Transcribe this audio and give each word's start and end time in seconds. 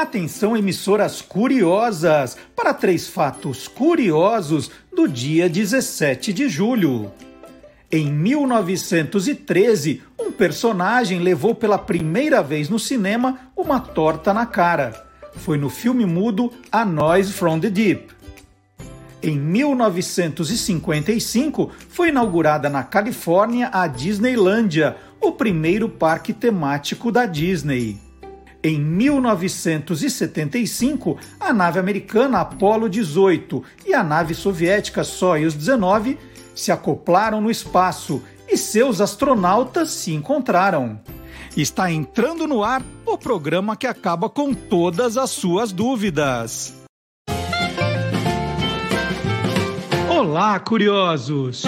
Atenção, 0.00 0.56
emissoras 0.56 1.20
curiosas, 1.20 2.36
para 2.54 2.72
três 2.72 3.08
fatos 3.08 3.66
curiosos 3.66 4.70
do 4.94 5.08
dia 5.08 5.48
17 5.48 6.32
de 6.32 6.48
julho. 6.48 7.10
Em 7.90 8.08
1913, 8.08 10.00
um 10.16 10.30
personagem 10.30 11.18
levou 11.18 11.52
pela 11.52 11.76
primeira 11.76 12.44
vez 12.44 12.68
no 12.68 12.78
cinema 12.78 13.40
uma 13.56 13.80
torta 13.80 14.32
na 14.32 14.46
cara. 14.46 15.04
Foi 15.34 15.58
no 15.58 15.68
filme 15.68 16.06
mudo 16.06 16.52
A 16.70 16.84
Noise 16.84 17.32
from 17.32 17.58
the 17.58 17.68
Deep. 17.68 18.06
Em 19.20 19.36
1955, 19.36 21.72
foi 21.88 22.10
inaugurada 22.10 22.70
na 22.70 22.84
Califórnia 22.84 23.68
a 23.72 23.88
Disneylândia, 23.88 24.96
o 25.20 25.32
primeiro 25.32 25.88
parque 25.88 26.32
temático 26.32 27.10
da 27.10 27.26
Disney. 27.26 28.06
Em 28.62 28.78
1975, 28.80 31.18
a 31.38 31.52
nave 31.52 31.78
americana 31.78 32.40
Apollo 32.40 32.88
18 32.88 33.62
e 33.86 33.92
a 33.94 34.02
nave 34.02 34.34
soviética 34.34 35.04
Soyuz 35.04 35.54
19 35.54 36.18
se 36.56 36.72
acoplaram 36.72 37.40
no 37.40 37.52
espaço 37.52 38.20
e 38.48 38.56
seus 38.56 39.00
astronautas 39.00 39.90
se 39.90 40.12
encontraram. 40.12 40.98
Está 41.56 41.92
entrando 41.92 42.48
no 42.48 42.64
ar 42.64 42.82
o 43.06 43.16
programa 43.16 43.76
que 43.76 43.86
acaba 43.86 44.28
com 44.28 44.52
todas 44.52 45.16
as 45.16 45.30
suas 45.30 45.70
dúvidas. 45.70 46.74
Olá, 50.10 50.58
curiosos! 50.58 51.62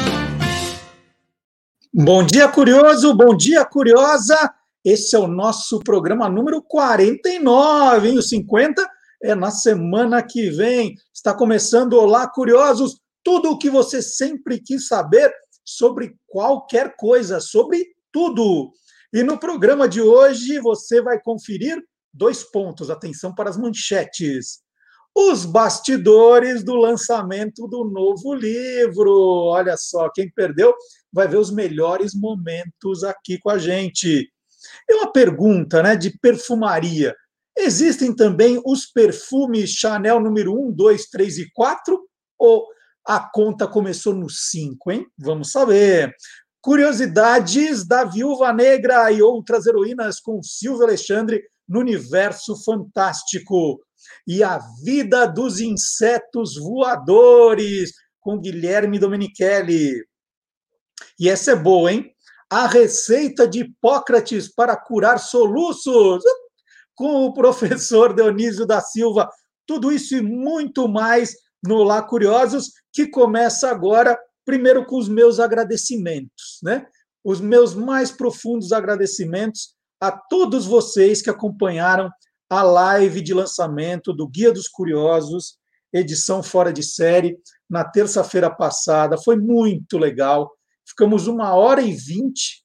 Bom 1.94 2.24
dia, 2.24 2.48
curioso! 2.48 3.14
Bom 3.14 3.36
dia, 3.36 3.64
curiosa! 3.64 4.52
Esse 4.84 5.14
é 5.14 5.18
o 5.18 5.26
nosso 5.26 5.78
programa 5.80 6.26
número 6.26 6.62
49, 6.62 8.08
hein? 8.08 8.18
O 8.18 8.22
50 8.22 8.88
é 9.22 9.34
na 9.34 9.50
semana 9.50 10.22
que 10.22 10.48
vem. 10.48 10.94
Está 11.12 11.34
começando 11.34 11.92
Olá, 11.94 12.26
curiosos! 12.26 12.98
Tudo 13.22 13.50
o 13.50 13.58
que 13.58 13.68
você 13.68 14.00
sempre 14.00 14.58
quis 14.58 14.88
saber 14.88 15.30
sobre 15.62 16.16
qualquer 16.26 16.96
coisa, 16.96 17.40
sobre 17.40 17.88
tudo. 18.10 18.72
E 19.12 19.22
no 19.22 19.38
programa 19.38 19.86
de 19.86 20.00
hoje 20.00 20.58
você 20.58 21.02
vai 21.02 21.20
conferir 21.20 21.76
dois 22.10 22.42
pontos. 22.42 22.88
Atenção 22.88 23.34
para 23.34 23.50
as 23.50 23.58
manchetes. 23.58 24.60
Os 25.14 25.44
bastidores 25.44 26.64
do 26.64 26.74
lançamento 26.74 27.68
do 27.68 27.84
novo 27.84 28.32
livro. 28.32 29.12
Olha 29.12 29.76
só, 29.76 30.08
quem 30.08 30.30
perdeu 30.30 30.74
vai 31.12 31.28
ver 31.28 31.36
os 31.36 31.50
melhores 31.50 32.14
momentos 32.14 33.04
aqui 33.04 33.38
com 33.38 33.50
a 33.50 33.58
gente. 33.58 34.32
E 34.90 34.94
uma 34.94 35.12
pergunta 35.12 35.84
né, 35.84 35.94
de 35.94 36.10
perfumaria. 36.18 37.14
Existem 37.56 38.12
também 38.12 38.60
os 38.66 38.86
perfumes 38.86 39.70
Chanel 39.70 40.18
número 40.18 40.52
1, 40.52 40.72
2, 40.72 41.06
3 41.10 41.38
e 41.38 41.50
4? 41.52 42.00
Ou 42.36 42.66
a 43.06 43.20
conta 43.20 43.68
começou 43.68 44.12
no 44.12 44.28
5, 44.28 44.90
hein? 44.90 45.06
Vamos 45.16 45.52
saber. 45.52 46.12
Curiosidades 46.60 47.86
da 47.86 48.02
Viúva 48.02 48.52
Negra 48.52 49.12
e 49.12 49.22
outras 49.22 49.64
heroínas 49.64 50.18
com 50.18 50.42
Silvio 50.42 50.82
Alexandre 50.82 51.40
no 51.68 51.78
universo 51.78 52.56
fantástico. 52.64 53.80
E 54.26 54.42
a 54.42 54.58
vida 54.82 55.24
dos 55.24 55.60
insetos 55.60 56.56
voadores 56.56 57.92
com 58.18 58.40
Guilherme 58.40 58.98
Domenichelli. 58.98 60.04
E 61.16 61.28
essa 61.28 61.52
é 61.52 61.56
boa, 61.56 61.92
hein? 61.92 62.12
A 62.50 62.66
receita 62.66 63.46
de 63.46 63.60
Hipócrates 63.60 64.52
para 64.52 64.76
curar 64.76 65.18
soluços 65.18 66.22
com 66.94 67.24
o 67.24 67.32
professor 67.32 68.12
Dionísio 68.14 68.66
da 68.66 68.80
Silva. 68.80 69.30
Tudo 69.66 69.92
isso 69.92 70.16
e 70.16 70.20
muito 70.20 70.88
mais 70.88 71.34
no 71.64 71.82
Lá 71.82 72.02
Curiosos, 72.02 72.72
que 72.92 73.06
começa 73.06 73.70
agora, 73.70 74.18
primeiro 74.44 74.84
com 74.84 74.98
os 74.98 75.08
meus 75.08 75.38
agradecimentos, 75.38 76.58
né? 76.62 76.86
Os 77.22 77.40
meus 77.40 77.74
mais 77.74 78.10
profundos 78.10 78.72
agradecimentos 78.72 79.74
a 80.00 80.10
todos 80.10 80.66
vocês 80.66 81.20
que 81.20 81.30
acompanharam 81.30 82.10
a 82.48 82.62
live 82.62 83.20
de 83.20 83.32
lançamento 83.32 84.12
do 84.12 84.26
Guia 84.26 84.52
dos 84.52 84.66
Curiosos, 84.66 85.58
edição 85.92 86.42
fora 86.42 86.72
de 86.72 86.82
série, 86.82 87.38
na 87.68 87.84
terça-feira 87.84 88.50
passada. 88.50 89.16
Foi 89.18 89.36
muito 89.36 89.98
legal. 89.98 90.50
Ficamos 90.90 91.26
uma 91.26 91.54
hora 91.54 91.80
e 91.80 91.92
vinte, 91.92 92.62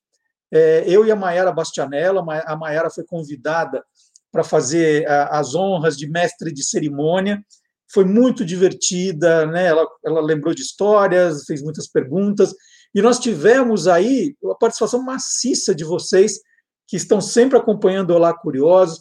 é, 0.52 0.84
eu 0.88 1.06
e 1.06 1.12
a 1.12 1.16
Maiara 1.16 1.52
Bastianella. 1.52 2.24
A 2.46 2.56
Maiara 2.56 2.90
foi 2.90 3.06
convidada 3.06 3.84
para 4.32 4.44
fazer 4.44 5.10
as 5.10 5.56
honras 5.56 5.98
de 5.98 6.10
mestre 6.10 6.52
de 6.52 6.64
cerimônia 6.64 7.42
foi 7.88 8.04
muito 8.04 8.44
divertida, 8.44 9.46
né? 9.46 9.68
Ela, 9.68 9.88
ela 10.06 10.22
lembrou 10.22 10.54
de 10.54 10.62
histórias, 10.62 11.46
fez 11.46 11.62
muitas 11.62 11.88
perguntas, 11.88 12.54
e 12.94 13.02
nós 13.02 13.20
tivemos 13.20 13.88
aí 13.88 14.36
a 14.52 14.56
participação 14.56 15.02
maciça 15.04 15.76
de 15.76 15.84
vocês 15.84 16.40
que 16.88 16.98
estão 16.98 17.20
sempre 17.20 17.58
acompanhando 17.58 18.12
Olá 18.12 18.34
Curiosos. 18.34 19.00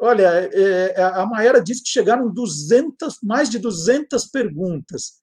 Olha, 0.00 0.48
é, 0.52 0.94
é 0.96 1.02
a 1.02 1.24
Maera 1.26 1.62
disse 1.62 1.82
que 1.82 1.90
chegaram 1.90 2.32
200, 2.32 3.18
mais 3.22 3.48
de 3.48 3.58
200 3.58 4.26
perguntas. 4.26 5.22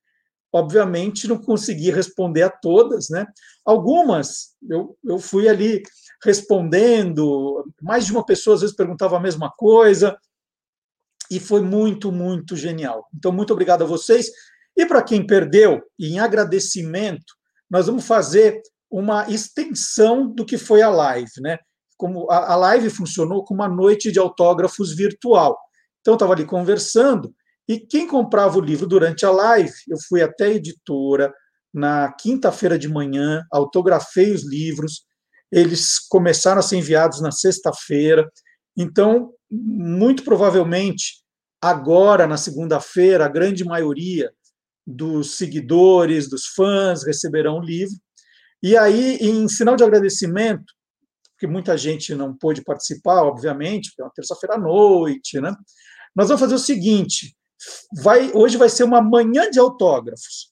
Obviamente, 0.54 1.28
não 1.28 1.38
consegui 1.38 1.92
responder 1.92 2.44
a 2.44 2.50
todas, 2.50 3.10
né? 3.10 3.26
Algumas 3.66 4.56
eu, 4.70 4.98
eu 5.06 5.18
fui 5.18 5.48
ali 5.48 5.82
respondendo, 6.24 7.66
mais 7.82 8.06
de 8.06 8.12
uma 8.12 8.26
pessoa 8.26 8.56
às 8.56 8.62
vezes 8.62 8.76
perguntava 8.76 9.18
a 9.18 9.20
mesma 9.20 9.50
coisa, 9.50 10.18
e 11.32 11.40
foi 11.40 11.62
muito, 11.62 12.12
muito 12.12 12.58
genial. 12.58 13.08
Então, 13.16 13.32
muito 13.32 13.54
obrigado 13.54 13.84
a 13.84 13.88
vocês. 13.88 14.30
E 14.76 14.86
para 14.86 15.02
quem 15.02 15.26
perdeu, 15.26 15.82
em 15.98 16.20
agradecimento, 16.20 17.34
nós 17.70 17.88
vamos 17.88 18.06
fazer 18.06 18.62
uma 18.90 19.30
extensão 19.30 20.30
do 20.30 20.46
que 20.46 20.58
foi 20.58 20.82
a 20.82 20.90
live, 20.90 21.32
né? 21.40 21.58
Como 21.96 22.30
a, 22.30 22.56
live 22.58 22.90
funcionou 22.90 23.46
como 23.46 23.62
uma 23.62 23.70
noite 23.70 24.12
de 24.12 24.20
autógrafos 24.20 24.94
virtual. 24.94 25.58
Então, 26.02 26.16
estava 26.16 26.34
ali 26.34 26.46
conversando, 26.46 27.34
e 27.74 27.80
quem 27.80 28.08
comprava 28.08 28.58
o 28.58 28.62
livro 28.62 28.88
durante 28.88 29.26
a 29.26 29.32
live, 29.32 29.74
eu 29.90 29.98
fui 30.08 30.22
até 30.22 30.46
a 30.46 30.54
editora 30.54 31.34
na 31.74 32.12
quinta-feira 32.14 32.78
de 32.78 32.88
manhã, 32.88 33.44
autografei 33.52 34.32
os 34.32 34.48
livros, 34.48 35.06
eles 35.52 36.00
começaram 36.00 36.59
a 36.59 36.62
ser 36.62 36.78
enviados 36.78 37.22
na 37.22 37.32
sexta-feira. 37.32 38.30
Então, 38.78 39.32
muito 39.50 40.24
provavelmente, 40.24 41.22
Agora, 41.62 42.26
na 42.26 42.38
segunda-feira, 42.38 43.26
a 43.26 43.30
grande 43.30 43.64
maioria 43.64 44.34
dos 44.86 45.38
seguidores, 45.38 46.28
dos 46.28 46.48
fãs, 46.48 47.06
receberão 47.06 47.59
o 47.59 47.64
livro. 47.64 47.96
E 48.64 48.76
aí, 48.76 49.18
em 49.18 49.48
sinal 49.48 49.76
de 49.76 49.84
agradecimento, 49.84 50.74
porque 51.32 51.46
muita 51.46 51.78
gente 51.78 52.16
não 52.16 52.36
pôde 52.36 52.64
participar, 52.64 53.22
obviamente, 53.22 53.90
porque 53.90 54.02
é 54.02 54.06
uma 54.06 54.12
terça-feira 54.12 54.56
à 54.56 54.59
noite, 54.59 55.40
né? 55.40 55.56
Nós 56.16 56.28
vamos 56.28 56.42
fazer 56.42 56.56
o 56.56 56.59
seguinte: 56.59 57.36
vai, 58.02 58.32
hoje 58.34 58.58
vai 58.58 58.70
ser 58.70 58.84
uma 58.84 59.02
manhã 59.02 59.50
de 59.50 59.60
autógrafos. 59.60 60.50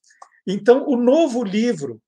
Então, 0.48 0.86
o 0.88 0.96
novo 0.96 1.44
livro, 1.44 2.02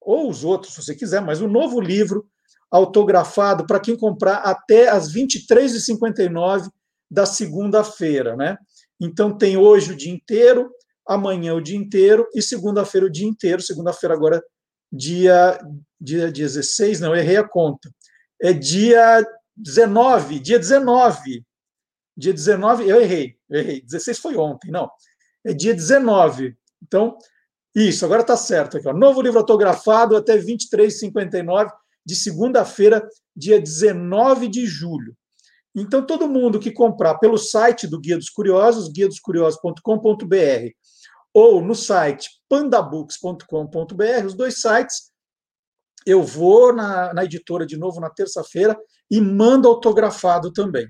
ou 0.00 0.28
os 0.28 0.44
outros, 0.44 0.74
se 0.74 0.82
você 0.82 0.94
quiser, 0.94 1.20
mas 1.20 1.40
o 1.40 1.48
novo 1.48 1.80
livro 1.80 2.26
autografado 2.70 3.66
para 3.66 3.80
quem 3.80 3.96
comprar 3.96 4.36
até 4.36 4.88
as 4.88 5.12
23h59 5.12 6.68
da 7.10 7.24
segunda-feira, 7.24 8.36
né? 8.36 8.56
Então 9.00 9.36
tem 9.36 9.56
hoje 9.56 9.92
o 9.92 9.96
dia 9.96 10.12
inteiro, 10.12 10.70
amanhã 11.06 11.54
o 11.54 11.60
dia 11.60 11.76
inteiro 11.76 12.26
e 12.34 12.42
segunda-feira 12.42 13.06
o 13.06 13.10
dia 13.10 13.26
inteiro. 13.26 13.62
Segunda-feira 13.62 14.14
agora 14.14 14.42
dia 14.92 15.58
dia 16.00 16.30
16, 16.30 17.00
não, 17.00 17.14
errei 17.14 17.36
a 17.36 17.48
conta. 17.48 17.90
É 18.40 18.52
dia 18.52 19.24
19, 19.56 20.38
dia 20.40 20.58
19. 20.58 21.44
Dia 22.16 22.32
19, 22.32 22.88
eu 22.88 23.00
errei, 23.00 23.36
eu 23.48 23.60
errei. 23.60 23.80
16 23.82 24.18
foi 24.18 24.36
ontem, 24.36 24.70
não. 24.70 24.90
É 25.44 25.52
dia 25.52 25.74
19. 25.74 26.56
Então, 26.82 27.16
isso, 27.74 28.04
agora 28.04 28.22
está 28.22 28.36
certo 28.36 28.78
aqui, 28.78 28.88
ó. 28.88 28.92
Novo 28.94 29.20
livro 29.20 29.38
autografado 29.38 30.16
até 30.16 30.38
23h59 30.38 31.70
de 32.04 32.16
segunda-feira, 32.16 33.06
dia 33.36 33.60
19 33.60 34.48
de 34.48 34.64
julho. 34.64 35.14
Então, 35.74 36.06
todo 36.06 36.26
mundo 36.28 36.58
que 36.58 36.70
comprar 36.70 37.18
pelo 37.18 37.36
site 37.36 37.86
do 37.86 38.00
Guia 38.00 38.16
dos 38.16 38.30
Curiosos, 38.30 38.88
guiadoscuriosos.com.br, 38.88 40.70
ou 41.34 41.60
no 41.60 41.74
site 41.74 42.30
pandabooks.com.br, 42.48 44.24
os 44.24 44.32
dois 44.32 44.58
sites, 44.62 45.12
eu 46.06 46.22
vou 46.22 46.72
na, 46.72 47.12
na 47.12 47.24
editora 47.24 47.66
de 47.66 47.76
novo 47.76 48.00
na 48.00 48.08
terça-feira 48.08 48.74
e 49.10 49.20
mando 49.20 49.68
autografado 49.68 50.50
também. 50.50 50.88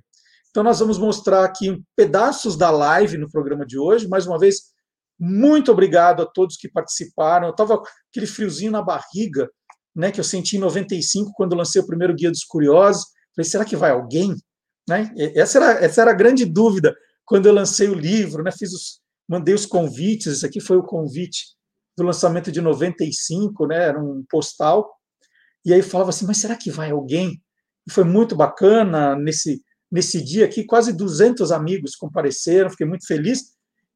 Então, 0.57 0.65
nós 0.65 0.81
vamos 0.81 0.97
mostrar 0.97 1.45
aqui 1.45 1.85
pedaços 1.95 2.57
da 2.57 2.71
live 2.71 3.19
no 3.19 3.31
programa 3.31 3.67
de 3.67 3.79
hoje. 3.79 4.09
Mais 4.09 4.27
uma 4.27 4.39
vez, 4.39 4.73
muito 5.21 5.71
obrigado 5.71 6.23
a 6.23 6.25
todos 6.25 6.57
que 6.57 6.67
participaram. 6.67 7.49
Eu 7.49 7.51
estava 7.51 7.77
com 7.77 7.85
aquele 8.09 8.27
friozinho 8.27 8.73
na 8.73 8.81
barriga, 8.81 9.51
né, 9.95 10.11
que 10.11 10.19
eu 10.19 10.25
senti 10.25 10.57
em 10.57 10.61
95, 10.61 11.33
quando 11.35 11.55
lancei 11.55 11.83
o 11.83 11.87
primeiro 11.87 12.15
Guia 12.15 12.31
dos 12.31 12.43
Curiosos. 12.43 13.05
Falei, 13.35 13.51
será 13.51 13.67
que 13.67 13.77
vai 13.77 13.91
alguém? 13.91 14.35
Né? 14.89 15.13
Essa, 15.35 15.59
era, 15.59 15.85
essa 15.85 16.01
era 16.01 16.13
a 16.13 16.15
grande 16.15 16.47
dúvida 16.47 16.97
quando 17.27 17.45
eu 17.45 17.53
lancei 17.53 17.91
o 17.91 17.95
livro, 17.95 18.43
né? 18.43 18.51
Fiz 18.51 18.73
os, 18.73 19.03
mandei 19.29 19.55
os 19.55 19.67
convites, 19.67 20.29
esse 20.29 20.47
aqui 20.47 20.59
foi 20.59 20.79
o 20.79 20.83
convite 20.83 21.49
do 21.99 22.03
lançamento 22.03 22.51
de 22.51 22.63
95, 22.63 23.67
né? 23.67 23.89
Era 23.89 24.03
um 24.03 24.25
postal. 24.27 24.91
E 25.67 25.75
aí 25.75 25.83
falava 25.83 26.09
assim, 26.09 26.25
mas 26.25 26.39
será 26.39 26.57
que 26.57 26.71
vai 26.71 26.93
alguém? 26.93 27.43
E 27.87 27.93
foi 27.93 28.05
muito 28.05 28.35
bacana 28.35 29.15
nesse 29.17 29.61
nesse 29.91 30.23
dia 30.23 30.45
aqui, 30.45 30.65
quase 30.65 30.93
200 30.93 31.53
amigos 31.53 31.95
compareceram, 31.95 32.71
fiquei 32.71 32.87
muito 32.87 33.07
feliz. 33.07 33.55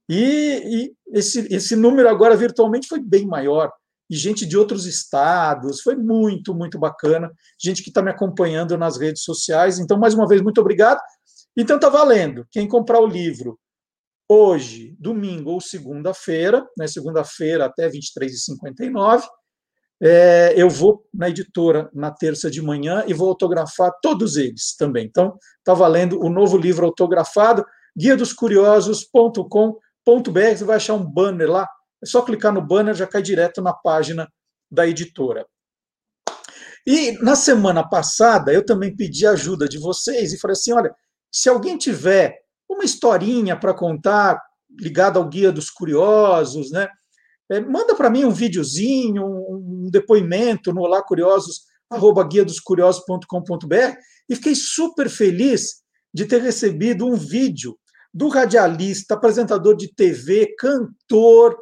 E, 0.08 0.62
e 0.64 0.92
esse, 1.16 1.46
esse 1.54 1.76
número 1.76 2.08
agora 2.08 2.36
virtualmente 2.36 2.88
foi 2.88 3.00
bem 3.00 3.26
maior. 3.26 3.72
E 4.08 4.16
gente 4.16 4.44
de 4.44 4.58
outros 4.58 4.86
estados, 4.86 5.82
foi 5.82 5.94
muito, 5.94 6.52
muito 6.52 6.78
bacana. 6.78 7.30
Gente 7.62 7.82
que 7.82 7.90
está 7.90 8.02
me 8.02 8.10
acompanhando 8.10 8.76
nas 8.76 8.98
redes 8.98 9.22
sociais. 9.22 9.78
Então, 9.78 9.98
mais 9.98 10.14
uma 10.14 10.26
vez, 10.26 10.42
muito 10.42 10.60
obrigado. 10.60 11.00
Então, 11.56 11.76
está 11.76 11.88
valendo. 11.88 12.44
Quem 12.50 12.66
comprar 12.66 12.98
o 13.00 13.06
livro 13.06 13.58
hoje, 14.28 14.96
domingo 14.98 15.50
ou 15.50 15.60
segunda-feira, 15.60 16.64
né, 16.76 16.86
segunda-feira 16.86 17.66
até 17.66 17.88
23h59, 17.88 19.24
é, 20.02 20.54
eu 20.56 20.70
vou 20.70 21.06
na 21.12 21.28
editora 21.28 21.90
na 21.92 22.10
terça 22.10 22.50
de 22.50 22.62
manhã 22.62 23.04
e 23.06 23.12
vou 23.12 23.28
autografar 23.28 23.92
todos 24.00 24.36
eles 24.36 24.74
também. 24.76 25.06
Então, 25.06 25.36
está 25.58 25.74
valendo 25.74 26.18
o 26.24 26.30
novo 26.30 26.56
livro 26.56 26.86
autografado, 26.86 27.64
guia 27.96 28.16
dos 28.16 28.32
curiosos.com.br 28.32 29.80
você 30.04 30.64
vai 30.64 30.76
achar 30.76 30.94
um 30.94 31.04
banner 31.04 31.50
lá, 31.50 31.68
é 32.02 32.06
só 32.06 32.22
clicar 32.22 32.52
no 32.52 32.62
banner, 32.62 32.94
já 32.94 33.06
cai 33.06 33.20
direto 33.20 33.60
na 33.60 33.74
página 33.74 34.26
da 34.70 34.86
editora. 34.86 35.46
E 36.86 37.12
na 37.22 37.36
semana 37.36 37.86
passada, 37.86 38.52
eu 38.52 38.64
também 38.64 38.96
pedi 38.96 39.26
ajuda 39.26 39.68
de 39.68 39.78
vocês 39.78 40.32
e 40.32 40.38
falei 40.38 40.54
assim: 40.54 40.72
olha, 40.72 40.94
se 41.30 41.48
alguém 41.48 41.76
tiver 41.76 42.40
uma 42.68 42.84
historinha 42.84 43.54
para 43.54 43.74
contar 43.74 44.40
ligada 44.78 45.18
ao 45.18 45.28
Guia 45.28 45.52
dos 45.52 45.68
Curiosos, 45.68 46.70
né? 46.70 46.88
É, 47.50 47.60
manda 47.60 47.94
para 47.94 48.08
mim 48.08 48.24
um 48.24 48.30
videozinho, 48.30 49.24
um, 49.24 49.84
um 49.86 49.90
depoimento 49.90 50.72
no 50.72 50.82
Olá 50.82 51.02
Curiosos, 51.02 51.62
arroba 51.90 52.22
guia 52.22 52.44
dos 52.44 52.60
curiosos.com.br, 52.60 53.96
e 54.28 54.36
fiquei 54.36 54.54
super 54.54 55.08
feliz 55.08 55.82
de 56.14 56.26
ter 56.26 56.40
recebido 56.40 57.06
um 57.06 57.16
vídeo 57.16 57.76
do 58.14 58.28
radialista, 58.28 59.14
apresentador 59.14 59.76
de 59.76 59.92
TV, 59.92 60.54
cantor, 60.56 61.58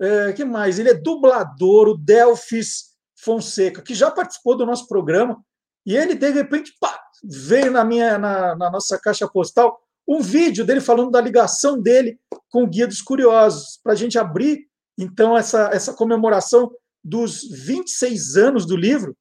é, 0.00 0.32
que 0.32 0.44
mais? 0.44 0.78
Ele 0.78 0.90
é 0.90 0.94
dublador, 0.94 1.88
o 1.88 1.96
Delfis 1.96 2.92
Fonseca, 3.16 3.82
que 3.82 3.94
já 3.94 4.10
participou 4.10 4.56
do 4.56 4.66
nosso 4.66 4.86
programa, 4.86 5.42
e 5.86 5.96
ele, 5.96 6.14
de 6.14 6.30
repente, 6.30 6.72
pá, 6.78 7.00
veio 7.24 7.70
na, 7.70 7.84
minha, 7.84 8.18
na, 8.18 8.56
na 8.56 8.70
nossa 8.70 8.98
caixa 8.98 9.28
postal 9.28 9.78
um 10.06 10.20
vídeo 10.20 10.64
dele 10.64 10.80
falando 10.80 11.10
da 11.10 11.20
ligação 11.20 11.80
dele 11.80 12.18
com 12.50 12.64
o 12.64 12.66
Guia 12.66 12.86
dos 12.86 13.00
Curiosos, 13.00 13.78
para 13.82 13.92
a 13.92 13.96
gente 13.96 14.18
abrir, 14.18 14.66
então, 14.98 15.36
essa, 15.36 15.70
essa 15.72 15.92
comemoração 15.94 16.70
dos 17.02 17.42
26 17.50 18.36
anos 18.36 18.66
do 18.66 18.76
livro, 18.76 19.16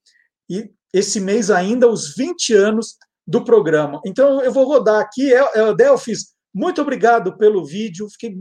e 0.50 0.70
esse 0.94 1.20
mês 1.20 1.50
ainda 1.50 1.88
os 1.88 2.16
20 2.16 2.54
anos 2.54 2.98
do 3.26 3.44
programa. 3.44 4.02
Então, 4.06 4.42
eu 4.42 4.52
vou 4.52 4.66
rodar 4.66 5.00
aqui, 5.02 5.34
é, 5.34 5.40
é 5.56 5.74
Delfis, 5.74 6.32
muito 6.54 6.82
obrigado 6.82 7.38
pelo 7.38 7.66
vídeo. 7.66 8.10
Fiquei, 8.10 8.38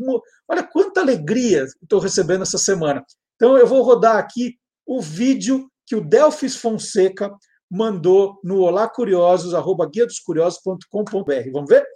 olha 0.49 0.62
quanta 0.65 1.00
alegria 1.00 1.65
estou 1.82 2.00
recebendo 2.00 2.43
essa 2.43 2.59
semana. 2.59 3.05
Então 3.37 3.56
eu 3.56 3.67
vou 3.67 3.83
rodar 3.83 4.17
aqui 4.17 4.56
o 4.85 5.00
vídeo 5.00 5.71
que 5.87 5.94
o 5.94 6.05
Delfis 6.05 6.56
Fonseca 6.56 7.33
mandou 7.71 8.41
no 8.43 8.61
Olá 8.61 8.88
Curiosos, 8.88 9.55
arroba 9.55 9.88
guia 9.88 10.06
dos 10.06 10.19
curiosos.com.br. 10.19 11.50
Vamos 11.53 11.69
ver? 11.69 11.87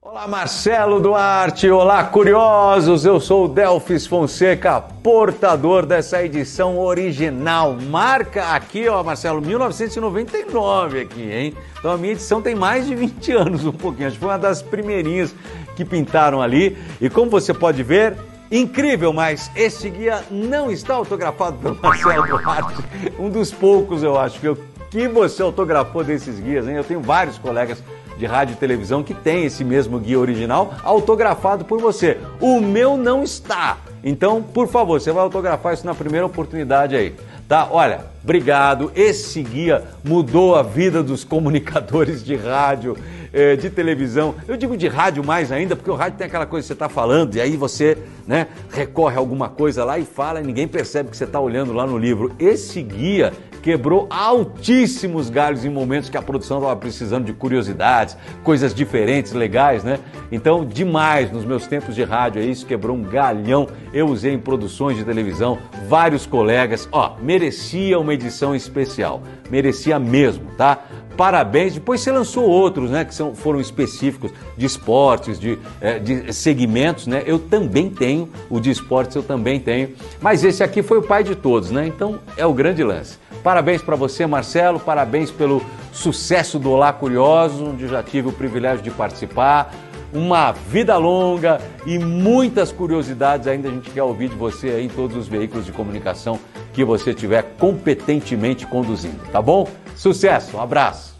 Olá, 0.00 0.28
Marcelo 0.28 1.00
Duarte. 1.00 1.68
Olá, 1.68 2.04
curiosos. 2.04 3.04
Eu 3.04 3.18
sou 3.18 3.46
o 3.46 3.48
Delfis 3.48 4.06
Fonseca, 4.06 4.80
portador 4.80 5.84
dessa 5.84 6.22
edição 6.22 6.78
original. 6.78 7.74
Marca 7.74 8.52
aqui, 8.52 8.88
ó, 8.88 9.02
Marcelo, 9.02 9.40
1999 9.40 11.00
aqui, 11.00 11.32
hein? 11.32 11.54
Então 11.76 11.90
a 11.90 11.98
minha 11.98 12.12
edição 12.12 12.40
tem 12.40 12.54
mais 12.54 12.86
de 12.86 12.94
20 12.94 13.32
anos, 13.32 13.64
um 13.64 13.72
pouquinho. 13.72 14.06
Acho 14.06 14.14
que 14.14 14.20
foi 14.20 14.30
uma 14.30 14.38
das 14.38 14.62
primeirinhas 14.62 15.34
que 15.74 15.84
pintaram 15.84 16.40
ali. 16.40 16.78
E 17.00 17.10
como 17.10 17.28
você 17.28 17.52
pode 17.52 17.82
ver, 17.82 18.16
Incrível, 18.50 19.12
mas 19.12 19.50
esse 19.54 19.90
guia 19.90 20.24
não 20.30 20.70
está 20.70 20.94
autografado 20.94 21.58
pelo 21.58 21.76
Marcelo 21.82 22.26
Duarte. 22.26 22.82
Um 23.18 23.28
dos 23.28 23.52
poucos, 23.52 24.02
eu 24.02 24.18
acho, 24.18 24.40
que, 24.40 24.46
eu, 24.46 24.58
que 24.90 25.06
você 25.06 25.42
autografou 25.42 26.02
desses 26.02 26.40
guias, 26.40 26.66
hein? 26.66 26.76
Eu 26.76 26.84
tenho 26.84 27.00
vários 27.00 27.36
colegas 27.36 27.82
de 28.18 28.26
rádio 28.26 28.54
e 28.54 28.56
televisão 28.56 29.02
que 29.02 29.14
tem 29.14 29.44
esse 29.44 29.64
mesmo 29.64 29.98
guia 29.98 30.18
original 30.18 30.74
autografado 30.82 31.64
por 31.64 31.80
você. 31.80 32.18
O 32.40 32.60
meu 32.60 32.96
não 32.96 33.22
está. 33.22 33.78
Então, 34.02 34.42
por 34.42 34.68
favor, 34.68 35.00
você 35.00 35.12
vai 35.12 35.22
autografar 35.22 35.74
isso 35.74 35.86
na 35.86 35.94
primeira 35.94 36.26
oportunidade 36.26 36.96
aí. 36.96 37.14
Tá? 37.48 37.68
Olha, 37.70 38.04
obrigado. 38.22 38.90
Esse 38.94 39.42
guia 39.42 39.84
mudou 40.04 40.56
a 40.56 40.62
vida 40.62 41.02
dos 41.02 41.24
comunicadores 41.24 42.24
de 42.24 42.36
rádio, 42.36 42.96
eh, 43.32 43.56
de 43.56 43.70
televisão. 43.70 44.34
Eu 44.46 44.56
digo 44.56 44.76
de 44.76 44.88
rádio 44.88 45.24
mais 45.24 45.52
ainda, 45.52 45.76
porque 45.76 45.90
o 45.90 45.94
rádio 45.94 46.18
tem 46.18 46.26
aquela 46.26 46.46
coisa 46.46 46.64
que 46.64 46.68
você 46.68 46.72
está 46.72 46.88
falando 46.88 47.34
e 47.34 47.40
aí 47.40 47.56
você 47.56 47.98
né, 48.26 48.48
recorre 48.70 49.16
a 49.16 49.18
alguma 49.18 49.48
coisa 49.48 49.84
lá 49.84 49.98
e 49.98 50.04
fala 50.04 50.40
e 50.40 50.44
ninguém 50.44 50.68
percebe 50.68 51.10
que 51.10 51.16
você 51.16 51.24
está 51.24 51.40
olhando 51.40 51.72
lá 51.72 51.86
no 51.86 51.98
livro. 51.98 52.32
Esse 52.38 52.82
guia 52.82 53.32
quebrou 53.62 54.06
altíssimos 54.10 55.28
galhos 55.28 55.64
em 55.64 55.68
momentos 55.68 56.08
que 56.08 56.16
a 56.16 56.22
produção 56.22 56.58
estava 56.58 56.76
precisando 56.76 57.24
de 57.24 57.32
curiosidades, 57.32 58.16
coisas 58.42 58.72
diferentes, 58.74 59.32
legais, 59.32 59.84
né? 59.84 59.98
Então, 60.30 60.64
demais 60.64 61.30
nos 61.30 61.44
meus 61.44 61.66
tempos 61.66 61.94
de 61.94 62.02
rádio, 62.02 62.42
isso 62.42 62.64
quebrou 62.64 62.96
um 62.96 63.02
galhão. 63.02 63.66
Eu 63.92 64.06
usei 64.06 64.32
em 64.32 64.38
produções 64.38 64.96
de 64.96 65.04
televisão, 65.04 65.58
vários 65.88 66.26
colegas, 66.26 66.88
ó, 66.92 67.16
merecia 67.20 67.98
uma 68.08 68.14
edição 68.14 68.56
especial, 68.56 69.22
merecia 69.50 69.98
mesmo, 69.98 70.50
tá? 70.56 70.78
Parabéns. 71.16 71.74
Depois 71.74 72.00
você 72.00 72.12
lançou 72.12 72.44
outros, 72.44 72.90
né, 72.90 73.04
que 73.04 73.14
são, 73.14 73.34
foram 73.34 73.60
específicos 73.60 74.30
de 74.56 74.64
esportes, 74.64 75.38
de, 75.38 75.58
é, 75.80 75.98
de 75.98 76.32
segmentos, 76.32 77.06
né? 77.06 77.22
Eu 77.26 77.38
também 77.38 77.90
tenho 77.90 78.30
o 78.48 78.60
de 78.60 78.70
esportes, 78.70 79.16
eu 79.16 79.22
também 79.22 79.58
tenho. 79.58 79.90
Mas 80.20 80.44
esse 80.44 80.62
aqui 80.62 80.80
foi 80.80 80.98
o 80.98 81.02
pai 81.02 81.24
de 81.24 81.34
todos, 81.34 81.70
né? 81.70 81.86
Então 81.86 82.20
é 82.36 82.46
o 82.46 82.54
grande 82.54 82.82
lance. 82.84 83.18
Parabéns 83.42 83.82
para 83.82 83.96
você, 83.96 84.26
Marcelo, 84.26 84.78
parabéns 84.78 85.30
pelo 85.30 85.60
sucesso 85.92 86.58
do 86.58 86.70
Olá 86.70 86.92
Curioso, 86.92 87.64
onde 87.64 87.88
já 87.88 88.02
tive 88.02 88.28
o 88.28 88.32
privilégio 88.32 88.82
de 88.82 88.90
participar. 88.90 89.74
Uma 90.12 90.52
vida 90.52 90.96
longa 90.96 91.60
e 91.84 91.98
muitas 91.98 92.72
curiosidades 92.72 93.46
ainda 93.46 93.68
a 93.68 93.72
gente 93.72 93.90
quer 93.90 94.02
ouvir 94.02 94.28
de 94.28 94.36
você 94.36 94.68
aí 94.68 94.86
em 94.86 94.88
todos 94.88 95.16
os 95.16 95.28
veículos 95.28 95.66
de 95.66 95.72
comunicação 95.72 96.38
que 96.78 96.84
você 96.84 97.10
estiver 97.10 97.42
competentemente 97.56 98.64
conduzindo, 98.64 99.20
tá 99.32 99.42
bom? 99.42 99.68
Sucesso, 99.96 100.56
um 100.56 100.60
abraço. 100.60 101.12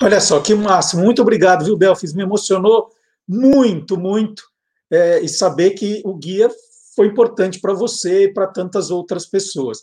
Olha 0.00 0.20
só, 0.20 0.40
que 0.40 0.54
máximo. 0.54 1.02
Muito 1.02 1.20
obrigado, 1.20 1.64
viu, 1.64 1.76
Belfis? 1.76 2.14
Me 2.14 2.22
emocionou 2.22 2.90
muito, 3.26 3.98
muito. 3.98 4.44
É, 4.88 5.20
e 5.20 5.28
saber 5.28 5.70
que 5.70 6.00
o 6.04 6.14
guia 6.14 6.48
foi 6.94 7.08
importante 7.08 7.58
para 7.60 7.74
você 7.74 8.26
e 8.26 8.32
para 8.32 8.46
tantas 8.46 8.92
outras 8.92 9.26
pessoas. 9.26 9.80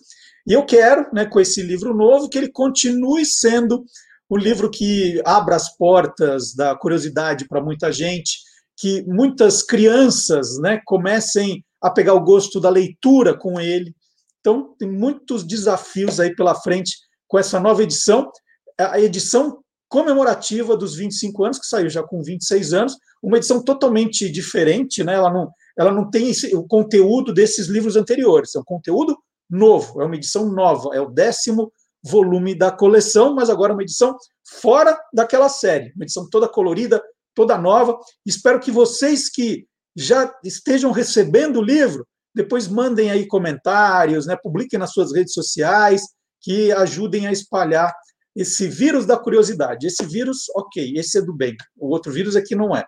E 0.47 0.53
eu 0.53 0.65
quero, 0.65 1.09
né, 1.11 1.25
com 1.25 1.41
esse 1.41 1.61
livro 1.61 1.93
novo, 1.93 2.29
que 2.29 2.37
ele 2.37 2.49
continue 2.49 3.25
sendo 3.25 3.83
um 4.31 4.37
livro 4.37 4.71
que 4.71 5.21
abra 5.25 5.57
as 5.57 5.75
portas 5.75 6.55
da 6.55 6.73
curiosidade 6.73 7.45
para 7.49 7.61
muita 7.61 7.91
gente, 7.91 8.39
que 8.77 9.03
muitas 9.05 9.61
crianças 9.61 10.57
né, 10.57 10.81
comecem 10.85 11.64
a 11.81 11.89
pegar 11.89 12.13
o 12.13 12.23
gosto 12.23 12.59
da 12.59 12.69
leitura 12.69 13.37
com 13.37 13.59
ele. 13.59 13.95
Então, 14.39 14.75
tem 14.77 14.89
muitos 14.89 15.43
desafios 15.43 16.19
aí 16.19 16.35
pela 16.35 16.55
frente 16.55 16.95
com 17.27 17.37
essa 17.37 17.59
nova 17.59 17.83
edição. 17.83 18.31
A 18.77 18.99
edição 18.99 19.59
comemorativa 19.87 20.75
dos 20.75 20.95
25 20.95 21.43
anos, 21.43 21.59
que 21.59 21.65
saiu 21.65 21.89
já 21.89 22.03
com 22.03 22.21
26 22.21 22.73
anos, 22.73 22.97
uma 23.21 23.37
edição 23.37 23.63
totalmente 23.63 24.29
diferente, 24.29 25.03
né? 25.03 25.13
ela 25.13 25.31
não, 25.31 25.49
ela 25.77 25.91
não 25.91 26.09
tem 26.09 26.29
esse, 26.29 26.55
o 26.55 26.63
conteúdo 26.63 27.33
desses 27.33 27.67
livros 27.67 27.95
anteriores, 27.95 28.55
é 28.55 28.59
um 28.59 28.63
conteúdo 28.63 29.17
novo, 29.49 30.01
é 30.01 30.05
uma 30.05 30.15
edição 30.15 30.51
nova, 30.51 30.89
é 30.93 30.99
o 30.99 31.09
décimo 31.09 31.71
volume 32.03 32.53
da 32.53 32.71
coleção, 32.71 33.33
mas 33.33 33.49
agora 33.49 33.73
uma 33.73 33.81
edição 33.81 34.15
fora 34.61 34.99
daquela 35.13 35.49
série, 35.49 35.91
uma 35.95 36.03
edição 36.03 36.29
toda 36.29 36.47
colorida, 36.47 37.01
toda 37.33 37.57
nova. 37.57 37.97
Espero 38.25 38.59
que 38.59 38.71
vocês 38.71 39.29
que 39.29 39.65
já 39.95 40.33
estejam 40.43 40.91
recebendo 40.91 41.59
o 41.59 41.63
livro, 41.63 42.05
depois 42.33 42.67
mandem 42.67 43.09
aí 43.09 43.25
comentários, 43.25 44.25
né, 44.25 44.35
publiquem 44.35 44.77
nas 44.77 44.91
suas 44.91 45.13
redes 45.13 45.33
sociais, 45.33 46.03
que 46.41 46.71
ajudem 46.73 47.27
a 47.27 47.31
espalhar 47.31 47.93
esse 48.35 48.67
vírus 48.67 49.05
da 49.05 49.17
curiosidade. 49.17 49.87
Esse 49.87 50.05
vírus, 50.05 50.49
ok, 50.55 50.93
esse 50.97 51.17
é 51.17 51.21
do 51.21 51.33
bem, 51.33 51.55
o 51.77 51.87
outro 51.87 52.11
vírus 52.11 52.35
aqui 52.35 52.53
não 52.53 52.75
é. 52.75 52.85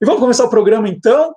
E 0.00 0.06
vamos 0.06 0.20
começar 0.20 0.44
o 0.44 0.50
programa 0.50 0.88
então. 0.88 1.32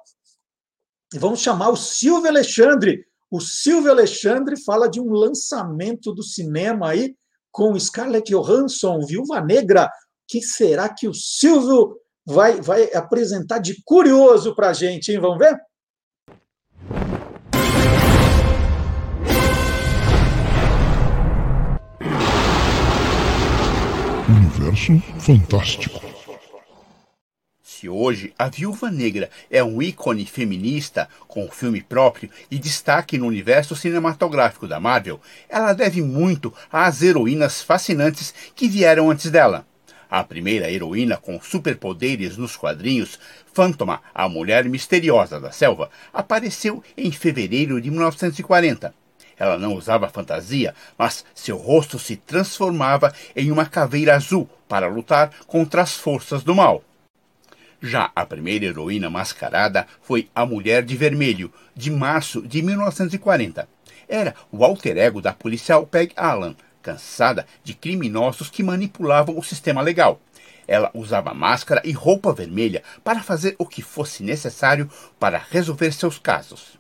E 1.14 1.20
vamos 1.20 1.42
chamar 1.42 1.70
o 1.70 1.76
Silvio 1.76 2.30
Alexandre. 2.30 3.06
O 3.30 3.42
Silvio 3.42 3.92
Alexandre 3.92 4.56
fala 4.64 4.90
de 4.90 5.02
um 5.02 5.12
lançamento 5.12 6.14
do 6.14 6.24
cinema 6.24 6.90
aí 6.90 7.16
com 7.52 7.78
Scarlett 7.78 8.32
Johansson, 8.32 9.06
Viúva 9.06 9.42
Negra. 9.42 9.86
O 9.86 9.90
que 10.28 10.42
será 10.42 10.88
que 10.90 11.08
o 11.08 11.14
Silvio 11.14 11.98
vai, 12.28 12.60
vai 12.60 12.94
apresentar 12.94 13.60
de 13.60 13.82
curioso 13.86 14.54
para 14.54 14.70
a 14.70 14.74
gente, 14.74 15.12
hein? 15.12 15.20
Vamos 15.20 15.38
ver? 15.38 15.58
Universo 24.30 25.00
Fantástico. 25.20 26.06
Se 27.64 27.88
hoje 27.88 28.34
a 28.38 28.50
Viúva 28.50 28.92
Negra 28.92 29.30
é 29.50 29.64
um 29.64 29.82
ícone 29.82 30.26
feminista 30.26 31.08
com 31.28 31.50
filme 31.50 31.82
próprio 31.82 32.30
e 32.50 32.58
destaque 32.58 33.18
no 33.18 33.28
universo 33.28 33.76
cinematográfico 33.76 34.68
da 34.68 34.80
Marvel, 34.80 35.22
ela 35.48 35.74
deve 35.74 36.02
muito 36.02 36.54
às 36.72 37.04
heroínas 37.04 37.62
fascinantes 37.62 38.34
que 38.56 38.68
vieram 38.68 39.12
antes 39.12 39.30
dela. 39.30 39.66
A 40.10 40.24
primeira 40.24 40.72
heroína 40.72 41.18
com 41.18 41.40
superpoderes 41.42 42.38
nos 42.38 42.56
quadrinhos, 42.56 43.20
Phantoma, 43.54 44.02
a 44.14 44.30
mulher 44.30 44.66
misteriosa 44.66 45.40
da 45.40 45.52
selva, 45.52 45.90
apareceu 46.14 46.84
em 46.96 47.12
fevereiro 47.12 47.82
de 47.82 47.92
1940. 47.92 48.94
Ela 49.38 49.58
não 49.58 49.76
usava 49.76 50.10
fantasia, 50.10 50.74
mas 50.98 51.26
seu 51.36 51.58
rosto 51.58 52.00
se 52.00 52.16
transformava 52.16 53.14
em 53.36 53.52
uma 53.52 53.66
caveira 53.66 54.16
azul 54.16 54.50
para 54.68 54.88
lutar 54.88 55.32
contra 55.46 55.82
as 55.82 55.94
forças 55.94 56.44
do 56.44 56.56
mal. 56.56 56.84
Já 57.80 58.12
a 58.16 58.26
primeira 58.26 58.66
heroína 58.66 59.10
mascarada 59.10 59.86
foi 60.02 60.30
a 60.34 60.46
Mulher 60.46 60.84
de 60.84 60.96
Vermelho, 60.96 61.54
de 61.76 61.92
março 61.92 62.42
de 62.42 62.62
1940. 62.64 63.70
Era 64.10 64.34
o 64.52 64.64
alter 64.64 64.98
ego 64.98 65.22
da 65.22 65.32
policial 65.34 65.86
Peg 65.86 66.12
Allen, 66.16 66.56
cansada 66.88 67.46
de 67.66 67.74
criminosos 67.74 68.50
que 68.50 68.64
manipulavam 68.64 69.38
o 69.38 69.44
sistema 69.44 69.82
legal. 69.82 70.22
Ela 70.66 70.90
usava 70.94 71.34
máscara 71.34 71.82
e 71.84 71.92
roupa 71.92 72.32
vermelha 72.32 72.82
para 73.04 73.22
fazer 73.22 73.56
o 73.60 73.66
que 73.66 73.82
fosse 73.82 74.24
necessário 74.24 74.90
para 75.20 75.38
resolver 75.38 75.92
seus 75.92 76.18
casos. 76.18 76.80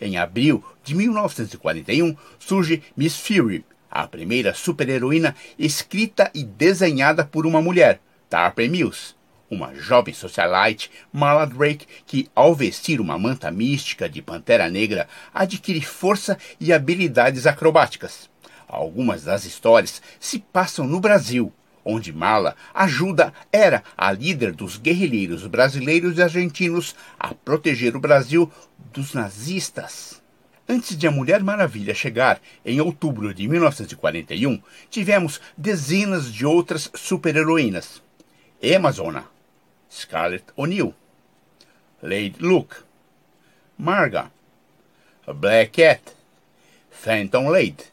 Em 0.00 0.16
abril 0.16 0.64
de 0.82 0.92
1941 0.96 2.16
surge 2.36 2.82
Miss 2.96 3.16
Fury, 3.16 3.64
a 3.88 4.08
primeira 4.08 4.54
super-heroína 4.54 5.36
escrita 5.56 6.28
e 6.34 6.42
desenhada 6.42 7.24
por 7.24 7.46
uma 7.46 7.62
mulher, 7.62 8.00
Tarper 8.28 8.68
Mills 8.68 9.14
uma 9.48 9.74
jovem 9.74 10.14
socialite, 10.14 10.90
Marla 11.12 11.46
Drake, 11.46 11.86
que, 12.06 12.30
ao 12.34 12.54
vestir 12.54 13.02
uma 13.02 13.18
manta 13.18 13.50
mística 13.50 14.08
de 14.08 14.22
pantera 14.22 14.70
negra, 14.70 15.06
adquire 15.34 15.82
força 15.82 16.38
e 16.58 16.72
habilidades 16.72 17.46
acrobáticas. 17.46 18.31
Algumas 18.72 19.24
das 19.24 19.44
histórias 19.44 20.00
se 20.18 20.38
passam 20.38 20.86
no 20.86 20.98
Brasil, 20.98 21.52
onde 21.84 22.10
Marla 22.10 22.56
ajuda 22.72 23.30
era 23.52 23.84
a 23.94 24.10
líder 24.10 24.52
dos 24.52 24.78
guerrilheiros 24.78 25.46
brasileiros 25.46 26.16
e 26.16 26.22
argentinos 26.22 26.96
a 27.18 27.34
proteger 27.34 27.94
o 27.94 28.00
Brasil 28.00 28.50
dos 28.90 29.12
nazistas. 29.12 30.22
Antes 30.66 30.96
de 30.96 31.06
a 31.06 31.10
Mulher 31.10 31.42
Maravilha 31.42 31.92
chegar, 31.92 32.40
em 32.64 32.80
outubro 32.80 33.34
de 33.34 33.46
1941, 33.46 34.62
tivemos 34.88 35.38
dezenas 35.54 36.32
de 36.32 36.46
outras 36.46 36.90
super-heroínas. 36.94 38.02
Amazona, 38.74 39.26
Scarlett 39.90 40.46
O'Neill, 40.56 40.94
Lady 42.02 42.36
Luke, 42.38 42.76
Marga, 43.76 44.32
Black 45.26 45.72
Cat, 45.72 46.00
Phantom 46.90 47.50
Lady, 47.50 47.91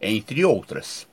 entre 0.00 0.44
outras. 0.44 1.06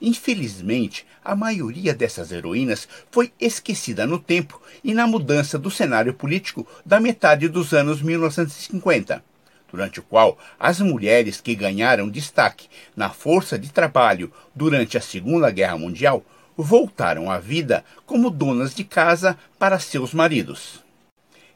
Infelizmente, 0.00 1.06
a 1.24 1.34
maioria 1.34 1.94
dessas 1.94 2.30
heroínas 2.30 2.86
foi 3.10 3.32
esquecida 3.40 4.06
no 4.06 4.18
tempo 4.18 4.60
e 4.84 4.92
na 4.92 5.06
mudança 5.06 5.58
do 5.58 5.70
cenário 5.70 6.12
político 6.12 6.66
da 6.84 7.00
metade 7.00 7.48
dos 7.48 7.72
anos 7.72 8.02
1950, 8.02 9.24
durante 9.70 10.00
o 10.00 10.02
qual 10.02 10.38
as 10.58 10.80
mulheres 10.80 11.40
que 11.40 11.54
ganharam 11.54 12.08
destaque 12.08 12.68
na 12.94 13.10
força 13.10 13.58
de 13.58 13.72
trabalho 13.72 14.32
durante 14.54 14.98
a 14.98 15.00
Segunda 15.00 15.50
Guerra 15.50 15.78
Mundial 15.78 16.24
voltaram 16.56 17.30
à 17.30 17.38
vida 17.38 17.84
como 18.04 18.30
donas 18.30 18.74
de 18.74 18.84
casa 18.84 19.36
para 19.58 19.78
seus 19.78 20.14
maridos. 20.14 20.84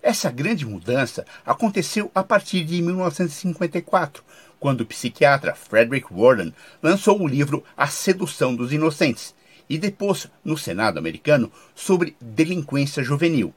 Essa 0.02 0.30
grande 0.30 0.64
mudança 0.64 1.26
aconteceu 1.44 2.10
a 2.14 2.22
partir 2.22 2.64
de 2.64 2.80
1954, 2.80 4.24
quando 4.60 4.82
o 4.82 4.86
psiquiatra 4.86 5.54
Frederick 5.54 6.06
Warden 6.12 6.54
lançou 6.82 7.20
o 7.20 7.26
livro 7.26 7.64
A 7.76 7.88
Sedução 7.88 8.54
dos 8.54 8.72
Inocentes 8.72 9.34
e 9.68 9.78
depois 9.78 10.28
no 10.44 10.56
Senado 10.56 10.98
americano 10.98 11.50
sobre 11.74 12.16
delinquência 12.20 13.02
juvenil. 13.02 13.54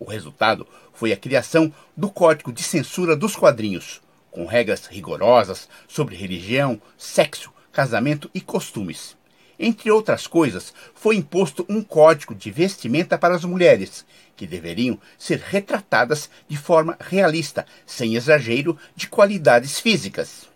O 0.00 0.04
resultado 0.04 0.66
foi 0.92 1.12
a 1.12 1.16
criação 1.16 1.72
do 1.96 2.10
Código 2.10 2.52
de 2.52 2.62
Censura 2.62 3.14
dos 3.14 3.36
Quadrinhos, 3.36 4.00
com 4.30 4.46
regras 4.46 4.86
rigorosas 4.86 5.68
sobre 5.86 6.16
religião, 6.16 6.80
sexo, 6.96 7.52
casamento 7.72 8.30
e 8.34 8.40
costumes. 8.40 9.15
Entre 9.58 9.90
outras 9.90 10.26
coisas, 10.26 10.72
foi 10.94 11.16
imposto 11.16 11.64
um 11.68 11.82
código 11.82 12.34
de 12.34 12.50
vestimenta 12.50 13.16
para 13.16 13.34
as 13.34 13.44
mulheres, 13.44 14.04
que 14.36 14.46
deveriam 14.46 14.98
ser 15.18 15.38
retratadas 15.38 16.28
de 16.46 16.56
forma 16.56 16.96
realista, 17.00 17.64
sem 17.86 18.14
exagero 18.16 18.78
de 18.94 19.08
qualidades 19.08 19.80
físicas. 19.80 20.46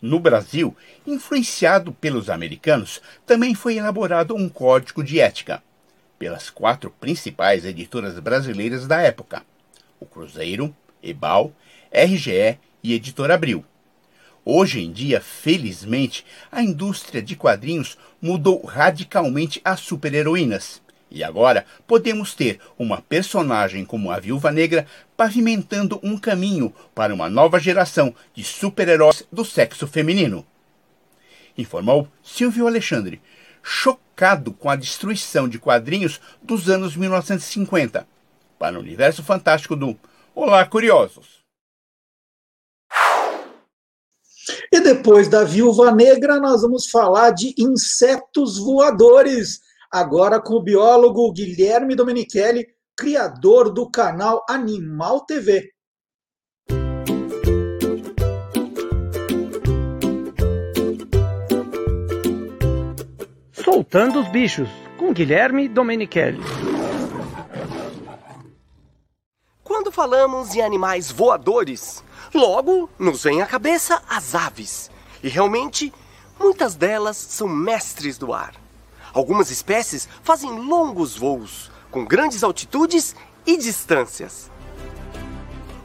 No 0.00 0.18
Brasil, 0.18 0.76
influenciado 1.06 1.92
pelos 1.92 2.28
americanos, 2.28 3.00
também 3.24 3.54
foi 3.54 3.76
elaborado 3.76 4.34
um 4.34 4.48
código 4.48 5.04
de 5.04 5.20
ética, 5.20 5.62
pelas 6.18 6.50
quatro 6.50 6.90
principais 7.00 7.64
editoras 7.64 8.18
brasileiras 8.18 8.88
da 8.88 9.00
época: 9.00 9.44
o 10.00 10.04
Cruzeiro, 10.04 10.74
Ebal, 11.00 11.52
RGE 11.92 12.58
e 12.82 12.94
Editora 12.94 13.34
Abril. 13.34 13.64
Hoje 14.44 14.80
em 14.80 14.90
dia, 14.90 15.20
felizmente, 15.20 16.26
a 16.50 16.60
indústria 16.62 17.22
de 17.22 17.36
quadrinhos 17.36 17.96
mudou 18.20 18.64
radicalmente 18.64 19.60
as 19.64 19.78
super-heroínas. 19.78 20.82
E 21.08 21.22
agora 21.22 21.64
podemos 21.86 22.34
ter 22.34 22.58
uma 22.76 23.00
personagem 23.00 23.84
como 23.84 24.10
a 24.10 24.18
Viúva 24.18 24.50
Negra 24.50 24.84
pavimentando 25.16 26.00
um 26.02 26.18
caminho 26.18 26.74
para 26.92 27.14
uma 27.14 27.30
nova 27.30 27.60
geração 27.60 28.12
de 28.34 28.42
super-heróis 28.42 29.24
do 29.30 29.44
sexo 29.44 29.86
feminino. 29.86 30.44
Informou 31.56 32.08
Silvio 32.20 32.66
Alexandre, 32.66 33.20
chocado 33.62 34.52
com 34.52 34.68
a 34.68 34.74
destruição 34.74 35.48
de 35.48 35.58
quadrinhos 35.58 36.20
dos 36.42 36.68
anos 36.68 36.96
1950. 36.96 38.08
Para 38.58 38.76
o 38.76 38.80
universo 38.80 39.22
fantástico 39.22 39.76
do 39.76 39.96
Olá, 40.34 40.64
Curiosos! 40.66 41.41
E 44.72 44.80
depois 44.80 45.28
da 45.28 45.44
Viúva 45.44 45.92
Negra, 45.92 46.40
nós 46.40 46.62
vamos 46.62 46.88
falar 46.88 47.28
de 47.32 47.54
insetos 47.58 48.56
voadores. 48.56 49.60
Agora 49.92 50.40
com 50.40 50.54
o 50.54 50.62
biólogo 50.62 51.30
Guilherme 51.30 51.94
Domenichelli, 51.94 52.66
criador 52.96 53.70
do 53.70 53.90
canal 53.90 54.42
Animal 54.48 55.26
TV. 55.26 55.70
Soltando 63.52 64.20
os 64.20 64.28
bichos, 64.30 64.70
com 64.96 65.12
Guilherme 65.12 65.68
Domenichelli. 65.68 66.40
Quando 69.62 69.92
falamos 69.92 70.54
em 70.56 70.62
animais 70.62 71.10
voadores, 71.10 72.02
Logo, 72.34 72.88
nos 72.98 73.24
vem 73.24 73.42
à 73.42 73.46
cabeça 73.46 74.02
as 74.08 74.34
aves. 74.34 74.90
E 75.22 75.28
realmente, 75.28 75.92
muitas 76.40 76.74
delas 76.74 77.16
são 77.18 77.46
mestres 77.46 78.16
do 78.16 78.32
ar. 78.32 78.54
Algumas 79.12 79.50
espécies 79.50 80.08
fazem 80.22 80.50
longos 80.50 81.14
voos, 81.14 81.70
com 81.90 82.06
grandes 82.06 82.42
altitudes 82.42 83.14
e 83.44 83.58
distâncias. 83.58 84.50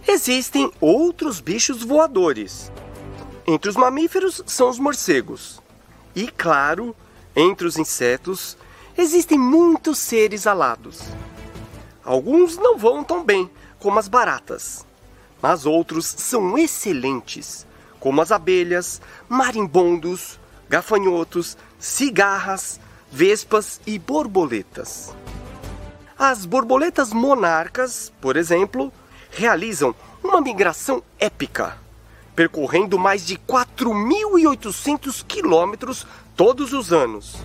Existem 0.07 0.71
outros 0.79 1.41
bichos 1.41 1.83
voadores. 1.83 2.71
Entre 3.45 3.69
os 3.69 3.75
mamíferos 3.75 4.41
são 4.45 4.69
os 4.69 4.79
morcegos. 4.79 5.61
E, 6.15 6.29
claro, 6.29 6.95
entre 7.35 7.67
os 7.67 7.77
insetos 7.77 8.57
existem 8.97 9.37
muitos 9.37 9.97
seres 9.97 10.47
alados. 10.47 11.01
Alguns 12.05 12.55
não 12.55 12.77
voam 12.77 13.03
tão 13.03 13.21
bem 13.21 13.51
como 13.79 13.99
as 13.99 14.07
baratas 14.07 14.86
mas 15.47 15.65
outros 15.65 16.05
são 16.05 16.57
excelentes, 16.57 17.65
como 18.01 18.21
as 18.21 18.33
abelhas, 18.33 19.01
marimbondos, 19.29 20.37
gafanhotos, 20.67 21.57
cigarras, 21.79 22.81
vespas 23.09 23.79
e 23.87 23.97
borboletas. 23.97 25.15
As 26.19 26.45
borboletas 26.45 27.13
monarcas, 27.13 28.11
por 28.19 28.35
exemplo, 28.35 28.91
realizam 29.31 29.95
uma 30.21 30.41
migração 30.41 31.01
épica. 31.17 31.77
percorrendo 32.35 32.99
mais 32.99 33.25
de 33.25 33.37
4.800 33.37 35.23
quilômetros 35.25 36.05
todos 36.35 36.73
os 36.73 36.91
anos. 36.91 37.37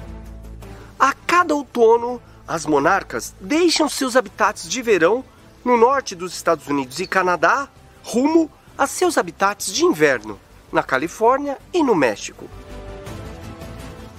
A 0.99 1.14
cada 1.14 1.54
outono, 1.54 2.21
as 2.49 2.66
monarcas 2.66 3.32
deixam 3.40 3.88
seus 3.88 4.16
habitats 4.16 4.68
de 4.68 4.82
verão 4.82 5.25
no 5.64 5.76
norte 5.76 6.16
dos 6.16 6.35
Estados 6.35 6.66
Unidos 6.66 6.99
e 6.99 7.06
Canadá, 7.06 7.71
rumo 8.02 8.50
a 8.76 8.87
seus 8.87 9.16
habitats 9.16 9.73
de 9.73 9.85
inverno, 9.85 10.38
na 10.73 10.82
Califórnia 10.82 11.59
e 11.73 11.82
no 11.82 11.94
México. 11.94 12.49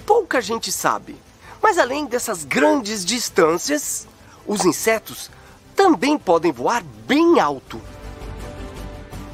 Pouca 0.06 0.40
gente 0.40 0.70
sabe, 0.70 1.16
mas 1.62 1.78
além 1.78 2.06
dessas 2.06 2.44
grandes 2.44 3.04
distâncias, 3.04 4.06
os 4.46 4.64
insetos 4.64 5.30
também 5.74 6.16
podem 6.16 6.52
voar 6.52 6.82
bem 7.06 7.40
alto. 7.40 7.80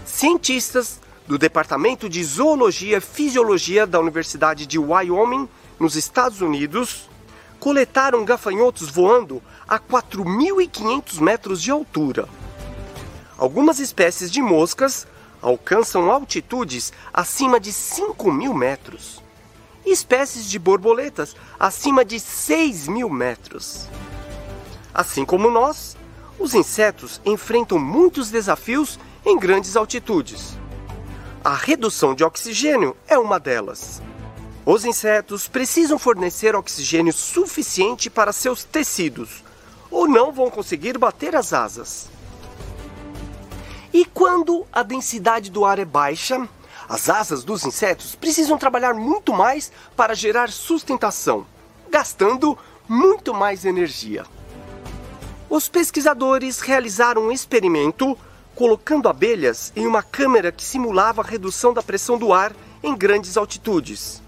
Cientistas 0.07 1.01
do 1.27 1.39
Departamento 1.39 2.09
de 2.09 2.23
Zoologia 2.25 2.99
e 2.99 3.01
Fisiologia 3.01 3.87
da 3.87 4.01
Universidade 4.01 4.67
de 4.67 4.79
Wyoming, 4.79 5.49
nos 5.79 5.95
Estados 5.97 6.41
Unidos, 6.41 7.09
coletaram 7.59 8.25
gafanhotos 8.25 8.89
voando 8.89 9.43
a 9.69 9.79
4.500 9.79 11.21
metros 11.21 11.63
de 11.63 11.71
altura. 11.71 12.29
Algumas 13.41 13.79
espécies 13.79 14.31
de 14.31 14.43
moscas 14.43 15.07
alcançam 15.41 16.11
altitudes 16.11 16.93
acima 17.11 17.59
de 17.59 17.73
5 17.73 18.31
mil 18.31 18.53
metros. 18.53 19.23
Espécies 19.83 20.45
de 20.45 20.59
borboletas 20.59 21.35
acima 21.59 22.05
de 22.05 22.21
6 22.21 22.87
mil 22.87 23.09
metros. 23.09 23.89
Assim 24.93 25.25
como 25.25 25.51
nós, 25.51 25.97
os 26.39 26.53
insetos 26.53 27.19
enfrentam 27.25 27.79
muitos 27.79 28.31
desafios 28.31 29.01
em 29.25 29.39
grandes 29.39 29.75
altitudes. 29.75 30.59
A 31.43 31.55
redução 31.55 32.15
de 32.15 32.23
oxigênio 32.23 32.95
é 33.09 33.19
uma 33.19 33.41
delas. 33.41 34.03
Os 34.67 34.85
insetos 34.85 35.49
precisam 35.49 35.99
fornecer 35.99 36.55
oxigênio 36.55 37.15
suficiente 37.15 38.11
para 38.11 38.35
seus 38.35 38.65
tecidos, 38.65 39.43
ou 39.91 40.07
não 40.07 40.31
vão 40.31 40.51
conseguir 40.51 40.99
bater 40.99 41.35
as 41.35 41.55
asas. 41.55 42.20
E 43.93 44.05
quando 44.05 44.67
a 44.73 44.83
densidade 44.83 45.51
do 45.51 45.65
ar 45.65 45.79
é 45.79 45.85
baixa, 45.85 46.49
as 46.89 47.09
asas 47.09 47.45
dos 47.45 47.65
insetos 47.65 48.15
precisam 48.15 48.57
trabalhar 48.57 48.95
muito 48.95 49.33
mais 49.33 49.73
para 49.97 50.15
gerar 50.15 50.51
sustentação, 50.51 51.47
gastando 51.91 52.57
muito 52.89 53.35
mais 53.35 53.65
energia. 53.65 54.25
Os 55.49 55.69
pesquisadores 55.69 56.61
realizaram 56.61 57.23
um 57.23 57.33
experimento 57.33 58.17
colocando 58.55 59.09
abelhas 59.09 59.73
em 59.75 59.87
uma 59.87 60.03
câmera 60.03 60.53
que 60.53 60.65
simulava 60.65 61.23
a 61.23 61.25
redução 61.25 61.73
da 61.73 61.83
pressão 61.83 62.19
do 62.19 62.33
ar 62.33 62.53
em 62.83 62.97
grandes 62.97 63.37
altitudes 63.37 64.23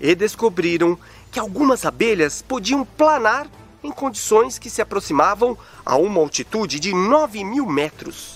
e 0.00 0.14
descobriram 0.14 0.98
que 1.30 1.38
algumas 1.38 1.84
abelhas 1.84 2.42
podiam 2.42 2.84
planar 2.84 3.46
em 3.82 3.92
condições 3.92 4.58
que 4.58 4.70
se 4.70 4.80
aproximavam 4.80 5.56
a 5.84 5.96
uma 5.96 6.20
altitude 6.20 6.80
de 6.80 6.94
9 6.94 7.44
mil 7.44 7.66
metros, 7.66 8.33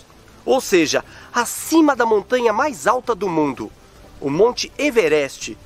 ou 0.49 0.61
seja, 0.63 1.05
acima 1.33 1.95
da 1.95 2.05
montanha 2.07 2.55
mais 2.55 2.87
alta 2.87 3.15
do 3.15 3.29
mundo, 3.29 3.71
o 4.19 4.31
Monte 4.31 4.73
Everest, 4.79 5.59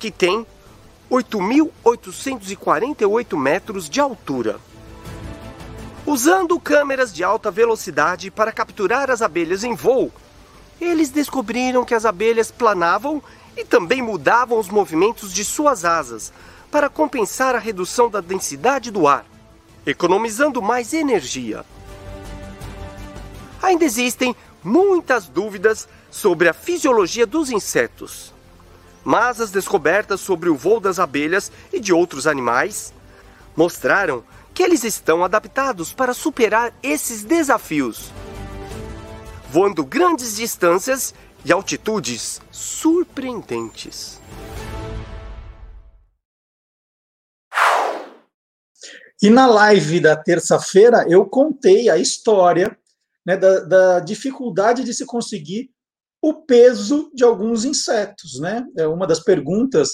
que 0.00 0.10
tem 0.10 0.44
8.848 1.08 3.38
metros 3.38 3.88
de 3.88 4.00
altura. 4.00 4.58
Usando 6.04 6.58
câmeras 6.58 7.14
de 7.14 7.22
alta 7.22 7.52
velocidade 7.52 8.32
para 8.32 8.50
capturar 8.50 9.12
as 9.12 9.22
abelhas 9.22 9.62
em 9.62 9.76
voo, 9.76 10.10
eles 10.80 11.10
descobriram 11.10 11.84
que 11.84 11.94
as 11.94 12.04
abelhas 12.04 12.50
planavam 12.50 13.22
e 13.56 13.64
também 13.64 14.02
mudavam 14.02 14.58
os 14.58 14.68
movimentos 14.68 15.32
de 15.32 15.44
suas 15.44 15.84
asas 15.84 16.32
para 16.68 16.88
compensar 16.88 17.54
a 17.54 17.60
redução 17.60 18.10
da 18.10 18.20
densidade 18.20 18.90
do 18.90 19.06
ar, 19.06 19.24
economizando 19.86 20.60
mais 20.60 20.92
energia. 20.92 21.64
Ainda 23.66 23.84
existem 23.84 24.36
muitas 24.62 25.26
dúvidas 25.26 25.88
sobre 26.08 26.48
a 26.48 26.52
fisiologia 26.52 27.26
dos 27.26 27.50
insetos, 27.50 28.32
mas 29.04 29.40
as 29.40 29.50
descobertas 29.50 30.20
sobre 30.20 30.48
o 30.48 30.54
voo 30.54 30.78
das 30.78 31.00
abelhas 31.00 31.50
e 31.72 31.80
de 31.80 31.92
outros 31.92 32.28
animais 32.28 32.94
mostraram 33.56 34.22
que 34.54 34.62
eles 34.62 34.84
estão 34.84 35.24
adaptados 35.24 35.92
para 35.92 36.14
superar 36.14 36.72
esses 36.80 37.24
desafios, 37.24 38.12
voando 39.50 39.84
grandes 39.84 40.36
distâncias 40.36 41.12
e 41.44 41.50
altitudes 41.50 42.40
surpreendentes. 42.52 44.20
E 49.20 49.28
na 49.28 49.48
live 49.48 49.98
da 49.98 50.14
terça-feira 50.14 51.04
eu 51.08 51.24
contei 51.24 51.90
a 51.90 51.98
história 51.98 52.78
né, 53.26 53.36
da, 53.36 53.60
da, 53.60 54.00
dificuldade 54.00 54.84
de 54.84 54.94
se 54.94 55.04
conseguir 55.04 55.68
o 56.22 56.32
peso 56.32 57.10
de 57.12 57.24
alguns 57.24 57.64
insetos. 57.64 58.38
Né? 58.40 58.64
É, 58.78 58.86
uma 58.86 59.06
das 59.06 59.20
perguntas 59.20 59.90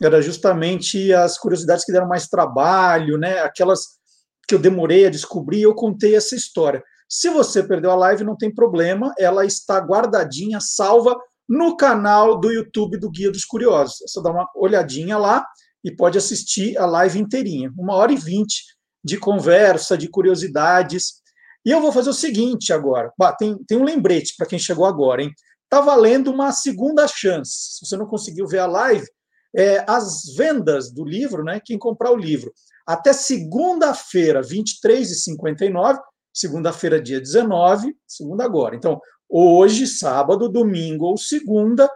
era 0.00 0.20
justamente 0.20 1.12
as 1.12 1.38
curiosidades 1.38 1.84
que 1.84 1.92
deram 1.92 2.06
mais 2.06 2.28
trabalho, 2.28 3.16
né? 3.16 3.40
aquelas 3.40 3.98
que 4.46 4.54
eu 4.54 4.58
demorei 4.58 5.06
a 5.06 5.10
descobrir, 5.10 5.62
eu 5.62 5.74
contei 5.74 6.14
essa 6.14 6.36
história. 6.36 6.82
Se 7.08 7.30
você 7.30 7.62
perdeu 7.62 7.90
a 7.90 7.96
live, 7.96 8.24
não 8.24 8.36
tem 8.36 8.54
problema, 8.54 9.12
ela 9.18 9.44
está 9.44 9.78
guardadinha, 9.78 10.60
salva 10.60 11.18
no 11.48 11.76
canal 11.76 12.38
do 12.38 12.50
YouTube 12.50 12.98
do 12.98 13.10
Guia 13.10 13.30
dos 13.30 13.44
Curiosos. 13.44 14.02
É 14.02 14.06
só 14.06 14.20
dar 14.20 14.30
uma 14.30 14.48
olhadinha 14.54 15.16
lá 15.16 15.46
e 15.82 15.94
pode 15.94 16.18
assistir 16.18 16.76
a 16.76 16.84
live 16.84 17.18
inteirinha. 17.18 17.72
Uma 17.78 17.94
hora 17.94 18.12
e 18.12 18.16
vinte 18.16 18.62
de 19.02 19.16
conversa, 19.16 19.96
de 19.96 20.08
curiosidades. 20.08 21.22
E 21.68 21.70
eu 21.70 21.82
vou 21.82 21.92
fazer 21.92 22.08
o 22.08 22.14
seguinte 22.14 22.72
agora. 22.72 23.12
Bah, 23.18 23.30
tem, 23.30 23.54
tem 23.64 23.76
um 23.76 23.84
lembrete 23.84 24.32
para 24.38 24.46
quem 24.46 24.58
chegou 24.58 24.86
agora, 24.86 25.22
hein? 25.22 25.30
Está 25.64 25.82
valendo 25.82 26.30
uma 26.30 26.50
segunda 26.50 27.06
chance. 27.06 27.74
Se 27.74 27.84
você 27.86 27.94
não 27.94 28.06
conseguiu 28.06 28.46
ver 28.46 28.60
a 28.60 28.66
live, 28.66 29.06
é, 29.54 29.84
as 29.86 30.34
vendas 30.34 30.90
do 30.90 31.04
livro, 31.04 31.44
né? 31.44 31.60
Quem 31.62 31.78
comprar 31.78 32.10
o 32.10 32.16
livro, 32.16 32.54
até 32.86 33.12
segunda-feira, 33.12 34.40
23h59, 34.40 35.98
segunda-feira, 36.32 36.98
dia 37.02 37.20
19, 37.20 37.94
segunda 38.06 38.44
agora. 38.44 38.74
Então, 38.74 38.98
hoje, 39.28 39.86
sábado, 39.86 40.48
domingo 40.48 41.04
ou 41.04 41.18
segunda, 41.18 41.86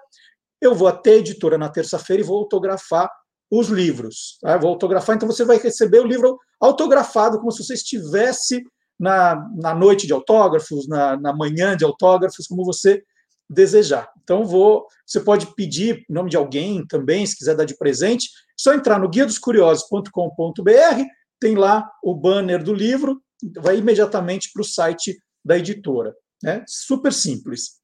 eu 0.60 0.74
vou 0.74 0.86
até 0.86 1.12
a 1.12 1.16
editora 1.16 1.56
na 1.56 1.70
terça-feira 1.70 2.22
e 2.22 2.26
vou 2.26 2.36
autografar 2.36 3.10
os 3.50 3.68
livros. 3.68 4.36
Tá? 4.42 4.58
Vou 4.58 4.68
autografar, 4.68 5.16
então 5.16 5.26
você 5.26 5.46
vai 5.46 5.56
receber 5.56 6.00
o 6.00 6.06
livro 6.06 6.38
autografado, 6.60 7.38
como 7.38 7.50
se 7.50 7.64
você 7.64 7.72
estivesse 7.72 8.62
na, 9.02 9.50
na 9.56 9.74
noite 9.74 10.06
de 10.06 10.12
autógrafos, 10.12 10.86
na, 10.86 11.16
na 11.16 11.32
manhã 11.32 11.76
de 11.76 11.84
autógrafos, 11.84 12.46
como 12.46 12.64
você 12.64 13.02
desejar. 13.50 14.08
Então, 14.22 14.44
vou. 14.44 14.86
Você 15.04 15.18
pode 15.18 15.52
pedir 15.56 16.06
em 16.08 16.14
nome 16.14 16.30
de 16.30 16.36
alguém 16.36 16.86
também, 16.86 17.26
se 17.26 17.36
quiser 17.36 17.56
dar 17.56 17.64
de 17.64 17.76
presente. 17.76 18.26
É 18.26 18.30
só 18.56 18.72
entrar 18.72 19.00
no 19.00 19.08
guia 19.08 19.26
dos 19.26 19.40
curiosos.com.br, 19.40 21.02
tem 21.40 21.56
lá 21.56 21.90
o 22.00 22.14
banner 22.14 22.62
do 22.62 22.72
livro, 22.72 23.20
vai 23.56 23.78
imediatamente 23.78 24.52
para 24.52 24.62
o 24.62 24.64
site 24.64 25.20
da 25.44 25.58
editora. 25.58 26.14
Né? 26.40 26.64
Super 26.68 27.12
simples. 27.12 27.80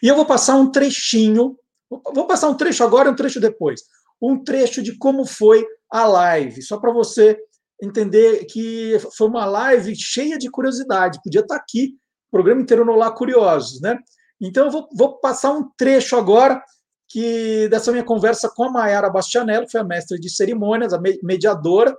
E 0.00 0.06
eu 0.06 0.14
vou 0.14 0.26
passar 0.26 0.54
um 0.54 0.70
trechinho, 0.70 1.56
vou 1.90 2.28
passar 2.28 2.48
um 2.48 2.56
trecho 2.56 2.84
agora 2.84 3.08
e 3.08 3.12
um 3.12 3.16
trecho 3.16 3.40
depois. 3.40 3.82
Um 4.22 4.44
trecho 4.44 4.80
de 4.80 4.96
como 4.96 5.26
foi 5.26 5.66
a 5.90 6.06
live, 6.06 6.62
só 6.62 6.78
para 6.78 6.92
você 6.92 7.36
entender 7.82 8.44
que 8.46 8.98
foi 9.16 9.28
uma 9.28 9.44
live 9.44 9.94
cheia 9.96 10.38
de 10.38 10.50
curiosidade. 10.50 11.20
Podia 11.22 11.40
estar 11.40 11.56
tá 11.56 11.60
aqui, 11.60 11.96
o 12.28 12.30
programa 12.30 12.60
inteiro 12.60 12.84
no 12.84 12.94
Lá 12.94 13.10
Curiosos, 13.10 13.80
né? 13.80 13.98
Então 14.40 14.66
eu 14.66 14.70
vou, 14.70 14.88
vou 14.94 15.18
passar 15.18 15.52
um 15.52 15.68
trecho 15.76 16.16
agora 16.16 16.62
que 17.08 17.68
dessa 17.68 17.90
minha 17.90 18.04
conversa 18.04 18.48
com 18.48 18.64
a 18.64 18.70
Mayara 18.70 19.10
Bastianello, 19.10 19.66
que 19.66 19.72
foi 19.72 19.80
a 19.80 19.84
mestra 19.84 20.18
de 20.18 20.30
cerimônias, 20.30 20.92
a 20.92 21.00
mediadora. 21.22 21.94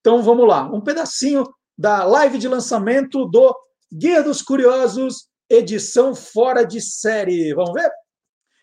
Então 0.00 0.22
vamos 0.22 0.46
lá, 0.46 0.64
um 0.64 0.80
pedacinho 0.80 1.44
da 1.76 2.04
live 2.04 2.38
de 2.38 2.48
lançamento 2.48 3.24
do 3.26 3.54
Guia 3.92 4.22
dos 4.22 4.42
Curiosos, 4.42 5.28
edição 5.48 6.14
fora 6.14 6.64
de 6.64 6.80
série. 6.80 7.54
Vamos 7.54 7.72
ver? 7.72 7.90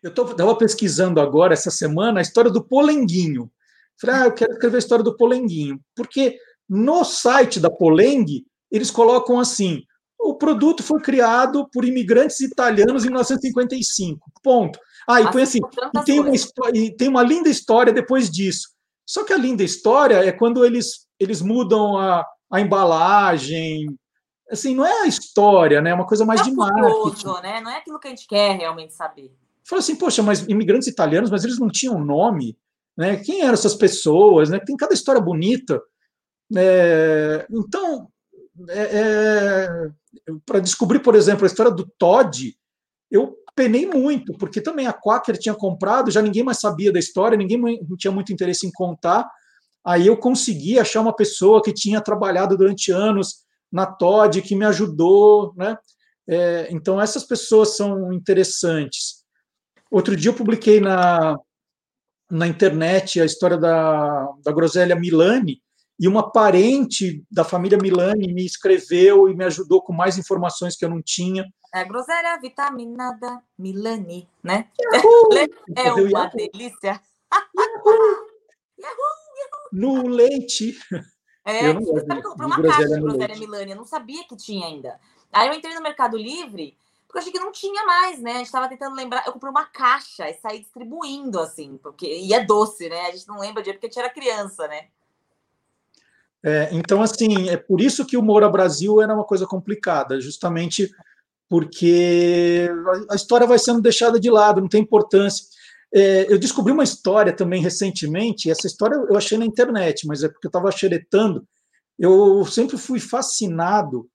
Eu 0.03 0.09
estava 0.09 0.55
pesquisando 0.55 1.19
agora, 1.19 1.53
essa 1.53 1.71
semana, 1.71 2.19
a 2.19 2.21
história 2.21 2.51
do 2.51 2.63
Polenguinho. 2.63 3.49
Falei, 3.99 4.15
ah, 4.17 4.25
eu 4.25 4.33
quero 4.33 4.51
escrever 4.51 4.75
a 4.75 4.79
história 4.79 5.03
do 5.03 5.15
Polenguinho. 5.15 5.79
Porque 5.95 6.37
no 6.69 7.03
site 7.03 7.59
da 7.59 7.69
Polengue, 7.69 8.45
eles 8.71 8.91
colocam 8.91 9.39
assim: 9.39 9.83
o 10.19 10.33
produto 10.35 10.81
foi 10.81 10.99
criado 11.01 11.69
por 11.71 11.85
imigrantes 11.85 12.39
italianos 12.39 13.03
em 13.03 13.07
1955. 13.07 14.31
Ponto. 14.41 14.79
Ah, 15.07 15.21
e 15.21 15.31
põe 15.31 15.43
assim, 15.43 15.59
e 15.59 16.03
tem, 16.03 16.19
uma, 16.19 16.31
e 16.73 16.95
tem 16.95 17.07
uma 17.07 17.21
linda 17.21 17.47
história 17.47 17.93
depois 17.93 18.29
disso. 18.29 18.69
Só 19.05 19.23
que 19.23 19.31
a 19.31 19.37
linda 19.37 19.63
história 19.63 20.15
é 20.15 20.31
quando 20.31 20.65
eles, 20.65 21.07
eles 21.19 21.41
mudam 21.41 21.97
a, 21.97 22.25
a 22.51 22.59
embalagem. 22.59 23.85
Assim, 24.49 24.73
não 24.75 24.85
é 24.85 25.03
a 25.03 25.07
história, 25.07 25.79
né? 25.79 25.91
É 25.91 25.93
uma 25.93 26.07
coisa 26.07 26.25
mais 26.25 26.41
é 26.41 26.45
de 26.45 26.51
marketing. 26.53 27.41
né? 27.43 27.61
Não 27.61 27.71
é 27.71 27.77
aquilo 27.77 27.99
que 27.99 28.07
a 28.07 28.09
gente 28.09 28.27
quer 28.27 28.57
realmente 28.57 28.93
saber. 28.93 29.31
Falei 29.63 29.81
assim, 29.81 29.95
poxa, 29.95 30.23
mas 30.23 30.47
imigrantes 30.47 30.87
italianos, 30.87 31.29
mas 31.29 31.43
eles 31.43 31.59
não 31.59 31.69
tinham 31.69 32.03
nome, 32.03 32.57
né? 32.97 33.17
Quem 33.17 33.41
eram 33.41 33.53
essas 33.53 33.75
pessoas, 33.75 34.49
né? 34.49 34.59
Tem 34.59 34.75
cada 34.75 34.93
história 34.93 35.21
bonita. 35.21 35.81
É, 36.55 37.47
então, 37.49 38.09
é, 38.69 38.81
é, 38.81 39.67
para 40.45 40.59
descobrir, 40.59 40.99
por 40.99 41.15
exemplo, 41.15 41.43
a 41.43 41.47
história 41.47 41.71
do 41.71 41.89
Todd, 41.97 42.55
eu 43.09 43.35
penei 43.55 43.85
muito, 43.85 44.37
porque 44.37 44.59
também 44.59 44.85
a 44.85 44.93
Quaker 44.93 45.37
tinha 45.37 45.55
comprado, 45.55 46.11
já 46.11 46.21
ninguém 46.21 46.43
mais 46.43 46.59
sabia 46.59 46.91
da 46.91 46.99
história, 46.99 47.37
ninguém 47.37 47.79
tinha 47.97 48.11
muito 48.11 48.33
interesse 48.33 48.67
em 48.67 48.71
contar. 48.71 49.29
Aí 49.83 50.07
eu 50.07 50.17
consegui 50.17 50.79
achar 50.79 51.01
uma 51.01 51.15
pessoa 51.15 51.61
que 51.61 51.73
tinha 51.73 52.01
trabalhado 52.01 52.57
durante 52.57 52.91
anos 52.91 53.45
na 53.71 53.85
Todd, 53.85 54.41
que 54.41 54.55
me 54.55 54.65
ajudou, 54.65 55.53
né? 55.55 55.77
É, 56.27 56.67
então 56.71 56.99
essas 56.99 57.23
pessoas 57.23 57.77
são 57.77 58.11
interessantes. 58.11 59.23
Outro 59.91 60.15
dia 60.15 60.31
eu 60.31 60.35
publiquei 60.35 60.81
na, 60.81 61.37
na 62.29 62.47
internet 62.47 63.21
a 63.21 63.25
história 63.25 63.57
da, 63.57 64.27
da 64.43 64.51
Groselha 64.51 64.95
Milani, 64.95 65.61
e 65.99 66.07
uma 66.07 66.31
parente 66.31 67.23
da 67.31 67.43
família 67.43 67.77
Milani 67.77 68.33
me 68.33 68.45
escreveu 68.45 69.29
e 69.29 69.35
me 69.35 69.45
ajudou 69.45 69.81
com 69.81 69.93
mais 69.93 70.17
informações 70.17 70.75
que 70.75 70.83
eu 70.83 70.89
não 70.89 71.01
tinha. 71.01 71.45
É 71.73 71.83
groselha 71.83 72.37
vitaminada 72.39 73.41
Milani, 73.57 74.29
né? 74.43 74.67
é 75.75 75.91
uma 75.93 76.27
delícia. 76.27 77.01
no 79.71 80.07
leite. 80.07 80.77
É, 81.43 81.67
eu 81.67 81.79
você 81.79 82.05
sabe 82.05 82.21
que 82.21 82.27
eu 82.27 82.31
comprei 82.31 82.47
uma 82.47 82.61
caixa 82.61 82.87
de 82.87 83.01
groselha 83.01 83.35
Milani, 83.37 83.71
eu 83.71 83.77
não 83.77 83.85
sabia 83.85 84.23
que 84.27 84.35
tinha 84.35 84.67
ainda. 84.67 84.99
Aí 85.31 85.47
eu 85.47 85.53
entrei 85.53 85.75
no 85.75 85.81
Mercado 85.81 86.17
Livre, 86.17 86.77
porque 87.05 87.17
eu 87.17 87.21
achei 87.21 87.31
que 87.31 87.39
não 87.39 87.51
tinha 87.51 87.85
mais, 87.85 88.19
né? 88.19 88.31
A 88.31 88.37
gente 88.37 88.47
estava 88.47 88.67
tentando 88.67 88.95
lembrar, 88.95 89.25
eu 89.25 89.33
comprei 89.33 89.51
uma 89.51 89.65
caixa 89.65 90.29
e 90.29 90.33
saí 90.35 90.59
distribuindo, 90.59 91.39
assim, 91.39 91.77
porque 91.77 92.07
e 92.07 92.33
é 92.33 92.43
doce, 92.43 92.89
né? 92.89 93.07
A 93.07 93.11
gente 93.11 93.27
não 93.27 93.39
lembra 93.39 93.61
de 93.61 93.71
porque 93.73 93.87
a 93.87 93.89
gente 93.89 93.99
era 93.99 94.09
criança, 94.09 94.67
né? 94.67 94.87
É, 96.45 96.69
então, 96.71 97.01
assim, 97.01 97.49
é 97.49 97.57
por 97.57 97.81
isso 97.81 98.05
que 98.05 98.15
o 98.15 98.21
Moura 98.21 98.47
Brasil 98.47 99.01
era 99.01 99.15
uma 99.15 99.23
coisa 99.23 99.47
complicada, 99.47 100.21
justamente 100.21 100.91
porque 101.49 102.69
a 103.09 103.15
história 103.15 103.47
vai 103.47 103.57
sendo 103.57 103.81
deixada 103.81 104.19
de 104.19 104.29
lado, 104.29 104.61
não 104.61 104.69
tem 104.69 104.81
importância. 104.81 105.43
É, 105.91 106.31
eu 106.31 106.37
descobri 106.37 106.71
uma 106.71 106.83
história 106.83 107.35
também 107.35 107.63
recentemente, 107.63 108.51
essa 108.51 108.67
história 108.67 108.95
eu 108.95 109.17
achei 109.17 109.39
na 109.39 109.45
internet, 109.45 110.05
mas 110.05 110.23
é 110.23 110.29
porque 110.29 110.45
eu 110.45 110.49
estava 110.49 110.71
xeretando. 110.71 111.47
Eu 111.97 112.45
sempre 112.45 112.77
fui 112.77 112.99
fascinado 112.99 114.07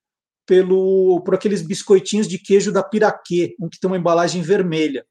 pelo, 0.47 1.23
por 1.23 1.35
aqueles 1.35 1.63
biscoitinhos 1.63 2.29
de 2.29 2.39
queijo 2.39 2.71
da 2.71 2.83
Piraquê, 2.83 3.57
um 3.59 3.69
que 3.69 3.81
tem 3.81 3.91
uma 3.91 3.97
embalagem 3.97 4.41
vermelha. 4.41 5.05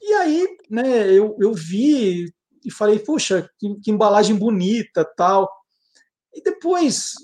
E 0.00 0.12
aí, 0.12 0.46
né, 0.70 1.10
eu, 1.10 1.36
eu 1.40 1.52
vi 1.52 2.32
e 2.64 2.70
falei, 2.70 3.00
puxa, 3.00 3.50
que, 3.58 3.74
que 3.80 3.90
embalagem 3.90 4.36
bonita, 4.36 5.04
tal. 5.04 5.59
E 6.32 6.42
depois, 6.42 7.14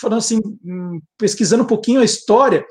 falando 0.00 0.18
assim, 0.18 0.40
pesquisando 1.18 1.64
um 1.64 1.66
pouquinho 1.66 2.00
a 2.00 2.04
história, 2.04 2.64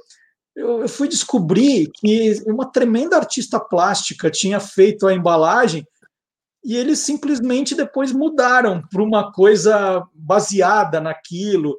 eu, 0.55 0.88
fui 0.88 1.07
descobrir 1.07 1.91
que 1.95 2.41
uma 2.47 2.71
tremenda 2.71 3.17
artista 3.17 3.59
plástica 3.59 4.31
tinha 4.31 4.59
feito 4.59 5.05
a 5.05 5.13
embalagem 5.13 5.85
e 6.63 6.75
eles 6.75 6.99
simplesmente 6.99 7.75
depois 7.75 8.11
mudaram 8.11 8.81
para 8.89 9.03
uma 9.03 9.31
coisa 9.31 10.03
baseada 10.13 11.01
naquilo. 11.01 11.77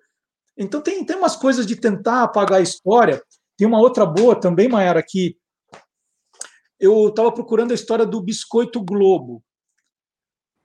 Então 0.56 0.80
tem, 0.80 1.04
tem 1.04 1.16
umas 1.16 1.36
coisas 1.36 1.66
de 1.66 1.74
tentar 1.74 2.22
apagar 2.22 2.60
a 2.60 2.62
história. 2.62 3.22
Tem 3.56 3.66
uma 3.66 3.80
outra 3.80 4.04
boa 4.04 4.38
também, 4.38 4.68
Mayara, 4.68 5.02
que 5.02 5.36
eu 6.78 7.08
estava 7.08 7.32
procurando 7.32 7.72
a 7.72 7.74
história 7.74 8.04
do 8.04 8.20
Biscoito 8.20 8.80
Globo. 8.84 9.42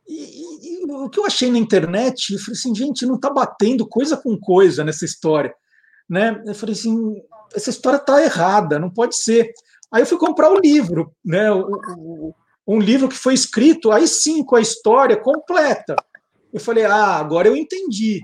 E, 0.08 0.86
o 0.90 1.10
que 1.10 1.20
eu 1.20 1.26
achei 1.26 1.52
na 1.52 1.58
internet, 1.58 2.34
eu 2.34 2.40
falei 2.40 2.54
assim, 2.54 2.76
gente, 2.76 3.06
não 3.06 3.16
está 3.16 3.30
batendo 3.30 3.88
coisa 3.88 4.18
com 4.18 4.38
coisa 4.38 4.84
nessa 4.84 5.06
história. 5.06 5.54
Né? 6.10 6.42
Eu 6.46 6.56
falei 6.56 6.76
assim, 6.76 7.16
essa 7.56 7.70
história 7.70 7.98
está 7.98 8.22
errada, 8.22 8.80
não 8.80 8.90
pode 8.90 9.16
ser. 9.16 9.52
Aí 9.92 10.02
eu 10.02 10.06
fui 10.06 10.18
comprar 10.18 10.52
o 10.52 10.60
livro, 10.60 11.14
né? 11.24 11.48
Um 12.68 12.80
livro 12.80 13.10
que 13.10 13.16
foi 13.16 13.34
escrito, 13.34 13.92
aí 13.92 14.08
sim, 14.08 14.44
com 14.44 14.56
a 14.56 14.62
história 14.62 15.18
completa. 15.18 15.96
Eu 16.54 16.60
falei, 16.60 16.86
ah, 16.86 17.18
agora 17.18 17.48
eu 17.48 17.56
entendi. 17.56 18.22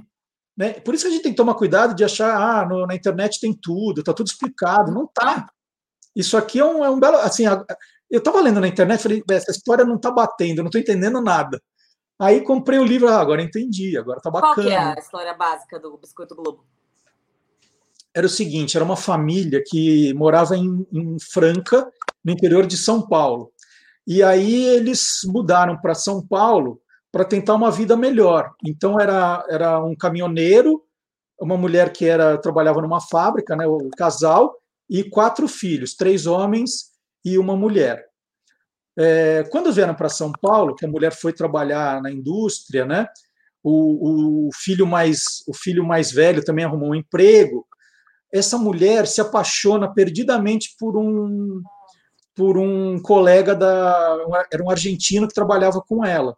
Né? 0.55 0.73
Por 0.73 0.95
isso 0.95 1.03
que 1.03 1.09
a 1.09 1.11
gente 1.11 1.23
tem 1.23 1.31
que 1.31 1.37
tomar 1.37 1.53
cuidado 1.53 1.93
de 1.93 2.03
achar, 2.03 2.35
ah, 2.35 2.65
no, 2.65 2.87
na 2.87 2.95
internet 2.95 3.39
tem 3.39 3.53
tudo, 3.53 3.99
está 3.99 4.13
tudo 4.13 4.27
explicado. 4.27 4.91
Não 4.91 5.05
está. 5.05 5.47
Isso 6.15 6.35
aqui 6.35 6.59
é 6.59 6.65
um, 6.65 6.83
é 6.83 6.89
um 6.89 6.99
belo. 6.99 7.17
Assim, 7.17 7.43
eu 8.09 8.19
estava 8.19 8.41
lendo 8.41 8.59
na 8.61 8.67
internet, 8.67 9.03
falei, 9.03 9.23
essa 9.29 9.51
história 9.51 9.83
não 9.83 9.95
está 9.95 10.11
batendo, 10.11 10.59
eu 10.59 10.63
não 10.63 10.69
estou 10.69 10.81
entendendo 10.81 11.21
nada. 11.21 11.61
Aí 12.19 12.41
comprei 12.41 12.79
o 12.79 12.83
livro, 12.83 13.07
ah, 13.07 13.19
agora 13.19 13.41
entendi, 13.41 13.97
agora 13.97 14.19
tá 14.19 14.31
bacana. 14.31 14.55
Qual 14.55 14.65
que 14.65 14.73
é 14.73 14.77
a 14.77 14.95
história 14.95 15.33
básica 15.33 15.79
do 15.79 15.97
Biscoito 15.97 16.35
Globo? 16.35 16.65
Era 18.13 18.25
o 18.25 18.29
seguinte, 18.29 18.75
era 18.75 18.83
uma 18.83 18.95
família 18.95 19.61
que 19.65 20.13
morava 20.15 20.57
em, 20.57 20.87
em 20.91 21.17
Franca, 21.19 21.87
no 22.23 22.31
interior 22.31 22.65
de 22.65 22.75
São 22.75 23.07
Paulo. 23.07 23.51
E 24.07 24.23
aí 24.23 24.65
eles 24.65 25.19
mudaram 25.25 25.77
para 25.77 25.93
São 25.93 26.25
Paulo 26.25 26.81
para 27.11 27.25
tentar 27.25 27.53
uma 27.53 27.69
vida 27.69 27.95
melhor. 27.95 28.51
Então 28.65 28.99
era, 28.99 29.45
era 29.49 29.83
um 29.83 29.95
caminhoneiro, 29.95 30.83
uma 31.39 31.57
mulher 31.57 31.93
que 31.93 32.05
era 32.05 32.37
trabalhava 32.37 32.81
numa 32.81 32.99
fábrica, 32.99 33.55
né, 33.55 33.67
o 33.67 33.89
casal, 33.95 34.55
e 34.89 35.03
quatro 35.03 35.47
filhos, 35.47 35.93
três 35.93 36.25
homens 36.25 36.96
e 37.23 37.37
uma 37.37 37.55
mulher. 37.55 38.05
É, 38.97 39.43
quando 39.51 39.71
vieram 39.71 39.93
para 39.93 40.09
São 40.09 40.31
Paulo, 40.31 40.75
que 40.75 40.85
a 40.85 40.89
mulher 40.89 41.13
foi 41.13 41.31
trabalhar 41.31 42.01
na 42.01 42.11
indústria, 42.11 42.83
né? 42.83 43.07
O, 43.63 44.47
o, 44.47 44.49
filho 44.53 44.87
mais 44.87 45.43
o 45.47 45.53
filho 45.53 45.85
mais 45.85 46.11
velho 46.11 46.43
também 46.43 46.65
arrumou 46.65 46.89
um 46.89 46.95
emprego. 46.95 47.67
Essa 48.33 48.57
mulher 48.57 49.05
se 49.05 49.21
apaixona 49.21 49.93
perdidamente 49.93 50.75
por 50.79 50.97
um 50.97 51.61
por 52.35 52.57
um 52.57 53.01
colega 53.01 53.55
da 53.55 54.17
era 54.51 54.63
um 54.63 54.69
argentino 54.69 55.27
que 55.27 55.33
trabalhava 55.33 55.81
com 55.81 56.05
ela, 56.05 56.37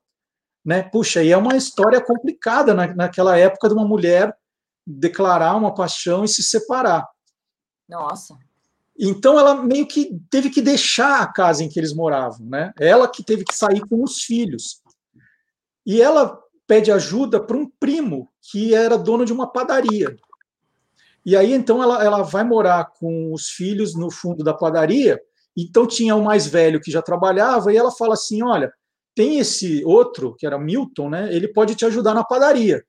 né? 0.66 0.84
Puxa, 0.84 1.22
e 1.22 1.32
é 1.32 1.38
uma 1.38 1.56
história 1.56 2.02
complicada 2.02 2.74
na, 2.74 2.88
naquela 2.96 3.38
época 3.38 3.68
de 3.68 3.74
uma 3.74 3.86
mulher 3.86 4.34
declarar 4.88 5.56
uma 5.56 5.74
paixão 5.74 6.24
e 6.24 6.28
se 6.28 6.42
separar. 6.42 7.08
Nossa. 7.88 8.38
Então 9.00 9.40
ela 9.40 9.64
meio 9.64 9.88
que 9.88 10.20
teve 10.30 10.50
que 10.50 10.62
deixar 10.62 11.22
a 11.22 11.32
casa 11.32 11.64
em 11.64 11.70
que 11.70 11.80
eles 11.80 11.94
moravam, 11.94 12.46
né? 12.46 12.74
Ela 12.78 13.08
que 13.08 13.24
teve 13.24 13.46
que 13.46 13.56
sair 13.56 13.80
com 13.88 14.04
os 14.04 14.24
filhos. 14.24 14.82
E 15.86 16.02
ela 16.02 16.38
pede 16.68 16.92
ajuda 16.92 17.40
para 17.40 17.56
um 17.56 17.72
primo 17.80 18.30
que 18.42 18.76
era 18.76 18.98
dono 18.98 19.26
de 19.26 19.32
uma 19.32 19.48
padaria. 19.48 20.18
E 21.26 21.38
aí 21.38 21.54
então 21.54 21.82
ela, 21.82 22.04
ela 22.04 22.24
vai 22.24 22.44
morar 22.44 22.92
com 23.00 23.34
os 23.34 23.50
filhos 23.50 23.96
no 23.96 24.12
fundo 24.12 24.44
da 24.44 24.54
padaria. 24.54 25.18
Então 25.56 25.88
tinha 25.88 26.16
o 26.16 26.24
mais 26.24 26.46
velho 26.46 26.82
que 26.82 26.92
já 26.92 27.02
trabalhava 27.02 27.72
e 27.72 27.78
ela 27.78 27.92
fala 27.92 28.16
assim, 28.16 28.44
olha, 28.44 28.72
tem 29.16 29.40
esse 29.40 29.84
outro 29.86 30.36
que 30.36 30.46
era 30.46 30.60
Milton, 30.60 31.10
né? 31.10 31.34
Ele 31.34 31.48
pode 31.48 31.74
te 31.74 31.86
ajudar 31.86 32.14
na 32.14 32.24
padaria. 32.24 32.84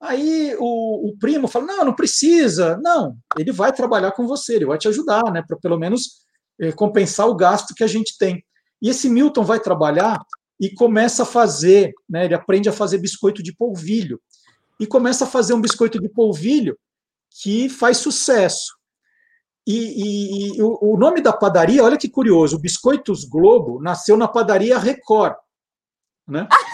Aí 0.00 0.56
o, 0.58 1.10
o, 1.10 1.18
primo 1.18 1.46
fala: 1.46 1.66
não, 1.66 1.84
não 1.84 1.94
precisa. 1.94 2.78
Não, 2.82 3.16
ele 3.38 3.52
vai 3.52 3.72
trabalhar 3.72 4.12
com 4.12 4.26
você, 4.26 4.56
ele 4.56 4.66
vai 4.66 4.78
te 4.78 4.88
ajudar, 4.88 5.30
né? 5.30 5.42
Para 5.46 5.58
pelo 5.58 5.78
menos 5.78 6.22
é, 6.58 6.72
compensar 6.72 7.28
o 7.28 7.34
gasto 7.34 7.74
que 7.74 7.84
a 7.84 7.86
gente 7.86 8.16
tem. 8.18 8.42
E 8.80 8.88
esse 8.88 9.10
Milton 9.10 9.44
vai 9.44 9.60
trabalhar 9.60 10.18
e 10.58 10.70
começa 10.70 11.22
a 11.22 11.26
fazer, 11.26 11.92
né? 12.08 12.24
Ele 12.24 12.34
aprende 12.34 12.68
a 12.68 12.72
fazer 12.72 12.98
biscoito 12.98 13.42
de 13.42 13.54
polvilho. 13.54 14.20
E 14.78 14.86
começa 14.86 15.24
a 15.24 15.28
fazer 15.28 15.52
um 15.52 15.60
biscoito 15.60 16.00
de 16.00 16.08
polvilho 16.08 16.78
que 17.42 17.68
faz 17.68 17.98
sucesso. 17.98 18.80
E, 19.66 19.74
e, 19.74 20.56
e 20.56 20.62
o, 20.62 20.78
o, 20.80 20.96
nome 20.96 21.20
da 21.20 21.32
padaria, 21.32 21.84
olha 21.84 21.98
que 21.98 22.08
curioso, 22.08 22.56
o 22.56 22.58
Biscoitos 22.58 23.24
Globo 23.24 23.80
nasceu 23.80 24.16
na 24.16 24.26
padaria 24.26 24.78
Record. 24.78 25.34
Né? 26.26 26.48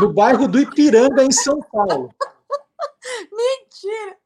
no 0.00 0.12
bairro 0.12 0.46
do 0.46 0.58
Ipiranga, 0.58 1.24
em 1.24 1.32
São 1.32 1.60
Paulo. 1.60 2.14
Mentira! 3.32 4.16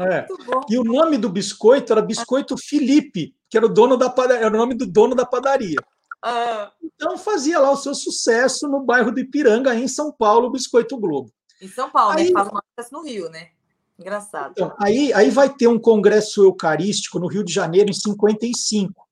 É. 0.00 0.26
E 0.68 0.78
o 0.78 0.84
nome 0.84 1.16
do 1.16 1.28
biscoito 1.28 1.92
era 1.92 2.02
Biscoito 2.02 2.56
Felipe, 2.56 3.34
que 3.48 3.56
era 3.56 3.66
o 3.66 3.68
dono 3.68 3.96
da 3.96 4.10
padaria, 4.10 4.46
era 4.46 4.54
o 4.54 4.58
nome 4.58 4.74
do 4.74 4.86
dono 4.86 5.14
da 5.14 5.24
padaria. 5.24 5.78
Ah. 6.22 6.72
Então 6.82 7.16
fazia 7.16 7.58
lá 7.58 7.70
o 7.70 7.76
seu 7.76 7.94
sucesso 7.94 8.68
no 8.68 8.80
bairro 8.80 9.12
do 9.12 9.20
Ipiranga, 9.20 9.74
em 9.74 9.88
São 9.88 10.12
Paulo, 10.12 10.48
o 10.48 10.50
Biscoito 10.50 10.96
Globo. 10.98 11.32
Em 11.60 11.68
São 11.68 11.90
Paulo, 11.90 12.14
né? 12.14 12.22
aí, 12.22 12.26
né? 12.28 12.32
Faz 12.32 12.48
uma 12.48 12.62
sucesso 12.70 12.94
no 12.94 13.02
Rio, 13.02 13.28
né? 13.30 13.48
Engraçado. 13.98 14.52
Então, 14.52 14.74
aí, 14.78 15.12
aí 15.12 15.30
vai 15.30 15.48
ter 15.50 15.66
um 15.66 15.78
congresso 15.78 16.42
eucarístico 16.42 17.18
no 17.18 17.26
Rio 17.26 17.44
de 17.44 17.52
Janeiro 17.52 17.90
em 17.90 17.94
55. 17.94 19.06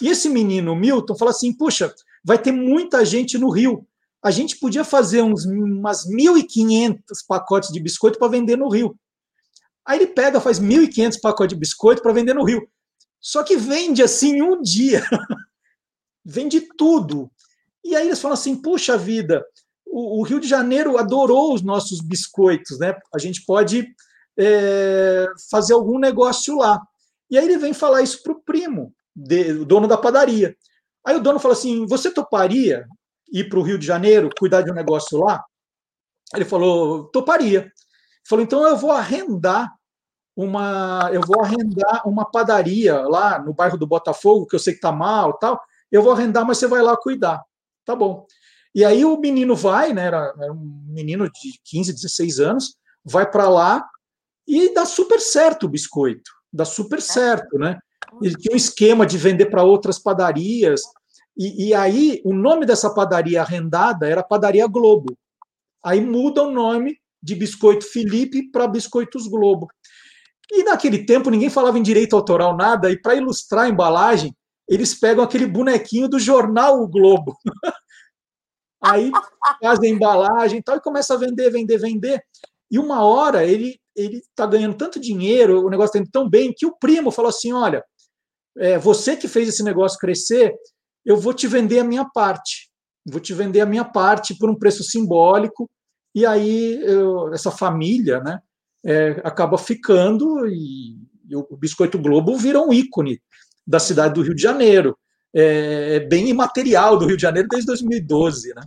E 0.00 0.08
esse 0.08 0.30
menino, 0.30 0.74
Milton, 0.74 1.14
fala 1.14 1.30
assim: 1.30 1.52
puxa, 1.52 1.94
vai 2.24 2.38
ter 2.38 2.52
muita 2.52 3.04
gente 3.04 3.36
no 3.36 3.50
Rio 3.50 3.86
a 4.22 4.30
gente 4.30 4.58
podia 4.58 4.84
fazer 4.84 5.22
uns, 5.22 5.46
umas 5.46 6.06
1.500 6.06 6.98
pacotes 7.26 7.72
de 7.72 7.80
biscoito 7.80 8.18
para 8.18 8.28
vender 8.28 8.56
no 8.56 8.68
Rio. 8.68 8.94
Aí 9.86 9.98
ele 9.98 10.08
pega, 10.08 10.40
faz 10.40 10.60
1.500 10.60 11.20
pacotes 11.20 11.54
de 11.54 11.60
biscoito 11.60 12.02
para 12.02 12.12
vender 12.12 12.34
no 12.34 12.44
Rio. 12.44 12.68
Só 13.20 13.42
que 13.42 13.56
vende 13.56 14.02
assim 14.02 14.42
um 14.42 14.60
dia. 14.60 15.02
vende 16.24 16.60
tudo. 16.76 17.30
E 17.82 17.96
aí 17.96 18.06
eles 18.06 18.20
falam 18.20 18.34
assim: 18.34 18.60
puxa 18.60 18.96
vida, 18.96 19.44
o, 19.86 20.20
o, 20.20 20.22
Rio 20.22 20.38
de 20.38 20.48
Janeiro 20.48 20.98
adorou 20.98 21.54
os 21.54 21.62
nossos 21.62 22.00
biscoitos, 22.00 22.78
né? 22.78 22.94
A 23.14 23.18
gente 23.18 23.44
pode 23.44 23.88
é, 24.38 25.26
fazer 25.50 25.72
algum 25.72 25.98
negócio 25.98 26.56
lá. 26.56 26.80
E 27.30 27.38
aí 27.38 27.44
ele 27.44 27.58
vem 27.58 27.72
falar 27.72 28.02
isso 28.02 28.22
para 28.22 28.32
o 28.32 28.40
primo, 28.42 28.94
de, 29.14 29.52
o 29.52 29.64
dono 29.64 29.88
da 29.88 29.96
padaria. 29.96 30.54
Aí 31.04 31.16
o 31.16 31.20
dono 31.20 31.38
fala 31.38 31.54
assim: 31.54 31.86
você 31.86 32.10
toparia 32.10 32.86
ir 33.32 33.48
para 33.48 33.58
o 33.58 33.62
Rio 33.62 33.78
de 33.78 33.86
Janeiro, 33.86 34.30
cuidar 34.38 34.62
de 34.62 34.70
um 34.70 34.74
negócio 34.74 35.18
lá? 35.18 35.44
Ele 36.34 36.44
falou: 36.44 37.04
toparia. 37.04 37.60
Ele 37.60 37.72
falou: 38.28 38.44
então 38.44 38.66
eu 38.66 38.76
vou 38.76 38.90
arrendar 38.90 39.72
uma, 40.36 41.10
eu 41.12 41.20
vou 41.20 41.42
arrendar 41.42 42.06
uma 42.06 42.24
padaria 42.24 43.00
lá 43.02 43.38
no 43.38 43.52
bairro 43.52 43.76
do 43.76 43.86
Botafogo, 43.86 44.46
que 44.46 44.54
eu 44.54 44.60
sei 44.60 44.72
que 44.72 44.78
está 44.78 44.92
mal, 44.92 45.34
tal. 45.34 45.60
Eu 45.90 46.02
vou 46.02 46.12
arrendar, 46.12 46.44
mas 46.44 46.58
você 46.58 46.66
vai 46.66 46.82
lá 46.82 46.96
cuidar. 46.96 47.42
Tá 47.84 47.96
bom. 47.96 48.26
E 48.74 48.84
aí 48.84 49.04
o 49.04 49.16
menino 49.16 49.56
vai, 49.56 49.92
né? 49.92 50.06
Era, 50.06 50.32
era 50.40 50.52
um 50.52 50.84
menino 50.88 51.24
de 51.24 51.60
15, 51.64 51.92
16 51.92 52.40
anos, 52.40 52.76
vai 53.04 53.28
para 53.28 53.48
lá 53.48 53.84
e 54.46 54.72
dá 54.72 54.86
super 54.86 55.20
certo 55.20 55.64
o 55.64 55.68
biscoito, 55.68 56.30
dá 56.52 56.64
super 56.64 57.02
certo, 57.02 57.58
né? 57.58 57.78
Ele 58.22 58.34
tinha 58.34 58.54
um 58.54 58.56
esquema 58.56 59.06
de 59.06 59.18
vender 59.18 59.46
para 59.46 59.62
outras 59.62 59.98
padarias. 59.98 60.82
E, 61.40 61.68
e, 61.68 61.74
aí 61.74 62.20
o 62.22 62.34
nome 62.34 62.66
dessa 62.66 62.92
padaria 62.92 63.40
arrendada 63.40 64.06
era 64.06 64.22
Padaria 64.22 64.66
Globo. 64.66 65.16
Aí 65.82 65.98
muda 65.98 66.42
o 66.42 66.50
nome 66.50 66.98
de 67.22 67.34
Biscoito 67.34 67.86
Felipe 67.86 68.50
para 68.50 68.68
Biscoitos 68.68 69.26
Globo. 69.26 69.66
E 70.52 70.62
naquele 70.64 71.06
tempo 71.06 71.30
ninguém 71.30 71.48
falava 71.48 71.78
em 71.78 71.82
direito 71.82 72.14
autoral 72.14 72.54
nada, 72.54 72.90
e 72.90 73.00
para 73.00 73.14
ilustrar 73.14 73.64
a 73.64 73.68
embalagem, 73.70 74.36
eles 74.68 74.94
pegam 74.94 75.24
aquele 75.24 75.46
bonequinho 75.46 76.08
do 76.08 76.18
jornal 76.18 76.82
O 76.82 76.86
Globo. 76.86 77.34
Aí 78.84 79.10
fazem 79.62 79.92
a 79.92 79.94
embalagem 79.94 80.58
e 80.58 80.62
tal, 80.62 80.76
e 80.76 80.82
começa 80.82 81.14
a 81.14 81.16
vender, 81.16 81.50
vender, 81.50 81.78
vender. 81.78 82.22
E 82.70 82.78
uma 82.78 83.02
hora 83.02 83.46
ele 83.46 83.80
ele 83.96 84.18
está 84.18 84.46
ganhando 84.46 84.76
tanto 84.76 85.00
dinheiro, 85.00 85.64
o 85.64 85.70
negócio 85.70 85.88
está 85.88 85.98
indo 85.98 86.10
tão 86.10 86.28
bem, 86.28 86.52
que 86.56 86.66
o 86.66 86.76
primo 86.76 87.10
falou 87.10 87.30
assim: 87.30 87.52
olha, 87.52 87.82
é, 88.58 88.78
você 88.78 89.16
que 89.16 89.26
fez 89.26 89.48
esse 89.48 89.62
negócio 89.62 89.98
crescer, 89.98 90.54
eu 91.10 91.16
vou 91.16 91.34
te 91.34 91.48
vender 91.48 91.80
a 91.80 91.84
minha 91.84 92.04
parte. 92.04 92.70
Vou 93.04 93.20
te 93.20 93.34
vender 93.34 93.60
a 93.60 93.66
minha 93.66 93.84
parte 93.84 94.36
por 94.38 94.48
um 94.48 94.54
preço 94.54 94.84
simbólico. 94.84 95.68
E 96.14 96.24
aí 96.24 96.80
eu, 96.82 97.32
essa 97.34 97.50
família, 97.50 98.20
né, 98.20 98.40
é, 98.84 99.20
acaba 99.24 99.58
ficando 99.58 100.46
e, 100.46 100.96
e, 101.28 101.36
o 101.36 101.56
Biscoito 101.56 101.98
Globo 101.98 102.36
vira 102.36 102.60
um 102.60 102.72
ícone 102.72 103.20
da 103.66 103.78
cidade 103.78 104.14
do 104.14 104.22
Rio 104.22 104.34
de 104.34 104.42
Janeiro. 104.42 104.96
É, 105.34 105.96
é 105.96 106.00
bem 106.00 106.28
imaterial 106.28 106.96
do 106.96 107.06
Rio 107.06 107.16
de 107.16 107.22
Janeiro 107.22 107.48
desde 107.48 107.66
2012, 107.66 108.54
né? 108.54 108.62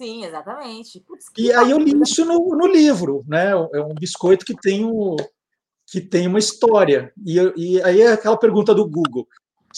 Sim, 0.00 0.24
exatamente. 0.24 1.00
Putz, 1.00 1.26
e 1.36 1.52
aí 1.52 1.70
eu 1.70 1.78
li 1.78 1.92
isso 2.02 2.24
no, 2.24 2.56
no, 2.56 2.66
livro, 2.66 3.24
né? 3.26 3.50
É 3.50 3.80
um 3.80 3.94
biscoito 3.94 4.44
que 4.44 4.54
tem, 4.54 4.84
o, 4.84 5.16
que 5.86 6.00
tem 6.00 6.26
uma 6.26 6.38
história. 6.38 7.12
E, 7.24 7.36
e 7.56 7.82
aí 7.82 8.00
é 8.00 8.12
aquela 8.12 8.36
pergunta 8.36 8.72
do 8.72 8.88
Google. 8.88 9.26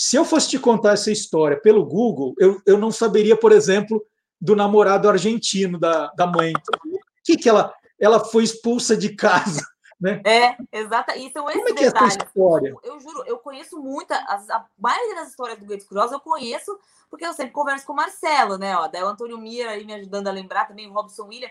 Se 0.01 0.17
eu 0.17 0.25
fosse 0.25 0.49
te 0.49 0.59
contar 0.59 0.95
essa 0.95 1.13
história 1.13 1.61
pelo 1.61 1.85
Google, 1.85 2.35
eu, 2.39 2.59
eu 2.65 2.79
não 2.79 2.91
saberia, 2.91 3.37
por 3.37 3.53
exemplo, 3.53 4.03
do 4.41 4.57
namorado 4.57 5.11
argentino 5.11 5.79
da, 5.79 6.07
da 6.17 6.27
mãe. 6.27 6.55
O 6.55 6.99
que, 7.23 7.37
que 7.37 7.51
ela 7.51 7.71
ela 8.01 8.19
foi 8.19 8.43
expulsa 8.43 8.97
de 8.97 9.15
casa. 9.15 9.61
Né? 10.03 10.23
É, 10.25 10.57
exato. 10.73 11.11
E 11.11 11.31
são 11.31 11.47
esses 11.51 11.61
Como 11.61 11.69
é 11.69 11.75
que. 11.75 11.85
É 11.85 11.89
essa 11.89 12.25
história? 12.25 12.71
Eu, 12.71 12.95
eu, 12.95 13.01
juro, 13.01 13.23
eu 13.27 13.37
conheço 13.37 13.79
muito, 13.79 14.11
a, 14.13 14.17
a 14.17 14.67
maioria 14.79 15.17
das 15.17 15.29
histórias 15.29 15.59
do 15.59 15.67
Gates 15.67 15.87
Cross 15.87 16.11
eu 16.11 16.21
conheço, 16.21 16.75
porque 17.11 17.27
eu 17.27 17.35
sempre 17.35 17.53
converso 17.53 17.85
com 17.85 17.93
o 17.93 17.97
Marcelo, 17.97 18.57
né? 18.57 18.75
Ó, 18.79 18.89
daí 18.89 19.03
o 19.03 19.09
Antônio 19.09 19.37
Mira 19.37 19.73
aí 19.73 19.85
me 19.85 19.93
ajudando 19.93 20.29
a 20.29 20.33
lembrar 20.33 20.67
também, 20.67 20.89
o 20.89 20.95
Robson 20.95 21.27
William. 21.27 21.51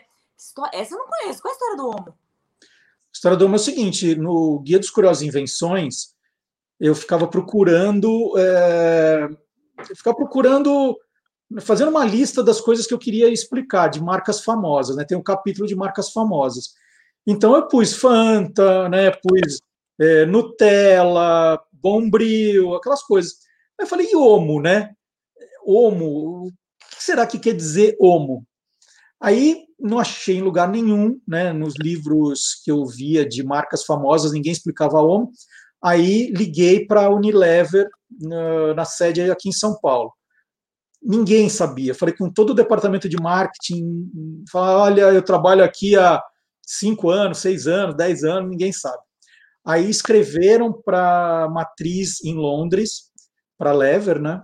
Essa 0.73 0.95
eu 0.95 0.97
não 0.97 1.05
conheço. 1.05 1.43
Qual 1.43 1.51
é 1.51 1.53
a 1.53 1.57
história 1.57 1.77
do 1.77 1.87
Homo? 1.89 2.07
A 2.09 2.65
história 3.13 3.37
do 3.37 3.45
Homo 3.45 3.53
é 3.53 3.57
o 3.57 3.59
seguinte: 3.59 4.15
no 4.15 4.57
Guia 4.61 4.79
dos 4.79 4.89
Curiosos 4.89 5.21
Invenções, 5.21 6.15
eu 6.79 6.95
ficava 6.95 7.27
procurando. 7.27 8.33
É, 8.37 9.29
eu 9.89 9.95
ficava 9.95 10.15
procurando 10.15 10.97
fazendo 11.61 11.89
uma 11.89 12.05
lista 12.05 12.43
das 12.43 12.61
coisas 12.61 12.85
que 12.85 12.93
eu 12.93 12.99
queria 12.99 13.27
explicar, 13.27 13.87
de 13.87 14.01
marcas 14.01 14.43
famosas, 14.43 14.95
né? 14.95 15.03
Tem 15.03 15.17
um 15.17 15.23
capítulo 15.23 15.67
de 15.67 15.75
marcas 15.75 16.11
famosas. 16.11 16.75
Então 17.25 17.55
eu 17.55 17.67
pus 17.67 17.93
Fanta, 17.93 18.87
né? 18.87 19.11
Pus 19.11 19.59
é, 19.99 20.25
Nutella, 20.25 21.59
Bombril, 21.73 22.75
aquelas 22.75 23.01
coisas. 23.01 23.33
Aí 23.79 23.85
eu 23.85 23.87
falei, 23.87 24.07
e 24.11 24.15
Omo, 24.15 24.61
né? 24.61 24.91
Omo, 25.65 26.47
o 26.47 26.51
que 26.95 27.03
será 27.03 27.25
que 27.25 27.39
quer 27.39 27.55
dizer 27.55 27.95
Omo? 27.99 28.45
Aí 29.19 29.65
não 29.79 29.99
achei 29.99 30.37
em 30.37 30.41
lugar 30.41 30.69
nenhum, 30.69 31.19
né? 31.27 31.51
Nos 31.51 31.73
livros 31.75 32.61
que 32.63 32.71
eu 32.71 32.85
via 32.85 33.25
de 33.27 33.43
marcas 33.43 33.83
famosas, 33.83 34.31
ninguém 34.31 34.51
explicava 34.51 35.01
Omo. 35.01 35.31
Aí 35.81 36.31
liguei 36.31 36.85
para 36.85 37.05
a 37.05 37.09
Unilever, 37.09 37.87
na, 38.75 38.85
sede 38.85 39.29
aqui 39.31 39.49
em 39.49 39.53
São 39.53 39.79
Paulo 39.79 40.11
ninguém 41.01 41.49
sabia. 41.49 41.95
Falei 41.95 42.13
com 42.13 42.29
todo 42.29 42.51
o 42.51 42.55
departamento 42.55 43.07
de 43.07 43.17
marketing, 43.17 44.11
falei, 44.51 45.03
olha, 45.03 45.15
eu 45.15 45.23
trabalho 45.23 45.63
aqui 45.63 45.95
há 45.95 46.21
cinco 46.61 47.09
anos, 47.09 47.39
seis 47.39 47.67
anos, 47.67 47.95
dez 47.95 48.23
anos, 48.23 48.49
ninguém 48.49 48.71
sabe. 48.71 49.01
Aí 49.65 49.89
escreveram 49.89 50.71
para 50.73 51.49
matriz 51.49 52.23
em 52.23 52.35
Londres, 52.35 53.11
para 53.57 53.71
Lever, 53.71 54.19
né? 54.19 54.43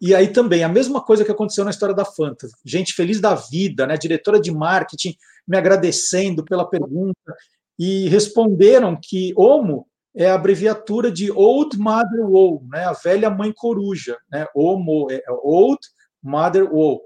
E 0.00 0.14
aí 0.14 0.28
também, 0.28 0.62
a 0.62 0.68
mesma 0.68 1.02
coisa 1.02 1.24
que 1.24 1.30
aconteceu 1.30 1.64
na 1.64 1.70
história 1.70 1.94
da 1.94 2.04
Fanta. 2.04 2.46
Gente 2.64 2.92
feliz 2.92 3.20
da 3.20 3.34
vida, 3.34 3.86
né? 3.86 3.96
Diretora 3.96 4.40
de 4.40 4.50
marketing 4.50 5.16
me 5.46 5.56
agradecendo 5.56 6.44
pela 6.44 6.68
pergunta 6.68 7.34
e 7.78 8.08
responderam 8.08 8.98
que 9.00 9.32
Omo 9.36 9.86
é 10.14 10.30
a 10.30 10.34
abreviatura 10.34 11.10
de 11.10 11.30
Old 11.32 11.76
Mother 11.78 12.24
Wool, 12.24 12.64
né, 12.70 12.84
a 12.84 12.92
velha 12.92 13.28
mãe 13.28 13.52
coruja, 13.52 14.16
né, 14.30 14.46
OMO, 14.54 15.10
é 15.10 15.22
Old 15.28 15.80
Mother 16.22 16.72
Wool. 16.72 17.02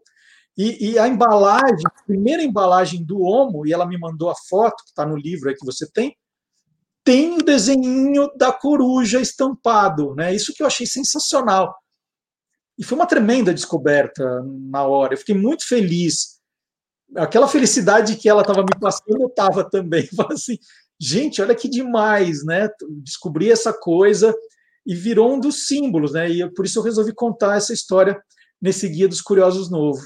E, 0.56 0.90
e, 0.90 0.98
a 0.98 1.06
embalagem, 1.06 1.84
a 1.86 2.02
primeira 2.04 2.42
embalagem 2.42 3.04
do 3.04 3.20
Omo, 3.20 3.64
e 3.64 3.72
ela 3.72 3.86
me 3.86 3.96
mandou 3.96 4.28
a 4.28 4.34
foto, 4.34 4.82
que 4.82 4.90
está 4.90 5.06
no 5.06 5.16
livro 5.16 5.48
aí 5.48 5.54
que 5.54 5.64
você 5.64 5.88
tem, 5.88 6.16
tem 7.04 7.38
o 7.38 7.42
desenho 7.44 8.28
da 8.36 8.52
coruja 8.52 9.20
estampado, 9.20 10.16
né? 10.16 10.34
Isso 10.34 10.52
que 10.52 10.62
eu 10.62 10.66
achei 10.66 10.84
sensacional. 10.84 11.74
E 12.76 12.84
foi 12.84 12.98
uma 12.98 13.06
tremenda 13.06 13.54
descoberta 13.54 14.42
na 14.44 14.84
hora. 14.84 15.14
Eu 15.14 15.18
fiquei 15.18 15.34
muito 15.34 15.66
feliz. 15.66 16.40
Aquela 17.16 17.48
felicidade 17.48 18.16
que 18.16 18.28
ela 18.28 18.42
estava 18.42 18.60
me 18.60 18.78
passando, 18.80 19.22
eu 19.22 19.28
estava 19.28 19.62
também. 19.62 20.06
Falei 20.14 20.34
assim, 20.34 20.58
gente, 20.98 21.40
olha 21.40 21.54
que 21.54 21.68
demais, 21.68 22.44
né? 22.44 22.68
Descobri 23.02 23.50
essa 23.50 23.72
coisa 23.72 24.34
e 24.84 24.94
virou 24.94 25.32
um 25.34 25.40
dos 25.40 25.66
símbolos, 25.66 26.12
né? 26.12 26.28
E 26.28 26.50
por 26.54 26.64
isso 26.64 26.78
eu 26.78 26.82
resolvi 26.82 27.12
contar 27.12 27.56
essa 27.56 27.72
história 27.72 28.22
nesse 28.60 28.88
Guia 28.88 29.08
dos 29.08 29.20
Curiosos 29.20 29.70
novo. 29.70 30.00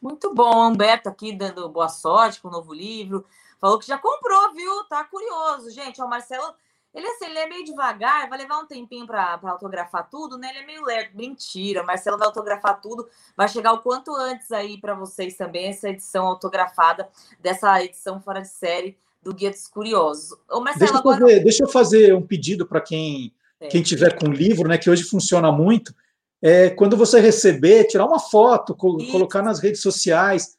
Muito 0.00 0.32
bom, 0.34 0.68
Humberto 0.68 1.08
aqui 1.08 1.32
dando 1.32 1.68
boa 1.68 1.88
sorte 1.88 2.40
com 2.40 2.48
o 2.48 2.50
novo 2.50 2.72
livro. 2.72 3.24
Falou 3.60 3.78
que 3.78 3.86
já 3.86 3.98
comprou, 3.98 4.52
viu? 4.52 4.84
Tá 4.84 5.02
curioso, 5.04 5.70
gente. 5.70 6.00
O 6.00 6.08
Marcelo, 6.08 6.54
ele 6.92 7.06
assim, 7.06 7.24
ele 7.24 7.38
é 7.38 7.48
meio 7.48 7.64
devagar, 7.64 8.28
vai 8.28 8.38
levar 8.38 8.58
um 8.58 8.66
tempinho 8.66 9.06
para 9.06 9.40
autografar 9.42 10.08
tudo, 10.10 10.36
né? 10.36 10.50
Ele 10.50 10.58
é 10.58 10.66
meio 10.66 10.84
lerdo. 10.84 11.16
Mentira, 11.16 11.82
o 11.82 11.86
Marcelo 11.86 12.18
vai 12.18 12.26
autografar 12.26 12.80
tudo, 12.80 13.08
vai 13.36 13.48
chegar 13.48 13.72
o 13.72 13.80
quanto 13.80 14.14
antes 14.14 14.52
aí 14.52 14.78
para 14.78 14.94
vocês 14.94 15.36
também 15.36 15.68
essa 15.68 15.88
edição 15.88 16.26
autografada 16.26 17.08
dessa 17.40 17.82
edição 17.82 18.20
fora 18.20 18.42
de 18.42 18.48
série 18.48 18.98
do 19.24 19.34
Guia 19.34 19.50
dos 19.50 19.66
Curiosos. 19.66 20.36
Ô, 20.50 20.60
Marcelo, 20.60 20.78
deixa, 20.78 20.94
eu 20.94 20.98
agora... 20.98 21.20
fazer, 21.20 21.40
deixa 21.40 21.64
eu 21.64 21.68
fazer 21.68 22.14
um 22.14 22.22
pedido 22.22 22.66
para 22.66 22.80
quem, 22.80 23.32
é. 23.58 23.68
quem 23.68 23.82
tiver 23.82 24.18
com 24.18 24.30
livro, 24.30 24.68
né, 24.68 24.76
que 24.76 24.90
hoje 24.90 25.02
funciona 25.02 25.50
muito. 25.50 25.94
É, 26.42 26.70
quando 26.70 26.96
você 26.96 27.20
receber, 27.20 27.84
tirar 27.84 28.04
uma 28.04 28.20
foto, 28.20 28.74
colocar 28.74 29.42
nas 29.42 29.60
redes 29.60 29.80
sociais, 29.80 30.56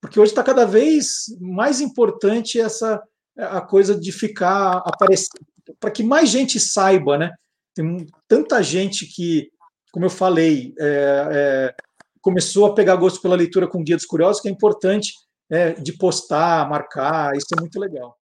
porque 0.00 0.18
hoje 0.18 0.32
está 0.32 0.42
cada 0.42 0.64
vez 0.64 1.26
mais 1.40 1.80
importante 1.80 2.60
essa 2.60 3.02
a 3.36 3.60
coisa 3.60 3.94
de 3.94 4.10
ficar 4.10 4.82
aparecendo, 4.84 5.46
para 5.78 5.92
que 5.92 6.02
mais 6.02 6.28
gente 6.28 6.58
saiba, 6.58 7.16
né? 7.16 7.32
Tem 7.72 8.04
tanta 8.26 8.60
gente 8.62 9.06
que, 9.06 9.48
como 9.92 10.06
eu 10.06 10.10
falei, 10.10 10.74
é, 10.76 11.28
é, 11.30 11.74
começou 12.20 12.66
a 12.66 12.74
pegar 12.74 12.96
gosto 12.96 13.22
pela 13.22 13.36
leitura 13.36 13.68
com 13.68 13.84
Guia 13.84 13.94
dos 13.94 14.06
Curiosos, 14.06 14.42
que 14.42 14.48
é 14.48 14.50
importante 14.50 15.12
é, 15.50 15.72
de 15.72 15.96
postar, 15.96 16.68
marcar, 16.68 17.36
isso 17.36 17.48
é 17.56 17.60
muito 17.60 17.78
legal. 17.78 18.16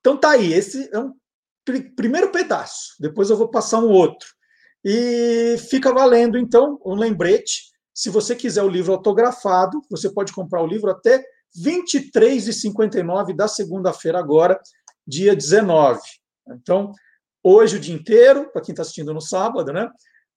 Então 0.00 0.16
tá 0.16 0.30
aí, 0.30 0.52
esse 0.52 0.88
é 0.92 0.98
um 0.98 1.12
pr 1.64 1.94
primeiro 1.96 2.30
pedaço, 2.30 2.94
depois 3.00 3.28
eu 3.28 3.36
vou 3.36 3.48
passar 3.48 3.80
um 3.80 3.90
outro. 3.90 4.28
E 4.84 5.56
fica 5.68 5.92
valendo, 5.92 6.38
então, 6.38 6.80
um 6.86 6.94
lembrete. 6.94 7.72
Se 7.92 8.08
você 8.08 8.36
quiser 8.36 8.62
o 8.62 8.68
livro 8.68 8.92
autografado, 8.92 9.82
você 9.90 10.08
pode 10.08 10.32
comprar 10.32 10.62
o 10.62 10.66
livro 10.66 10.88
até 10.92 11.16
R$ 11.16 11.24
23,59 11.56 13.34
da 13.34 13.48
segunda-feira 13.48 14.20
agora, 14.20 14.60
dia 15.04 15.34
19. 15.34 15.98
Então, 16.50 16.92
hoje 17.42 17.78
o 17.78 17.80
dia 17.80 17.96
inteiro, 17.96 18.48
para 18.52 18.62
quem 18.62 18.72
está 18.72 18.82
assistindo 18.82 19.12
no 19.12 19.20
sábado, 19.20 19.72
né? 19.72 19.90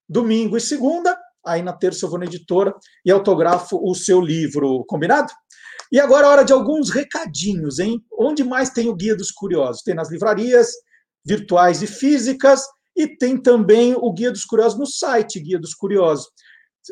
Domingo 0.08 0.58
e 0.58 0.62
segunda, 0.62 1.16
aí 1.46 1.62
na 1.62 1.74
terça 1.74 2.06
eu 2.06 2.10
vou 2.10 2.20
na 2.20 2.26
editora 2.26 2.74
e 3.06 3.12
autografo 3.12 3.80
o 3.82 3.94
seu 3.96 4.22
livro, 4.22 4.84
combinado? 4.86 5.32
E 5.92 6.00
agora 6.00 6.28
é 6.28 6.30
hora 6.30 6.44
de 6.46 6.54
alguns 6.54 6.90
recadinhos, 6.90 7.80
hein? 7.80 8.04
Onde 8.12 8.44
mais 8.44 8.70
tem 8.70 8.88
o 8.88 8.96
Guia 8.96 9.16
dos 9.16 9.32
Curiosos? 9.32 9.82
Tem 9.82 9.96
nas 9.96 10.12
livrarias 10.12 10.68
virtuais 11.26 11.82
e 11.82 11.88
físicas 11.88 12.62
e 12.96 13.08
tem 13.08 13.42
também 13.42 13.96
o 13.96 14.14
Guia 14.14 14.32
dos 14.32 14.46
Curiosos 14.46 14.78
no 14.78 14.86
site 14.86 15.40
Guia 15.40 15.60
dos 15.60 15.74
Curiosos. 15.74 16.28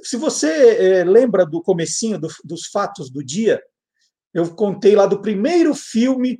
Se 0.03 0.17
você 0.17 0.47
é, 0.47 1.03
lembra 1.03 1.45
do 1.45 1.61
comecinho 1.61 2.19
do, 2.19 2.27
dos 2.43 2.67
fatos 2.67 3.11
do 3.11 3.23
dia, 3.23 3.61
eu 4.33 4.53
contei 4.55 4.95
lá 4.95 5.05
do 5.05 5.21
primeiro 5.21 5.73
filme 5.73 6.39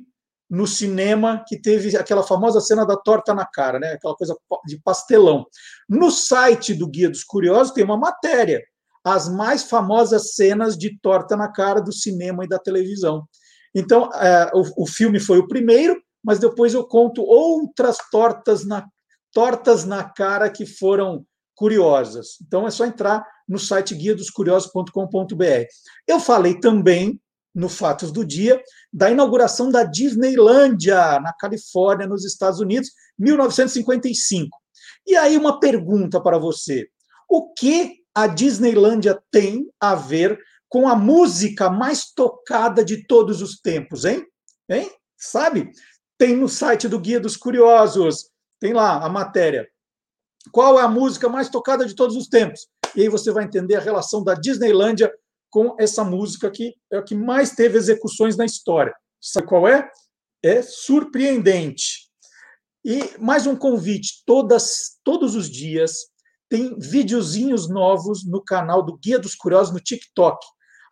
no 0.50 0.66
cinema 0.66 1.44
que 1.46 1.60
teve 1.60 1.96
aquela 1.96 2.22
famosa 2.22 2.60
cena 2.60 2.86
da 2.86 2.96
torta 2.96 3.34
na 3.34 3.44
cara, 3.44 3.78
né? 3.78 3.92
Aquela 3.92 4.14
coisa 4.14 4.36
de 4.66 4.80
pastelão. 4.80 5.46
No 5.88 6.10
site 6.10 6.74
do 6.74 6.88
Guia 6.88 7.10
dos 7.10 7.24
Curiosos 7.24 7.72
tem 7.72 7.84
uma 7.84 7.98
matéria 7.98 8.62
as 9.04 9.28
mais 9.28 9.62
famosas 9.62 10.34
cenas 10.34 10.76
de 10.76 10.98
torta 11.00 11.36
na 11.36 11.50
cara 11.50 11.80
do 11.80 11.92
cinema 11.92 12.44
e 12.44 12.48
da 12.48 12.58
televisão. 12.58 13.26
Então, 13.74 14.10
é, 14.14 14.50
o, 14.54 14.82
o, 14.82 14.86
filme 14.86 15.20
foi 15.20 15.38
o 15.38 15.48
primeiro, 15.48 16.00
mas 16.22 16.38
depois 16.38 16.74
eu 16.74 16.84
conto 16.86 17.22
outras 17.22 17.96
tortas 18.10 18.66
na, 18.66 18.86
tortas 19.32 19.84
na 19.84 20.04
cara 20.04 20.50
que 20.50 20.66
foram 20.66 21.24
curiosas. 21.54 22.36
Então, 22.46 22.66
é 22.66 22.70
só 22.70 22.84
entrar 22.84 23.24
no 23.48 23.58
site 23.58 23.94
guia 23.94 24.14
dos 24.14 24.30
curiosos.com.br. 24.30 25.66
Eu 26.06 26.20
falei 26.20 26.58
também, 26.60 27.20
no 27.58 27.68
Fatos 27.68 28.12
do 28.12 28.24
Dia, 28.24 28.62
da 28.92 29.10
inauguração 29.10 29.68
da 29.68 29.82
Disneylândia, 29.82 31.18
na 31.18 31.32
Califórnia, 31.32 32.06
nos 32.06 32.24
Estados 32.24 32.60
Unidos, 32.60 32.92
1955. 33.18 34.56
E 35.04 35.16
aí, 35.16 35.36
uma 35.36 35.58
pergunta 35.58 36.20
para 36.20 36.38
você. 36.38 36.88
O 37.28 37.52
que 37.52 37.96
a 38.14 38.28
Disneylândia 38.28 39.20
tem 39.32 39.68
a 39.80 39.96
ver 39.96 40.38
com 40.68 40.88
a 40.88 40.94
música 40.94 41.68
mais 41.68 42.12
tocada 42.12 42.84
de 42.84 43.04
todos 43.06 43.42
os 43.42 43.58
tempos, 43.58 44.04
hein? 44.04 44.24
Hein? 44.68 44.90
Sabe? 45.16 45.72
Tem 46.16 46.36
no 46.36 46.48
site 46.48 46.86
do 46.86 47.00
Guia 47.00 47.18
dos 47.18 47.36
Curiosos, 47.36 48.30
tem 48.60 48.72
lá 48.72 49.04
a 49.04 49.08
matéria. 49.08 49.68
Qual 50.52 50.78
é 50.78 50.82
a 50.82 50.88
música 50.88 51.28
mais 51.28 51.48
tocada 51.48 51.84
de 51.84 51.96
todos 51.96 52.14
os 52.14 52.28
tempos? 52.28 52.68
E 52.94 53.02
aí 53.02 53.08
você 53.08 53.32
vai 53.32 53.44
entender 53.44 53.74
a 53.74 53.80
relação 53.80 54.22
da 54.22 54.34
Disneylândia 54.34 55.12
com 55.50 55.76
essa 55.78 56.04
música 56.04 56.50
que 56.50 56.74
é 56.92 56.98
a 56.98 57.02
que 57.02 57.14
mais 57.14 57.52
teve 57.52 57.76
execuções 57.76 58.36
na 58.36 58.44
história. 58.44 58.94
Sabe 59.20 59.46
qual 59.46 59.66
é? 59.66 59.90
É 60.42 60.62
surpreendente. 60.62 62.08
E 62.84 63.18
mais 63.18 63.46
um 63.46 63.56
convite, 63.56 64.22
todas, 64.24 64.98
todos 65.02 65.34
os 65.34 65.50
dias, 65.50 65.92
tem 66.48 66.78
videozinhos 66.78 67.68
novos 67.68 68.24
no 68.24 68.42
canal 68.42 68.82
do 68.82 68.96
Guia 68.96 69.18
dos 69.18 69.34
Curiosos 69.34 69.72
no 69.72 69.80
TikTok. 69.80 70.38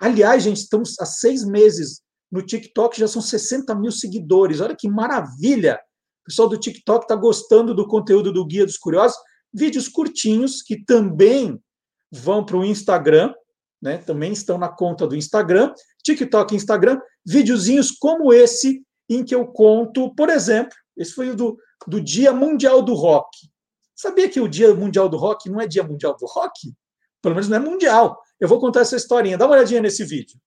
Aliás, 0.00 0.42
gente, 0.42 0.58
estamos 0.58 0.94
há 1.00 1.06
seis 1.06 1.44
meses 1.44 2.02
no 2.30 2.42
TikTok, 2.42 2.98
já 2.98 3.08
são 3.08 3.22
60 3.22 3.74
mil 3.74 3.90
seguidores. 3.90 4.60
Olha 4.60 4.76
que 4.76 4.88
maravilha! 4.88 5.80
O 6.22 6.24
pessoal 6.26 6.48
do 6.48 6.58
TikTok 6.58 7.04
está 7.04 7.14
gostando 7.14 7.74
do 7.74 7.86
conteúdo 7.86 8.32
do 8.32 8.44
Guia 8.44 8.66
dos 8.66 8.76
Curiosos. 8.76 9.16
Vídeos 9.54 9.88
curtinhos 9.88 10.60
que 10.60 10.84
também 10.84 11.58
vão 12.12 12.44
para 12.44 12.56
o 12.56 12.64
Instagram, 12.64 13.32
né? 13.80 13.98
Também 13.98 14.32
estão 14.32 14.58
na 14.58 14.68
conta 14.68 15.06
do 15.06 15.16
Instagram, 15.16 15.72
TikTok 16.04 16.54
e 16.54 16.56
Instagram, 16.56 17.00
videozinhos 17.24 17.90
como 17.90 18.32
esse, 18.32 18.82
em 19.08 19.24
que 19.24 19.34
eu 19.34 19.46
conto, 19.46 20.14
por 20.14 20.28
exemplo, 20.28 20.74
esse 20.96 21.12
foi 21.12 21.30
o 21.30 21.36
do, 21.36 21.56
do 21.86 22.00
Dia 22.00 22.32
Mundial 22.32 22.82
do 22.82 22.94
Rock. 22.94 23.28
Sabia 23.94 24.28
que 24.28 24.40
o 24.40 24.48
Dia 24.48 24.74
Mundial 24.74 25.08
do 25.08 25.16
Rock 25.16 25.48
não 25.48 25.60
é 25.60 25.66
Dia 25.66 25.82
Mundial 25.82 26.16
do 26.18 26.26
Rock? 26.26 26.72
Pelo 27.22 27.34
menos 27.34 27.48
não 27.48 27.56
é 27.56 27.60
mundial. 27.60 28.20
Eu 28.38 28.48
vou 28.48 28.60
contar 28.60 28.80
essa 28.80 28.96
historinha. 28.96 29.38
Dá 29.38 29.46
uma 29.46 29.54
olhadinha 29.54 29.80
nesse 29.80 30.04
vídeo. 30.04 30.38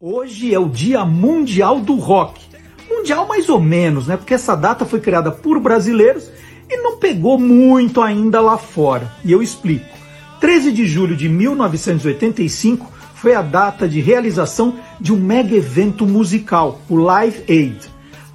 Hoje 0.00 0.54
é 0.54 0.58
o 0.58 0.68
Dia 0.68 1.04
Mundial 1.04 1.80
do 1.80 1.96
Rock. 1.96 2.40
Mundial 2.88 3.26
mais 3.26 3.48
ou 3.48 3.60
menos, 3.60 4.06
né? 4.06 4.16
Porque 4.16 4.34
essa 4.34 4.54
data 4.54 4.84
foi 4.84 5.00
criada 5.00 5.30
por 5.30 5.60
brasileiros 5.60 6.30
e 6.68 6.76
não 6.78 6.98
pegou 6.98 7.38
muito 7.38 8.00
ainda 8.00 8.40
lá 8.40 8.56
fora. 8.56 9.10
E 9.24 9.32
eu 9.32 9.42
explico. 9.42 10.01
13 10.42 10.72
de 10.72 10.88
julho 10.88 11.14
de 11.14 11.28
1985 11.28 12.90
foi 13.14 13.32
a 13.32 13.42
data 13.42 13.88
de 13.88 14.00
realização 14.00 14.74
de 14.98 15.12
um 15.12 15.16
mega 15.16 15.54
evento 15.54 16.04
musical, 16.04 16.80
o 16.88 16.96
Live 16.96 17.44
Aid. 17.48 17.78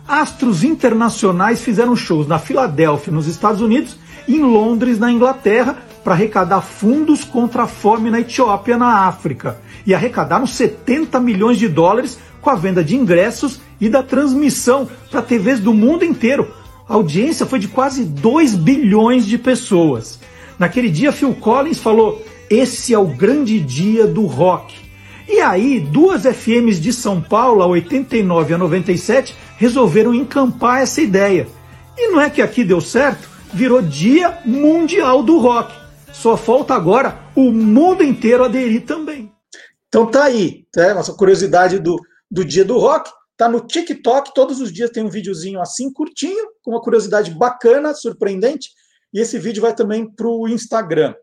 Astros 0.07 0.63
internacionais 0.63 1.61
fizeram 1.61 1.97
shows 1.97 2.25
na 2.25 2.39
Filadélfia, 2.39 3.11
nos 3.11 3.27
Estados 3.27 3.59
Unidos, 3.59 3.97
em 4.25 4.39
Londres, 4.41 4.97
na 4.97 5.11
Inglaterra, 5.11 5.79
para 6.01 6.13
arrecadar 6.13 6.61
fundos 6.61 7.25
contra 7.25 7.63
a 7.63 7.67
fome 7.67 8.09
na 8.09 8.21
Etiópia, 8.21 8.77
na 8.77 9.05
África. 9.05 9.59
E 9.85 9.93
arrecadaram 9.93 10.47
70 10.47 11.19
milhões 11.19 11.57
de 11.57 11.67
dólares 11.67 12.17
com 12.39 12.49
a 12.49 12.55
venda 12.55 12.81
de 12.81 12.95
ingressos 12.95 13.59
e 13.81 13.89
da 13.89 14.01
transmissão 14.01 14.87
para 15.11 15.21
TVs 15.21 15.59
do 15.59 15.73
mundo 15.73 16.05
inteiro. 16.05 16.47
A 16.87 16.93
audiência 16.93 17.45
foi 17.45 17.59
de 17.59 17.67
quase 17.67 18.05
2 18.05 18.55
bilhões 18.55 19.25
de 19.25 19.37
pessoas. 19.37 20.17
Naquele 20.59 20.89
dia, 20.89 21.11
Phil 21.11 21.33
Collins 21.35 21.79
falou: 21.79 22.25
Esse 22.49 22.93
é 22.93 22.99
o 22.99 23.07
grande 23.07 23.59
dia 23.59 24.07
do 24.07 24.25
rock. 24.25 24.75
E 25.27 25.39
aí, 25.41 25.79
duas 25.79 26.23
FMs 26.23 26.79
de 26.79 26.93
São 26.93 27.21
Paulo, 27.21 27.61
a 27.61 27.67
89 27.67 28.51
e 28.51 28.55
a 28.55 28.57
97, 28.57 29.35
resolveram 29.57 30.13
encampar 30.13 30.81
essa 30.81 31.01
ideia. 31.01 31.47
E 31.97 32.07
não 32.09 32.21
é 32.21 32.29
que 32.29 32.41
aqui 32.41 32.63
deu 32.63 32.79
certo? 32.79 33.37
virou 33.53 33.81
Dia 33.81 34.39
Mundial 34.45 35.23
do 35.23 35.37
Rock. 35.39 35.73
Só 36.13 36.35
falta 36.35 36.73
agora 36.73 37.19
o 37.35 37.51
mundo 37.51 38.03
inteiro 38.03 38.43
aderir 38.43 38.85
também. 38.85 39.31
Então 39.87 40.05
tá 40.05 40.25
aí, 40.25 40.65
tá? 40.71 40.93
nossa 40.93 41.13
curiosidade 41.13 41.79
do, 41.79 41.95
do 42.29 42.43
Dia 42.43 42.65
do 42.65 42.77
Rock. 42.77 43.09
Tá 43.35 43.47
no 43.47 43.61
TikTok, 43.61 44.33
todos 44.33 44.59
os 44.59 44.73
dias 44.73 44.89
tem 44.89 45.03
um 45.03 45.09
videozinho 45.09 45.61
assim 45.61 45.93
curtinho, 45.93 46.47
com 46.63 46.71
uma 46.71 46.81
curiosidade 46.81 47.29
bacana, 47.31 47.93
surpreendente. 47.93 48.69
E 49.13 49.19
esse 49.19 49.37
vídeo 49.39 49.61
vai 49.61 49.73
também 49.73 50.09
para 50.09 50.27
o 50.27 50.47
Instagram. 50.47 51.15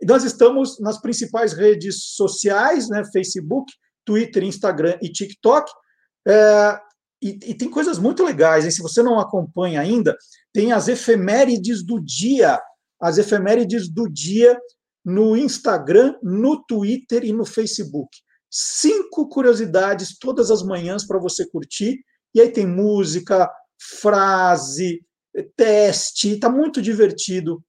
E 0.00 0.06
nós 0.06 0.24
estamos 0.24 0.78
nas 0.80 1.00
principais 1.00 1.52
redes 1.52 2.14
sociais, 2.14 2.88
né? 2.88 3.02
Facebook, 3.12 3.72
Twitter, 4.04 4.44
Instagram 4.44 4.96
e 5.02 5.10
TikTok. 5.10 5.70
É, 6.26 6.78
e, 7.20 7.38
e, 7.46 7.54
tem 7.54 7.68
coisas 7.68 7.98
muito 7.98 8.22
legais, 8.22 8.64
hein? 8.64 8.70
se 8.70 8.80
você 8.80 9.02
não 9.02 9.18
acompanha 9.18 9.80
ainda, 9.80 10.16
tem 10.52 10.72
as 10.72 10.86
efemérides 10.86 11.84
do 11.84 12.00
dia, 12.00 12.60
as 13.00 13.18
efemérides 13.18 13.88
do 13.88 14.08
dia 14.08 14.58
no 15.04 15.36
Instagram, 15.36 16.14
no 16.22 16.62
Twitter 16.64 17.24
e 17.24 17.32
no 17.32 17.44
Facebook. 17.44 18.10
Cinco 18.50 19.28
curiosidades 19.28 20.16
todas 20.18 20.50
as 20.50 20.62
manhãs 20.62 21.06
para 21.06 21.18
você 21.18 21.46
curtir. 21.48 21.98
E 22.34 22.40
aí 22.40 22.50
tem 22.50 22.66
música, 22.66 23.50
frase, 24.00 25.00
teste, 25.56 26.34
está 26.34 26.48
muito 26.48 26.80
divertido. 26.80 27.62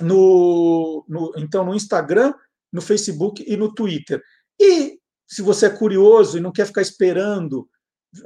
No, 0.00 1.04
no, 1.08 1.32
então, 1.36 1.64
no 1.64 1.74
Instagram, 1.74 2.32
no 2.72 2.80
Facebook 2.80 3.44
e 3.46 3.56
no 3.56 3.74
Twitter. 3.74 4.22
E 4.58 4.98
se 5.28 5.42
você 5.42 5.66
é 5.66 5.70
curioso 5.70 6.38
e 6.38 6.40
não 6.40 6.52
quer 6.52 6.66
ficar 6.66 6.80
esperando 6.80 7.68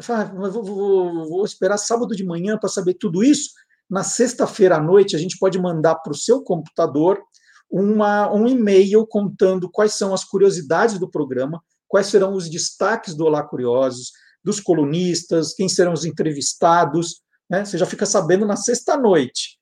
ah, 0.09 0.25
vou, 0.25 0.65
vou, 0.65 1.29
vou 1.29 1.45
esperar 1.45 1.77
sábado 1.77 2.17
de 2.17 2.25
manhã 2.25 2.57
para 2.59 2.69
saber 2.69 2.95
tudo 2.95 3.23
isso. 3.23 3.51
Na 3.89 4.03
sexta-feira 4.03 4.77
à 4.77 4.81
noite, 4.81 5.15
a 5.15 5.19
gente 5.19 5.39
pode 5.39 5.59
mandar 5.59 5.97
para 5.97 6.13
o 6.13 6.17
seu 6.17 6.43
computador 6.43 7.21
uma, 7.71 8.33
um 8.33 8.47
e-mail 8.47 9.07
contando 9.07 9.71
quais 9.71 9.93
são 9.93 10.15
as 10.15 10.25
curiosidades 10.25 10.99
do 10.99 11.11
programa, 11.11 11.63
quais 11.87 12.07
serão 12.07 12.33
os 12.35 12.49
destaques 12.49 13.15
do 13.15 13.25
Olá 13.25 13.43
Curiosos, 13.43 14.13
dos 14.43 14.59
colunistas, 14.59 15.53
quem 15.55 15.69
serão 15.69 15.93
os 15.93 16.05
entrevistados. 16.05 17.23
Né? 17.51 17.65
Você 17.65 17.79
já 17.79 17.87
fica 17.87 18.07
sabendo 18.07 18.47
na 18.47 18.57
sexta-noite. 18.57 19.59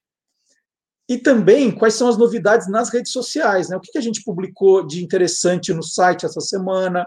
E 1.09 1.18
também 1.18 1.70
quais 1.70 1.95
são 1.95 2.09
as 2.09 2.16
novidades 2.16 2.68
nas 2.68 2.89
redes 2.89 3.12
sociais. 3.12 3.68
Né? 3.68 3.76
O 3.76 3.80
que 3.80 3.99
a 3.99 4.03
gente 4.03 4.22
publicou 4.22 4.87
de 4.87 5.05
interessante 5.05 5.72
no 5.72 5.83
site 5.83 6.24
essa 6.24 6.41
semana. 6.41 7.07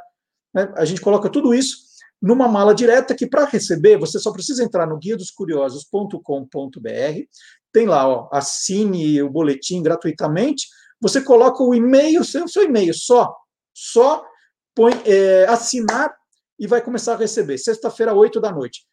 Né? 0.53 0.71
A 0.75 0.85
gente 0.85 1.01
coloca 1.01 1.29
tudo 1.29 1.53
isso 1.53 1.85
numa 2.21 2.47
mala 2.47 2.73
direta 2.73 3.13
que 3.13 3.27
para 3.27 3.45
receber 3.45 3.97
você 3.97 4.19
só 4.19 4.31
precisa 4.31 4.63
entrar 4.63 4.87
no 4.87 4.97
guia 4.97 5.15
dos 5.15 5.29
curiosos.com.br, 5.29 6.19
tem 7.71 7.85
lá, 7.85 8.07
ó, 8.07 8.29
assine 8.31 9.21
o 9.21 9.29
boletim 9.29 9.83
gratuitamente, 9.83 10.67
você 10.99 11.21
coloca 11.21 11.61
o 11.61 11.75
e-mail, 11.75 12.23
seu, 12.23 12.47
seu 12.47 12.63
e-mail 12.63 12.93
só, 12.93 13.35
só 13.73 14.25
põe 14.73 14.93
é, 15.05 15.45
assinar 15.47 16.15
e 16.57 16.65
vai 16.65 16.81
começar 16.81 17.13
a 17.13 17.17
receber, 17.17 17.57
sexta-feira, 17.57 18.13
8 18.13 18.39
da 18.39 18.51
noite. 18.51 18.85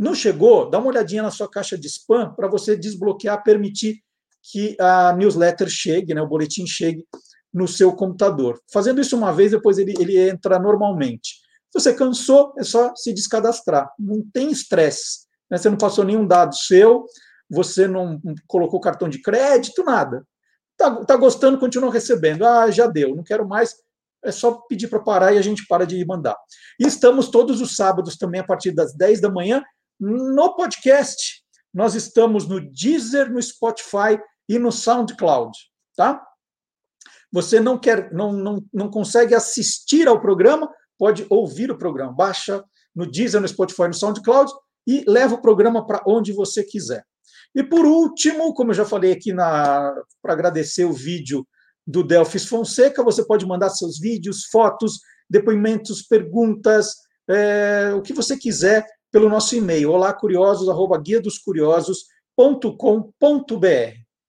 Não 0.00 0.14
chegou? 0.14 0.70
Dá 0.70 0.78
uma 0.78 0.88
olhadinha 0.88 1.22
na 1.22 1.30
sua 1.30 1.46
caixa 1.46 1.76
de 1.76 1.86
spam 1.86 2.32
para 2.34 2.48
você 2.48 2.74
desbloquear, 2.74 3.42
permitir 3.42 4.02
que 4.42 4.74
a 4.80 5.12
newsletter 5.12 5.68
chegue, 5.68 6.14
né, 6.14 6.22
o 6.22 6.26
boletim 6.26 6.66
chegue 6.66 7.06
no 7.52 7.68
seu 7.68 7.92
computador. 7.92 8.58
Fazendo 8.72 8.98
isso 8.98 9.14
uma 9.14 9.30
vez, 9.30 9.50
depois 9.50 9.76
ele, 9.76 9.92
ele 10.00 10.18
entra 10.18 10.58
normalmente. 10.58 11.34
Se 11.70 11.78
você 11.78 11.92
cansou, 11.92 12.54
é 12.56 12.64
só 12.64 12.94
se 12.96 13.12
descadastrar. 13.12 13.92
Não 13.98 14.24
tem 14.32 14.50
estresse. 14.50 15.26
Né? 15.50 15.58
Você 15.58 15.68
não 15.68 15.76
passou 15.76 16.02
nenhum 16.02 16.26
dado 16.26 16.56
seu, 16.56 17.04
você 17.50 17.86
não 17.86 18.18
colocou 18.46 18.80
cartão 18.80 19.06
de 19.06 19.20
crédito, 19.20 19.84
nada. 19.84 20.26
Tá, 20.78 21.04
tá 21.04 21.14
gostando, 21.14 21.58
continua 21.58 21.92
recebendo. 21.92 22.46
Ah, 22.46 22.70
já 22.70 22.86
deu, 22.86 23.14
não 23.14 23.22
quero 23.22 23.46
mais. 23.46 23.74
É 24.24 24.32
só 24.32 24.52
pedir 24.66 24.88
para 24.88 25.00
parar 25.00 25.34
e 25.34 25.38
a 25.38 25.42
gente 25.42 25.66
para 25.66 25.86
de 25.86 26.02
mandar. 26.06 26.36
E 26.78 26.86
estamos 26.86 27.28
todos 27.28 27.60
os 27.60 27.76
sábados 27.76 28.16
também, 28.16 28.40
a 28.40 28.44
partir 28.44 28.72
das 28.72 28.94
10 28.94 29.20
da 29.20 29.30
manhã, 29.30 29.62
no 30.00 30.56
podcast. 30.56 31.42
Nós 31.72 31.94
estamos 31.94 32.48
no 32.48 32.60
Deezer, 32.72 33.30
no 33.30 33.40
Spotify 33.40 34.18
e 34.48 34.58
no 34.58 34.72
SoundCloud, 34.72 35.56
tá? 35.96 36.20
Você 37.32 37.60
não 37.60 37.78
quer, 37.78 38.12
não, 38.12 38.32
não, 38.32 38.64
não 38.72 38.90
consegue 38.90 39.34
assistir 39.34 40.08
ao 40.08 40.20
programa, 40.20 40.68
pode 40.98 41.26
ouvir 41.30 41.70
o 41.70 41.78
programa. 41.78 42.12
Baixa 42.12 42.64
no 42.94 43.08
Deezer, 43.08 43.40
no 43.40 43.46
Spotify, 43.46 43.82
no 43.82 43.94
SoundCloud 43.94 44.50
e 44.86 45.04
leva 45.06 45.34
o 45.34 45.42
programa 45.42 45.86
para 45.86 46.02
onde 46.06 46.32
você 46.32 46.64
quiser. 46.64 47.04
E 47.54 47.62
por 47.62 47.84
último, 47.84 48.54
como 48.54 48.70
eu 48.70 48.74
já 48.74 48.84
falei 48.84 49.12
aqui 49.12 49.32
para 49.34 50.04
agradecer 50.24 50.84
o 50.84 50.92
vídeo 50.92 51.46
do 51.86 52.02
Delfis 52.02 52.46
Fonseca, 52.46 53.02
você 53.02 53.24
pode 53.24 53.46
mandar 53.46 53.70
seus 53.70 53.98
vídeos, 53.98 54.46
fotos, 54.50 55.00
depoimentos, 55.28 56.02
perguntas, 56.02 56.94
é, 57.28 57.92
o 57.94 58.02
que 58.02 58.12
você 58.12 58.36
quiser 58.36 58.84
pelo 59.10 59.28
nosso 59.28 59.56
e-mail, 59.56 59.90
olá 59.90 60.12
curiosos, 60.12 60.68
arroba 60.68 60.98
guia 60.98 61.20
dos 61.20 61.38
curiosos.com.br. 61.38 62.06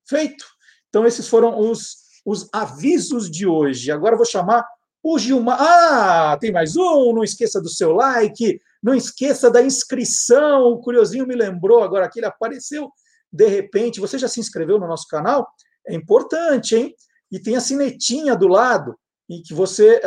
Feito? 0.07 0.45
Então, 0.89 1.05
esses 1.05 1.27
foram 1.27 1.59
os, 1.59 1.97
os 2.25 2.49
avisos 2.51 3.29
de 3.29 3.47
hoje. 3.47 3.91
Agora 3.91 4.17
vou 4.17 4.25
chamar 4.25 4.65
o 5.03 5.17
Gilmar. 5.17 5.57
Ah, 5.59 6.37
tem 6.39 6.51
mais 6.51 6.75
um. 6.75 7.13
Não 7.13 7.23
esqueça 7.23 7.61
do 7.61 7.69
seu 7.69 7.93
like. 7.93 8.59
Não 8.81 8.93
esqueça 8.93 9.49
da 9.49 9.61
inscrição. 9.61 10.63
O 10.63 10.81
Curiosinho 10.81 11.27
me 11.27 11.35
lembrou 11.35 11.83
agora 11.83 12.09
que 12.09 12.19
ele 12.19 12.25
apareceu 12.25 12.91
de 13.31 13.47
repente. 13.47 13.99
Você 13.99 14.17
já 14.17 14.27
se 14.27 14.39
inscreveu 14.39 14.79
no 14.79 14.87
nosso 14.87 15.07
canal? 15.07 15.47
É 15.87 15.95
importante, 15.95 16.75
hein? 16.75 16.95
E 17.31 17.39
tem 17.39 17.55
a 17.55 17.61
sinetinha 17.61 18.35
do 18.35 18.47
lado, 18.47 18.97
em 19.29 19.41
que 19.41 19.53
você 19.53 20.01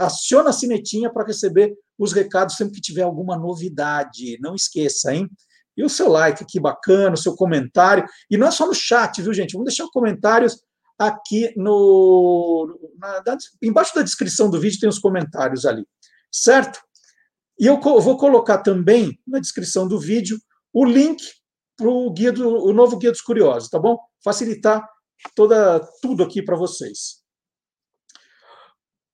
aciona 0.00 0.50
a 0.50 0.52
sinetinha 0.52 1.10
para 1.10 1.26
receber 1.26 1.74
os 1.98 2.12
recados 2.12 2.56
sempre 2.56 2.74
que 2.74 2.80
tiver 2.80 3.02
alguma 3.02 3.36
novidade. 3.36 4.38
Não 4.40 4.54
esqueça, 4.54 5.12
hein? 5.12 5.28
E 5.76 5.84
o 5.84 5.88
seu 5.88 6.08
like 6.08 6.42
aqui 6.42 6.58
bacana, 6.58 7.14
o 7.14 7.18
seu 7.18 7.34
comentário. 7.34 8.04
E 8.30 8.36
não 8.36 8.48
é 8.48 8.50
só 8.50 8.66
no 8.66 8.74
chat, 8.74 9.20
viu, 9.22 9.32
gente? 9.32 9.52
Vamos 9.52 9.66
deixar 9.66 9.86
comentários 9.92 10.60
aqui 10.98 11.52
no. 11.56 12.78
Na, 12.98 13.22
embaixo 13.62 13.94
da 13.94 14.02
descrição 14.02 14.50
do 14.50 14.60
vídeo 14.60 14.80
tem 14.80 14.88
os 14.88 14.98
comentários 14.98 15.64
ali, 15.64 15.86
certo? 16.32 16.80
E 17.58 17.66
eu 17.66 17.80
vou 17.80 18.16
colocar 18.16 18.58
também 18.58 19.18
na 19.26 19.38
descrição 19.38 19.86
do 19.86 19.98
vídeo 19.98 20.38
o 20.72 20.84
link 20.84 21.22
para 21.76 21.88
o 21.88 22.72
novo 22.72 22.98
guia 22.98 23.12
dos 23.12 23.20
curiosos, 23.20 23.68
tá 23.68 23.78
bom? 23.78 23.98
Facilitar 24.22 24.84
toda 25.34 25.80
tudo 26.02 26.24
aqui 26.24 26.42
para 26.42 26.56
vocês. 26.56 27.17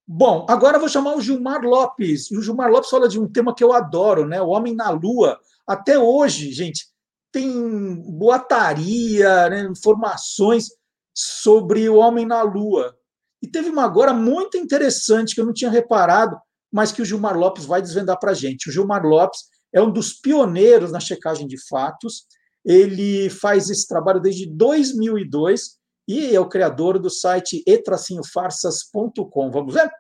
Bom, 0.07 0.45
agora 0.49 0.79
vou 0.79 0.89
chamar 0.89 1.17
o 1.17 1.21
Gilmar 1.21 1.63
Lopes. 1.63 2.31
O 2.31 2.43
Gilmar 2.43 2.71
Lopes 2.71 2.91
fala 2.91 3.09
de 3.09 3.19
um 3.19 3.27
tema 3.27 3.55
que 3.55 3.65
eu 3.65 3.73
adoro, 3.73 4.27
né? 4.27 4.41
O 4.41 4.49
Homem 4.49 4.75
na 4.75 4.91
Lua. 4.91 5.39
Até 5.67 5.99
hoje, 5.99 6.53
gente, 6.53 6.87
tem 7.33 7.97
boataria, 8.13 9.49
né? 9.49 9.63
informações 9.63 10.69
sobre 11.15 11.89
o 11.89 11.97
Homem 11.97 12.27
na 12.27 12.43
Lua. 12.43 12.95
E 13.43 13.49
teve 13.49 13.71
uma 13.71 13.85
agora 13.85 14.13
muito 14.13 14.59
interessante 14.59 15.35
que 15.35 15.41
eu 15.41 15.47
não 15.47 15.55
tinha 15.55 15.71
reparado, 15.71 16.37
mas 16.71 16.93
que 16.93 17.01
o 17.01 17.05
Gilmar 17.05 17.37
Lopes 17.37 17.65
vai 17.65 17.81
desvendar 17.81 18.19
para 18.19 18.33
a 18.33 18.35
gente. 18.35 18.69
O 18.69 18.73
Gilmar 18.73 19.05
Lopes 19.07 19.45
é 19.73 19.81
um 19.83 19.91
dos 19.91 20.13
pioneiros 20.13 20.93
na 20.93 21.01
checagem 21.01 21.47
de 21.47 21.57
fatos. 21.67 22.27
Ele 22.65 23.31
faz 23.31 23.71
esse 23.71 23.87
trabalho 23.89 24.21
desde 24.21 24.47
2002 24.47 25.79
e 26.07 26.35
é 26.35 26.41
o 26.41 26.49
criador 26.49 26.99
do 26.99 27.11
site 27.11 27.63
e-farsas.com. 27.67 29.51
Vamos 29.51 29.75
ver? 29.75 29.91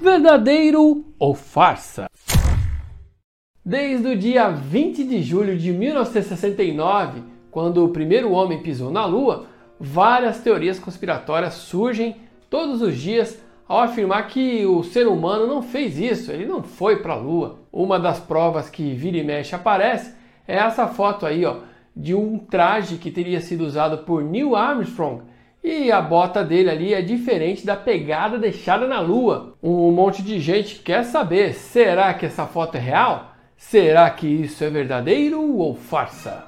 Verdadeiro 0.00 1.04
ou 1.18 1.34
farsa? 1.34 2.06
Desde 3.64 4.08
o 4.08 4.18
dia 4.18 4.50
20 4.50 5.04
de 5.04 5.22
julho 5.22 5.56
de 5.56 5.72
1969, 5.72 7.22
quando 7.50 7.84
o 7.84 7.88
primeiro 7.88 8.30
homem 8.32 8.62
pisou 8.62 8.90
na 8.90 9.06
Lua, 9.06 9.46
várias 9.80 10.40
teorias 10.40 10.78
conspiratórias 10.78 11.54
surgem 11.54 12.16
todos 12.50 12.82
os 12.82 12.96
dias 12.96 13.40
ao 13.66 13.80
afirmar 13.80 14.28
que 14.28 14.66
o 14.66 14.82
ser 14.82 15.06
humano 15.08 15.46
não 15.46 15.62
fez 15.62 15.98
isso, 15.98 16.30
ele 16.30 16.44
não 16.44 16.62
foi 16.62 17.00
para 17.00 17.14
a 17.14 17.16
Lua. 17.16 17.63
Uma 17.74 17.98
das 17.98 18.20
provas 18.20 18.70
que 18.70 18.94
vira 18.94 19.16
e 19.16 19.24
mexe 19.24 19.52
aparece 19.52 20.14
é 20.46 20.54
essa 20.54 20.86
foto 20.86 21.26
aí, 21.26 21.44
ó, 21.44 21.56
de 21.96 22.14
um 22.14 22.38
traje 22.38 22.98
que 22.98 23.10
teria 23.10 23.40
sido 23.40 23.64
usado 23.64 24.04
por 24.04 24.22
Neil 24.22 24.54
Armstrong. 24.54 25.22
E 25.60 25.90
a 25.90 26.00
bota 26.00 26.44
dele 26.44 26.70
ali 26.70 26.94
é 26.94 27.02
diferente 27.02 27.66
da 27.66 27.74
pegada 27.74 28.38
deixada 28.38 28.86
na 28.86 29.00
Lua. 29.00 29.54
Um 29.60 29.90
monte 29.90 30.22
de 30.22 30.38
gente 30.38 30.78
quer 30.78 31.02
saber: 31.02 31.52
será 31.52 32.14
que 32.14 32.26
essa 32.26 32.46
foto 32.46 32.76
é 32.76 32.80
real? 32.80 33.32
Será 33.56 34.08
que 34.08 34.28
isso 34.28 34.62
é 34.62 34.70
verdadeiro 34.70 35.42
ou 35.58 35.74
farsa? 35.74 36.44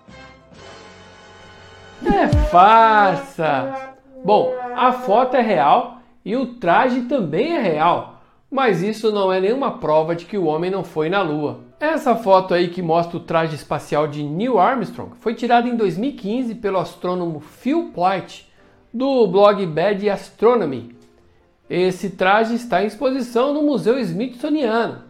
É 2.04 2.28
farsa! 2.28 3.96
Bom, 4.24 4.54
a 4.76 4.92
foto 4.92 5.36
é 5.36 5.40
real 5.40 5.98
e 6.24 6.36
o 6.36 6.54
traje 6.54 7.02
também 7.02 7.56
é 7.56 7.60
real, 7.60 8.15
mas 8.56 8.82
isso 8.82 9.12
não 9.12 9.30
é 9.30 9.38
nenhuma 9.38 9.72
prova 9.72 10.16
de 10.16 10.24
que 10.24 10.38
o 10.38 10.46
homem 10.46 10.70
não 10.70 10.82
foi 10.82 11.10
na 11.10 11.20
Lua. 11.20 11.60
Essa 11.78 12.16
foto 12.16 12.54
aí 12.54 12.68
que 12.68 12.80
mostra 12.80 13.18
o 13.18 13.20
traje 13.20 13.54
espacial 13.54 14.08
de 14.08 14.22
Neil 14.22 14.58
Armstrong 14.58 15.14
foi 15.20 15.34
tirada 15.34 15.68
em 15.68 15.76
2015 15.76 16.54
pelo 16.54 16.78
astrônomo 16.78 17.38
Phil 17.38 17.90
Plait, 17.94 18.50
do 18.90 19.26
blog 19.26 19.66
Bad 19.66 20.08
Astronomy. 20.08 20.96
Esse 21.68 22.08
traje 22.08 22.54
está 22.54 22.82
em 22.82 22.86
exposição 22.86 23.52
no 23.52 23.62
Museu 23.62 23.98
Smithsoniano. 23.98 25.02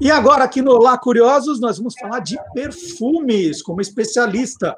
E 0.00 0.12
agora 0.12 0.44
aqui 0.44 0.62
no 0.62 0.70
Olá 0.70 0.96
Curiosos 0.96 1.58
nós 1.58 1.78
vamos 1.78 1.94
falar 1.98 2.20
de 2.20 2.38
perfumes 2.54 3.60
como 3.60 3.80
especialista. 3.80 4.76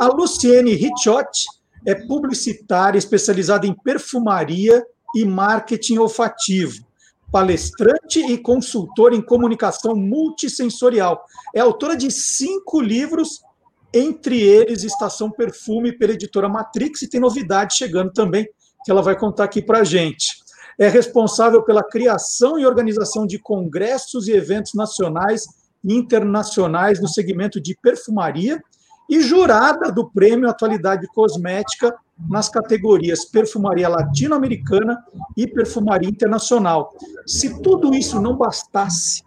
A 0.00 0.06
Luciene 0.06 0.72
Ricciotti 0.72 1.44
é 1.84 1.94
publicitária 1.94 2.98
especializada 2.98 3.66
em 3.66 3.74
perfumaria 3.74 4.82
e 5.14 5.26
marketing 5.26 5.98
olfativo, 5.98 6.86
palestrante 7.30 8.20
e 8.20 8.38
consultora 8.38 9.14
em 9.14 9.20
comunicação 9.20 9.94
multissensorial. 9.94 11.22
É 11.54 11.60
autora 11.60 11.94
de 11.94 12.10
cinco 12.10 12.80
livros 12.80 13.42
entre 13.92 14.40
eles 14.40 14.84
Estação 14.84 15.30
Perfume 15.30 15.92
pela 15.92 16.14
editora 16.14 16.48
Matrix, 16.48 17.02
e 17.02 17.08
tem 17.10 17.20
novidade 17.20 17.76
chegando 17.76 18.10
também, 18.10 18.48
que 18.86 18.90
ela 18.90 19.02
vai 19.02 19.18
contar 19.18 19.44
aqui 19.44 19.60
para 19.60 19.84
gente. 19.84 20.41
É 20.78 20.88
responsável 20.88 21.62
pela 21.62 21.82
criação 21.82 22.58
e 22.58 22.66
organização 22.66 23.26
de 23.26 23.38
congressos 23.38 24.28
e 24.28 24.32
eventos 24.32 24.74
nacionais 24.74 25.44
e 25.84 25.94
internacionais 25.94 27.00
no 27.00 27.08
segmento 27.08 27.60
de 27.60 27.76
perfumaria 27.82 28.62
e 29.10 29.20
jurada 29.20 29.90
do 29.90 30.08
Prêmio 30.10 30.48
Atualidade 30.48 31.06
Cosmética 31.08 31.94
nas 32.30 32.48
categorias 32.48 33.24
Perfumaria 33.24 33.88
Latino-Americana 33.88 35.04
e 35.36 35.46
Perfumaria 35.46 36.08
Internacional. 36.08 36.94
Se 37.26 37.60
tudo 37.60 37.94
isso 37.94 38.20
não 38.20 38.36
bastasse, 38.36 39.22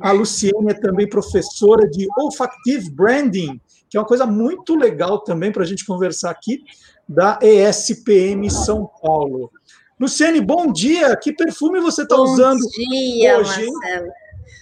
a 0.00 0.12
Luciene 0.12 0.70
é 0.70 0.74
também 0.74 1.08
professora 1.08 1.88
de 1.88 2.06
Olfactive 2.18 2.90
Branding, 2.90 3.60
que 3.88 3.96
é 3.96 4.00
uma 4.00 4.06
coisa 4.06 4.26
muito 4.26 4.74
legal 4.74 5.20
também 5.20 5.50
para 5.50 5.62
a 5.62 5.66
gente 5.66 5.84
conversar 5.84 6.30
aqui, 6.30 6.62
da 7.08 7.38
ESPM 7.42 8.50
São 8.50 8.88
Paulo. 9.02 9.50
Luciene, 9.98 10.42
bom 10.42 10.70
dia. 10.70 11.16
Que 11.16 11.32
perfume 11.32 11.80
você 11.80 12.02
está 12.02 12.16
usando 12.16 12.60
Bom 12.60 12.68
dia, 12.68 13.38
hoje? 13.38 13.66
Marcelo. 13.66 14.12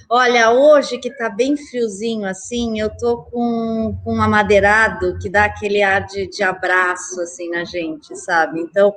Olha, 0.08 0.52
hoje 0.52 0.98
que 0.98 1.08
está 1.08 1.28
bem 1.28 1.56
friozinho 1.56 2.26
assim, 2.26 2.78
eu 2.78 2.88
tô 2.96 3.22
com, 3.24 3.98
com 4.04 4.14
um 4.14 4.22
amadeirado 4.22 5.18
que 5.18 5.28
dá 5.28 5.46
aquele 5.46 5.82
ar 5.82 6.06
de, 6.06 6.28
de 6.28 6.42
abraço 6.42 7.20
assim 7.20 7.50
na 7.50 7.64
gente, 7.64 8.14
sabe? 8.16 8.60
Então, 8.60 8.94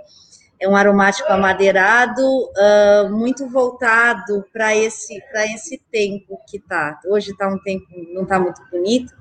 é 0.60 0.68
um 0.68 0.76
aromático 0.76 1.32
amadeirado, 1.32 2.22
uh, 2.22 3.10
muito 3.10 3.48
voltado 3.48 4.46
para 4.54 4.76
esse, 4.76 5.18
esse 5.56 5.82
tempo 5.92 6.38
que 6.48 6.60
tá. 6.60 7.00
Hoje 7.08 7.32
está 7.32 7.48
um 7.48 7.58
tempo, 7.60 7.86
não 8.14 8.24
está 8.24 8.40
muito 8.40 8.62
bonito, 8.70 9.12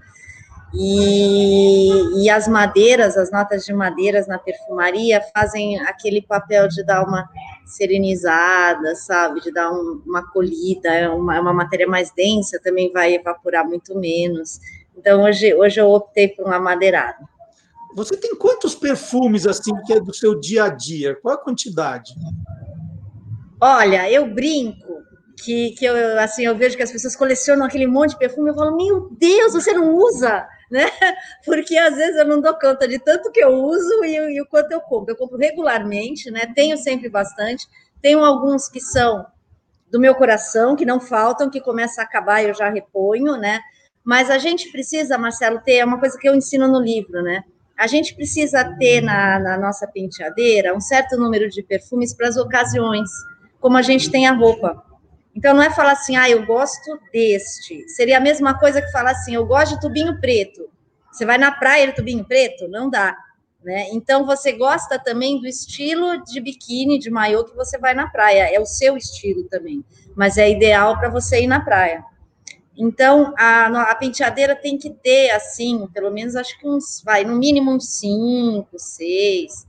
e, 0.74 2.22
e, 2.22 2.30
as 2.30 2.48
madeiras, 2.48 3.16
as 3.16 3.30
notas 3.30 3.64
de 3.64 3.72
madeiras 3.72 4.26
na 4.26 4.38
perfumaria 4.38 5.22
fazem 5.34 5.78
aquele 5.80 6.20
papel 6.20 6.68
de 6.68 6.84
dar 6.84 7.04
uma 7.04 7.28
serenizada, 7.64 8.94
sabe? 8.96 9.40
De 9.40 9.52
dar 9.52 9.70
um, 9.70 10.02
uma 10.04 10.28
colhida, 10.30 10.88
é 10.88 11.08
uma, 11.08 11.36
é 11.36 11.40
uma 11.40 11.52
matéria 11.52 11.86
mais 11.86 12.10
densa, 12.10 12.60
também 12.62 12.92
vai 12.92 13.14
evaporar 13.14 13.66
muito 13.66 13.98
menos. 13.98 14.60
Então, 14.96 15.22
hoje, 15.22 15.54
hoje 15.54 15.80
eu 15.80 15.90
optei 15.90 16.28
por 16.28 16.46
um 16.46 16.52
amadeirado. 16.52 17.26
Você 17.94 18.16
tem 18.16 18.34
quantos 18.34 18.74
perfumes, 18.74 19.46
assim, 19.46 19.72
que 19.86 19.92
é 19.92 20.00
do 20.00 20.14
seu 20.14 20.38
dia 20.38 20.64
a 20.64 20.68
dia? 20.68 21.14
Qual 21.14 21.34
a 21.34 21.38
quantidade? 21.38 22.12
Olha, 23.60 24.10
eu 24.10 24.26
brinco 24.26 24.96
que, 25.42 25.70
que 25.70 25.84
eu, 25.84 26.18
assim, 26.18 26.44
eu 26.44 26.56
vejo 26.56 26.76
que 26.76 26.82
as 26.82 26.92
pessoas 26.92 27.16
colecionam 27.16 27.64
aquele 27.64 27.86
monte 27.86 28.10
de 28.10 28.18
perfume, 28.18 28.50
eu 28.50 28.54
falo, 28.54 28.76
meu 28.76 29.08
Deus, 29.18 29.52
você 29.52 29.72
não 29.72 29.94
usa? 29.94 30.46
Né? 30.70 30.86
Porque 31.44 31.76
às 31.76 31.96
vezes 31.96 32.16
eu 32.16 32.26
não 32.26 32.40
dou 32.40 32.54
conta 32.58 32.86
de 32.86 32.98
tanto 32.98 33.30
que 33.30 33.42
eu 33.42 33.50
uso 33.50 34.04
e, 34.04 34.16
e 34.36 34.40
o 34.40 34.46
quanto 34.46 34.72
eu 34.72 34.80
compro. 34.80 35.12
Eu 35.12 35.16
compro 35.16 35.38
regularmente, 35.38 36.30
né? 36.30 36.52
Tenho 36.54 36.76
sempre 36.76 37.08
bastante. 37.08 37.66
Tenho 38.00 38.24
alguns 38.24 38.68
que 38.68 38.80
são 38.80 39.26
do 39.90 40.00
meu 40.00 40.14
coração, 40.14 40.76
que 40.76 40.84
não 40.84 41.00
faltam, 41.00 41.48
que 41.48 41.60
começa 41.60 42.00
a 42.00 42.04
acabar 42.04 42.42
eu 42.42 42.54
já 42.54 42.68
reponho, 42.68 43.36
né? 43.36 43.60
Mas 44.04 44.30
a 44.30 44.38
gente 44.38 44.70
precisa, 44.70 45.18
Marcelo, 45.18 45.60
ter 45.60 45.76
é 45.76 45.84
uma 45.84 45.98
coisa 45.98 46.18
que 46.18 46.28
eu 46.28 46.34
ensino 46.34 46.68
no 46.68 46.80
livro, 46.80 47.22
né? 47.22 47.42
A 47.76 47.86
gente 47.86 48.14
precisa 48.14 48.64
ter 48.78 49.00
na, 49.00 49.38
na 49.38 49.58
nossa 49.58 49.86
penteadeira 49.86 50.74
um 50.74 50.80
certo 50.80 51.16
número 51.16 51.48
de 51.48 51.62
perfumes 51.62 52.14
para 52.14 52.28
as 52.28 52.36
ocasiões, 52.36 53.10
como 53.60 53.76
a 53.76 53.82
gente 53.82 54.10
tem 54.10 54.26
a 54.26 54.32
roupa. 54.32 54.82
Então, 55.36 55.54
não 55.54 55.62
é 55.62 55.68
falar 55.68 55.92
assim, 55.92 56.16
ah, 56.16 56.30
eu 56.30 56.46
gosto 56.46 56.98
deste. 57.12 57.86
Seria 57.90 58.16
a 58.16 58.20
mesma 58.20 58.58
coisa 58.58 58.80
que 58.80 58.90
falar 58.90 59.10
assim, 59.10 59.34
eu 59.34 59.44
gosto 59.44 59.74
de 59.74 59.80
tubinho 59.82 60.18
preto. 60.18 60.70
Você 61.12 61.26
vai 61.26 61.36
na 61.36 61.52
praia 61.52 61.86
de 61.86 61.94
tubinho 61.94 62.24
preto? 62.24 62.66
Não 62.68 62.88
dá. 62.88 63.14
Né? 63.62 63.88
Então, 63.92 64.24
você 64.24 64.52
gosta 64.52 64.98
também 64.98 65.38
do 65.38 65.46
estilo 65.46 66.24
de 66.24 66.40
biquíni, 66.40 66.98
de 66.98 67.10
maiô 67.10 67.44
que 67.44 67.54
você 67.54 67.76
vai 67.76 67.92
na 67.92 68.08
praia. 68.08 68.50
É 68.50 68.58
o 68.58 68.64
seu 68.64 68.96
estilo 68.96 69.44
também. 69.44 69.84
Mas 70.14 70.38
é 70.38 70.50
ideal 70.50 70.98
para 70.98 71.10
você 71.10 71.42
ir 71.42 71.46
na 71.46 71.60
praia. 71.60 72.02
Então, 72.74 73.34
a, 73.36 73.90
a 73.90 73.94
penteadeira 73.94 74.56
tem 74.56 74.78
que 74.78 74.88
ter, 74.88 75.30
assim, 75.32 75.86
pelo 75.92 76.10
menos 76.10 76.34
acho 76.34 76.58
que 76.58 76.66
uns, 76.66 77.02
vai, 77.04 77.24
no 77.24 77.36
mínimo 77.36 77.72
uns 77.72 77.98
cinco, 77.98 78.78
seis 78.78 79.66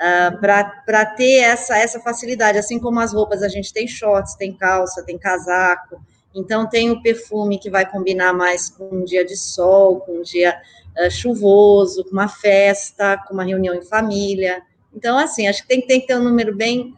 uh, 0.00 0.38
ah, 0.40 0.72
para 0.84 1.06
ter 1.06 1.40
essa, 1.40 1.76
essa 1.76 2.00
facilidade. 2.00 2.58
Assim 2.58 2.78
como 2.78 3.00
as 3.00 3.12
roupas, 3.12 3.42
a 3.42 3.48
gente 3.48 3.72
tem 3.72 3.86
shorts, 3.86 4.34
tem 4.34 4.52
calça, 4.52 5.04
tem 5.04 5.18
casaco. 5.18 6.00
Então, 6.34 6.68
tem 6.68 6.90
o 6.90 7.02
perfume 7.02 7.58
que 7.58 7.70
vai 7.70 7.90
combinar 7.90 8.32
mais 8.32 8.68
com 8.68 8.88
um 8.90 9.04
dia 9.04 9.24
de 9.24 9.36
sol, 9.36 10.00
com 10.00 10.18
um 10.18 10.22
dia 10.22 10.56
uh, 10.98 11.10
chuvoso, 11.10 12.04
com 12.04 12.12
uma 12.12 12.28
festa, 12.28 13.18
com 13.26 13.34
uma 13.34 13.44
reunião 13.44 13.74
em 13.74 13.82
família. 13.82 14.62
Então, 14.94 15.18
assim, 15.18 15.48
acho 15.48 15.62
que 15.62 15.68
tem, 15.68 15.80
tem 15.86 16.00
que 16.00 16.06
ter 16.06 16.16
um 16.16 16.24
número 16.24 16.54
bem 16.54 16.94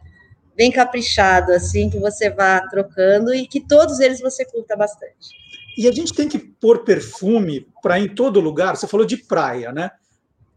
bem 0.53 0.69
caprichado, 0.69 1.53
assim, 1.53 1.89
que 1.89 1.97
você 1.97 2.29
vá 2.29 2.61
trocando 2.67 3.33
e 3.33 3.47
que 3.47 3.59
todos 3.59 3.99
eles 3.99 4.19
você 4.19 4.45
curta 4.45 4.75
bastante. 4.75 5.29
E 5.77 5.87
a 5.87 5.91
gente 5.91 6.13
tem 6.13 6.27
que 6.27 6.37
pôr 6.37 6.83
perfume 6.83 7.65
para 7.81 7.99
em 7.99 8.07
todo 8.07 8.39
lugar. 8.39 8.75
Você 8.75 8.87
falou 8.87 9.05
de 9.05 9.17
praia, 9.17 9.71
né? 9.71 9.89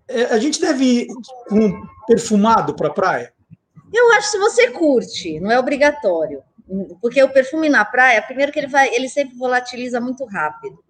É, 0.09 0.25
a 0.27 0.39
gente 0.39 0.61
deve 0.61 0.85
ir 0.85 1.07
com 1.49 1.83
perfumado 2.07 2.75
para 2.75 2.89
a 2.89 2.93
praia? 2.93 3.33
Eu 3.93 4.13
acho 4.13 4.33
que 4.33 4.39
você 4.39 4.71
curte, 4.71 5.41
não 5.41 5.51
é 5.51 5.59
obrigatório. 5.59 6.43
Porque 7.01 7.23
o 7.23 7.29
perfume 7.29 7.69
na 7.69 7.85
praia, 7.85 8.23
primeiro 8.23 8.51
que 8.51 8.59
ele 8.59 8.67
vai, 8.67 8.93
ele 8.95 9.09
sempre 9.09 9.37
volatiliza 9.37 10.01
muito 10.01 10.25
rápido. 10.25 10.83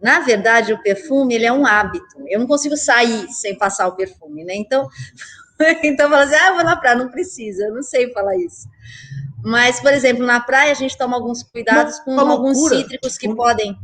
Na 0.00 0.20
verdade, 0.20 0.72
o 0.72 0.82
perfume 0.82 1.34
ele 1.34 1.46
é 1.46 1.52
um 1.52 1.66
hábito. 1.66 2.06
Eu 2.28 2.38
não 2.38 2.46
consigo 2.46 2.76
sair 2.76 3.28
sem 3.32 3.58
passar 3.58 3.88
o 3.88 3.96
perfume, 3.96 4.44
né? 4.44 4.54
Então, 4.54 4.88
então 5.82 6.08
fala 6.08 6.22
assim, 6.22 6.36
ah, 6.36 6.48
eu 6.48 6.54
vou 6.54 6.64
na 6.64 6.76
praia, 6.76 6.96
não 6.96 7.10
precisa, 7.10 7.64
eu 7.64 7.74
não 7.74 7.82
sei 7.82 8.12
falar 8.12 8.36
isso. 8.36 8.68
Mas, 9.42 9.80
por 9.80 9.92
exemplo, 9.92 10.24
na 10.24 10.40
praia 10.40 10.70
a 10.70 10.74
gente 10.74 10.96
toma 10.96 11.16
alguns 11.16 11.42
cuidados 11.42 11.98
com 12.00 12.18
alguns 12.18 12.68
cítricos 12.68 13.18
que 13.18 13.32
podem 13.34 13.76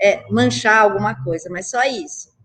é, 0.00 0.24
manchar 0.30 0.82
alguma 0.82 1.22
coisa, 1.22 1.48
mas 1.50 1.70
só 1.70 1.82
isso. 1.84 2.35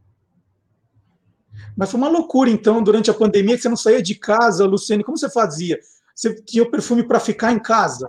Mas 1.82 1.90
foi 1.90 2.00
uma 2.00 2.10
loucura, 2.10 2.48
então, 2.48 2.84
durante 2.84 3.10
a 3.10 3.14
pandemia, 3.14 3.56
que 3.56 3.64
você 3.64 3.68
não 3.68 3.76
saía 3.76 4.04
de 4.04 4.14
casa, 4.14 4.68
Luciane. 4.68 5.04
Como 5.04 5.18
você 5.18 5.28
fazia? 5.32 5.80
Você 6.16 6.36
tinha 6.44 6.62
o 6.62 6.70
perfume 6.70 7.02
para 7.02 7.20
ficar 7.20 7.52
em 7.52 7.58
casa? 7.58 8.08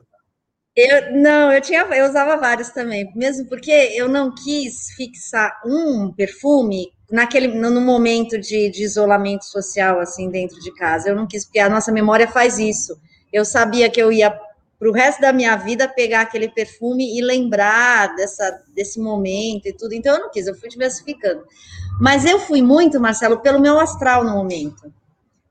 Eu, 0.76 1.14
não, 1.14 1.50
eu 1.50 1.58
tinha, 1.58 1.80
eu 1.80 2.06
usava 2.06 2.36
vários 2.36 2.68
também, 2.68 3.10
mesmo 3.16 3.48
porque 3.48 3.70
eu 3.70 4.10
não 4.10 4.30
quis 4.34 4.90
fixar 4.94 5.58
um 5.64 6.12
perfume 6.12 6.92
naquele 7.10 7.48
no 7.48 7.80
momento 7.80 8.38
de, 8.38 8.68
de 8.68 8.82
isolamento 8.82 9.46
social 9.46 10.00
assim 10.00 10.28
dentro 10.28 10.60
de 10.60 10.70
casa. 10.74 11.08
Eu 11.08 11.16
não 11.16 11.26
quis, 11.26 11.46
porque 11.46 11.58
a 11.58 11.70
nossa 11.70 11.90
memória 11.90 12.28
faz 12.28 12.58
isso. 12.58 13.00
Eu 13.32 13.42
sabia 13.42 13.88
que 13.88 14.02
eu 14.02 14.12
ia 14.12 14.38
para 14.78 14.90
o 14.90 14.92
resto 14.92 15.22
da 15.22 15.32
minha 15.32 15.56
vida 15.56 15.88
pegar 15.88 16.22
aquele 16.22 16.50
perfume 16.50 17.16
e 17.16 17.22
lembrar 17.22 18.14
dessa, 18.16 18.62
desse 18.74 19.00
momento 19.00 19.64
e 19.66 19.72
tudo. 19.72 19.94
Então 19.94 20.14
eu 20.16 20.20
não 20.20 20.30
quis, 20.30 20.46
eu 20.46 20.54
fui 20.56 20.68
diversificando. 20.68 21.42
Mas 22.00 22.24
eu 22.24 22.38
fui 22.38 22.62
muito, 22.62 23.00
Marcelo, 23.00 23.40
pelo 23.40 23.60
meu 23.60 23.78
astral 23.78 24.24
no 24.24 24.32
momento. 24.32 24.92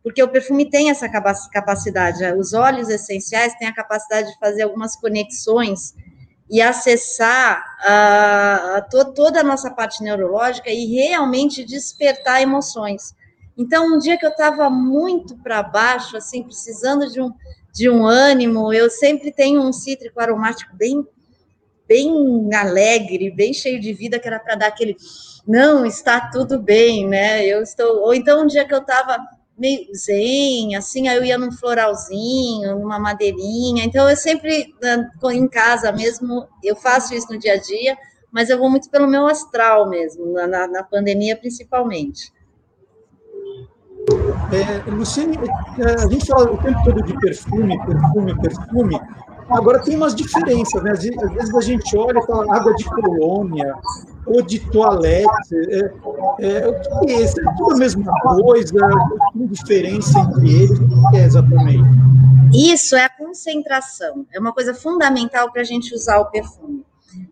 Porque 0.03 0.21
o 0.21 0.27
perfume 0.27 0.69
tem 0.69 0.89
essa 0.89 1.07
capacidade, 1.07 2.23
os 2.33 2.53
óleos 2.53 2.89
essenciais 2.89 3.53
têm 3.55 3.67
a 3.67 3.73
capacidade 3.73 4.31
de 4.31 4.39
fazer 4.39 4.63
algumas 4.63 4.95
conexões 4.95 5.93
e 6.49 6.61
acessar 6.61 7.63
uh, 7.79 8.89
to 8.89 9.13
toda 9.13 9.39
a 9.39 9.43
nossa 9.43 9.71
parte 9.71 10.03
neurológica 10.03 10.69
e 10.69 10.85
realmente 10.85 11.63
despertar 11.63 12.41
emoções. 12.41 13.15
Então, 13.57 13.95
um 13.95 13.97
dia 13.97 14.17
que 14.17 14.25
eu 14.25 14.31
estava 14.31 14.69
muito 14.69 15.37
para 15.37 15.63
baixo, 15.63 16.17
assim, 16.17 16.43
precisando 16.43 17.09
de 17.09 17.21
um, 17.21 17.31
de 17.73 17.89
um 17.89 18.05
ânimo, 18.05 18.73
eu 18.73 18.89
sempre 18.89 19.31
tenho 19.31 19.61
um 19.61 19.71
cítrico 19.71 20.19
aromático 20.19 20.75
bem, 20.75 21.07
bem 21.91 22.49
alegre, 22.55 23.29
bem 23.29 23.53
cheio 23.53 23.81
de 23.81 23.91
vida, 23.91 24.17
que 24.17 24.25
era 24.25 24.39
para 24.39 24.55
dar 24.55 24.67
aquele 24.67 24.95
não, 25.45 25.85
está 25.85 26.29
tudo 26.31 26.57
bem, 26.57 27.05
né? 27.05 27.45
Eu 27.45 27.61
estou. 27.61 28.03
Ou 28.03 28.13
então 28.13 28.43
um 28.43 28.47
dia 28.47 28.63
que 28.63 28.73
eu 28.73 28.79
estava 28.79 29.17
meio 29.57 29.87
zen, 29.93 30.75
assim, 30.75 31.07
aí 31.07 31.17
eu 31.17 31.25
ia 31.25 31.37
num 31.37 31.51
floralzinho, 31.51 32.79
numa 32.79 32.97
madeirinha. 32.97 33.83
Então 33.83 34.09
eu 34.09 34.15
sempre 34.15 34.73
em 35.33 35.47
casa 35.47 35.91
mesmo, 35.91 36.47
eu 36.63 36.75
faço 36.75 37.13
isso 37.13 37.27
no 37.29 37.37
dia 37.37 37.55
a 37.55 37.59
dia, 37.59 37.97
mas 38.31 38.49
eu 38.49 38.57
vou 38.57 38.69
muito 38.69 38.89
pelo 38.89 39.07
meu 39.07 39.27
astral 39.27 39.89
mesmo, 39.89 40.31
na, 40.31 40.67
na 40.67 40.83
pandemia 40.83 41.35
principalmente. 41.35 42.31
É, 44.51 44.89
Luciane, 44.89 45.37
é, 45.37 46.03
a 46.03 46.07
gente 46.07 46.25
fala 46.25 46.51
o 46.51 46.57
tempo 46.57 46.83
todo 46.83 47.03
de 47.03 47.19
perfume, 47.19 47.77
perfume, 47.85 48.41
perfume. 48.41 48.99
Agora 49.51 49.83
tem 49.83 49.95
umas 49.95 50.15
diferenças, 50.15 50.81
né? 50.83 50.91
Às 50.91 51.03
vezes 51.03 51.55
a 51.55 51.61
gente 51.61 51.97
olha 51.97 52.19
e 52.19 52.25
fala 52.25 52.55
água 52.55 52.73
de 52.75 52.85
colônia, 52.85 53.75
ou 54.25 54.41
de 54.41 54.59
toalete. 54.71 55.55
É, 55.69 55.91
é, 56.39 56.67
o 56.67 56.99
que 56.99 57.11
é 57.11 57.21
isso? 57.21 57.39
É 57.39 57.55
tudo 57.57 57.73
a 57.73 57.77
mesma 57.77 58.11
coisa? 58.21 58.89
Tem 59.33 59.47
diferença 59.47 60.19
entre 60.19 60.63
eles? 60.63 60.79
O 60.79 61.09
que 61.09 61.17
é 61.17 61.23
exatamente? 61.25 61.89
Isso 62.53 62.95
é 62.95 63.05
a 63.05 63.09
concentração. 63.09 64.25
É 64.33 64.39
uma 64.39 64.53
coisa 64.53 64.73
fundamental 64.73 65.51
para 65.51 65.61
a 65.61 65.65
gente 65.65 65.93
usar 65.93 66.19
o 66.19 66.29
perfume. 66.29 66.85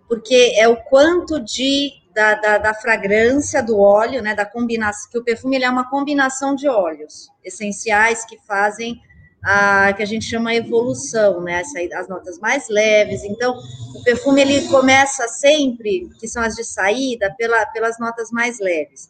Porque 0.07 0.53
é 0.57 0.67
o 0.67 0.75
quanto 0.75 1.39
de 1.39 1.91
da, 2.13 2.33
da, 2.35 2.57
da, 2.57 2.73
fragrância 2.73 3.63
do 3.63 3.79
óleo, 3.79 4.21
né, 4.21 4.35
da 4.35 4.45
combinação, 4.45 5.09
que 5.11 5.17
o 5.17 5.23
perfume 5.23 5.55
ele 5.55 5.63
é 5.63 5.69
uma 5.69 5.89
combinação 5.89 6.53
de 6.53 6.67
óleos 6.67 7.29
essenciais 7.43 8.25
que 8.25 8.37
fazem 8.45 8.99
a 9.43 9.93
que 9.93 10.03
a 10.03 10.05
gente 10.05 10.25
chama 10.25 10.53
evolução, 10.53 11.41
né? 11.41 11.61
As 11.95 12.07
notas 12.07 12.39
mais 12.39 12.67
leves. 12.69 13.23
Então, 13.23 13.57
o 13.95 14.03
perfume 14.03 14.41
ele 14.41 14.67
começa 14.67 15.27
sempre, 15.27 16.09
que 16.19 16.27
são 16.27 16.43
as 16.43 16.55
de 16.55 16.63
saída, 16.63 17.33
pela, 17.37 17.65
pelas 17.67 17.99
notas 17.99 18.31
mais 18.31 18.59
leves. 18.59 19.09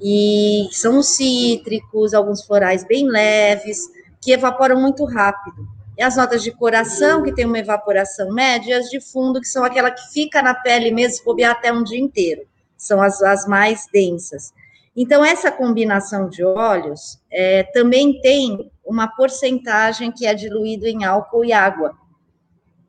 E 0.00 0.68
são 0.72 0.98
os 0.98 1.14
cítricos, 1.14 2.14
alguns 2.14 2.44
florais 2.44 2.84
bem 2.84 3.06
leves, 3.06 3.78
que 4.20 4.32
evaporam 4.32 4.80
muito 4.80 5.04
rápido. 5.04 5.66
E 5.96 6.02
as 6.02 6.16
notas 6.16 6.42
de 6.42 6.50
coração, 6.50 7.22
que 7.22 7.32
tem 7.32 7.44
uma 7.44 7.58
evaporação 7.58 8.32
média, 8.32 8.70
e 8.70 8.74
as 8.74 8.88
de 8.88 9.00
fundo, 9.00 9.40
que 9.40 9.46
são 9.46 9.62
aquela 9.62 9.90
que 9.90 10.12
fica 10.12 10.42
na 10.42 10.54
pele 10.54 10.90
mesmo, 10.90 11.18
se 11.18 11.24
bobear 11.24 11.52
até 11.52 11.72
um 11.72 11.84
dia 11.84 11.98
inteiro. 11.98 12.42
São 12.76 13.00
as, 13.00 13.22
as 13.22 13.46
mais 13.46 13.86
densas. 13.92 14.52
Então, 14.96 15.24
essa 15.24 15.50
combinação 15.50 16.28
de 16.28 16.44
óleos 16.44 17.18
é, 17.30 17.62
também 17.62 18.20
tem 18.20 18.70
uma 18.84 19.08
porcentagem 19.08 20.10
que 20.10 20.26
é 20.26 20.34
diluído 20.34 20.86
em 20.86 21.04
álcool 21.04 21.44
e 21.44 21.52
água. 21.52 21.96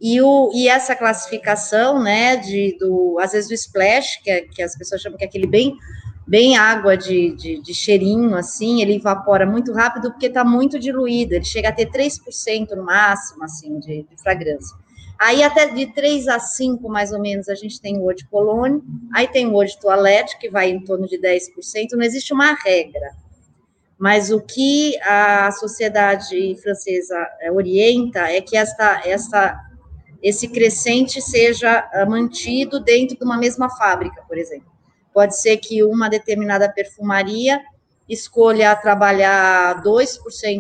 E, 0.02 0.22
o, 0.22 0.52
e 0.54 0.68
essa 0.68 0.96
classificação, 0.96 2.02
né, 2.02 2.36
de, 2.36 2.78
do, 2.78 3.18
às 3.22 3.32
vezes 3.32 3.48
do 3.48 3.54
splash, 3.54 4.22
que, 4.22 4.30
é, 4.30 4.41
que 4.41 4.62
as 4.62 4.78
pessoas 4.78 5.02
chamam 5.02 5.18
que 5.18 5.24
é 5.24 5.28
aquele 5.28 5.48
bem, 5.48 5.78
bem 6.28 6.58
água 6.58 6.98
de, 6.98 7.34
de, 7.36 7.62
de 7.62 7.74
cheirinho, 7.74 8.36
assim, 8.36 8.82
ele 8.82 8.96
evapora 8.96 9.46
muito 9.46 9.72
rápido 9.72 10.12
porque 10.12 10.26
está 10.26 10.44
muito 10.44 10.78
diluído, 10.78 11.36
ele 11.36 11.46
chega 11.46 11.70
a 11.70 11.72
ter 11.72 11.89
3% 11.89 12.72
no 12.72 12.84
máximo, 12.84 13.46
assim, 13.46 13.80
de, 13.80 14.04
de 14.04 14.22
fragrância. 14.22 14.76
Aí 15.18 15.41
até 15.41 15.68
de 15.68 15.86
3 15.94 16.28
a 16.28 16.38
5, 16.38 16.89
mais 16.89 17.14
ou 17.14 17.22
menos, 17.22 17.48
a 17.48 17.56
gente 17.56 17.80
tem 17.80 17.98
o 17.98 18.14
de 18.14 18.28
cologne, 18.28 18.82
aí 19.14 19.26
tem 19.28 19.48
o 19.48 19.64
de 19.64 19.80
toilette, 19.80 20.38
que 20.38 20.50
vai 20.50 20.70
em 20.70 20.84
torno 20.84 21.08
de 21.08 21.18
10%, 21.18 21.91
não 21.94 22.04
existe 22.04 22.34
uma 22.34 22.54
regra. 22.54 23.22
Mas 23.98 24.32
o 24.32 24.41
que 24.41 25.00
a 25.02 25.52
sociedade 25.52 26.56
francesa 26.62 27.16
eh, 27.41 27.52
orienta 27.52 28.22
é 28.22 28.41
que 28.41 28.58
esta, 28.58 29.02
esse 30.22 30.48
crescente 30.48 31.22
seja 31.22 31.89
eh, 31.94 32.06
mantido 32.06 32.80
dentro 32.80 33.18
de 33.18 33.24
uma 33.24 33.38
mesma 33.38 33.70
fábrica, 33.70 34.24
por 34.28 34.38
exemplo. 34.38 34.72
Pode 35.14 35.39
ser 35.39 35.58
que 35.58 35.84
uma 35.84 36.10
determinada 36.10 36.68
perfumaria 36.70 37.62
escolha 38.10 38.76
trabalhar 38.76 39.82
2%, 39.82 40.18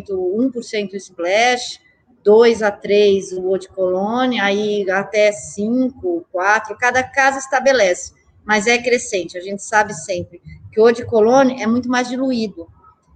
1% 0.09 0.93
splash, 0.93 1.79
2 2.23 2.63
a 2.63 2.71
3 2.71 3.33
o 3.33 3.57
de 3.57 3.67
cologne, 3.67 4.39
aí 4.39 4.89
até 4.89 5.31
5, 5.31 6.25
4, 6.31 6.77
cada 6.77 7.03
casa 7.03 7.39
estabelece, 7.39 8.13
mas 8.45 8.65
é 8.65 8.77
crescente, 8.77 9.37
a 9.37 9.41
gente 9.41 9.61
sabe 9.61 9.93
sempre 9.93 10.41
que 10.71 10.79
o 10.79 10.91
de 10.91 11.05
cologne 11.05 11.61
é 11.61 11.67
muito 11.67 11.89
mais 11.89 12.07
diluído, 12.07 12.67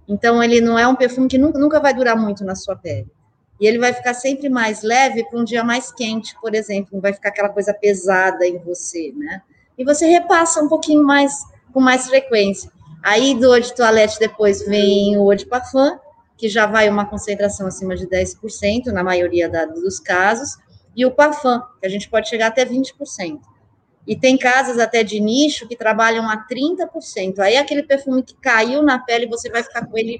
então 0.08 0.42
ele 0.42 0.60
não 0.60 0.78
é 0.78 0.86
um 0.88 0.96
perfume 0.96 1.28
que 1.28 1.38
nunca, 1.38 1.58
nunca 1.58 1.78
vai 1.78 1.92
durar 1.92 2.16
muito 2.16 2.44
na 2.44 2.54
sua 2.54 2.74
pele, 2.74 3.06
e 3.60 3.66
ele 3.66 3.78
vai 3.78 3.92
ficar 3.92 4.14
sempre 4.14 4.48
mais 4.48 4.82
leve 4.82 5.24
para 5.24 5.38
um 5.38 5.44
dia 5.44 5.62
mais 5.62 5.92
quente, 5.92 6.34
por 6.40 6.54
exemplo, 6.54 6.90
não 6.92 7.00
vai 7.00 7.12
ficar 7.12 7.28
aquela 7.28 7.48
coisa 7.48 7.74
pesada 7.74 8.46
em 8.46 8.58
você, 8.58 9.12
né? 9.16 9.42
E 9.76 9.84
você 9.84 10.06
repassa 10.06 10.62
um 10.62 10.68
pouquinho 10.68 11.04
mais, 11.04 11.32
com 11.72 11.80
mais 11.80 12.08
frequência. 12.08 12.70
Aí 13.02 13.34
do 13.34 13.54
eau 13.54 13.60
de 13.60 13.74
toilette 13.74 14.18
depois 14.18 14.64
vem 14.64 15.16
o 15.16 15.30
eau 15.30 15.34
de 15.34 15.46
parfum, 15.46 15.98
que 16.36 16.48
já 16.48 16.66
vai 16.66 16.88
uma 16.88 17.04
concentração 17.04 17.66
acima 17.66 17.96
de 17.96 18.06
10%, 18.06 18.86
na 18.86 19.02
maioria 19.02 19.48
da, 19.48 19.64
dos 19.64 19.98
casos, 19.98 20.56
e 20.96 21.04
o 21.04 21.10
parfum, 21.10 21.60
que 21.80 21.86
a 21.86 21.88
gente 21.88 22.08
pode 22.08 22.28
chegar 22.28 22.48
até 22.48 22.64
20%. 22.64 23.40
E 24.08 24.16
tem 24.16 24.38
casas 24.38 24.78
até 24.78 25.04
de 25.04 25.20
nicho 25.20 25.68
que 25.68 25.76
trabalham 25.76 26.26
a 26.30 26.46
30%. 26.46 27.40
Aí 27.40 27.58
aquele 27.58 27.82
perfume 27.82 28.22
que 28.22 28.34
caiu 28.40 28.82
na 28.82 28.98
pele, 28.98 29.26
você 29.26 29.50
vai 29.50 29.62
ficar 29.62 29.86
com 29.86 29.98
ele 29.98 30.18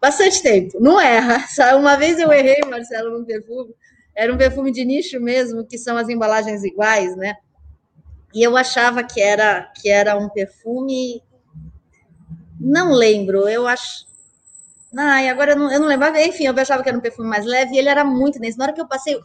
bastante 0.00 0.42
tempo. 0.42 0.80
Não 0.80 1.00
erra. 1.00 1.46
Uma 1.78 1.96
vez 1.96 2.18
eu 2.18 2.32
errei, 2.32 2.58
Marcelo, 2.68 3.16
num 3.16 3.24
perfume. 3.24 3.72
Era 4.16 4.34
um 4.34 4.36
perfume 4.36 4.72
de 4.72 4.84
nicho 4.84 5.20
mesmo, 5.20 5.64
que 5.64 5.78
são 5.78 5.96
as 5.96 6.08
embalagens 6.08 6.64
iguais, 6.64 7.16
né? 7.16 7.36
E 8.34 8.42
eu 8.42 8.56
achava 8.56 9.04
que 9.04 9.20
era 9.20 9.70
que 9.80 9.88
era 9.88 10.18
um 10.18 10.28
perfume. 10.28 11.22
Não 12.58 12.92
lembro, 12.92 13.48
eu 13.48 13.64
acho 13.64 14.10
Ai, 14.98 15.28
agora 15.28 15.52
eu 15.52 15.56
não, 15.56 15.72
eu 15.72 15.78
não 15.78 15.86
lembrava. 15.86 16.20
Enfim, 16.20 16.46
eu 16.46 16.54
achava 16.58 16.82
que 16.82 16.88
era 16.88 16.98
um 16.98 17.00
perfume 17.00 17.28
mais 17.28 17.46
leve 17.46 17.74
e 17.74 17.78
ele 17.78 17.88
era 17.88 18.04
muito 18.04 18.40
denso. 18.40 18.58
Na 18.58 18.64
hora 18.64 18.72
que 18.72 18.80
eu 18.80 18.88
passei, 18.88 19.16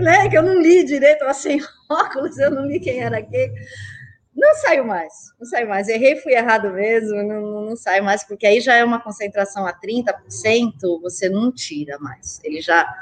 né, 0.00 0.28
que 0.28 0.36
eu 0.36 0.42
não 0.42 0.60
li 0.60 0.84
direito, 0.84 1.24
eu 1.24 1.34
sem 1.34 1.60
óculos, 1.90 2.38
eu 2.38 2.50
não 2.50 2.66
li 2.66 2.80
quem 2.80 3.00
era 3.00 3.22
quem. 3.22 3.52
Não 4.34 4.54
saiu 4.56 4.84
mais, 4.84 5.12
não 5.38 5.46
saiu 5.46 5.68
mais. 5.68 5.88
Errei, 5.88 6.16
fui 6.16 6.32
errado 6.32 6.72
mesmo, 6.72 7.22
não, 7.22 7.40
não, 7.40 7.60
não 7.66 7.76
sai 7.76 8.00
mais, 8.00 8.24
porque 8.24 8.46
aí 8.46 8.60
já 8.60 8.74
é 8.74 8.84
uma 8.84 9.00
concentração 9.00 9.64
a 9.66 9.72
30%, 9.72 10.12
você 11.00 11.28
não 11.28 11.52
tira 11.52 11.98
mais. 11.98 12.40
Ele 12.42 12.60
já, 12.60 12.92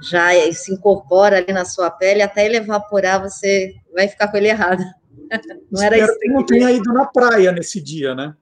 já 0.00 0.30
se 0.52 0.72
incorpora 0.72 1.38
ali 1.38 1.52
na 1.52 1.64
sua 1.64 1.90
pele, 1.90 2.22
até 2.22 2.44
ele 2.44 2.56
evaporar, 2.56 3.22
você 3.22 3.74
vai 3.94 4.08
ficar 4.08 4.28
com 4.28 4.36
ele 4.36 4.48
errado. 4.48 4.82
Não 5.70 5.82
era 5.82 5.96
Espero 5.96 6.12
isso. 6.12 6.20
Que 6.20 6.28
não 6.28 6.44
tenha 6.44 6.70
ido 6.70 6.92
na 6.92 7.06
praia 7.06 7.52
nesse 7.52 7.80
dia, 7.80 8.14
né? 8.14 8.34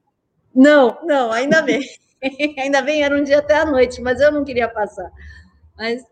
Não, 0.53 0.99
não, 1.05 1.31
ainda 1.31 1.63
bem. 1.63 1.81
ainda 2.59 2.83
bem, 2.83 3.05
era 3.05 3.15
um 3.15 3.23
dia 3.23 3.39
até 3.39 3.55
a 3.55 3.65
noite, 3.65 4.03
mas 4.03 4.21
eu 4.21 4.33
não 4.33 4.45
queria 4.45 4.69
passar. 4.69 5.09
Mas 5.77 6.03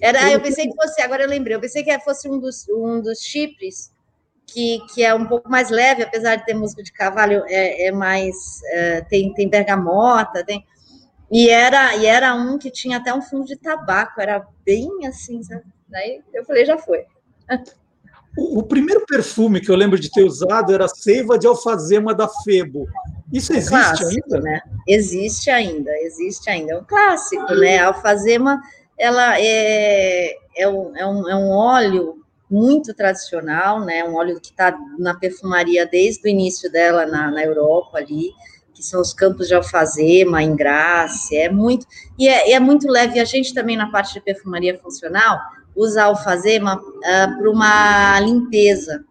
era, 0.00 0.30
eu 0.30 0.40
pensei 0.40 0.68
que 0.68 0.74
fosse, 0.74 1.00
agora 1.00 1.22
eu 1.22 1.28
lembrei, 1.28 1.56
eu 1.56 1.60
pensei 1.60 1.82
que 1.82 1.98
fosse 2.00 2.28
um 2.28 2.38
dos, 2.38 2.66
um 2.68 3.00
dos 3.00 3.20
chifres 3.20 3.90
que, 4.46 4.80
que 4.94 5.04
é 5.04 5.14
um 5.14 5.26
pouco 5.26 5.50
mais 5.50 5.70
leve, 5.70 6.02
apesar 6.02 6.36
de 6.36 6.44
ter 6.44 6.54
música 6.54 6.82
de 6.82 6.92
cavalo, 6.92 7.44
é, 7.46 7.86
é 7.86 7.92
mais 7.92 8.34
é, 8.72 9.00
tem, 9.02 9.32
tem 9.34 9.48
bergamota, 9.48 10.44
tem 10.44 10.64
e 11.30 11.50
era 11.50 11.94
e 11.96 12.06
era 12.06 12.34
um 12.34 12.58
que 12.58 12.70
tinha 12.70 12.96
até 12.96 13.12
um 13.12 13.20
fundo 13.20 13.44
de 13.44 13.56
tabaco, 13.56 14.20
era 14.20 14.46
bem 14.64 15.06
assim, 15.06 15.42
sabe? 15.42 15.64
Daí 15.88 16.22
eu 16.32 16.44
falei, 16.44 16.64
já 16.64 16.78
foi. 16.78 17.04
O, 18.36 18.60
o 18.60 18.62
primeiro 18.62 19.04
perfume 19.06 19.60
que 19.60 19.70
eu 19.70 19.76
lembro 19.76 19.98
de 19.98 20.10
ter 20.10 20.22
usado 20.22 20.72
era 20.72 20.88
Seiva 20.88 21.38
de 21.38 21.46
Alfazema 21.46 22.14
da 22.14 22.28
Febo. 22.28 22.86
Isso 23.32 23.52
existe 23.52 23.70
clássico, 23.70 24.08
ainda? 24.08 24.40
Né? 24.40 24.60
Existe 24.86 25.50
ainda, 25.50 25.90
existe 25.98 26.48
ainda. 26.48 26.72
É 26.72 26.78
um 26.78 26.84
clássico, 26.84 27.54
né? 27.54 27.78
A 27.78 27.88
alfazema, 27.88 28.60
ela 28.98 29.40
é, 29.40 30.34
é, 30.56 30.68
um, 30.68 30.96
é, 30.96 31.06
um, 31.06 31.28
é 31.28 31.36
um 31.36 31.50
óleo 31.50 32.24
muito 32.50 32.94
tradicional, 32.94 33.80
né? 33.80 34.04
Um 34.04 34.16
óleo 34.16 34.40
que 34.40 34.50
está 34.50 34.76
na 34.98 35.14
perfumaria 35.14 35.86
desde 35.86 36.26
o 36.26 36.30
início 36.30 36.70
dela 36.70 37.06
na, 37.06 37.30
na 37.30 37.44
Europa 37.44 37.98
ali, 37.98 38.30
que 38.74 38.82
são 38.82 39.00
os 39.00 39.12
campos 39.12 39.48
de 39.48 39.54
alfazema, 39.54 40.42
em 40.42 40.56
Graça, 40.56 41.34
é 41.34 41.48
muito 41.48 41.86
e 42.18 42.28
é, 42.28 42.52
é, 42.52 42.60
muito 42.60 42.88
leve. 42.88 43.20
A 43.20 43.24
gente 43.24 43.52
também 43.52 43.76
na 43.76 43.90
parte 43.90 44.14
de 44.14 44.20
perfumaria 44.20 44.78
funcional 44.78 45.38
usa 45.76 46.04
alfazema 46.04 46.76
uh, 46.76 47.38
para 47.38 47.50
uma 47.50 48.20
limpeza. 48.20 49.04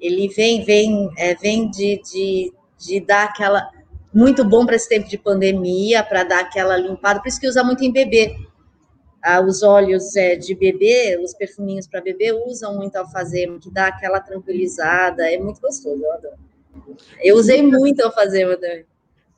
Ele 0.00 0.28
vem 0.28 0.64
vem 0.64 1.10
é, 1.16 1.34
vem 1.34 1.68
de, 1.70 2.00
de 2.02 2.52
de 2.80 3.00
dar 3.00 3.24
aquela. 3.24 3.70
Muito 4.12 4.44
bom 4.44 4.66
para 4.66 4.74
esse 4.74 4.88
tempo 4.88 5.08
de 5.08 5.16
pandemia, 5.16 6.02
para 6.02 6.24
dar 6.24 6.40
aquela 6.40 6.76
limpada, 6.76 7.20
por 7.20 7.28
isso 7.28 7.40
que 7.40 7.46
usa 7.46 7.62
muito 7.62 7.84
em 7.84 7.92
bebê. 7.92 8.34
Ah, 9.22 9.40
os 9.40 9.62
óleos 9.62 10.16
é, 10.16 10.34
de 10.34 10.54
bebê, 10.54 11.18
os 11.22 11.34
perfuminhos 11.34 11.86
para 11.86 12.00
bebê 12.00 12.32
usam 12.32 12.76
muito 12.76 12.96
alfazema, 12.96 13.58
que 13.58 13.70
dá 13.70 13.88
aquela 13.88 14.20
tranquilizada, 14.20 15.30
é 15.30 15.38
muito 15.38 15.60
gostoso, 15.60 16.02
eu 16.02 16.12
adoro. 16.12 16.36
Eu 17.22 17.36
usei 17.36 17.62
muito 17.62 18.00
alfazema 18.00 18.56
também. 18.56 18.86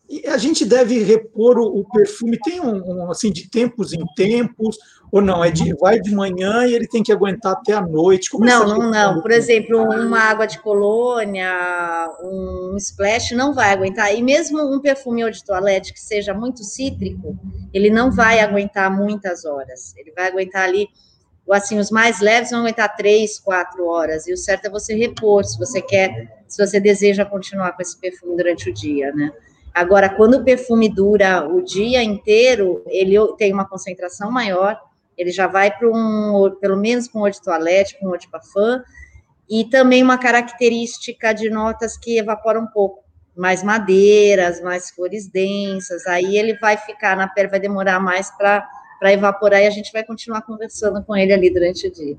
E 0.08 0.26
a 0.26 0.36
gente 0.36 0.64
deve 0.64 1.02
repor 1.02 1.58
o, 1.58 1.80
o 1.80 1.88
perfume, 1.88 2.38
tem 2.38 2.60
um, 2.60 2.76
um, 2.76 3.10
assim, 3.10 3.32
de 3.32 3.48
tempos 3.48 3.92
em 3.92 4.04
tempos, 4.14 4.76
ou 5.12 5.20
não? 5.20 5.44
É 5.44 5.50
de, 5.50 5.74
vai 5.74 6.00
de 6.00 6.14
manhã 6.14 6.66
e 6.66 6.74
ele 6.74 6.88
tem 6.88 7.02
que 7.02 7.12
aguentar 7.12 7.52
até 7.52 7.74
a 7.74 7.82
noite? 7.82 8.30
Como 8.30 8.46
não, 8.46 8.66
não, 8.66 8.90
não. 8.90 9.20
Por 9.20 9.30
exemplo, 9.30 9.82
uma 9.82 10.18
água 10.18 10.46
de 10.46 10.58
colônia, 10.58 11.52
um 12.24 12.74
splash 12.78 13.32
não 13.32 13.52
vai 13.52 13.70
aguentar. 13.70 14.14
E 14.14 14.22
mesmo 14.22 14.58
um 14.58 14.80
perfume 14.80 15.22
ou 15.22 15.30
de 15.30 15.44
toalete 15.44 15.92
que 15.92 16.00
seja 16.00 16.32
muito 16.32 16.64
cítrico, 16.64 17.38
ele 17.74 17.90
não 17.90 18.10
vai 18.10 18.40
aguentar 18.40 18.90
muitas 18.90 19.44
horas. 19.44 19.94
Ele 19.98 20.10
vai 20.12 20.28
aguentar 20.28 20.62
ali, 20.64 20.88
assim, 21.50 21.78
os 21.78 21.90
mais 21.90 22.20
leves 22.20 22.50
vão 22.50 22.60
aguentar 22.60 22.96
três, 22.96 23.38
quatro 23.38 23.86
horas. 23.86 24.26
E 24.26 24.32
o 24.32 24.36
certo 24.38 24.64
é 24.64 24.70
você 24.70 24.94
repor, 24.94 25.44
se 25.44 25.58
você 25.58 25.82
quer, 25.82 26.42
se 26.48 26.66
você 26.66 26.80
deseja 26.80 27.26
continuar 27.26 27.72
com 27.72 27.82
esse 27.82 28.00
perfume 28.00 28.34
durante 28.34 28.70
o 28.70 28.72
dia, 28.72 29.12
né? 29.12 29.30
Agora, 29.74 30.08
quando 30.08 30.34
o 30.34 30.44
perfume 30.44 30.88
dura 30.88 31.46
o 31.46 31.62
dia 31.62 32.02
inteiro, 32.02 32.82
ele 32.86 33.16
tem 33.36 33.52
uma 33.52 33.68
concentração 33.68 34.30
maior 34.30 34.78
ele 35.16 35.30
já 35.30 35.46
vai 35.46 35.70
para 35.70 35.88
um, 35.88 36.56
pelo 36.60 36.76
menos 36.76 37.08
com 37.08 37.22
um 37.22 37.30
de 37.30 37.40
toalete, 37.40 37.98
com 37.98 38.08
um 38.08 38.16
de 38.16 38.28
parfum, 38.28 38.80
e 39.48 39.64
também 39.64 40.02
uma 40.02 40.18
característica 40.18 41.32
de 41.32 41.50
notas 41.50 41.96
que 41.96 42.18
evaporam 42.18 42.62
um 42.62 42.66
pouco, 42.66 43.02
mais 43.36 43.62
madeiras, 43.62 44.60
mais 44.60 44.90
cores 44.90 45.26
densas, 45.26 46.06
aí 46.06 46.36
ele 46.36 46.54
vai 46.58 46.76
ficar 46.76 47.16
na 47.16 47.26
pele, 47.26 47.48
vai 47.48 47.60
demorar 47.60 47.98
mais 47.98 48.30
para 48.30 48.66
evaporar 49.04 49.62
e 49.62 49.66
a 49.66 49.70
gente 49.70 49.90
vai 49.90 50.04
continuar 50.04 50.42
conversando 50.42 51.02
com 51.02 51.16
ele 51.16 51.32
ali 51.32 51.52
durante 51.52 51.86
o 51.86 51.90
dia. 51.90 52.16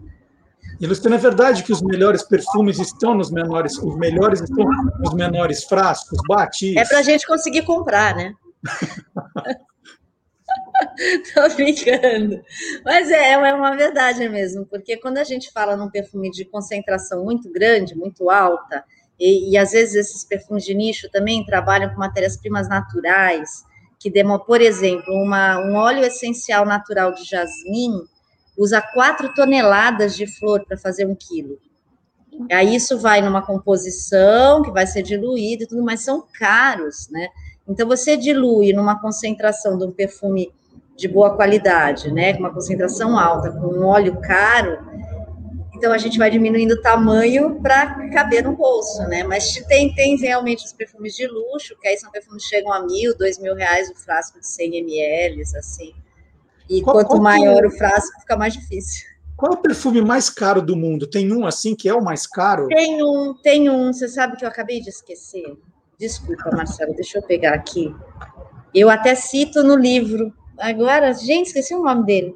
E 0.79 0.87
Luciana, 0.87 1.15
é 1.15 1.19
verdade 1.19 1.63
que 1.63 1.71
os 1.71 1.81
melhores 1.81 2.23
perfumes 2.23 2.79
estão 2.79 3.13
nos 3.13 3.29
menores, 3.29 3.77
os 3.77 3.95
melhores 3.95 4.41
estão 4.41 4.65
nos 4.99 5.13
menores 5.13 5.63
frascos, 5.65 6.17
bate 6.27 6.77
É 6.77 6.83
para 6.83 6.99
a 6.99 7.03
gente 7.03 7.27
conseguir 7.27 7.63
comprar, 7.63 8.15
né? 8.15 8.33
Tô 11.33 11.55
brincando. 11.55 12.41
Mas 12.83 13.09
é, 13.11 13.31
é 13.31 13.53
uma 13.53 13.75
verdade 13.75 14.27
mesmo, 14.29 14.65
porque 14.65 14.97
quando 14.97 15.17
a 15.17 15.23
gente 15.23 15.51
fala 15.51 15.75
num 15.75 15.89
perfume 15.89 16.29
de 16.31 16.45
concentração 16.45 17.23
muito 17.23 17.51
grande, 17.51 17.95
muito 17.95 18.29
alta, 18.29 18.83
E, 19.19 19.51
e 19.51 19.57
às 19.57 19.71
vezes 19.71 19.95
esses 19.95 20.23
perfumes 20.25 20.63
de 20.63 20.73
nicho 20.73 21.09
também 21.11 21.45
trabalham 21.45 21.89
com 21.89 21.99
matérias-primas 21.99 22.67
naturais, 22.67 23.63
que 23.99 24.09
demora, 24.09 24.43
por 24.43 24.59
exemplo, 24.61 25.13
uma, 25.13 25.59
um 25.59 25.75
óleo 25.75 26.03
essencial 26.03 26.65
natural 26.65 27.13
de 27.13 27.23
jasmim 27.23 27.91
usa 28.57 28.81
4 28.81 29.33
toneladas 29.33 30.15
de 30.15 30.27
flor 30.27 30.65
para 30.65 30.77
fazer 30.77 31.05
um 31.07 31.15
quilo. 31.15 31.57
Aí 32.51 32.75
isso 32.75 32.97
vai 32.99 33.21
numa 33.21 33.45
composição 33.45 34.61
que 34.63 34.71
vai 34.71 34.87
ser 34.87 35.03
diluído 35.03 35.63
e 35.63 35.67
tudo, 35.67 35.83
mas 35.83 36.01
são 36.01 36.25
caros, 36.37 37.07
né? 37.09 37.27
Então 37.67 37.87
você 37.87 38.17
dilui 38.17 38.73
numa 38.73 38.99
concentração 38.99 39.77
de 39.77 39.85
um 39.85 39.91
perfume 39.91 40.51
de 40.95 41.07
boa 41.07 41.35
qualidade, 41.35 42.11
né, 42.11 42.33
com 42.33 42.39
uma 42.39 42.53
concentração 42.53 43.17
alta, 43.17 43.51
com 43.51 43.67
um 43.67 43.85
óleo 43.85 44.19
caro, 44.21 44.77
então 45.83 45.91
a 45.91 45.97
gente 45.97 46.17
vai 46.17 46.31
diminuindo 46.31 46.75
o 46.75 46.81
tamanho 46.81 47.59
para 47.61 48.07
caber 48.09 48.41
no 48.41 48.55
bolso, 48.55 49.01
né? 49.03 49.21
Mas 49.23 49.51
tem, 49.67 49.93
tem 49.93 50.15
realmente 50.15 50.63
os 50.63 50.71
perfumes 50.71 51.13
de 51.13 51.27
luxo, 51.27 51.75
que 51.77 51.85
aí 51.85 51.97
são 51.97 52.09
perfumes 52.09 52.43
que 52.43 52.55
chegam 52.55 52.71
a 52.71 52.85
mil, 52.85 53.17
dois 53.17 53.37
mil 53.37 53.53
reais 53.53 53.89
o 53.89 53.95
frasco 53.95 54.39
de 54.39 54.47
100 54.47 54.77
ml, 54.77 55.41
assim. 55.41 55.93
E 56.69 56.81
qual, 56.81 56.95
quanto 56.95 57.07
qual 57.07 57.21
maior 57.21 57.65
o 57.65 57.71
frasco, 57.71 58.17
fica 58.21 58.37
mais 58.37 58.53
difícil. 58.53 59.05
Qual 59.35 59.51
é 59.51 59.55
o 59.55 59.61
perfume 59.61 60.01
mais 60.01 60.29
caro 60.29 60.61
do 60.61 60.73
mundo? 60.73 61.05
Tem 61.05 61.29
um 61.33 61.45
assim 61.45 61.75
que 61.75 61.89
é 61.89 61.93
o 61.93 62.01
mais 62.01 62.25
caro? 62.25 62.69
Tem 62.69 63.03
um, 63.03 63.33
tem 63.33 63.69
um. 63.69 63.91
Você 63.91 64.07
sabe 64.07 64.37
que 64.37 64.45
eu 64.45 64.49
acabei 64.49 64.79
de 64.79 64.87
esquecer. 64.87 65.57
Desculpa, 65.99 66.49
Marcelo, 66.55 66.95
deixa 66.95 67.17
eu 67.17 67.23
pegar 67.23 67.53
aqui. 67.55 67.93
Eu 68.73 68.89
até 68.89 69.15
cito 69.15 69.61
no 69.63 69.75
livro. 69.75 70.33
Agora, 70.63 71.11
gente, 71.11 71.47
esqueci 71.47 71.75
o 71.75 71.83
nome 71.83 72.05
dele. 72.05 72.35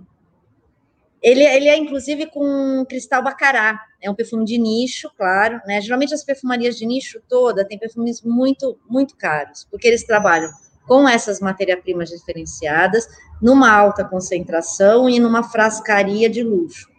Ele, 1.21 1.43
ele 1.43 1.69
é, 1.69 1.77
inclusive, 1.77 2.25
com 2.25 2.85
cristal 2.85 3.23
bacará. 3.23 3.79
É 4.01 4.11
um 4.11 4.15
perfume 4.15 4.43
de 4.43 4.57
nicho, 4.57 5.09
claro. 5.15 5.61
Né? 5.65 5.79
Geralmente, 5.79 6.13
as 6.13 6.25
perfumarias 6.25 6.77
de 6.77 6.85
nicho 6.85 7.21
toda 7.29 7.65
têm 7.65 7.79
perfumes 7.79 8.21
muito, 8.21 8.77
muito 8.89 9.15
caros, 9.15 9.65
porque 9.71 9.87
eles 9.87 10.05
trabalham 10.05 10.51
com 10.85 11.07
essas 11.07 11.39
matérias-primas 11.39 12.09
diferenciadas, 12.09 13.07
numa 13.41 13.71
alta 13.71 14.03
concentração 14.03 15.09
e 15.09 15.21
numa 15.21 15.41
frascaria 15.41 16.29
de 16.29 16.43
luxo. 16.43 16.89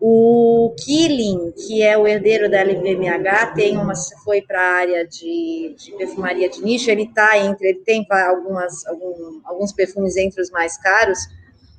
O 0.00 0.74
Killing, 0.78 1.52
que 1.52 1.82
é 1.82 1.96
o 1.96 2.06
herdeiro 2.06 2.50
da 2.50 2.62
LVMH, 2.62 3.54
tem 3.54 3.78
uma, 3.78 3.94
foi 4.22 4.42
para 4.42 4.60
a 4.60 4.74
área 4.74 5.06
de, 5.06 5.74
de, 5.78 5.92
perfumaria 5.92 6.50
de 6.50 6.62
nicho, 6.62 6.90
ele 6.90 7.04
está 7.04 7.38
entre, 7.38 7.68
ele 7.68 7.78
tem 7.80 8.06
algumas, 8.10 8.86
algum, 8.86 9.40
alguns 9.44 9.72
perfumes 9.72 10.16
entre 10.16 10.42
os 10.42 10.50
mais 10.50 10.76
caros, 10.76 11.18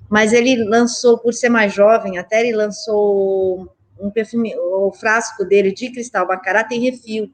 mas 0.09 0.33
ele 0.33 0.63
lançou, 0.63 1.19
por 1.19 1.33
ser 1.33 1.49
mais 1.49 1.73
jovem, 1.73 2.17
até 2.17 2.39
ele 2.39 2.55
lançou 2.55 3.69
um 3.99 4.09
perfume, 4.09 4.55
o 4.57 4.91
frasco 4.91 5.45
dele 5.45 5.71
de 5.71 5.91
cristal 5.91 6.25
bacará 6.27 6.63
tem 6.63 6.81
refil. 6.81 7.31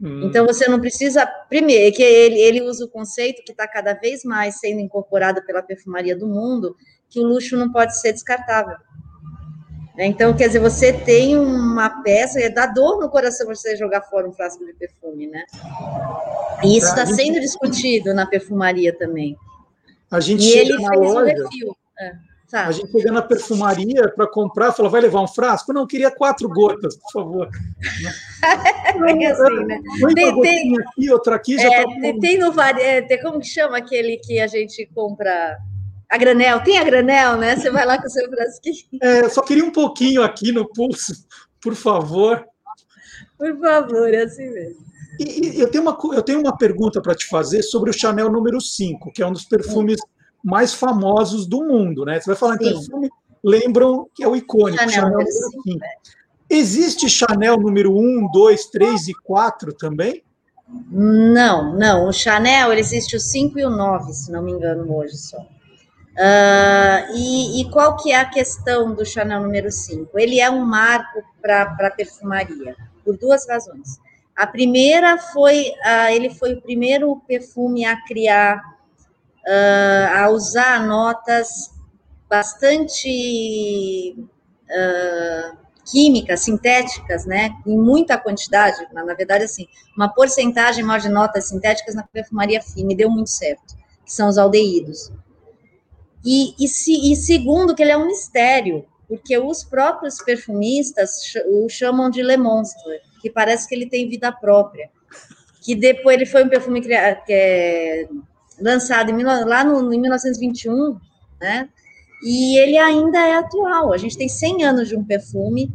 Hum. 0.00 0.22
Então 0.24 0.46
você 0.46 0.66
não 0.66 0.80
precisa, 0.80 1.26
primeiro, 1.48 1.88
é 1.88 1.90
que 1.90 2.02
ele, 2.02 2.40
ele 2.40 2.62
usa 2.62 2.84
o 2.84 2.88
conceito 2.88 3.44
que 3.44 3.52
está 3.52 3.68
cada 3.68 3.92
vez 3.92 4.24
mais 4.24 4.58
sendo 4.58 4.80
incorporado 4.80 5.44
pela 5.44 5.62
perfumaria 5.62 6.16
do 6.16 6.26
mundo, 6.26 6.74
que 7.08 7.20
o 7.20 7.24
luxo 7.24 7.56
não 7.56 7.70
pode 7.70 8.00
ser 8.00 8.12
descartável. 8.12 8.76
Então, 10.06 10.34
quer 10.34 10.46
dizer, 10.46 10.60
você 10.60 10.92
tem 10.92 11.38
uma 11.38 12.02
peça, 12.02 12.38
dá 12.50 12.66
dor 12.66 13.00
no 13.00 13.10
coração 13.10 13.46
você 13.46 13.76
jogar 13.76 14.02
fora 14.02 14.28
um 14.28 14.32
frasco 14.32 14.64
de 14.64 14.72
perfume, 14.72 15.26
né? 15.26 15.44
E 16.64 16.78
isso 16.78 16.86
está 16.86 17.04
sendo 17.04 17.38
discutido 17.40 18.14
na 18.14 18.24
perfumaria 18.24 18.96
também. 18.96 19.36
A 20.10 20.18
gente 20.18 20.42
e 20.42 20.52
ele 20.58 20.78
na 20.78 20.88
fez 20.88 21.00
loja, 21.00 21.32
refil. 21.32 21.76
É, 22.00 22.12
a 22.52 22.72
gente 22.72 22.90
chega 22.90 23.12
na 23.12 23.22
perfumaria 23.22 24.08
para 24.08 24.26
comprar, 24.26 24.72
fala, 24.72 24.88
vai 24.88 25.00
levar 25.00 25.20
um 25.20 25.28
frasco? 25.28 25.72
Não, 25.72 25.86
queria 25.86 26.10
quatro 26.10 26.48
gotas, 26.48 26.96
por 26.96 27.12
favor. 27.12 27.50
é 29.20 29.26
assim, 29.26 29.64
né? 29.66 29.80
Tem, 30.14 30.40
tem, 30.40 30.80
aqui, 30.80 31.12
outra 31.12 31.36
aqui, 31.36 31.56
já 31.56 31.72
é, 31.72 31.84
tá... 31.84 32.18
tem 32.20 32.38
no 32.38 32.60
é, 32.60 33.18
como 33.18 33.38
que 33.38 33.46
chama 33.46 33.76
aquele 33.76 34.16
que 34.16 34.40
a 34.40 34.46
gente 34.46 34.84
compra 34.94 35.58
a 36.10 36.18
granel? 36.18 36.60
Tem 36.62 36.78
a 36.78 36.84
granel, 36.84 37.36
né? 37.36 37.56
Você 37.56 37.70
vai 37.70 37.86
lá 37.86 37.98
com 37.98 38.06
o 38.06 38.10
seu 38.10 38.28
frasquinho. 38.28 38.76
É, 39.00 39.28
só 39.28 39.42
queria 39.42 39.64
um 39.64 39.70
pouquinho 39.70 40.22
aqui 40.22 40.52
no 40.52 40.68
pulso, 40.68 41.12
por 41.60 41.74
favor. 41.74 42.44
Por 43.38 43.58
favor, 43.58 44.12
é 44.12 44.24
assim 44.24 44.50
mesmo. 44.50 44.84
E, 45.18 45.56
e 45.56 45.60
eu, 45.60 45.70
tenho 45.70 45.82
uma, 45.82 45.96
eu 46.14 46.22
tenho 46.22 46.40
uma 46.40 46.56
pergunta 46.56 47.00
para 47.00 47.14
te 47.14 47.26
fazer 47.26 47.62
sobre 47.62 47.90
o 47.90 47.92
Chanel 47.92 48.30
número 48.30 48.60
5, 48.60 49.12
que 49.12 49.22
é 49.22 49.26
um 49.26 49.32
dos 49.32 49.44
perfumes 49.44 50.00
mais 50.42 50.74
famosos 50.74 51.46
do 51.46 51.62
mundo, 51.64 52.04
né? 52.04 52.18
Você 52.18 52.30
vai 52.30 52.36
falar 52.36 52.58
Sim. 52.58 52.68
em 52.68 52.72
perfume, 52.72 53.10
lembram 53.44 54.08
que 54.14 54.24
é 54.24 54.28
o 54.28 54.34
icônico, 54.34 54.78
Chanel, 54.78 54.94
Chanel 54.94 55.10
número 55.10 55.30
5. 55.30 55.84
É. 55.84 56.20
Existe 56.52 57.08
Chanel 57.08 57.56
número 57.58 57.96
1, 57.96 58.30
2, 58.32 58.66
3 58.66 59.08
e 59.08 59.14
4 59.14 59.72
também? 59.74 60.22
Não, 60.90 61.76
não. 61.76 62.08
O 62.08 62.12
Chanel, 62.12 62.72
ele 62.72 62.80
existe 62.80 63.16
o 63.16 63.20
5 63.20 63.58
e 63.58 63.64
o 63.64 63.70
9, 63.70 64.12
se 64.12 64.32
não 64.32 64.42
me 64.42 64.52
engano, 64.52 64.92
hoje 64.96 65.16
só. 65.16 65.38
Uh, 66.12 67.14
e, 67.14 67.60
e, 67.60 67.70
qual 67.70 67.96
que 67.96 68.12
é 68.12 68.16
a 68.16 68.24
questão 68.24 68.92
do 68.94 69.06
Chanel 69.06 69.40
número 69.40 69.70
5? 69.70 70.18
Ele 70.18 70.40
é 70.40 70.50
um 70.50 70.64
marco 70.64 71.22
para 71.40 71.62
a 71.62 71.90
perfumaria, 71.90 72.76
por 73.04 73.16
duas 73.16 73.48
razões. 73.48 73.98
A 74.36 74.46
primeira 74.46 75.18
foi, 75.18 75.68
uh, 75.68 76.10
ele 76.10 76.30
foi 76.30 76.54
o 76.54 76.60
primeiro 76.60 77.16
perfume 77.28 77.84
a 77.84 77.96
criar, 78.04 78.58
uh, 78.58 80.18
a 80.18 80.30
usar 80.30 80.86
notas 80.86 81.70
bastante 82.28 84.16
químicas, 85.90 86.40
sintéticas, 86.40 87.26
né, 87.26 87.50
em 87.66 87.76
muita 87.76 88.16
quantidade, 88.16 88.86
na, 88.92 89.04
na, 89.04 89.14
verdade, 89.14 89.44
assim, 89.44 89.66
uma 89.96 90.08
porcentagem 90.08 90.84
maior 90.84 91.00
de 91.00 91.08
notas 91.08 91.48
sintéticas 91.48 91.96
na 91.96 92.04
perfumaria 92.04 92.62
fina, 92.62 92.92
e 92.92 92.96
deu 92.96 93.10
muito 93.10 93.30
certo, 93.30 93.74
que 94.04 94.12
são 94.12 94.28
os 94.28 94.38
aldeídos. 94.38 95.10
E, 96.24 96.54
e, 96.62 96.68
se, 96.68 97.12
e 97.12 97.16
segundo, 97.16 97.74
que 97.74 97.82
ele 97.82 97.92
é 97.92 97.96
um 97.96 98.06
mistério, 98.06 98.84
porque 99.08 99.36
os 99.38 99.64
próprios 99.64 100.22
perfumistas 100.22 101.34
o 101.46 101.68
chamam 101.68 102.10
de 102.10 102.22
Le 102.22 102.36
Monstre, 102.36 103.00
que 103.20 103.30
parece 103.30 103.68
que 103.68 103.74
ele 103.74 103.86
tem 103.86 104.08
vida 104.08 104.30
própria. 104.30 104.90
Que 105.62 105.74
depois 105.74 106.16
ele 106.16 106.26
foi 106.26 106.44
um 106.44 106.48
perfume 106.48 106.80
que 106.80 106.92
é 106.92 108.08
lançado 108.60 109.10
em, 109.10 109.22
lá 109.22 109.64
no, 109.64 109.92
em 109.92 110.00
1921, 110.00 110.96
né? 111.40 111.68
E 112.22 112.58
ele 112.58 112.76
ainda 112.76 113.18
é 113.18 113.36
atual. 113.36 113.92
A 113.92 113.96
gente 113.96 114.16
tem 114.16 114.28
100 114.28 114.64
anos 114.64 114.88
de 114.88 114.96
um 114.96 115.04
perfume 115.04 115.72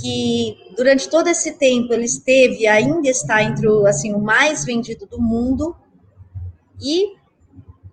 que 0.00 0.56
durante 0.76 1.08
todo 1.08 1.28
esse 1.28 1.58
tempo 1.58 1.92
ele 1.92 2.04
esteve 2.04 2.66
ainda 2.66 3.08
está 3.08 3.42
entre 3.42 3.66
o 3.66 3.86
assim 3.86 4.12
o 4.12 4.18
mais 4.18 4.64
vendido 4.64 5.06
do 5.06 5.20
mundo 5.20 5.74
e 6.80 7.14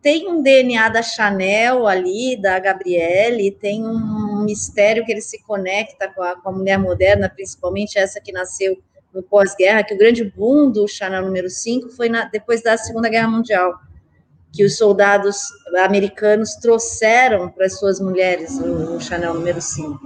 tem 0.03 0.27
um 0.27 0.43
DNA 0.43 0.89
da 0.89 1.01
Chanel 1.01 1.87
ali, 1.87 2.35
da 2.35 2.59
Gabrielle, 2.59 3.49
tem 3.51 3.87
um 3.87 4.43
mistério 4.43 5.05
que 5.05 5.11
ele 5.13 5.21
se 5.21 5.41
conecta 5.41 6.09
com 6.13 6.21
a, 6.21 6.35
com 6.35 6.49
a 6.49 6.51
mulher 6.51 6.77
moderna, 6.77 7.29
principalmente 7.29 7.97
essa 7.97 8.19
que 8.19 8.33
nasceu 8.33 8.77
no 9.13 9.23
pós-guerra, 9.23 9.81
que 9.81 9.93
o 9.93 9.97
grande 9.97 10.25
boom 10.25 10.69
do 10.69 10.85
Chanel 10.89 11.23
número 11.23 11.49
5 11.49 11.89
foi 11.91 12.09
na, 12.09 12.25
depois 12.25 12.61
da 12.61 12.75
Segunda 12.75 13.07
Guerra 13.07 13.29
Mundial, 13.29 13.73
que 14.51 14.65
os 14.65 14.77
soldados 14.77 15.37
americanos 15.85 16.55
trouxeram 16.55 17.49
para 17.49 17.65
as 17.65 17.79
suas 17.79 18.01
mulheres 18.01 18.59
o, 18.59 18.97
o 18.97 18.99
Chanel 18.99 19.33
número 19.33 19.61
5, 19.61 19.97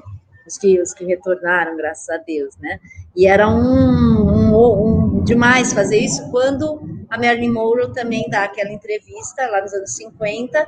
os 0.45 0.57
que, 0.59 0.79
os 0.79 0.93
que 0.93 1.05
retornaram, 1.05 1.75
graças 1.75 2.07
a 2.09 2.17
Deus, 2.17 2.55
né? 2.59 2.79
E 3.15 3.25
era 3.25 3.49
um, 3.49 4.53
um, 4.53 5.17
um 5.17 5.23
demais 5.23 5.73
fazer 5.73 5.97
isso 5.97 6.29
quando 6.29 6.96
a 7.09 7.17
Marilyn 7.17 7.51
Monroe 7.51 7.93
também 7.93 8.29
dá 8.29 8.43
aquela 8.43 8.71
entrevista 8.71 9.47
lá 9.47 9.61
nos 9.61 9.73
anos 9.73 9.95
50, 9.95 10.67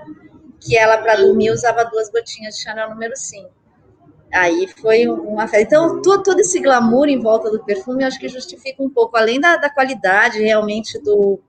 que 0.60 0.78
ela, 0.78 0.98
para 0.98 1.16
dormir, 1.16 1.52
usava 1.52 1.84
duas 1.86 2.10
gotinhas 2.10 2.56
de 2.56 2.64
Chanel 2.64 2.90
número 2.90 3.16
5. 3.16 3.50
Aí 4.32 4.68
foi 4.80 5.08
uma 5.08 5.48
festa. 5.48 5.62
Então, 5.62 6.02
todo, 6.02 6.22
todo, 6.24 6.40
esse 6.40 6.60
glamour 6.60 7.08
em 7.08 7.20
volta 7.20 7.50
do 7.50 7.64
perfume, 7.64 8.04
eu 8.04 8.08
acho 8.08 8.20
que 8.20 8.28
justifica 8.28 8.82
um 8.84 8.90
pouco, 8.90 9.18
além 9.18 9.40
da, 9.40 9.58
da 9.58 9.70
qualidade 9.70 10.40
realmente 10.40 11.00
do, 11.02 11.40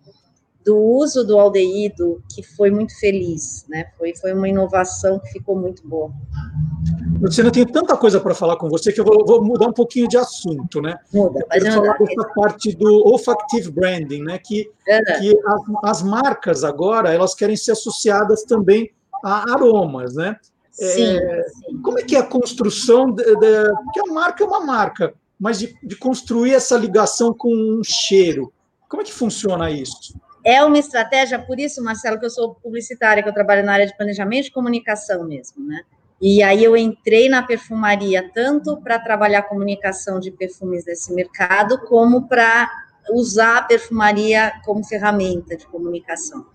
do 0.64 0.76
uso 0.76 1.24
do 1.24 1.38
aldeído, 1.38 2.22
que 2.32 2.42
foi 2.42 2.70
muito 2.70 2.98
feliz, 2.98 3.64
né? 3.68 3.86
Foi, 3.96 4.14
foi 4.14 4.32
uma 4.32 4.48
inovação 4.48 5.18
que 5.18 5.28
ficou 5.30 5.56
muito 5.56 5.86
boa. 5.86 6.12
Luciana, 7.20 7.48
eu 7.48 7.52
tenho 7.52 7.66
tanta 7.66 7.96
coisa 7.96 8.20
para 8.20 8.34
falar 8.34 8.56
com 8.56 8.68
você 8.68 8.92
que 8.92 9.00
eu 9.00 9.04
vou, 9.04 9.24
vou, 9.26 9.44
mudar 9.44 9.68
um 9.68 9.72
pouquinho 9.72 10.08
de 10.08 10.16
assunto, 10.16 10.80
né? 10.80 10.98
Muda, 11.12 11.40
eu 11.40 11.46
quero 11.46 11.72
falar 11.72 11.98
dessa 11.98 12.28
parte 12.34 12.74
do 12.74 13.06
olfactive 13.06 13.70
branding, 13.70 14.22
né? 14.22 14.38
Que, 14.38 14.70
é. 14.88 15.18
que 15.18 15.38
as, 15.46 15.62
as 15.84 16.02
marcas 16.02 16.64
agora 16.64 17.12
elas 17.12 17.34
querem 17.34 17.56
ser 17.56 17.72
associadas 17.72 18.42
também 18.44 18.90
a 19.22 19.52
aromas, 19.52 20.14
né? 20.14 20.36
Sim, 20.70 21.18
é, 21.18 21.44
sim. 21.48 21.82
Como 21.82 21.98
é 21.98 22.02
que 22.02 22.16
é 22.16 22.20
a 22.20 22.26
construção, 22.26 23.10
de, 23.10 23.22
de, 23.22 23.74
porque 23.84 24.00
a 24.00 24.12
marca 24.12 24.42
é 24.42 24.46
uma 24.46 24.60
marca, 24.60 25.12
mas 25.38 25.58
de, 25.58 25.76
de, 25.82 25.96
construir 25.96 26.54
essa 26.54 26.76
ligação 26.76 27.34
com 27.34 27.52
um 27.52 27.82
cheiro, 27.84 28.52
como 28.88 29.02
é 29.02 29.04
que 29.04 29.12
funciona 29.12 29.70
isso? 29.70 30.14
É 30.44 30.62
uma 30.64 30.78
estratégia, 30.78 31.38
por 31.38 31.58
isso, 31.58 31.82
Marcelo, 31.82 32.18
que 32.18 32.24
eu 32.24 32.30
sou 32.30 32.54
publicitária, 32.54 33.22
que 33.22 33.28
eu 33.28 33.34
trabalho 33.34 33.64
na 33.64 33.74
área 33.74 33.86
de 33.86 33.96
planejamento 33.96 34.46
e 34.46 34.50
comunicação 34.50 35.24
mesmo, 35.24 35.66
né? 35.66 35.82
E 36.20 36.42
aí 36.42 36.62
eu 36.62 36.76
entrei 36.76 37.28
na 37.28 37.42
perfumaria 37.42 38.30
tanto 38.34 38.76
para 38.82 38.98
trabalhar 38.98 39.42
comunicação 39.42 40.20
de 40.20 40.30
perfumes 40.30 40.84
desse 40.84 41.14
mercado, 41.14 41.78
como 41.86 42.28
para 42.28 42.70
usar 43.12 43.58
a 43.58 43.62
perfumaria 43.62 44.52
como 44.64 44.84
ferramenta 44.84 45.56
de 45.56 45.66
comunicação. 45.66 46.46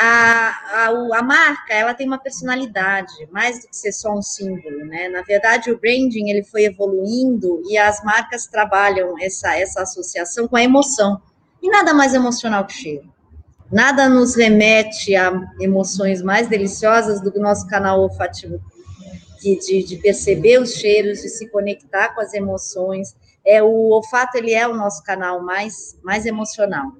A, 0.00 0.86
a, 0.86 1.18
a, 1.18 1.22
marca 1.22 1.74
ela 1.74 1.92
tem 1.92 2.06
uma 2.06 2.18
personalidade, 2.18 3.12
mais 3.32 3.62
do 3.62 3.68
que 3.68 3.76
ser 3.76 3.90
só 3.90 4.12
um 4.12 4.22
símbolo, 4.22 4.84
né? 4.86 5.08
Na 5.08 5.22
verdade, 5.22 5.72
o 5.72 5.78
branding 5.78 6.30
ele 6.30 6.44
foi 6.44 6.66
evoluindo 6.66 7.62
e 7.68 7.76
as 7.76 8.02
marcas 8.04 8.46
trabalham 8.46 9.16
essa, 9.20 9.56
essa 9.56 9.82
associação 9.82 10.46
com 10.46 10.56
a 10.56 10.62
emoção. 10.62 11.20
E 11.62 11.68
nada 11.68 11.92
mais 11.92 12.14
emocional 12.14 12.64
que 12.66 12.72
cheiro. 12.72 13.12
Nada 13.70 14.08
nos 14.08 14.34
remete 14.34 15.14
a 15.14 15.30
emoções 15.60 16.22
mais 16.22 16.48
deliciosas 16.48 17.20
do 17.20 17.30
que 17.30 17.38
o 17.38 17.42
nosso 17.42 17.66
canal 17.66 18.00
olfativo, 18.00 18.60
de, 19.40 19.58
de, 19.58 19.82
de 19.84 19.96
perceber 19.96 20.60
os 20.60 20.72
cheiros, 20.74 21.20
de 21.20 21.28
se 21.28 21.48
conectar 21.50 22.14
com 22.14 22.20
as 22.20 22.32
emoções. 22.32 23.14
É 23.44 23.62
o 23.62 23.90
olfato 23.90 24.38
ele 24.38 24.52
é 24.54 24.66
o 24.66 24.74
nosso 24.74 25.02
canal 25.02 25.42
mais 25.42 25.98
mais 26.02 26.24
emocional. 26.24 26.92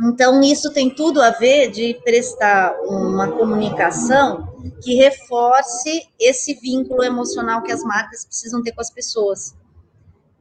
Então 0.00 0.40
isso 0.42 0.72
tem 0.72 0.94
tudo 0.94 1.20
a 1.20 1.30
ver 1.30 1.72
de 1.72 2.00
prestar 2.04 2.72
uma 2.82 3.32
comunicação 3.32 4.46
que 4.80 4.94
reforce 4.94 6.08
esse 6.20 6.54
vínculo 6.54 7.02
emocional 7.02 7.62
que 7.62 7.72
as 7.72 7.82
marcas 7.82 8.24
precisam 8.24 8.62
ter 8.62 8.72
com 8.72 8.80
as 8.80 8.90
pessoas 8.90 9.56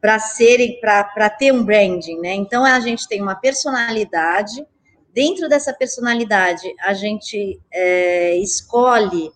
para 0.08 0.20
serem 0.20 0.80
para 0.80 1.30
ter 1.30 1.52
um 1.52 1.66
branding, 1.66 2.18
né? 2.22 2.34
Então 2.34 2.64
a 2.64 2.80
gente 2.80 3.10
tem 3.10 3.22
uma 3.22 3.36
personalidade. 3.36 4.66
Dentro 5.14 5.50
dessa 5.50 5.74
personalidade, 5.74 6.66
a 6.80 6.94
gente 6.94 7.60
é, 7.70 8.38
escolhe, 8.38 9.30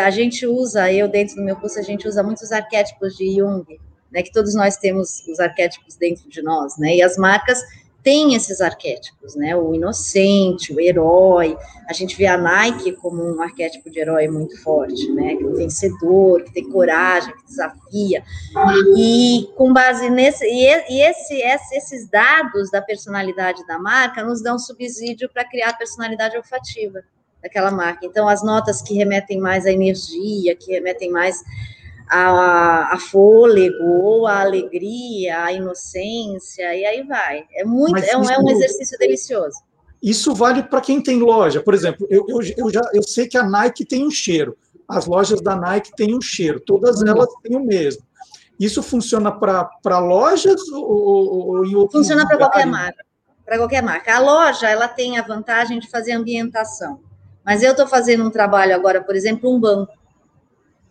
a 0.00 0.10
gente 0.10 0.46
usa, 0.46 0.92
eu 0.92 1.08
dentro 1.08 1.34
do 1.34 1.42
meu 1.42 1.56
curso, 1.56 1.80
a 1.80 1.82
gente 1.82 2.06
usa 2.06 2.22
muitos 2.22 2.52
arquétipos 2.52 3.16
de 3.16 3.34
Jung, 3.34 3.64
né, 4.12 4.22
que 4.22 4.30
todos 4.30 4.54
nós 4.54 4.76
temos 4.76 5.26
os 5.26 5.40
arquétipos 5.40 5.96
dentro 5.96 6.28
de 6.28 6.40
nós, 6.40 6.78
né, 6.78 6.94
e 6.94 7.02
as 7.02 7.16
marcas 7.16 7.60
tem 8.06 8.34
esses 8.36 8.60
arquétipos, 8.60 9.34
né? 9.34 9.56
O 9.56 9.74
inocente, 9.74 10.72
o 10.72 10.78
herói. 10.78 11.58
A 11.88 11.92
gente 11.92 12.16
vê 12.16 12.28
a 12.28 12.38
Nike 12.38 12.92
como 12.92 13.20
um 13.20 13.42
arquétipo 13.42 13.90
de 13.90 13.98
herói 13.98 14.28
muito 14.28 14.62
forte, 14.62 15.10
né? 15.10 15.34
Que 15.34 15.42
é 15.42 15.46
um 15.48 15.54
vencedor, 15.56 16.44
que 16.44 16.52
tem 16.52 16.70
coragem, 16.70 17.34
que 17.34 17.44
desafia. 17.46 18.22
E 18.96 19.50
com 19.56 19.72
base 19.72 20.08
nesse 20.08 20.44
e, 20.44 21.02
esse, 21.02 21.34
esses 21.74 22.08
dados 22.08 22.70
da 22.70 22.80
personalidade 22.80 23.66
da 23.66 23.76
marca 23.76 24.22
nos 24.22 24.40
dão 24.40 24.56
subsídio 24.56 25.28
para 25.28 25.44
criar 25.44 25.70
a 25.70 25.76
personalidade 25.76 26.36
olfativa 26.36 27.02
daquela 27.42 27.72
marca. 27.72 28.06
Então, 28.06 28.28
as 28.28 28.40
notas 28.40 28.80
que 28.80 28.94
remetem 28.94 29.40
mais 29.40 29.66
à 29.66 29.72
energia, 29.72 30.54
que 30.54 30.70
remetem 30.70 31.10
mais 31.10 31.42
a, 32.08 32.94
a 32.94 32.98
fôlego, 32.98 33.84
ou 33.84 34.26
a 34.26 34.40
alegria, 34.40 35.44
a 35.44 35.52
inocência, 35.52 36.74
e 36.74 36.84
aí 36.84 37.02
vai. 37.02 37.44
É 37.54 37.64
muito, 37.64 37.98
é 37.98 38.16
um, 38.16 38.30
é 38.30 38.38
um 38.38 38.48
exercício 38.50 38.98
delicioso. 38.98 39.56
Isso 40.02 40.34
vale 40.34 40.62
para 40.62 40.80
quem 40.80 41.02
tem 41.02 41.18
loja. 41.18 41.60
Por 41.60 41.74
exemplo, 41.74 42.06
eu, 42.10 42.24
eu, 42.28 42.40
eu, 42.56 42.70
já 42.70 42.82
eu 42.92 43.02
sei 43.02 43.26
que 43.26 43.36
a 43.36 43.42
Nike 43.42 43.84
tem 43.84 44.06
um 44.06 44.10
cheiro. 44.10 44.56
As 44.88 45.06
lojas 45.06 45.40
da 45.40 45.56
Nike 45.56 45.90
têm 45.96 46.14
um 46.14 46.20
cheiro, 46.20 46.60
todas 46.60 47.00
uhum. 47.00 47.08
elas 47.08 47.28
têm 47.42 47.56
o 47.56 47.64
mesmo. 47.64 48.02
Isso 48.58 48.82
funciona 48.82 49.32
para 49.32 49.98
lojas 49.98 50.60
ou, 50.68 51.58
ou 51.58 51.66
em 51.66 51.90
Funciona 51.90 52.26
para 52.26 52.38
qualquer 52.38 52.66
marca. 52.66 53.04
Para 53.44 53.58
qualquer 53.58 53.82
marca. 53.82 54.14
A 54.14 54.20
loja 54.20 54.68
ela 54.68 54.88
tem 54.88 55.18
a 55.18 55.22
vantagem 55.22 55.78
de 55.78 55.90
fazer 55.90 56.12
ambientação. 56.12 57.00
Mas 57.44 57.62
eu 57.62 57.72
estou 57.72 57.86
fazendo 57.86 58.24
um 58.24 58.30
trabalho 58.30 58.74
agora, 58.74 59.02
por 59.02 59.14
exemplo, 59.14 59.54
um 59.54 59.60
banco 59.60 59.92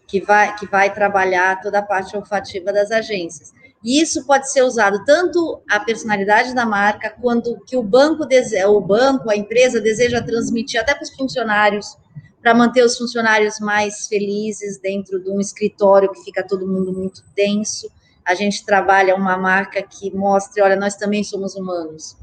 que 0.07 0.21
vai, 0.21 0.55
que 0.55 0.65
vai 0.67 0.93
trabalhar 0.93 1.61
toda 1.61 1.79
a 1.79 1.83
parte 1.83 2.15
olfativa 2.15 2.71
das 2.71 2.91
agências. 2.91 3.53
E 3.83 4.01
isso 4.01 4.25
pode 4.25 4.51
ser 4.51 4.63
usado 4.63 5.05
tanto 5.05 5.61
a 5.69 5.79
personalidade 5.79 6.55
da 6.55 6.65
marca, 6.65 7.11
quanto 7.21 7.59
que 7.65 7.77
o 7.77 7.83
banco, 7.83 8.23
o 8.67 8.81
banco, 8.81 9.29
a 9.29 9.35
empresa 9.35 9.79
deseja 9.79 10.23
transmitir 10.23 10.79
até 10.81 10.95
para 10.95 11.03
os 11.03 11.13
funcionários, 11.13 11.95
para 12.41 12.55
manter 12.55 12.83
os 12.83 12.97
funcionários 12.97 13.59
mais 13.59 14.07
felizes 14.07 14.79
dentro 14.79 15.23
de 15.23 15.29
um 15.29 15.39
escritório 15.39 16.11
que 16.11 16.23
fica 16.23 16.45
todo 16.45 16.67
mundo 16.67 16.91
muito 16.93 17.23
tenso. 17.35 17.87
A 18.23 18.33
gente 18.33 18.65
trabalha 18.65 19.15
uma 19.15 19.37
marca 19.37 19.83
que 19.83 20.11
mostre, 20.15 20.63
olha, 20.63 20.75
nós 20.75 20.95
também 20.95 21.23
somos 21.23 21.55
humanos. 21.55 22.17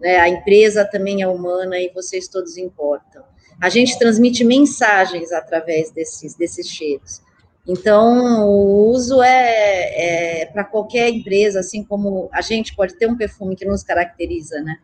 Né? 0.00 0.16
A 0.16 0.28
empresa 0.28 0.84
também 0.84 1.20
é 1.22 1.28
humana 1.28 1.78
e 1.78 1.92
vocês 1.94 2.26
todos 2.26 2.56
importam. 2.56 3.22
A 3.62 3.68
gente 3.68 3.96
transmite 3.96 4.42
mensagens 4.42 5.30
através 5.30 5.92
desses, 5.92 6.34
desses 6.34 6.66
cheiros. 6.66 7.22
Então, 7.64 8.44
o 8.44 8.90
uso 8.90 9.22
é, 9.22 10.40
é 10.42 10.46
para 10.46 10.64
qualquer 10.64 11.08
empresa, 11.10 11.60
assim 11.60 11.84
como 11.84 12.28
a 12.32 12.40
gente 12.40 12.74
pode 12.74 12.96
ter 12.96 13.06
um 13.06 13.16
perfume 13.16 13.54
que 13.54 13.64
nos 13.64 13.84
caracteriza, 13.84 14.60
né? 14.62 14.78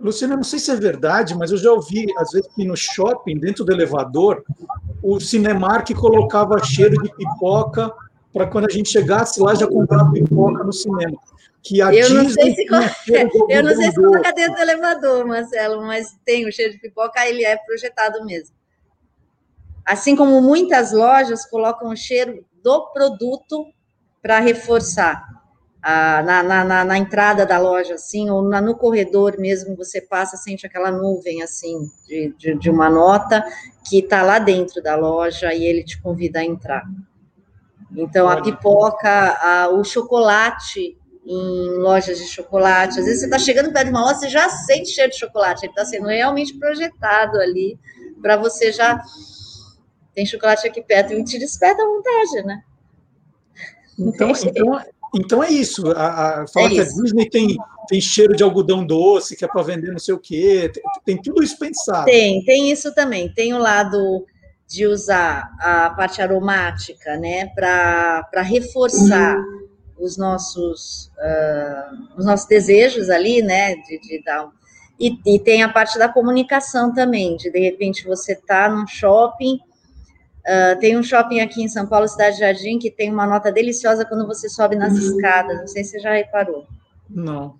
Luciana, 0.00 0.34
não 0.34 0.42
sei 0.42 0.58
se 0.58 0.72
é 0.72 0.74
verdade, 0.74 1.36
mas 1.36 1.52
eu 1.52 1.56
já 1.56 1.70
ouvi, 1.70 2.06
às 2.18 2.32
vezes, 2.32 2.52
que 2.56 2.64
no 2.64 2.76
shopping, 2.76 3.38
dentro 3.38 3.64
do 3.64 3.72
elevador, 3.72 4.44
o 5.00 5.20
Cinemark 5.20 5.88
colocava 5.94 6.58
cheiro 6.64 7.00
de 7.00 7.14
pipoca 7.14 7.92
para 8.32 8.48
quando 8.48 8.66
a 8.66 8.72
gente 8.72 8.90
chegasse 8.90 9.40
lá 9.40 9.54
já 9.54 9.66
comprar 9.68 10.10
pipoca 10.10 10.64
no 10.64 10.72
cinema. 10.72 11.16
Que 11.66 11.82
a 11.82 11.92
eu 11.92 12.10
não 12.10 12.28
sei 12.28 12.54
se, 12.54 12.64
eu 13.50 13.62
não 13.64 13.74
sei 13.74 13.90
se 13.90 13.96
coloca 13.96 14.32
dentro 14.32 14.54
do 14.54 14.60
elevador, 14.60 15.26
Marcelo, 15.26 15.84
mas 15.84 16.16
tem 16.24 16.46
o 16.46 16.52
cheiro 16.52 16.72
de 16.74 16.78
pipoca, 16.78 17.26
ele 17.26 17.44
é 17.44 17.56
projetado 17.56 18.24
mesmo. 18.24 18.54
Assim 19.84 20.14
como 20.14 20.40
muitas 20.40 20.92
lojas 20.92 21.44
colocam 21.44 21.88
o 21.88 21.96
cheiro 21.96 22.44
do 22.62 22.86
produto 22.92 23.66
para 24.22 24.38
reforçar. 24.38 25.24
Ah, 25.82 26.22
na, 26.22 26.42
na, 26.42 26.84
na, 26.84 26.98
entrada 26.98 27.46
da 27.46 27.58
loja, 27.58 27.94
assim, 27.94 28.28
ou 28.28 28.42
na, 28.42 28.60
no 28.60 28.76
corredor 28.76 29.38
mesmo, 29.38 29.76
você 29.76 30.00
passa, 30.00 30.36
sente 30.36 30.66
aquela 30.66 30.90
nuvem, 30.90 31.42
assim, 31.42 31.88
de, 32.06 32.34
de, 32.36 32.54
de 32.54 32.70
uma 32.70 32.90
nota 32.90 33.44
que 33.88 34.00
está 34.00 34.22
lá 34.22 34.40
dentro 34.40 34.82
da 34.82 34.96
loja 34.96 35.54
e 35.54 35.64
ele 35.64 35.84
te 35.84 36.00
convida 36.00 36.40
a 36.40 36.44
entrar. 36.44 36.82
Então, 37.96 38.28
a 38.28 38.42
pipoca, 38.42 39.08
a, 39.40 39.68
o 39.68 39.84
chocolate 39.84 40.98
em 41.26 41.78
lojas 41.78 42.18
de 42.18 42.26
chocolate, 42.26 43.00
às 43.00 43.04
vezes 43.04 43.20
você 43.20 43.26
está 43.26 43.38
chegando 43.38 43.72
perto 43.72 43.86
de 43.86 43.90
uma 43.90 44.02
loja, 44.02 44.20
você 44.20 44.28
já 44.28 44.48
sente 44.48 44.90
cheiro 44.90 45.10
de 45.10 45.18
chocolate, 45.18 45.66
ele 45.66 45.72
está 45.72 45.84
sendo 45.84 46.06
realmente 46.06 46.56
projetado 46.56 47.38
ali 47.38 47.76
para 48.22 48.36
você 48.36 48.70
já 48.72 49.02
tem 50.14 50.24
chocolate 50.24 50.66
aqui 50.66 50.80
perto 50.80 51.12
e 51.12 51.24
te 51.24 51.38
desperta 51.38 51.82
a 51.82 51.86
vontade, 51.86 52.46
né? 52.46 52.62
Então, 53.98 54.30
então, 54.44 54.80
então 55.14 55.44
é 55.44 55.50
isso. 55.50 55.90
A, 55.90 56.42
a 56.42 56.46
fala 56.46 56.66
é 56.66 56.70
que 56.70 56.80
isso. 56.80 56.98
a 56.98 57.02
Disney 57.02 57.28
tem, 57.28 57.56
tem 57.88 58.00
cheiro 58.00 58.34
de 58.34 58.42
algodão 58.42 58.86
doce, 58.86 59.36
que 59.36 59.44
é 59.44 59.48
para 59.48 59.62
vender 59.62 59.90
não 59.90 59.98
sei 59.98 60.14
o 60.14 60.18
quê. 60.18 60.70
Tem, 60.72 60.82
tem, 61.04 61.22
tudo 61.22 61.42
isso 61.42 61.58
pensado. 61.58 62.04
Tem, 62.04 62.44
tem 62.44 62.70
isso 62.70 62.94
também. 62.94 63.32
Tem 63.32 63.52
o 63.52 63.58
lado 63.58 64.24
de 64.68 64.86
usar 64.86 65.50
a 65.60 65.90
parte 65.90 66.20
aromática, 66.20 67.16
né, 67.16 67.46
para 67.54 68.42
reforçar 68.42 69.36
os 69.98 70.16
nossos 70.16 71.10
uh, 71.18 72.18
os 72.18 72.24
nossos 72.24 72.46
desejos 72.46 73.10
ali, 73.10 73.42
né, 73.42 73.76
de, 73.76 73.98
de 74.00 74.22
dar 74.22 74.50
e, 74.98 75.18
e, 75.26 75.38
tem 75.38 75.62
a 75.62 75.68
parte 75.68 75.98
da 75.98 76.08
comunicação 76.08 76.92
também, 76.94 77.36
de 77.36 77.50
de 77.50 77.60
repente 77.60 78.06
você 78.06 78.34
tá 78.34 78.68
num 78.68 78.86
shopping 78.86 79.60
Uh, 80.46 80.78
tem 80.78 80.96
um 80.96 81.02
shopping 81.02 81.40
aqui 81.40 81.60
em 81.60 81.66
São 81.66 81.88
Paulo, 81.88 82.06
Cidade 82.06 82.38
Jardim, 82.38 82.78
que 82.78 82.88
tem 82.88 83.12
uma 83.12 83.26
nota 83.26 83.50
deliciosa 83.50 84.04
quando 84.04 84.24
você 84.28 84.48
sobe 84.48 84.76
nas 84.76 84.92
uhum. 84.92 84.98
escadas. 85.00 85.58
Não 85.58 85.66
sei 85.66 85.82
se 85.82 85.90
você 85.90 85.98
já 85.98 86.12
reparou. 86.12 86.64
Não. 87.10 87.58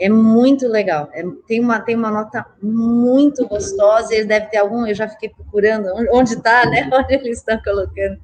É 0.00 0.08
muito 0.08 0.66
legal. 0.66 1.08
É, 1.12 1.22
tem, 1.46 1.60
uma, 1.60 1.78
tem 1.78 1.94
uma 1.94 2.10
nota 2.10 2.44
muito 2.60 3.46
gostosa. 3.46 4.12
Ele 4.12 4.26
deve 4.26 4.46
ter 4.46 4.56
algum, 4.56 4.84
eu 4.84 4.96
já 4.96 5.08
fiquei 5.08 5.28
procurando 5.28 5.88
onde 6.12 6.34
está, 6.34 6.66
né? 6.66 6.90
Onde 6.92 7.14
eles 7.14 7.38
estão 7.38 7.60
colocando. 7.62 8.18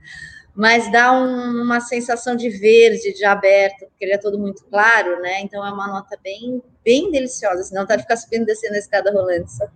Mas 0.54 0.90
dá 0.92 1.12
um, 1.12 1.62
uma 1.62 1.80
sensação 1.80 2.36
de 2.36 2.48
verde, 2.48 3.12
de 3.12 3.24
aberto, 3.24 3.86
porque 3.86 4.04
ele 4.04 4.12
é 4.12 4.18
todo 4.18 4.38
muito 4.38 4.64
claro, 4.66 5.20
né? 5.20 5.40
Então 5.40 5.66
é 5.66 5.70
uma 5.70 5.88
nota 5.88 6.16
bem, 6.22 6.62
bem 6.84 7.10
deliciosa. 7.10 7.64
Senão 7.64 7.86
tá 7.86 7.96
de 7.96 8.02
ficar 8.02 8.16
subindo 8.16 8.42
e 8.42 8.46
descendo 8.46 8.74
a 8.74 8.78
escada 8.78 9.12
rolando, 9.12 9.46
só 9.48 9.66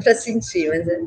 para 0.00 0.14
sentir, 0.14 0.68
mas 0.68 0.88
é. 0.88 1.00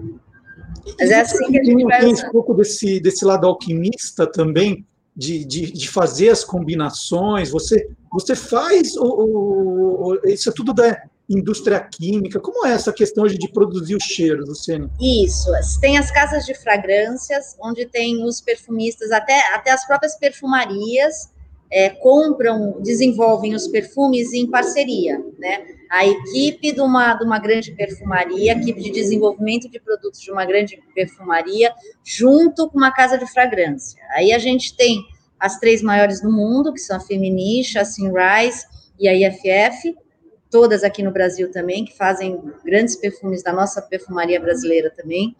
Mas 0.99 1.11
é 1.11 1.21
assim 1.21 1.51
que 1.51 1.59
a 1.59 1.63
gente 1.63 1.83
vai. 1.83 1.99
Tem 1.99 2.13
um 2.13 2.31
pouco 2.31 2.53
desse, 2.53 2.99
desse 2.99 3.25
lado 3.25 3.47
alquimista 3.47 4.25
também, 4.27 4.85
de, 5.15 5.43
de, 5.43 5.71
de 5.71 5.89
fazer 5.89 6.29
as 6.29 6.43
combinações. 6.43 7.49
Você, 7.49 7.89
você 8.11 8.35
faz 8.35 8.95
o, 8.95 9.03
o, 9.03 10.19
isso 10.25 10.49
é 10.49 10.53
tudo 10.53 10.73
da 10.73 11.01
indústria 11.29 11.79
química. 11.79 12.39
Como 12.39 12.65
é 12.65 12.73
essa 12.73 12.93
questão 12.93 13.23
hoje 13.23 13.37
de 13.37 13.51
produzir 13.51 13.95
os 13.95 14.03
cheiros, 14.03 14.47
Luciane? 14.47 14.89
Isso. 15.01 15.49
Tem 15.81 15.97
as 15.97 16.11
casas 16.11 16.45
de 16.45 16.53
fragrâncias, 16.53 17.55
onde 17.61 17.85
tem 17.85 18.23
os 18.23 18.41
perfumistas, 18.41 19.11
até, 19.11 19.53
até 19.53 19.71
as 19.71 19.85
próprias 19.85 20.15
perfumarias 20.17 21.33
é, 21.71 21.89
compram, 21.89 22.79
desenvolvem 22.81 23.55
os 23.55 23.67
perfumes 23.67 24.33
em 24.33 24.49
parceria, 24.49 25.19
né? 25.39 25.65
a 25.89 26.05
equipe 26.05 26.71
de 26.71 26.81
uma, 26.81 27.13
de 27.15 27.23
uma 27.23 27.39
grande 27.39 27.71
perfumaria, 27.71 28.53
a 28.53 28.57
equipe 28.57 28.81
de 28.81 28.91
desenvolvimento 28.91 29.69
de 29.69 29.79
produtos 29.79 30.19
de 30.19 30.31
uma 30.31 30.45
grande 30.45 30.81
perfumaria, 30.93 31.73
junto 32.03 32.69
com 32.69 32.77
uma 32.77 32.91
casa 32.91 33.17
de 33.17 33.25
fragrância. 33.31 34.01
Aí 34.11 34.33
a 34.33 34.39
gente 34.39 34.75
tem 34.75 35.03
as 35.39 35.59
três 35.59 35.81
maiores 35.81 36.21
do 36.21 36.31
mundo, 36.31 36.73
que 36.73 36.79
são 36.79 36.97
a 36.97 36.99
Feminiche, 36.99 37.77
a 37.77 37.85
Sunrise 37.85 38.65
e 38.99 39.07
a 39.07 39.13
IFF, 39.13 39.95
todas 40.55 40.85
aqui 40.85 41.03
no 41.03 41.11
Brasil 41.11 41.51
também, 41.51 41.83
que 41.83 41.97
fazem 41.97 42.41
grandes 42.63 42.95
perfumes 42.95 43.43
da 43.43 43.51
nossa 43.51 43.81
perfumaria 43.81 44.39
brasileira 44.39 44.89
também. 44.89 45.35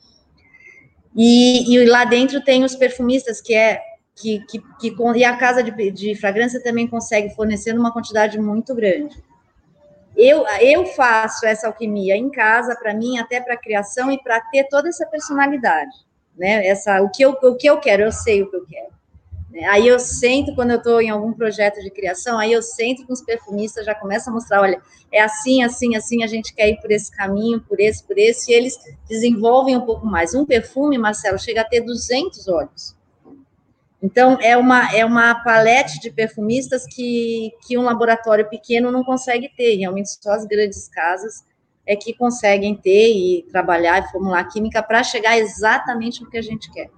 E, 1.16 1.74
e 1.74 1.86
lá 1.86 2.04
dentro 2.04 2.44
tem 2.44 2.66
os 2.66 2.76
perfumistas, 2.76 3.40
que 3.40 3.56
é 3.56 3.80
que, 4.14 4.46
que, 4.46 4.60
que 4.78 4.94
e 5.16 5.24
a 5.24 5.38
casa 5.38 5.64
de, 5.64 5.92
de 5.92 6.16
fragrância 6.16 6.62
também 6.62 6.86
consegue 6.86 7.34
fornecer 7.34 7.74
uma 7.80 7.94
quantidade 7.94 8.38
muito 8.38 8.76
grande. 8.76 9.16
Eu, 10.18 10.46
eu 10.60 10.86
faço 10.86 11.46
essa 11.46 11.68
alquimia 11.68 12.18
em 12.18 12.30
casa, 12.30 12.76
para 12.76 12.94
mim, 12.94 13.18
até 13.18 13.40
para 13.40 13.56
criação 13.56 14.12
e 14.12 14.22
para 14.22 14.42
ter 14.42 14.66
toda 14.66 14.90
essa 14.90 15.06
personalidade, 15.06 15.96
né? 16.38 16.68
Essa, 16.68 17.02
o, 17.02 17.10
que 17.10 17.24
eu, 17.24 17.38
o 17.42 17.56
que 17.56 17.70
eu 17.70 17.80
quero, 17.80 18.04
eu 18.04 18.12
sei 18.12 18.44
o 18.44 18.50
que 18.50 18.58
eu 18.58 18.66
quero. 18.66 18.94
Aí 19.64 19.88
eu 19.88 19.98
sento, 20.00 20.54
quando 20.54 20.72
eu 20.72 20.78
estou 20.78 21.02
em 21.02 21.10
algum 21.10 21.32
projeto 21.32 21.82
de 21.82 21.90
criação, 21.90 22.38
aí 22.38 22.52
eu 22.52 22.62
sento 22.62 23.06
com 23.06 23.14
os 23.14 23.22
perfumistas, 23.22 23.86
já 23.86 23.96
começo 23.96 24.30
a 24.30 24.34
mostrar, 24.34 24.62
olha, 24.62 24.82
é 25.12 25.22
assim, 25.22 25.64
assim, 25.64 25.96
assim, 25.96 26.24
a 26.24 26.28
gente 26.28 26.54
quer 26.54 26.70
ir 26.70 26.82
por 26.82 26.92
esse 26.92 27.10
caminho, 27.10 27.62
por 27.62 27.80
esse, 27.80 28.04
por 28.04 28.18
esse, 28.18 28.52
e 28.52 28.56
eles 28.56 28.78
desenvolvem 29.08 29.78
um 29.78 29.86
pouco 29.86 30.06
mais. 30.06 30.36
Um 30.36 30.46
perfume, 30.46 30.98
Marcelo, 30.98 31.40
chega 31.40 31.62
a 31.62 31.66
ter 31.66 31.82
200 31.82 32.48
óleos. 32.48 32.96
Então, 34.02 34.38
é 34.42 34.58
uma, 34.58 34.94
é 34.94 35.06
uma 35.06 35.36
palete 35.36 36.00
de 36.00 36.12
perfumistas 36.12 36.86
que, 36.86 37.54
que 37.66 37.78
um 37.78 37.84
laboratório 37.84 38.50
pequeno 38.50 38.92
não 38.92 39.04
consegue 39.04 39.50
ter, 39.56 39.78
realmente 39.78 40.10
só 40.22 40.32
as 40.32 40.46
grandes 40.46 40.90
casas 40.90 41.44
é 41.86 41.96
que 41.96 42.14
conseguem 42.14 42.76
ter 42.76 43.14
e 43.14 43.44
trabalhar 43.44 44.04
e 44.04 44.12
formular 44.12 44.44
química 44.46 44.82
para 44.82 45.04
chegar 45.04 45.38
exatamente 45.38 46.22
no 46.22 46.30
que 46.30 46.38
a 46.38 46.42
gente 46.42 46.72
quer. 46.72 46.90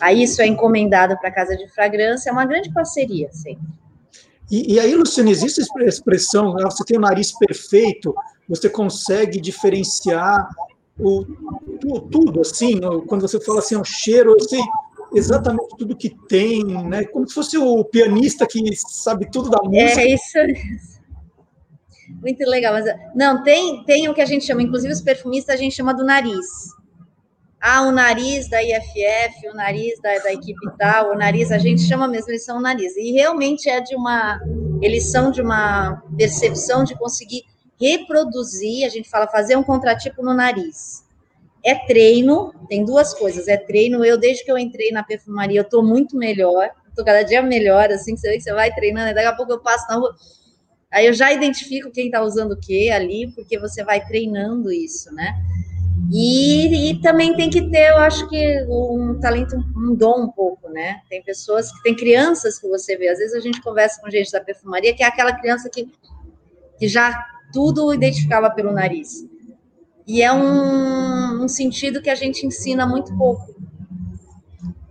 Aí 0.00 0.22
isso 0.22 0.40
é 0.40 0.46
encomendado 0.46 1.16
para 1.18 1.28
a 1.28 1.32
casa 1.32 1.56
de 1.56 1.68
fragrância, 1.68 2.30
é 2.30 2.32
uma 2.32 2.44
grande 2.44 2.72
parceria, 2.72 3.28
sim. 3.32 3.58
E, 4.50 4.74
e 4.74 4.80
aí, 4.80 4.94
Luciana, 4.94 5.30
existe 5.30 5.60
a 5.60 5.84
expressão, 5.84 6.54
né, 6.54 6.64
você 6.64 6.84
tem 6.84 6.96
o 6.96 7.00
nariz 7.00 7.32
perfeito, 7.32 8.14
você 8.48 8.68
consegue 8.68 9.40
diferenciar 9.40 10.48
o, 10.98 11.24
tudo, 12.10 12.40
assim, 12.40 12.80
quando 13.06 13.22
você 13.22 13.40
fala 13.40 13.58
assim, 13.60 13.76
o 13.76 13.84
cheiro, 13.84 14.34
eu 14.38 14.40
sei 14.40 14.60
exatamente 15.14 15.76
tudo 15.76 15.96
que 15.96 16.10
tem, 16.28 16.64
né? 16.64 17.04
Como 17.04 17.26
se 17.28 17.34
fosse 17.34 17.56
o 17.56 17.84
pianista 17.84 18.46
que 18.46 18.60
sabe 18.76 19.30
tudo 19.30 19.48
da 19.48 19.58
música. 19.62 20.00
É 20.00 20.14
isso. 20.14 20.38
Muito 22.20 22.42
legal, 22.44 22.72
mas 22.72 22.84
não 23.14 23.42
tem 23.42 23.84
tem 23.84 24.08
o 24.08 24.14
que 24.14 24.20
a 24.20 24.26
gente 24.26 24.44
chama, 24.44 24.62
inclusive 24.62 24.92
os 24.92 25.00
perfumistas 25.00 25.54
a 25.54 25.58
gente 25.58 25.74
chama 25.74 25.94
do 25.94 26.04
nariz. 26.04 26.46
Ah, 27.60 27.82
o 27.82 27.90
nariz 27.90 28.48
da 28.48 28.62
IFF, 28.62 29.48
o 29.48 29.54
nariz 29.54 30.00
da, 30.00 30.16
da 30.18 30.32
equipe 30.32 30.60
tal, 30.78 31.10
o 31.10 31.16
nariz, 31.16 31.50
a 31.50 31.58
gente 31.58 31.82
chama 31.82 32.06
mesmo, 32.06 32.30
eles 32.30 32.44
são 32.44 32.58
o 32.58 32.60
nariz. 32.60 32.96
E 32.96 33.10
realmente 33.12 33.68
é 33.68 33.80
de 33.80 33.96
uma, 33.96 34.40
eles 34.80 35.10
são 35.10 35.30
de 35.30 35.42
uma 35.42 36.02
percepção 36.16 36.84
de 36.84 36.96
conseguir 36.96 37.42
reproduzir, 37.80 38.86
a 38.86 38.88
gente 38.88 39.08
fala 39.08 39.26
fazer 39.26 39.56
um 39.56 39.62
contratipo 39.62 40.22
no 40.22 40.34
nariz. 40.34 41.04
É 41.64 41.74
treino, 41.74 42.52
tem 42.68 42.84
duas 42.84 43.12
coisas, 43.12 43.48
é 43.48 43.56
treino. 43.56 44.04
Eu, 44.04 44.16
desde 44.16 44.44
que 44.44 44.50
eu 44.50 44.56
entrei 44.56 44.90
na 44.92 45.02
perfumaria, 45.02 45.58
eu 45.58 45.64
estou 45.64 45.82
muito 45.82 46.16
melhor, 46.16 46.70
estou 46.88 47.04
cada 47.04 47.22
dia 47.22 47.42
melhor, 47.42 47.90
assim, 47.90 48.16
você 48.16 48.28
vê 48.28 48.36
que 48.36 48.42
você 48.42 48.52
vai 48.52 48.72
treinando, 48.72 49.14
daqui 49.14 49.26
a 49.26 49.34
pouco 49.34 49.52
eu 49.52 49.60
passo 49.60 49.86
na 49.88 49.96
rua, 49.96 50.14
aí 50.92 51.06
eu 51.06 51.12
já 51.12 51.32
identifico 51.32 51.90
quem 51.90 52.06
está 52.06 52.22
usando 52.22 52.52
o 52.52 52.60
que 52.60 52.90
ali, 52.90 53.32
porque 53.34 53.58
você 53.58 53.84
vai 53.84 54.04
treinando 54.04 54.72
isso, 54.72 55.12
né? 55.12 55.34
E, 56.10 56.90
e, 56.90 57.00
também 57.02 57.36
tem 57.36 57.50
que 57.50 57.68
ter, 57.70 57.90
eu 57.90 57.98
acho 57.98 58.28
que 58.28 58.64
um 58.68 59.18
talento, 59.20 59.56
um 59.76 59.94
dom 59.94 60.24
um 60.24 60.28
pouco, 60.30 60.68
né? 60.70 61.00
Tem 61.08 61.22
pessoas 61.22 61.70
que 61.70 61.82
tem 61.82 61.94
crianças 61.94 62.58
que 62.58 62.66
você 62.68 62.96
vê, 62.96 63.08
às 63.08 63.18
vezes 63.18 63.34
a 63.34 63.40
gente 63.40 63.60
conversa 63.60 64.00
com 64.00 64.10
gente 64.10 64.32
da 64.32 64.40
perfumaria, 64.40 64.94
que 64.94 65.02
é 65.02 65.06
aquela 65.06 65.32
criança 65.32 65.68
que, 65.68 65.86
que 66.78 66.88
já 66.88 67.26
tudo 67.52 67.92
identificava 67.92 68.50
pelo 68.50 68.72
nariz. 68.72 69.26
E 70.06 70.22
é 70.22 70.32
um, 70.32 71.44
um 71.44 71.48
sentido 71.48 72.00
que 72.00 72.08
a 72.08 72.14
gente 72.14 72.46
ensina 72.46 72.86
muito 72.86 73.14
pouco. 73.16 73.54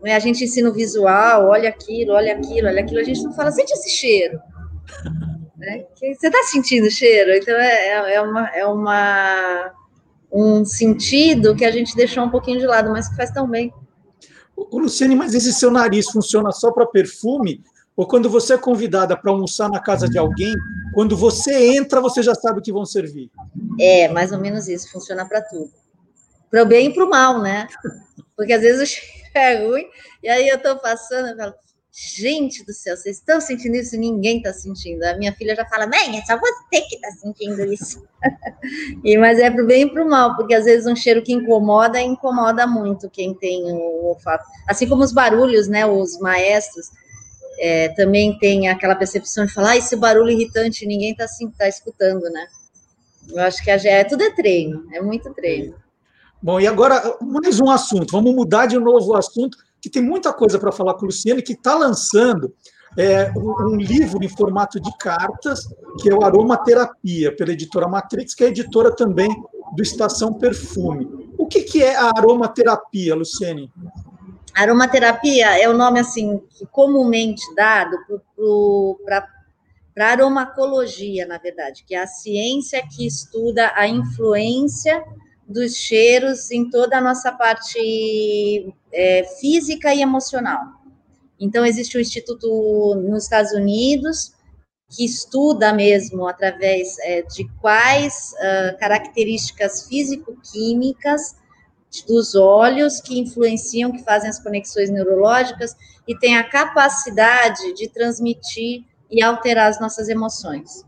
A 0.03 0.19
gente 0.19 0.43
ensina 0.43 0.69
o 0.69 0.73
visual, 0.73 1.47
olha 1.47 1.69
aquilo, 1.69 2.13
olha 2.13 2.33
aquilo, 2.33 2.67
olha 2.67 2.81
aquilo, 2.81 2.99
a 2.99 3.03
gente 3.03 3.23
não 3.23 3.33
fala, 3.33 3.51
sente 3.51 3.73
esse 3.73 3.89
cheiro. 3.89 4.39
Né? 5.57 5.85
Você 5.95 6.27
está 6.27 6.43
sentindo 6.43 6.85
o 6.85 6.91
cheiro? 6.91 7.31
Então 7.31 7.55
é, 7.55 7.87
é, 7.87 8.13
é 8.13 8.21
uma. 8.21 8.47
É 8.49 8.63
uma 8.63 9.73
um 10.31 10.65
sentido 10.65 11.55
que 11.55 11.65
a 11.65 11.71
gente 11.71 11.95
deixou 11.95 12.23
um 12.23 12.29
pouquinho 12.29 12.59
de 12.59 12.65
lado, 12.65 12.91
mas 12.91 13.07
que 13.07 13.15
faz 13.15 13.31
tão 13.31 13.47
bem. 13.47 13.73
Luciane, 14.71 15.15
mas 15.15 15.33
esse 15.33 15.53
seu 15.53 15.69
nariz 15.69 16.09
funciona 16.09 16.51
só 16.51 16.71
para 16.71 16.85
perfume? 16.85 17.63
Ou 17.95 18.07
quando 18.07 18.29
você 18.29 18.53
é 18.53 18.57
convidada 18.57 19.17
para 19.17 19.31
almoçar 19.31 19.69
na 19.69 19.79
casa 19.79 20.07
de 20.07 20.19
alguém, 20.19 20.53
quando 20.93 21.17
você 21.17 21.75
entra, 21.75 21.99
você 21.99 22.21
já 22.21 22.35
sabe 22.35 22.59
o 22.59 22.61
que 22.61 22.71
vão 22.71 22.85
servir? 22.85 23.31
É, 23.79 24.07
mais 24.07 24.31
ou 24.31 24.39
menos 24.39 24.67
isso, 24.67 24.91
funciona 24.91 25.27
para 25.27 25.41
tudo. 25.41 25.71
Para 26.49 26.61
o 26.61 26.65
bem 26.65 26.87
e 26.87 26.93
para 26.93 27.05
o 27.05 27.09
mal, 27.09 27.41
né? 27.41 27.67
Porque 28.35 28.53
às 28.53 28.61
vezes 28.61 28.81
o 28.81 28.85
cheiro 28.85 29.17
é 29.33 29.65
ruim, 29.65 29.85
e 30.21 30.29
aí 30.29 30.47
eu 30.47 30.57
estou 30.57 30.75
passando 30.77 31.29
e 31.29 31.35
falo, 31.35 31.53
Gente 31.99 32.63
do 32.63 32.71
céu, 32.73 32.95
vocês 32.95 33.17
estão 33.17 33.41
sentindo 33.41 33.75
isso? 33.75 33.97
Ninguém 33.97 34.37
está 34.37 34.53
sentindo. 34.53 35.03
A 35.03 35.17
minha 35.17 35.33
filha 35.33 35.55
já 35.55 35.65
fala, 35.65 35.87
mãe, 35.87 36.19
é 36.19 36.21
só 36.23 36.37
você 36.37 36.81
que 36.81 36.93
está 36.93 37.09
sentindo 37.09 37.73
isso. 37.73 38.05
e, 39.03 39.17
mas 39.17 39.39
é 39.39 39.49
para 39.49 39.63
o 39.63 39.65
bem 39.65 39.81
e 39.81 39.89
para 39.91 40.05
o 40.05 40.07
mal, 40.07 40.35
porque 40.35 40.53
às 40.53 40.65
vezes 40.65 40.85
um 40.85 40.95
cheiro 40.95 41.23
que 41.23 41.33
incomoda, 41.33 41.99
incomoda 41.99 42.67
muito 42.67 43.09
quem 43.09 43.33
tem 43.33 43.63
o 43.63 44.09
olfato. 44.09 44.45
Assim 44.67 44.87
como 44.87 45.01
os 45.01 45.11
barulhos, 45.11 45.67
né? 45.67 45.87
Os 45.87 46.19
maestros 46.19 46.91
é, 47.57 47.89
também 47.89 48.37
têm 48.37 48.69
aquela 48.69 48.93
percepção 48.93 49.47
de 49.47 49.53
falar, 49.53 49.71
ah, 49.71 49.77
esse 49.77 49.95
barulho 49.95 50.29
irritante, 50.29 50.85
ninguém 50.85 51.13
está 51.13 51.23
assim, 51.23 51.49
tá 51.49 51.67
escutando, 51.67 52.29
né? 52.29 52.45
Eu 53.27 53.41
acho 53.41 53.63
que 53.63 53.71
a, 53.71 53.75
é, 53.75 54.03
tudo 54.03 54.21
é 54.21 54.29
treino, 54.35 54.85
é 54.93 55.01
muito 55.01 55.33
treino. 55.33 55.73
Bom, 56.43 56.59
e 56.59 56.67
agora 56.67 57.17
mais 57.19 57.59
um 57.59 57.71
assunto. 57.71 58.11
Vamos 58.11 58.35
mudar 58.35 58.67
de 58.67 58.77
novo 58.77 59.13
o 59.13 59.17
assunto 59.17 59.57
que 59.87 59.93
tem 59.93 60.01
muita 60.01 60.33
coisa 60.33 60.59
para 60.59 60.71
falar 60.71 60.95
com 60.95 61.03
o 61.03 61.05
Luciano, 61.05 61.41
que 61.41 61.53
está 61.53 61.73
lançando 61.73 62.53
é, 62.97 63.31
um, 63.35 63.75
livro 63.75 64.23
em 64.23 64.27
formato 64.27 64.79
de 64.79 64.89
cartas, 64.97 65.67
que 66.01 66.09
é 66.09 66.13
o 66.13 66.23
Aromaterapia, 66.23 67.35
pela 67.35 67.53
editora 67.53 67.87
Matrix, 67.87 68.33
que 68.33 68.43
é 68.43 68.47
editora 68.47 68.93
também 68.93 69.29
do 69.75 69.81
Estação 69.81 70.33
Perfume. 70.33 71.07
O 71.37 71.47
que, 71.47 71.61
que 71.61 71.81
é 71.81 71.95
a 71.95 72.11
aromaterapia, 72.17 73.15
Luciane? 73.15 73.71
Aromaterapia 74.53 75.61
é 75.61 75.69
o 75.69 75.77
nome 75.77 75.99
assim 75.99 76.41
comumente 76.71 77.43
dado 77.55 77.95
para 79.05 80.11
aromacologia, 80.11 81.25
na 81.25 81.37
verdade, 81.37 81.85
que 81.87 81.95
é 81.95 82.01
a 82.01 82.07
ciência 82.07 82.83
que 82.87 83.05
estuda 83.05 83.71
a 83.75 83.87
influência 83.87 85.03
dos 85.47 85.75
cheiros 85.75 86.51
em 86.51 86.69
toda 86.69 86.97
a 86.97 87.01
nossa 87.01 87.31
parte 87.31 88.73
é, 88.91 89.23
física 89.39 89.93
e 89.93 90.01
emocional. 90.01 90.61
Então, 91.39 91.65
existe 91.65 91.97
um 91.97 92.01
instituto 92.01 92.95
nos 92.95 93.23
Estados 93.23 93.53
Unidos 93.53 94.33
que 94.89 95.05
estuda 95.05 95.73
mesmo 95.73 96.27
através 96.27 96.97
é, 96.99 97.21
de 97.21 97.47
quais 97.59 98.33
uh, 98.33 98.77
características 98.79 99.85
físico-químicas 99.87 101.35
dos 102.07 102.35
olhos 102.35 103.01
que 103.01 103.19
influenciam, 103.19 103.91
que 103.91 104.03
fazem 104.03 104.29
as 104.29 104.39
conexões 104.39 104.89
neurológicas 104.89 105.75
e 106.07 106.17
tem 106.17 106.37
a 106.37 106.43
capacidade 106.43 107.73
de 107.73 107.89
transmitir 107.89 108.85
e 109.09 109.21
alterar 109.21 109.67
as 109.67 109.79
nossas 109.79 110.07
emoções. 110.07 110.85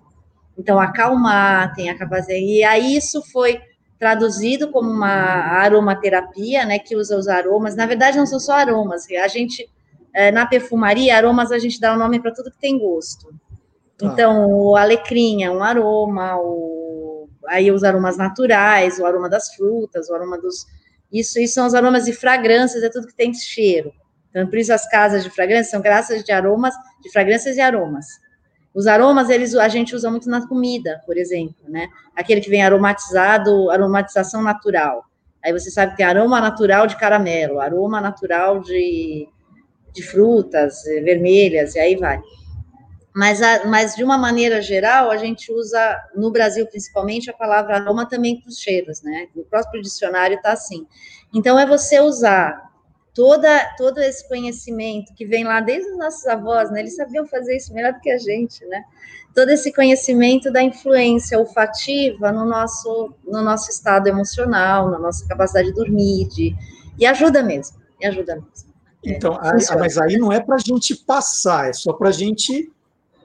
Então, 0.57 0.80
acalmar, 0.80 1.74
tem 1.74 1.89
a 1.89 1.97
capacidade. 1.97 2.39
E 2.39 2.64
aí, 2.64 2.95
isso 2.95 3.22
foi 3.32 3.62
traduzido 4.00 4.72
como 4.72 4.89
uma 4.89 5.08
aromaterapia, 5.08 6.66
né, 6.66 6.80
que 6.80 6.95
usa 6.95 7.18
os 7.18 7.28
aromas. 7.28 7.76
Na 7.76 7.86
verdade, 7.86 8.18
não 8.18 8.26
são 8.26 8.39
só 8.39 8.54
aromas. 8.54 9.06
A 9.12 9.28
gente, 9.28 9.70
é, 10.14 10.32
na 10.32 10.45
perfumaria, 10.45 11.18
aromas 11.18 11.52
a 11.52 11.60
gente 11.60 11.80
dá 11.80 11.91
o 11.91 11.95
um 11.95 12.00
nome 12.00 12.20
para 12.22 12.34
tudo 12.34 12.50
que 12.50 12.60
tem 12.60 12.80
gosto. 12.80 13.28
Tá. 13.97 14.08
Então, 14.08 14.50
o 14.50 14.78
alecrim 14.78 15.43
é 15.43 15.52
um 15.52 15.62
aroma, 15.62 16.38
o, 16.38 17.28
aí 17.47 17.70
os 17.70 17.84
aromas 17.84 18.18
naturais, 18.18 18.97
o 19.00 19.06
aroma 19.06 19.30
das 19.30 19.54
frutas, 19.54 20.10
o 20.10 20.16
aroma 20.16 20.39
dos... 20.39 20.66
Isso, 21.12 21.39
isso 21.39 21.56
são 21.56 21.68
os 21.68 21.74
aromas 21.74 22.06
de 22.06 22.14
fragrâncias, 22.14 22.82
é 22.82 22.89
tudo 22.89 23.08
que 23.08 23.16
tem 23.16 23.34
cheiro. 23.34 23.91
Então, 24.30 24.47
por 24.47 24.58
isso 24.58 24.72
as 24.72 24.88
casas 24.88 25.24
de 25.24 25.30
fragrância 25.30 25.72
são 25.72 25.82
graças 25.82 26.24
de 26.24 26.32
aromas, 26.32 26.74
de 27.02 27.12
fragrâncias 27.12 27.58
e 27.58 27.62
aromas. 27.62 28.06
Os 28.74 28.88
aromas, 28.88 29.30
eles 29.30 29.55
a 29.55 29.67
gente 29.67 29.95
usa 29.95 30.09
muito 30.11 30.30
na 30.30 30.47
comida, 30.47 31.01
por 31.05 31.17
exemplo, 31.17 31.67
né? 31.67 31.88
Aquele 32.15 32.39
que 32.39 32.49
vem 32.49 32.61
aromatizado, 32.61 33.70
aromatização 33.70 34.41
natural. 34.41 35.03
Aí 35.43 35.51
você 35.51 35.72
sabe 35.72 35.91
que 35.91 35.97
tem 35.97 36.05
aroma 36.05 36.39
natural 36.39 36.86
de 36.86 36.97
caramelo, 36.97 37.59
aroma 37.59 37.99
natural 37.99 38.59
de, 38.59 39.28
de 39.93 40.03
frutas 40.03 40.84
vermelhas, 40.84 41.76
e 41.76 41.80
aí 41.80 41.95
vai. 41.95 42.22
Mas, 43.15 43.41
a, 43.41 43.65
mas, 43.65 43.95
de 43.95 44.03
uma 44.03 44.17
maneira 44.17 44.61
geral, 44.61 45.09
a 45.09 45.17
gente 45.17 45.51
usa, 45.51 45.97
no 46.15 46.32
Brasil 46.32 46.65
principalmente, 46.67 47.30
a 47.30 47.34
palavra 47.34 47.76
aroma 47.76 48.07
também 48.07 48.39
para 48.39 48.49
os 48.49 48.59
cheiros, 48.59 49.01
né? 49.01 49.28
No 49.36 49.43
próprio 49.43 49.82
dicionário 49.82 50.38
está 50.38 50.51
assim. 50.51 50.86
Então, 51.34 51.57
é 51.57 51.65
você 51.65 51.99
usar 51.99 52.68
toda, 53.20 53.76
todo 53.76 53.97
esse 53.97 54.26
conhecimento 54.30 55.13
que 55.13 55.26
vem 55.26 55.43
lá 55.43 55.59
desde 55.59 55.91
os 55.91 55.97
nossos 55.97 56.26
avós, 56.26 56.72
né? 56.72 56.80
Eles 56.80 56.95
sabiam 56.95 57.28
fazer 57.28 57.57
isso 57.57 57.74
melhor 57.74 57.91
do 57.91 57.99
que 57.99 58.09
a 58.09 58.17
gente, 58.17 58.65
né? 58.67 58.82
Todo 59.36 59.49
esse 59.49 59.74
conhecimento 59.74 60.49
da 60.49 60.63
influência 60.63 61.38
olfativa 61.38 62.32
no 62.32 62.45
nosso, 62.45 63.13
no 63.28 63.41
nosso 63.41 63.70
estado 63.72 64.07
emocional, 64.07 64.89
na 64.89 64.97
nossa 64.97 65.28
capacidade 65.28 65.67
de 65.67 65.74
dormir, 65.74 66.30
de, 66.30 66.55
e 66.97 67.05
ajuda 67.05 67.43
mesmo, 67.43 67.78
e 67.99 68.07
ajuda 68.07 68.36
mesmo. 68.36 68.70
Então, 69.03 69.34
é, 69.43 69.49
aí, 69.49 69.78
mas 69.78 69.97
aí 69.97 70.17
não 70.17 70.32
é 70.32 70.39
para 70.39 70.55
a 70.55 70.59
gente 70.65 70.95
passar, 70.95 71.67
é 71.67 71.74
só 71.74 71.91
para 71.91 72.07
a 72.07 72.13
gente 72.13 72.72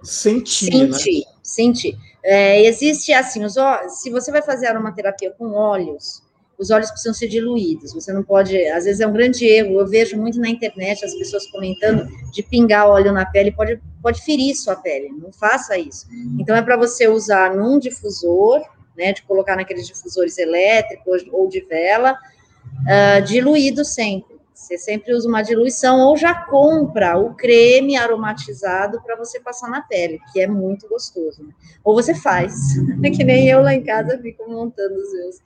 sentir. 0.02 0.72
Sentir, 0.72 1.20
né? 1.20 1.32
sentir. 1.40 1.96
É, 2.24 2.66
existe 2.66 3.12
assim, 3.12 3.44
os, 3.44 3.54
se 4.00 4.10
você 4.10 4.32
vai 4.32 4.42
fazer 4.42 4.66
aromaterapia 4.66 5.30
com 5.30 5.52
óleos, 5.52 6.23
os 6.58 6.70
óleos 6.70 6.90
precisam 6.90 7.14
ser 7.14 7.28
diluídos. 7.28 7.92
Você 7.92 8.12
não 8.12 8.22
pode, 8.22 8.56
às 8.68 8.84
vezes 8.84 9.00
é 9.00 9.06
um 9.06 9.12
grande 9.12 9.44
erro. 9.44 9.80
Eu 9.80 9.86
vejo 9.86 10.16
muito 10.16 10.40
na 10.40 10.48
internet 10.48 11.04
as 11.04 11.14
pessoas 11.14 11.46
comentando 11.50 12.08
de 12.30 12.42
pingar 12.42 12.88
óleo 12.88 13.12
na 13.12 13.26
pele, 13.26 13.52
pode, 13.52 13.80
pode 14.02 14.22
ferir 14.22 14.54
sua 14.54 14.76
pele. 14.76 15.08
Não 15.10 15.32
faça 15.32 15.76
isso. 15.76 16.06
Então 16.38 16.54
é 16.54 16.62
para 16.62 16.76
você 16.76 17.08
usar 17.08 17.54
num 17.54 17.78
difusor, 17.78 18.62
né, 18.96 19.12
de 19.12 19.22
colocar 19.22 19.56
naqueles 19.56 19.86
difusores 19.86 20.38
elétricos 20.38 21.24
ou 21.32 21.48
de 21.48 21.60
vela, 21.62 22.12
uh, 22.12 23.22
diluído 23.24 23.84
sempre. 23.84 24.34
Você 24.54 24.78
sempre 24.78 25.12
usa 25.12 25.28
uma 25.28 25.42
diluição 25.42 25.98
ou 25.98 26.16
já 26.16 26.32
compra 26.32 27.18
o 27.18 27.34
creme 27.34 27.96
aromatizado 27.96 29.02
para 29.02 29.16
você 29.16 29.40
passar 29.40 29.68
na 29.68 29.82
pele, 29.82 30.20
que 30.32 30.40
é 30.40 30.46
muito 30.46 30.88
gostoso. 30.88 31.42
Né? 31.42 31.52
Ou 31.82 31.92
você 31.92 32.14
faz, 32.14 32.54
que 33.14 33.24
nem 33.24 33.48
eu 33.48 33.62
lá 33.62 33.74
em 33.74 33.82
casa 33.82 34.16
fico 34.18 34.48
montando 34.48 34.94
os 34.94 35.12
meus, 35.12 35.36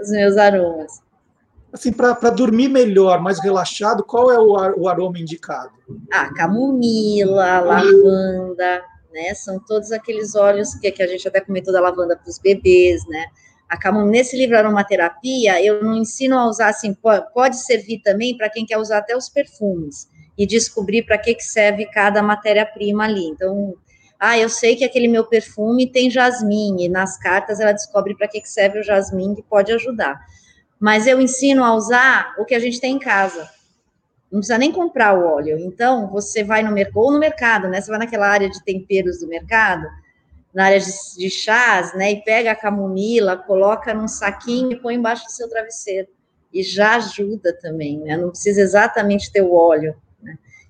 os 0.00 0.10
meus 0.10 0.36
aromas. 0.36 1.00
Assim, 1.72 1.92
para 1.92 2.30
dormir 2.30 2.68
melhor, 2.68 3.20
mais 3.20 3.38
relaxado, 3.40 4.02
qual 4.02 4.30
é 4.30 4.38
o, 4.38 4.82
o 4.82 4.88
aroma 4.88 5.18
indicado? 5.18 5.70
Ah, 6.10 6.32
camomila, 6.32 7.60
lavanda, 7.60 8.82
né? 9.12 9.34
São 9.34 9.60
todos 9.60 9.92
aqueles 9.92 10.34
óleos 10.34 10.74
que, 10.76 10.90
que 10.90 11.02
a 11.02 11.06
gente 11.06 11.28
até 11.28 11.40
comentou 11.40 11.72
da 11.72 11.80
lavanda 11.80 12.16
para 12.16 12.28
os 12.28 12.38
bebês, 12.38 13.06
né? 13.06 13.26
a 13.68 13.76
camomila, 13.76 14.10
nesse 14.10 14.36
livro 14.36 14.56
Aromaterapia, 14.56 15.62
eu 15.62 15.84
não 15.84 15.96
ensino 15.96 16.38
a 16.38 16.48
usar 16.48 16.68
assim, 16.68 16.96
pode 17.34 17.62
servir 17.62 18.00
também 18.00 18.36
para 18.36 18.48
quem 18.48 18.64
quer 18.64 18.78
usar 18.78 18.98
até 18.98 19.14
os 19.14 19.28
perfumes 19.28 20.08
e 20.38 20.46
descobrir 20.46 21.02
para 21.02 21.18
que, 21.18 21.34
que 21.34 21.44
serve 21.44 21.84
cada 21.86 22.22
matéria-prima 22.22 23.04
ali. 23.04 23.26
Então, 23.26 23.74
ah, 24.18 24.36
eu 24.36 24.48
sei 24.48 24.74
que 24.74 24.84
aquele 24.84 25.06
meu 25.06 25.24
perfume 25.24 25.86
tem 25.86 26.10
jasmim, 26.10 26.76
e 26.80 26.88
nas 26.88 27.16
cartas 27.16 27.60
ela 27.60 27.72
descobre 27.72 28.16
para 28.16 28.26
que, 28.26 28.44
serve 28.44 28.80
o 28.80 28.82
jasmim, 28.82 29.34
que 29.34 29.42
pode 29.42 29.72
ajudar. 29.72 30.20
Mas 30.78 31.06
eu 31.06 31.20
ensino 31.20 31.62
a 31.62 31.74
usar 31.74 32.34
o 32.38 32.44
que 32.44 32.54
a 32.54 32.58
gente 32.58 32.80
tem 32.80 32.96
em 32.96 32.98
casa. 32.98 33.48
Não 34.30 34.40
precisa 34.40 34.58
nem 34.58 34.72
comprar 34.72 35.16
o 35.16 35.24
óleo. 35.24 35.58
Então, 35.58 36.08
você 36.10 36.42
vai 36.42 36.62
no 36.62 36.72
mercado, 36.72 36.98
ou 36.98 37.12
no 37.12 37.18
mercado, 37.18 37.68
né? 37.68 37.80
Você 37.80 37.90
vai 37.90 38.00
naquela 38.00 38.28
área 38.28 38.50
de 38.50 38.62
temperos 38.64 39.20
do 39.20 39.28
mercado, 39.28 39.86
na 40.52 40.66
área 40.66 40.80
de, 40.80 40.90
de 41.16 41.30
chás, 41.30 41.94
né? 41.94 42.12
E 42.12 42.22
pega 42.22 42.50
a 42.50 42.56
camomila, 42.56 43.36
coloca 43.36 43.94
num 43.94 44.08
saquinho 44.08 44.72
e 44.72 44.80
põe 44.80 44.96
embaixo 44.96 45.24
do 45.24 45.30
seu 45.30 45.48
travesseiro. 45.48 46.08
E 46.52 46.62
já 46.62 46.96
ajuda 46.96 47.56
também, 47.60 47.98
né? 48.00 48.16
Não 48.16 48.30
precisa 48.30 48.60
exatamente 48.60 49.32
ter 49.32 49.42
o 49.42 49.54
óleo. 49.54 49.94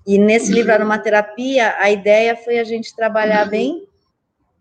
E 0.09 0.17
nesse 0.17 0.51
livro 0.51 0.73
Aromaterapia, 0.73 1.75
a 1.77 1.91
ideia 1.91 2.35
foi 2.35 2.57
a 2.57 2.63
gente 2.63 2.95
trabalhar 2.95 3.45
bem 3.45 3.87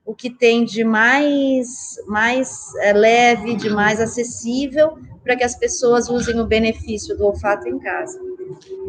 o 0.05 0.15
que 0.15 0.29
tem 0.29 0.63
de 0.63 0.85
mais, 0.85 1.97
mais 2.07 2.75
é, 2.83 2.93
leve, 2.93 3.57
de 3.57 3.71
mais 3.71 3.99
acessível, 3.99 4.99
para 5.25 5.35
que 5.35 5.43
as 5.43 5.57
pessoas 5.57 6.11
usem 6.11 6.39
o 6.39 6.47
benefício 6.47 7.17
do 7.17 7.25
olfato 7.25 7.67
em 7.67 7.79
casa. 7.79 8.21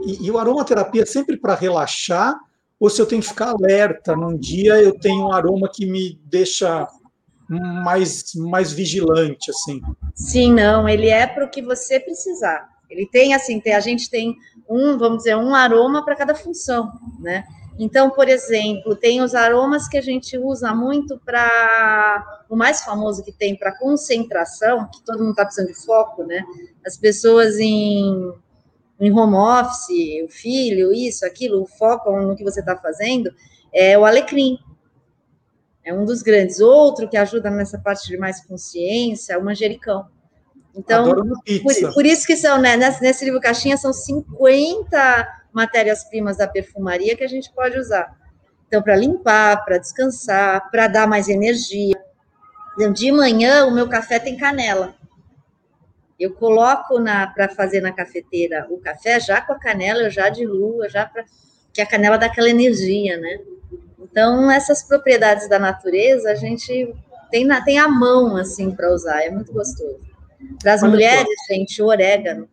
E, 0.06 0.26
e 0.26 0.30
o 0.30 0.38
aromaterapia 0.38 1.04
é 1.04 1.06
sempre 1.06 1.38
para 1.38 1.56
relaxar 1.56 2.38
ou 2.78 2.90
se 2.90 3.02
eu 3.02 3.06
tenho 3.06 3.22
que 3.22 3.30
ficar 3.30 3.52
alerta. 3.52 4.14
Num 4.14 4.38
dia 4.38 4.82
eu 4.82 5.00
tenho 5.00 5.28
um 5.28 5.32
aroma 5.32 5.70
que 5.74 5.86
me 5.86 6.20
deixa 6.26 6.86
mais, 7.48 8.36
mais 8.36 8.74
vigilante, 8.74 9.50
assim. 9.50 9.80
Sim, 10.14 10.52
não, 10.52 10.90
ele 10.90 11.08
é 11.08 11.26
para 11.26 11.46
o 11.46 11.50
que 11.50 11.62
você 11.62 12.02
precisar. 12.02 12.68
Ele 12.90 13.06
tem, 13.06 13.34
assim, 13.34 13.60
tem, 13.60 13.74
a 13.74 13.80
gente 13.80 14.10
tem 14.10 14.36
um, 14.68 14.98
vamos 14.98 15.20
dizer, 15.20 15.36
um 15.36 15.54
aroma 15.54 16.04
para 16.04 16.16
cada 16.16 16.34
função, 16.34 16.92
né? 17.20 17.44
Então, 17.78 18.10
por 18.10 18.28
exemplo, 18.28 18.96
tem 18.96 19.22
os 19.22 19.34
aromas 19.34 19.88
que 19.88 19.98
a 19.98 20.02
gente 20.02 20.38
usa 20.38 20.74
muito 20.76 21.18
para. 21.26 22.44
O 22.50 22.56
mais 22.56 22.84
famoso 22.84 23.24
que 23.24 23.32
tem 23.32 23.56
para 23.56 23.78
concentração, 23.78 24.90
que 24.92 25.02
todo 25.04 25.20
mundo 25.20 25.32
está 25.32 25.46
precisando 25.46 25.70
de 25.70 25.86
foco, 25.86 26.24
né? 26.24 26.44
As 26.86 26.98
pessoas 26.98 27.58
em 27.58 28.34
em 29.00 29.12
home 29.12 29.36
office, 29.36 30.24
o 30.26 30.28
filho, 30.28 30.92
isso, 30.92 31.26
aquilo, 31.26 31.66
foco 31.66 32.12
no 32.20 32.36
que 32.36 32.44
você 32.44 32.60
está 32.60 32.76
fazendo, 32.76 33.34
é 33.74 33.98
o 33.98 34.06
alecrim. 34.06 34.60
É 35.86 35.94
um 35.94 36.04
dos 36.04 36.22
grandes. 36.22 36.60
Outro 36.60 37.08
que 37.08 37.16
ajuda 37.16 37.50
nessa 37.50 37.80
parte 37.80 38.08
de 38.08 38.18
mais 38.18 38.46
consciência 38.46 39.34
é 39.34 39.38
o 39.38 39.44
manjericão. 39.44 40.08
Então, 40.76 41.14
por, 41.14 41.94
por, 41.94 42.06
isso 42.06 42.26
que 42.26 42.38
são, 42.38 42.60
né, 42.60 42.78
nesse, 42.78 43.02
nesse 43.02 43.26
livro 43.26 43.40
caixinha, 43.40 43.76
são 43.76 43.92
50 43.92 45.28
matérias-primas 45.52 46.38
da 46.38 46.48
perfumaria 46.48 47.18
que 47.18 47.24
a 47.24 47.28
gente 47.28 47.52
pode 47.54 47.78
usar. 47.78 48.16
Então, 48.68 48.82
para 48.82 48.96
limpar, 48.96 49.66
para 49.66 49.78
descansar, 49.78 50.70
para 50.70 50.88
dar 50.88 51.08
mais 51.08 51.28
energia. 51.28 52.00
Então, 52.76 52.94
de 52.94 53.12
manhã, 53.12 53.66
o 53.66 53.72
meu 53.72 53.90
café 53.90 54.20
tem 54.20 54.38
canela. 54.38 54.96
Eu 56.20 56.34
coloco 56.34 57.02
para 57.34 57.50
fazer 57.50 57.82
na 57.82 57.92
cafeteira 57.92 58.68
o 58.70 58.78
café 58.78 59.20
já 59.20 59.42
com 59.42 59.54
a 59.54 59.60
canela, 59.60 60.04
eu 60.04 60.10
já 60.10 60.30
diluo, 60.30 60.88
já 60.90 61.06
para 61.06 61.26
que 61.74 61.82
a 61.82 61.86
canela 61.86 62.18
dá 62.18 62.26
aquela 62.26 62.50
energia, 62.50 63.18
né? 63.18 63.40
Então, 64.00 64.52
essas 64.52 64.84
propriedades 64.84 65.48
da 65.48 65.58
natureza 65.58 66.32
a 66.32 66.36
gente 66.36 66.94
tem, 67.32 67.46
na, 67.46 67.64
tem 67.64 67.80
a 67.80 67.88
mão 67.88 68.36
assim 68.36 68.72
para 68.72 68.92
usar, 68.94 69.22
é 69.22 69.30
muito 69.30 69.54
gostoso. 69.54 70.09
Para 70.62 70.74
as 70.74 70.84
mulheres, 70.84 71.36
gente, 71.50 71.82
o 71.82 71.88
orégano. 71.88 72.50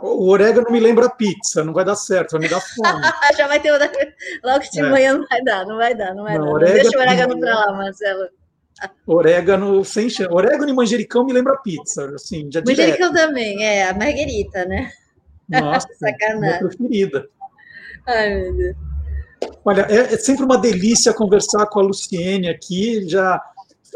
O 0.00 0.28
orégano 0.30 0.68
me 0.70 0.80
lembra 0.80 1.08
pizza, 1.08 1.62
não 1.62 1.72
vai 1.72 1.84
dar 1.84 1.94
certo, 1.94 2.32
vai 2.32 2.40
me 2.40 2.48
dar 2.48 2.60
fome. 2.60 3.02
Já 3.36 3.46
vai 3.46 3.60
ter 3.60 3.70
logo 4.42 4.64
de 4.70 4.80
é. 4.80 4.82
manhã 4.82 5.14
não 5.14 5.26
vai 5.28 5.42
dar, 5.44 5.64
não 5.64 5.76
vai 5.76 5.94
dar, 5.94 6.14
não 6.14 6.24
vai 6.24 6.38
não, 6.38 6.44
dar. 6.46 6.52
Orégano, 6.52 6.82
Deixa 6.82 6.98
o 6.98 7.00
orégano 7.00 7.38
para 7.38 7.54
lá, 7.54 7.72
Marcelo. 7.72 8.28
Orégano 9.06 9.84
sem 9.84 10.10
chance. 10.10 10.32
Orégano 10.32 10.68
e 10.68 10.72
manjericão 10.72 11.24
me 11.24 11.32
lembra 11.32 11.56
pizza, 11.58 12.04
assim, 12.16 12.50
já 12.50 12.60
Manjericão 12.66 13.12
direto. 13.12 13.26
também, 13.28 13.64
é, 13.64 13.88
a 13.88 13.94
marguerita, 13.94 14.64
né? 14.64 14.90
Nossa, 15.48 15.86
Sacanagem. 15.94 16.40
minha 16.40 16.58
preferida. 16.58 17.28
Ai, 18.06 18.34
meu 18.34 18.56
Deus. 18.56 18.76
Olha, 19.64 19.86
é, 19.88 20.14
é, 20.14 20.18
sempre 20.18 20.44
uma 20.44 20.58
delícia 20.58 21.14
conversar 21.14 21.66
com 21.66 21.78
a 21.78 21.82
Luciene 21.82 22.48
aqui, 22.48 23.08
já 23.08 23.40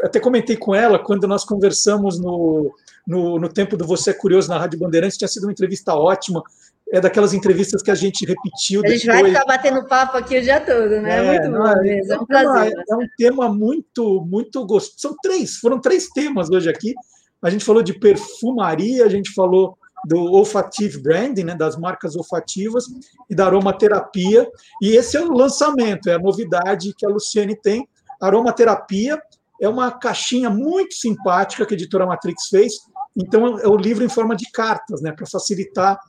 até 0.01 0.19
comentei 0.19 0.55
com 0.55 0.73
ela 0.73 0.99
quando 0.99 1.27
nós 1.27 1.43
conversamos 1.43 2.19
no, 2.19 2.73
no, 3.07 3.39
no 3.39 3.47
tempo 3.47 3.77
do 3.77 3.87
Você 3.87 4.09
é 4.09 4.13
Curioso 4.13 4.49
na 4.49 4.59
Rádio 4.59 4.77
Bandeirantes, 4.77 5.17
tinha 5.17 5.29
sido 5.29 5.43
uma 5.43 5.51
entrevista 5.51 5.95
ótima, 5.95 6.43
é 6.91 6.99
daquelas 6.99 7.33
entrevistas 7.33 7.81
que 7.81 7.89
a 7.89 7.95
gente 7.95 8.25
repetiu. 8.25 8.81
A 8.83 8.89
gente 8.89 9.05
depois. 9.05 9.21
vai 9.21 9.31
ficar 9.31 9.45
batendo 9.45 9.87
papo 9.87 10.17
aqui 10.17 10.37
o 10.37 10.41
dia 10.41 10.59
todo, 10.59 11.01
né? 11.01 11.17
É, 11.17 11.39
muito 11.39 11.57
bom 11.57 11.67
é, 11.67 11.81
mesmo. 11.81 12.13
É 12.13 12.19
um 12.19 12.25
prazer. 12.25 12.73
É, 12.77 12.93
é 12.93 12.95
um 12.95 13.07
tema 13.17 13.49
muito, 13.49 14.21
muito 14.21 14.65
gostoso. 14.65 14.95
São 14.97 15.15
três, 15.21 15.57
foram 15.57 15.79
três 15.79 16.09
temas 16.09 16.49
hoje 16.49 16.69
aqui. 16.69 16.93
A 17.41 17.49
gente 17.49 17.63
falou 17.63 17.81
de 17.81 17.97
perfumaria, 17.97 19.05
a 19.05 19.09
gente 19.09 19.33
falou 19.33 19.77
do 20.05 20.17
olfative 20.33 20.99
branding, 21.01 21.43
né, 21.43 21.55
das 21.55 21.77
marcas 21.77 22.15
olfativas 22.15 22.85
e 23.29 23.35
da 23.35 23.45
aromaterapia. 23.45 24.49
E 24.81 24.95
esse 24.95 25.17
é 25.17 25.21
o 25.21 25.31
lançamento, 25.31 26.09
é 26.09 26.13
a 26.13 26.19
novidade 26.19 26.93
que 26.97 27.05
a 27.05 27.09
Luciane 27.09 27.55
tem. 27.55 27.87
aromaterapia 28.21 29.21
é 29.59 29.67
uma 29.67 29.91
caixinha 29.91 30.49
muito 30.49 30.93
simpática 30.93 31.65
que 31.65 31.73
a 31.73 31.77
editora 31.77 32.05
Matrix 32.05 32.47
fez. 32.49 32.73
Então 33.17 33.59
é 33.59 33.67
o 33.67 33.75
livro 33.75 34.03
em 34.03 34.09
forma 34.09 34.35
de 34.35 34.49
cartas, 34.51 35.01
né, 35.01 35.11
para 35.11 35.25
facilitar 35.25 35.99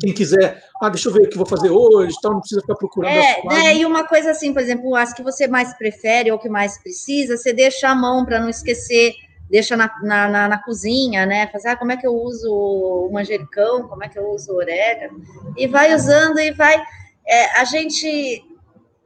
quem 0.00 0.12
quiser, 0.12 0.64
ah, 0.80 0.88
deixa 0.88 1.08
eu 1.08 1.12
ver 1.12 1.22
o 1.22 1.28
que 1.28 1.36
vou 1.36 1.46
fazer 1.46 1.70
hoje, 1.70 2.16
tal, 2.20 2.32
não 2.32 2.40
precisa 2.40 2.60
ficar 2.62 2.74
procurando. 2.74 3.12
É, 3.12 3.42
né, 3.44 3.76
e 3.76 3.84
uma 3.84 4.04
coisa 4.04 4.32
assim, 4.32 4.52
por 4.52 4.60
exemplo, 4.60 4.96
as 4.96 5.12
que 5.12 5.22
você 5.22 5.46
mais 5.46 5.72
prefere 5.74 6.32
ou 6.32 6.38
que 6.38 6.48
mais 6.48 6.82
precisa, 6.82 7.36
você 7.36 7.52
deixa 7.52 7.88
a 7.88 7.94
mão 7.94 8.24
para 8.24 8.40
não 8.40 8.48
esquecer, 8.48 9.14
deixa 9.48 9.76
na, 9.76 9.92
na, 10.02 10.28
na, 10.28 10.48
na, 10.48 10.62
cozinha, 10.62 11.26
né? 11.26 11.46
Fazer, 11.48 11.68
ah, 11.68 11.76
como 11.76 11.92
é 11.92 11.96
que 11.96 12.06
eu 12.06 12.14
uso 12.14 12.50
o 12.50 13.10
manjericão, 13.12 13.86
como 13.86 14.02
é 14.02 14.08
que 14.08 14.18
eu 14.18 14.30
uso 14.30 14.52
o 14.52 14.56
orégano, 14.56 15.20
e 15.56 15.66
vai 15.68 15.94
usando 15.94 16.40
e 16.40 16.50
vai. 16.52 16.82
É, 17.26 17.60
a 17.60 17.64
gente. 17.64 18.42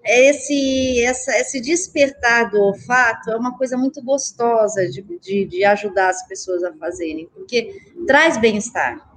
Esse, 0.07 1.05
essa, 1.05 1.37
esse 1.39 1.61
despertar 1.61 2.51
do 2.51 2.61
olfato 2.61 3.31
é 3.31 3.37
uma 3.37 3.57
coisa 3.57 3.77
muito 3.77 4.03
gostosa 4.03 4.87
de, 4.89 5.03
de, 5.03 5.45
de 5.45 5.65
ajudar 5.65 6.11
as 6.11 6.27
pessoas 6.27 6.63
a 6.63 6.73
fazerem, 6.75 7.29
porque 7.35 7.83
traz 8.07 8.37
bem-estar 8.37 9.17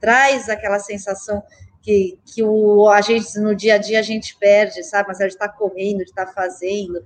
traz 0.00 0.48
aquela 0.48 0.78
sensação 0.78 1.42
que, 1.82 2.18
que 2.24 2.42
o, 2.42 2.88
a 2.88 3.00
gente, 3.00 3.38
no 3.38 3.54
dia 3.54 3.74
a 3.74 3.78
dia, 3.78 3.98
a 3.98 4.02
gente 4.02 4.36
perde, 4.36 4.82
sabe? 4.82 5.08
Mas 5.08 5.20
a 5.20 5.24
gente 5.24 5.32
está 5.32 5.48
correndo, 5.48 5.98
de 5.98 6.10
estar 6.10 6.26
tá 6.26 6.32
fazendo. 6.32 7.02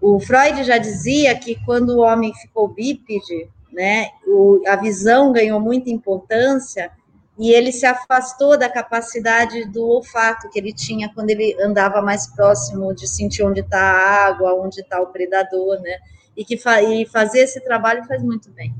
O 0.00 0.20
Freud 0.20 0.62
já 0.64 0.78
dizia 0.78 1.34
que 1.38 1.56
quando 1.64 1.90
o 1.90 2.00
homem 2.00 2.32
ficou 2.34 2.68
bípede, 2.68 3.48
né, 3.72 4.08
o, 4.26 4.62
a 4.66 4.76
visão 4.76 5.32
ganhou 5.32 5.60
muita 5.60 5.90
importância 5.90 6.90
e 7.38 7.52
ele 7.52 7.72
se 7.72 7.84
afastou 7.84 8.56
da 8.56 8.68
capacidade 8.68 9.64
do 9.66 9.84
olfato 9.84 10.48
que 10.50 10.58
ele 10.58 10.72
tinha 10.72 11.12
quando 11.12 11.30
ele 11.30 11.56
andava 11.60 12.00
mais 12.00 12.28
próximo 12.28 12.94
de 12.94 13.08
sentir 13.08 13.42
onde 13.42 13.60
está 13.60 13.80
a 13.80 14.26
água, 14.26 14.54
onde 14.54 14.80
está 14.80 15.00
o 15.00 15.08
predador, 15.08 15.80
né? 15.80 15.98
E 16.36 16.44
que 16.44 16.56
fa 16.56 16.80
e 16.82 17.04
fazer 17.06 17.40
esse 17.40 17.60
trabalho 17.62 18.04
faz 18.04 18.22
muito 18.22 18.50
bem. 18.52 18.74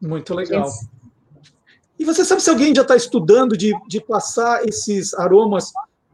Muito 0.00 0.34
legal. 0.34 0.70
Gente... 0.70 0.88
E 1.98 2.04
você 2.04 2.24
sabe 2.24 2.40
se 2.40 2.48
alguém 2.48 2.74
já 2.74 2.82
está 2.82 2.96
estudando 2.96 3.56
de, 3.56 3.72
de 3.88 4.00
passar 4.00 4.66
esses 4.66 5.12
aromas 5.14 5.72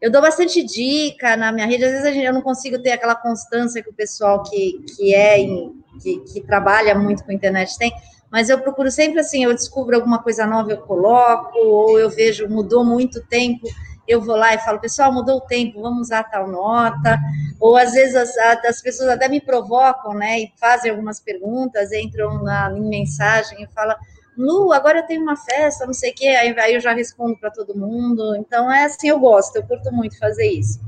Eu 0.00 0.10
dou 0.10 0.22
bastante 0.22 0.62
dica 0.62 1.36
na 1.36 1.52
minha 1.52 1.66
rede, 1.66 1.84
às 1.84 1.92
vezes 1.92 2.16
eu 2.16 2.32
não 2.32 2.40
consigo 2.40 2.78
ter 2.78 2.92
aquela 2.92 3.14
constância 3.14 3.82
que 3.82 3.90
o 3.90 3.94
pessoal 3.94 4.42
que, 4.42 4.82
que 4.96 5.14
é 5.14 5.38
em, 5.38 5.84
que, 6.02 6.20
que 6.20 6.40
trabalha 6.40 6.94
muito 6.94 7.22
com 7.24 7.32
internet 7.32 7.76
tem, 7.76 7.92
mas 8.30 8.48
eu 8.48 8.58
procuro 8.58 8.90
sempre 8.90 9.20
assim, 9.20 9.44
eu 9.44 9.52
descubro 9.52 9.94
alguma 9.94 10.22
coisa 10.22 10.46
nova, 10.46 10.72
eu 10.72 10.78
coloco, 10.78 11.58
ou 11.58 11.98
eu 11.98 12.08
vejo, 12.08 12.48
mudou 12.48 12.82
muito 12.82 13.22
tempo, 13.26 13.68
eu 14.06 14.20
vou 14.20 14.36
lá 14.36 14.54
e 14.54 14.58
falo, 14.58 14.80
pessoal, 14.80 15.12
mudou 15.12 15.38
o 15.38 15.40
tempo, 15.40 15.80
vamos 15.80 16.08
usar 16.08 16.24
tal 16.24 16.48
nota. 16.48 17.18
Ou 17.60 17.76
às 17.76 17.92
vezes 17.92 18.14
as, 18.14 18.36
as 18.64 18.82
pessoas 18.82 19.08
até 19.08 19.28
me 19.28 19.40
provocam, 19.40 20.14
né? 20.14 20.40
E 20.40 20.52
fazem 20.58 20.90
algumas 20.90 21.20
perguntas, 21.20 21.92
entram 21.92 22.42
na 22.42 22.70
em 22.76 22.88
mensagem 22.88 23.62
e 23.62 23.66
falam, 23.68 23.96
Lu, 24.36 24.72
agora 24.72 24.98
eu 24.98 25.06
tenho 25.06 25.22
uma 25.22 25.36
festa, 25.36 25.86
não 25.86 25.94
sei 25.94 26.10
o 26.10 26.14
quê, 26.14 26.26
aí, 26.28 26.74
eu 26.74 26.80
já 26.80 26.92
respondo 26.92 27.36
para 27.38 27.50
todo 27.50 27.76
mundo. 27.76 28.36
Então 28.36 28.70
é 28.70 28.84
assim, 28.84 29.08
eu 29.08 29.18
gosto, 29.18 29.56
eu 29.56 29.62
curto 29.62 29.92
muito 29.92 30.18
fazer 30.18 30.46
isso. 30.50 30.80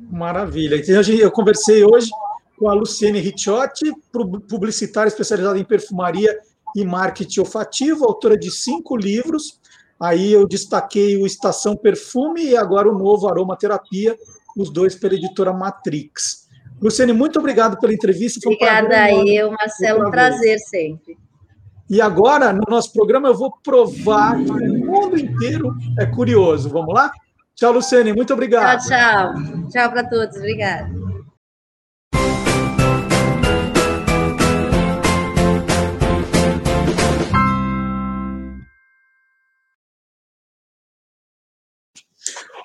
Maravilha. 0.00 0.76
Então, 0.76 1.00
eu 1.00 1.30
conversei 1.30 1.84
hoje 1.84 2.10
com 2.58 2.68
a 2.68 2.74
Luciene 2.74 3.18
Ricciotti, 3.18 3.92
publicitária 4.48 5.08
especializada 5.08 5.58
em 5.58 5.64
perfumaria 5.64 6.38
e 6.76 6.84
marketing 6.84 7.40
olfativo, 7.40 8.04
autora 8.04 8.36
de 8.36 8.50
cinco 8.50 8.96
livros 8.96 9.60
Aí 10.02 10.32
eu 10.32 10.48
destaquei 10.48 11.16
o 11.16 11.24
Estação 11.24 11.76
Perfume 11.76 12.42
e 12.42 12.56
agora 12.56 12.90
o 12.90 12.98
novo 12.98 13.28
Aromaterapia, 13.28 14.16
os 14.56 14.68
dois 14.68 14.96
pela 14.96 15.14
editora 15.14 15.52
Matrix. 15.52 16.48
Luciane, 16.80 17.12
muito 17.12 17.38
obrigado 17.38 17.78
pela 17.78 17.94
entrevista. 17.94 18.40
Foi 18.42 18.54
Obrigada 18.54 19.14
um 19.14 19.28
eu, 19.28 19.52
Marcelo, 19.52 20.08
um 20.08 20.10
prazer 20.10 20.58
sempre. 20.58 21.16
E 21.88 22.00
agora, 22.00 22.52
no 22.52 22.64
nosso 22.68 22.92
programa, 22.92 23.28
eu 23.28 23.36
vou 23.36 23.52
provar 23.62 24.36
que 24.42 24.50
o 24.50 24.84
mundo 24.84 25.16
inteiro 25.16 25.72
é 26.00 26.06
curioso. 26.06 26.68
Vamos 26.68 26.92
lá? 26.92 27.12
Tchau, 27.54 27.72
Luciane, 27.72 28.12
muito 28.12 28.32
obrigado. 28.32 28.80
Tchau, 28.80 29.34
tchau. 29.34 29.68
Tchau 29.70 29.90
para 29.92 30.02
todos, 30.08 30.36
obrigada. 30.36 31.01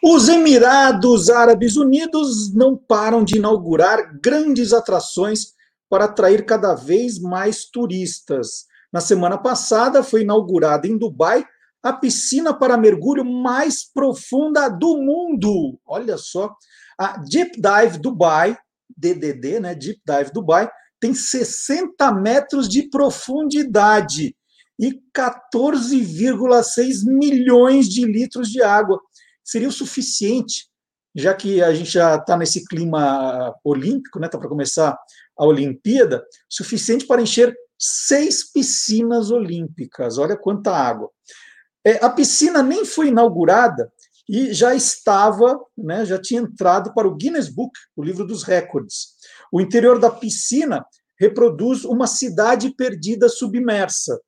Os 0.09 0.29
Emirados 0.29 1.29
Árabes 1.29 1.75
Unidos 1.75 2.53
não 2.53 2.77
param 2.77 3.25
de 3.25 3.35
inaugurar 3.35 4.17
grandes 4.21 4.71
atrações 4.71 5.47
para 5.89 6.05
atrair 6.05 6.45
cada 6.45 6.73
vez 6.75 7.19
mais 7.19 7.65
turistas. 7.65 8.67
Na 8.89 9.01
semana 9.01 9.37
passada 9.37 10.01
foi 10.01 10.21
inaugurada 10.21 10.87
em 10.87 10.97
Dubai 10.97 11.45
a 11.83 11.91
piscina 11.91 12.53
para 12.53 12.77
mergulho 12.77 13.25
mais 13.25 13.83
profunda 13.83 14.69
do 14.69 14.95
mundo. 14.95 15.77
Olha 15.85 16.17
só, 16.17 16.55
a 16.97 17.17
Deep 17.17 17.59
Dive 17.59 17.97
Dubai, 17.99 18.57
DDD, 18.95 19.59
né? 19.59 19.75
Deep 19.75 19.99
Dive 20.07 20.31
Dubai, 20.31 20.71
tem 21.01 21.13
60 21.13 22.13
metros 22.13 22.69
de 22.69 22.83
profundidade 22.89 24.33
e 24.79 25.01
14,6 25.13 27.03
milhões 27.05 27.89
de 27.89 28.05
litros 28.05 28.49
de 28.49 28.63
água 28.63 29.01
seria 29.47 29.69
o 29.69 29.71
suficiente, 29.71 30.67
já 31.15 31.33
que 31.33 31.63
a 31.63 31.73
gente 31.73 31.89
já 31.89 32.15
está 32.15 32.35
nesse 32.35 32.65
clima 32.65 33.55
olímpico, 33.63 34.19
né? 34.19 34.27
Está 34.27 34.37
para 34.37 34.49
começar 34.49 34.97
a 35.37 35.45
Olimpíada, 35.45 36.23
suficiente 36.49 37.07
para 37.07 37.21
encher 37.21 37.55
seis 37.79 38.51
piscinas 38.51 39.31
olímpicas. 39.31 40.17
Olha 40.17 40.35
quanta 40.35 40.75
água. 40.75 41.09
É, 41.85 42.03
a 42.03 42.09
piscina 42.09 42.61
nem 42.61 42.83
foi 42.83 43.07
inaugurada 43.07 43.91
e 44.27 44.53
já 44.53 44.75
estava, 44.75 45.57
né, 45.77 46.05
já 46.05 46.19
tinha 46.19 46.41
entrado 46.41 46.93
para 46.93 47.07
o 47.07 47.15
Guinness 47.15 47.47
Book, 47.47 47.71
o 47.95 48.03
livro 48.03 48.27
dos 48.27 48.43
recordes. 48.43 49.15
O 49.51 49.61
interior 49.61 49.97
da 49.97 50.09
piscina 50.09 50.85
reproduz 51.17 51.85
uma 51.85 52.05
cidade 52.05 52.69
perdida 52.75 53.29
submersa, 53.29 54.19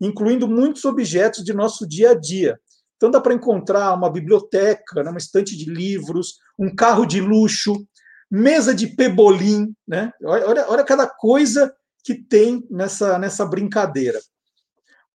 incluindo 0.00 0.48
muitos 0.48 0.84
objetos 0.84 1.44
de 1.44 1.54
nosso 1.54 1.86
dia 1.86 2.10
a 2.10 2.14
dia, 2.14 2.58
então 2.96 3.10
dá 3.10 3.20
para 3.20 3.34
encontrar 3.34 3.94
uma 3.94 4.10
biblioteca, 4.10 5.02
né, 5.02 5.10
uma 5.10 5.18
estante 5.18 5.56
de 5.56 5.70
livros, 5.70 6.38
um 6.58 6.74
carro 6.74 7.04
de 7.04 7.20
luxo, 7.20 7.86
mesa 8.30 8.74
de 8.74 8.88
pebolim, 8.88 9.74
né? 9.86 10.12
Olha, 10.24 10.66
olha 10.68 10.84
cada 10.84 11.06
coisa 11.06 11.72
que 12.02 12.14
tem 12.14 12.66
nessa, 12.70 13.18
nessa 13.18 13.44
brincadeira. 13.44 14.18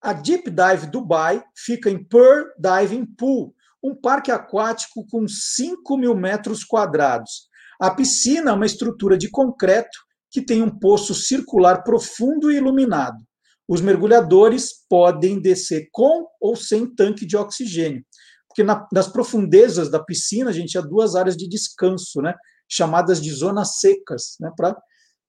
A 0.02 0.14
Deep 0.14 0.49
Dive 0.49 0.88
Dubai 0.88 1.44
fica 1.56 1.90
em 1.90 2.03
Pearl 2.03 2.48
Diving 2.58 3.06
Pool, 3.18 3.53
um 3.84 3.95
parque 3.95 4.32
aquático 4.32 5.06
com 5.08 5.28
5 5.28 5.98
mil 5.98 6.16
metros 6.16 6.64
quadrados. 6.64 7.49
A 7.80 7.90
piscina 7.91 8.52
é 8.52 8.53
uma 8.53 8.66
estrutura 8.66 9.18
de 9.18 9.30
concreto 9.30 9.98
que 10.30 10.41
tem 10.41 10.62
um 10.62 10.70
poço 10.70 11.14
circular 11.14 11.84
profundo 11.84 12.52
e 12.52 12.58
iluminado. 12.58 13.18
Os 13.67 13.81
mergulhadores 13.81 14.85
podem 14.89 15.39
descer 15.39 15.88
com 15.91 16.27
ou 16.39 16.55
sem 16.55 16.85
tanque 16.85 17.25
de 17.25 17.38
oxigênio, 17.38 18.03
porque 18.47 18.63
na, 18.63 18.88
nas 18.91 19.07
profundezas 19.07 19.89
da 19.89 20.03
piscina 20.03 20.49
a 20.49 20.53
gente 20.53 20.71
tinha 20.71 20.83
duas 20.83 21.15
áreas 21.15 21.38
de 21.38 21.47
descanso, 21.47 22.21
né, 22.21 22.35
chamadas 22.67 23.21
de 23.21 23.31
zonas 23.31 23.79
secas, 23.79 24.35
né, 24.39 24.51
para 24.55 24.75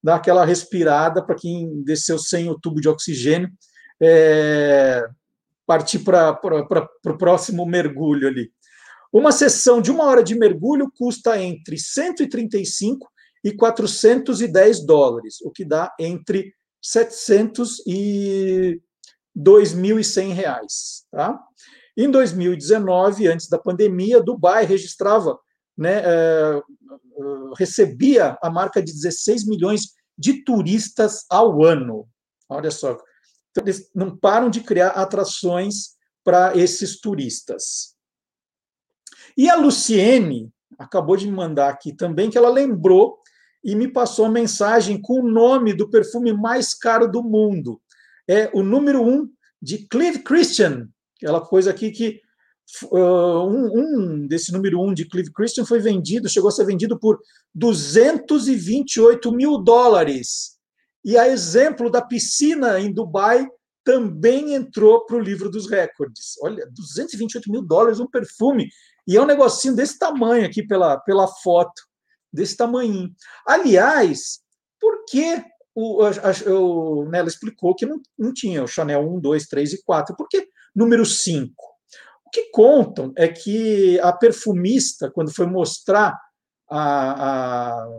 dar 0.03 0.17
aquela 0.17 0.45
respirada 0.45 1.25
para 1.25 1.37
quem 1.37 1.83
desceu 1.85 2.19
sem 2.19 2.49
o 2.51 2.59
tubo 2.59 2.81
de 2.81 2.89
oxigênio, 2.89 3.49
é, 4.01 5.07
partir 5.65 6.01
para 6.01 6.41
o 7.07 7.17
próximo 7.17 7.65
mergulho 7.65 8.27
ali. 8.27 8.51
Uma 9.13 9.31
sessão 9.31 9.81
de 9.81 9.91
uma 9.91 10.05
hora 10.05 10.23
de 10.23 10.35
mergulho 10.35 10.91
custa 10.97 11.41
entre 11.41 11.79
135 11.79 13.09
e 13.45 13.53
410 13.53 14.87
dólares, 14.87 15.41
o 15.43 15.51
que 15.51 15.65
dá 15.65 15.93
entre 16.01 16.55
700 16.83 17.83
e 17.87 18.81
2.100 19.37 20.33
reais. 20.33 21.05
Tá? 21.11 21.41
Em 21.97 22.11
2019, 22.11 23.29
antes 23.29 23.49
da 23.49 23.59
pandemia, 23.59 24.23
Dubai 24.23 24.65
registrava, 24.65 25.39
né, 25.77 26.03
é, 26.05 26.63
recebia 27.57 28.37
a 28.43 28.51
marca 28.51 28.83
de 28.83 28.93
16 28.93 29.47
milhões 29.47 29.93
de 30.19 30.45
turistas 30.45 31.25
ao 31.31 31.65
ano. 31.65 32.09
Olha 32.49 32.71
só, 32.71 32.99
então, 33.51 33.65
eles 33.65 33.91
não 33.95 34.17
param 34.17 34.51
de 34.51 34.61
criar 34.61 34.89
atrações 34.89 35.93
para 36.25 36.57
esses 36.57 37.01
turistas. 37.01 37.95
E 39.37 39.49
a 39.49 39.57
Luciene 39.57 40.51
acabou 40.79 41.17
de 41.17 41.27
me 41.27 41.33
mandar 41.33 41.69
aqui 41.69 41.95
também 41.95 42.31
que 42.31 42.39
ela 42.39 42.51
lembrou 42.51 43.22
e 43.65 43.75
me 43.75 43.89
passou 43.89 44.29
mensagem 44.29 45.01
com 45.01 45.21
o 45.21 45.29
nome 45.29 45.73
do 45.73 45.89
perfume 45.89 46.33
mais 46.33 46.75
caro 46.75 47.07
do 47.07 47.23
mundo. 47.23 47.81
É 48.29 48.51
o 48.53 48.63
número 48.63 49.03
um 49.03 49.29
de 49.61 49.87
Clive 49.87 50.21
Christian, 50.21 50.89
aquela 51.17 51.41
coisa 51.41 51.71
aqui 51.71 51.91
que 51.91 52.21
uh, 52.91 53.47
um, 53.47 53.71
um, 53.79 54.27
desse 54.27 54.53
número 54.53 54.81
um 54.81 54.93
de 54.93 55.05
Clive 55.05 55.33
Christian 55.33 55.65
foi 55.65 55.79
vendido, 55.79 56.29
chegou 56.29 56.49
a 56.49 56.53
ser 56.53 56.65
vendido 56.65 56.99
por 56.99 57.21
228 57.55 59.31
mil 59.33 59.59
dólares. 59.59 60.59
E 61.05 61.17
a 61.17 61.29
exemplo 61.29 61.91
da 61.91 62.03
piscina 62.03 62.81
em 62.81 62.93
Dubai 62.93 63.49
também 63.85 64.55
entrou 64.55 65.05
para 65.05 65.17
o 65.17 65.21
livro 65.21 65.51
dos 65.51 65.69
recordes. 65.69 66.37
Olha, 66.41 66.67
228 66.71 67.51
mil 67.51 67.63
dólares 67.63 67.99
um 67.99 68.07
perfume. 68.07 68.69
E 69.07 69.17
é 69.17 69.21
um 69.21 69.27
negocinho 69.27 69.75
desse 69.75 69.99
tamanho 69.99 70.47
aqui 70.47 70.63
pela, 70.65 70.97
pela 70.99 71.27
foto, 71.27 71.83
desse 72.33 72.57
tamanho. 72.57 73.11
Aliás, 73.47 74.41
por 74.81 75.05
que 75.05 75.45
o, 75.75 76.03
a, 76.03 76.51
o, 76.51 77.05
né, 77.09 77.19
ela 77.19 77.29
explicou 77.29 77.75
que 77.75 77.87
não, 77.87 78.01
não 78.19 78.33
tinha 78.33 78.63
o 78.63 78.69
Chanel 78.69 79.01
1, 79.01 79.21
2, 79.21 79.47
3 79.47 79.73
e 79.75 79.83
4? 79.83 80.17
Por 80.17 80.29
que 80.29 80.49
número 80.75 81.05
5? 81.05 81.53
O 82.27 82.31
que 82.31 82.51
contam 82.51 83.13
é 83.17 83.29
que 83.29 84.01
a 84.01 84.13
perfumista, 84.13 85.11
quando 85.11 85.35
foi 85.35 85.47
mostrar 85.47 86.19
a, 86.71 87.31
a, 87.31 87.99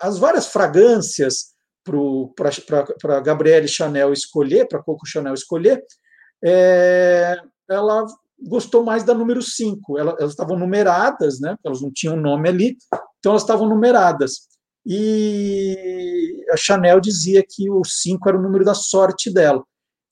as 0.00 0.18
várias 0.18 0.46
fragrâncias 0.46 1.54
para 1.84 3.20
Gabrielle 3.20 3.68
Chanel 3.68 4.12
escolher, 4.12 4.66
para 4.66 4.82
Coco 4.82 5.06
Chanel 5.06 5.34
escolher, 5.34 5.84
é, 6.44 7.36
ela 7.70 8.04
gostou 8.38 8.84
mais 8.84 9.04
da 9.04 9.14
número 9.14 9.42
5. 9.42 9.98
Elas, 9.98 10.16
elas 10.18 10.32
estavam 10.32 10.58
numeradas, 10.58 11.40
né? 11.40 11.56
Elas 11.64 11.80
não 11.80 11.90
tinham 11.92 12.16
nome 12.16 12.48
ali, 12.48 12.76
então 13.26 13.32
elas 13.32 13.42
estavam 13.42 13.68
numeradas. 13.68 14.42
E 14.86 16.44
a 16.52 16.56
Chanel 16.56 17.00
dizia 17.00 17.44
que 17.44 17.68
o 17.68 17.84
5 17.84 18.28
era 18.28 18.38
o 18.38 18.42
número 18.42 18.64
da 18.64 18.72
sorte 18.72 19.34
dela. 19.34 19.64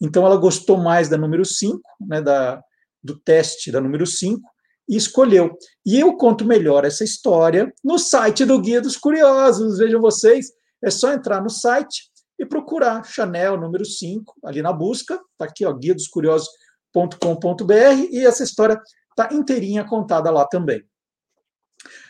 Então 0.03 0.27
ela 0.27 0.37
gostou 0.37 0.77
mais 0.77 1.09
da 1.09 1.17
número 1.17 1.45
5, 1.45 1.81
né, 2.01 2.21
da, 2.21 2.61
do 3.01 3.17
teste 3.17 3.71
da 3.71 3.81
número 3.81 4.05
5, 4.05 4.43
e 4.89 4.97
escolheu. 4.97 5.57
E 5.87 6.01
eu 6.01 6.17
conto 6.17 6.45
melhor 6.45 6.85
essa 6.85 7.05
história 7.05 7.73
no 7.85 8.01
site 8.01 8.45
do 8.45 8.61
Guia 8.61 8.81
dos 8.81 8.97
Curiosos. 8.97 9.79
Vejam 9.79 10.01
vocês, 10.01 10.49
é 10.83 10.91
só 10.91 11.13
entrar 11.13 11.41
no 11.41 11.51
site 11.51 12.11
e 12.37 12.45
procurar 12.45 13.05
Chanel 13.05 13.57
número 13.57 13.85
5 13.85 14.41
ali 14.45 14.61
na 14.61 14.73
busca. 14.73 15.15
Está 15.15 15.45
aqui, 15.45 15.65
ó, 15.65 15.73
guia 15.73 15.95
dos 15.95 16.09
curiosos.com.br 16.09 18.09
e 18.11 18.27
essa 18.27 18.43
história 18.43 18.77
está 19.11 19.33
inteirinha 19.33 19.85
contada 19.85 20.33
lá 20.33 20.45
também. 20.45 20.85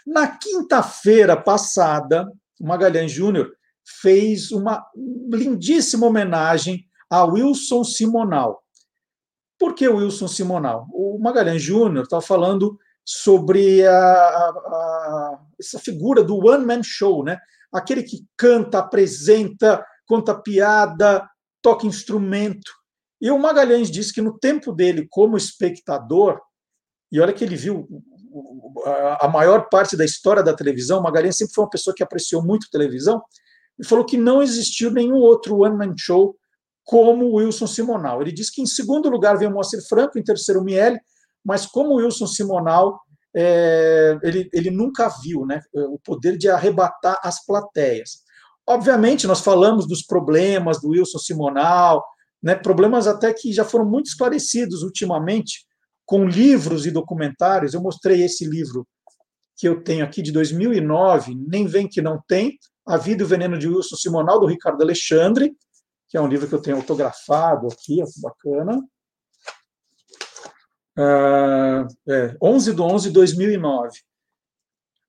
Na 0.06 0.26
quinta-feira 0.26 1.36
passada, 1.36 2.30
o 2.60 2.66
Magalhães 2.66 3.10
Júnior 3.10 3.52
fez 3.84 4.50
uma 4.50 4.84
lindíssima 5.32 6.06
homenagem 6.06 6.86
a 7.08 7.24
Wilson 7.24 7.84
Simonal. 7.84 8.62
Por 9.58 9.74
que 9.74 9.88
Wilson 9.88 10.28
Simonal? 10.28 10.86
O 10.92 11.18
Magalhães 11.18 11.62
Júnior 11.62 12.04
estava 12.04 12.22
falando 12.22 12.78
sobre 13.04 13.86
a, 13.86 13.92
a, 13.92 15.38
essa 15.60 15.78
figura 15.78 16.22
do 16.22 16.36
one-man 16.36 16.82
show, 16.82 17.22
né? 17.22 17.38
aquele 17.74 18.02
que 18.02 18.24
canta, 18.36 18.78
apresenta, 18.78 19.84
conta 20.06 20.34
piada, 20.34 21.28
toca 21.60 21.86
instrumento. 21.86 22.72
E 23.20 23.30
o 23.30 23.38
Magalhães 23.38 23.90
disse 23.90 24.12
que 24.12 24.22
no 24.22 24.38
tempo 24.38 24.72
dele 24.72 25.08
como 25.10 25.36
espectador, 25.36 26.40
e 27.10 27.20
olha 27.20 27.32
que 27.32 27.42
ele 27.42 27.56
viu 27.56 27.88
a 29.20 29.28
maior 29.28 29.68
parte 29.68 29.96
da 29.96 30.04
história 30.04 30.42
da 30.42 30.54
televisão, 30.54 31.02
Magalhães 31.02 31.36
sempre 31.36 31.54
foi 31.54 31.64
uma 31.64 31.70
pessoa 31.70 31.94
que 31.94 32.02
apreciou 32.02 32.42
muito 32.42 32.70
televisão, 32.70 33.22
e 33.78 33.84
falou 33.84 34.04
que 34.04 34.16
não 34.16 34.42
existiu 34.42 34.90
nenhum 34.90 35.16
outro 35.16 35.58
one-man 35.58 35.94
show 35.96 36.36
como 36.84 37.36
Wilson 37.36 37.66
Simonal. 37.66 38.20
Ele 38.20 38.32
disse 38.32 38.52
que 38.52 38.62
em 38.62 38.66
segundo 38.66 39.08
lugar 39.08 39.36
veio 39.38 39.50
o 39.50 39.54
Moacir 39.54 39.80
Franco, 39.88 40.18
em 40.18 40.22
terceiro 40.22 40.60
o 40.60 40.64
Miele, 40.64 41.00
mas 41.44 41.66
como 41.66 41.94
Wilson 41.94 42.26
Simonal, 42.26 43.00
é, 43.34 44.18
ele, 44.22 44.48
ele 44.52 44.70
nunca 44.70 45.08
viu 45.22 45.44
né, 45.44 45.60
o 45.74 45.98
poder 45.98 46.36
de 46.36 46.48
arrebatar 46.48 47.18
as 47.22 47.44
plateias. 47.44 48.22
Obviamente, 48.66 49.26
nós 49.26 49.40
falamos 49.40 49.86
dos 49.86 50.02
problemas 50.02 50.80
do 50.80 50.88
Wilson 50.90 51.18
Simonal, 51.18 52.04
né, 52.42 52.54
problemas 52.54 53.06
até 53.06 53.32
que 53.32 53.52
já 53.52 53.64
foram 53.64 53.84
muito 53.84 54.06
esclarecidos 54.06 54.82
ultimamente, 54.82 55.66
com 56.04 56.26
livros 56.26 56.86
e 56.86 56.90
documentários. 56.90 57.74
Eu 57.74 57.80
mostrei 57.80 58.22
esse 58.22 58.44
livro 58.44 58.86
que 59.56 59.68
eu 59.68 59.82
tenho 59.82 60.04
aqui 60.04 60.20
de 60.20 60.32
2009, 60.32 61.34
Nem 61.48 61.66
Vem 61.66 61.88
Que 61.88 62.02
Não 62.02 62.22
Tem, 62.26 62.58
A 62.86 62.96
Vida 62.96 63.22
e 63.22 63.24
o 63.24 63.28
Veneno 63.28 63.58
de 63.58 63.68
Wilson 63.68 63.96
Simonal, 63.96 64.40
do 64.40 64.46
Ricardo 64.46 64.82
Alexandre, 64.82 65.56
que 66.08 66.16
é 66.16 66.20
um 66.20 66.28
livro 66.28 66.48
que 66.48 66.54
eu 66.54 66.62
tenho 66.62 66.76
autografado 66.76 67.68
aqui, 67.68 68.00
é 68.00 68.04
bacana. 68.20 68.82
Uh, 70.96 71.86
é, 72.08 72.36
11 72.40 72.72
de 72.72 72.80
11 72.80 73.08
de 73.08 73.14
2009. 73.14 73.98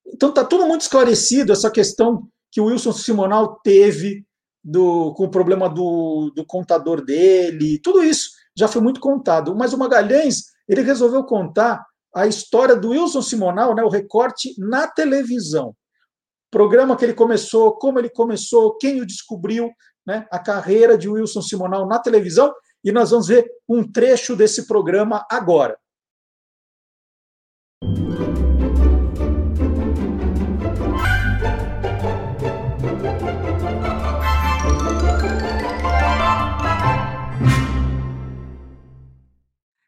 Então 0.07 0.30
está 0.30 0.43
tudo 0.43 0.65
muito 0.65 0.81
esclarecido, 0.81 1.51
essa 1.51 1.69
questão 1.69 2.27
que 2.51 2.61
o 2.61 2.65
Wilson 2.65 2.91
Simonal 2.91 3.59
teve 3.63 4.26
do, 4.63 5.13
com 5.13 5.26
o 5.26 5.30
problema 5.30 5.69
do, 5.69 6.31
do 6.35 6.45
contador 6.45 7.03
dele, 7.03 7.80
tudo 7.80 8.03
isso 8.03 8.31
já 8.57 8.67
foi 8.67 8.81
muito 8.81 8.99
contado. 8.99 9.55
Mas 9.55 9.73
o 9.73 9.77
Magalhães 9.77 10.55
ele 10.68 10.82
resolveu 10.82 11.24
contar 11.24 11.86
a 12.14 12.26
história 12.28 12.76
do 12.76 12.92
Wilson 12.92 13.22
Simonal, 13.22 13.76
né, 13.76 13.84
o 13.84 13.90
recorte 13.90 14.56
na 14.58 14.88
televisão. 14.88 15.76
Programa 16.50 16.96
que 16.96 17.04
ele 17.04 17.14
começou, 17.14 17.74
como 17.74 18.00
ele 18.00 18.10
começou, 18.10 18.78
quem 18.78 19.02
o 19.02 19.06
descobriu, 19.06 19.70
né, 20.08 20.26
a 20.32 20.40
carreira 20.40 20.98
de 20.98 21.10
Wilson 21.10 21.42
Simonal 21.42 21.88
na 21.88 22.00
televisão, 22.00 22.54
e 22.84 22.92
nós 22.92 23.10
vamos 23.12 23.28
ver 23.28 23.46
um 23.68 23.84
trecho 23.84 24.36
desse 24.36 24.68
programa 24.68 25.26
agora. 25.30 25.78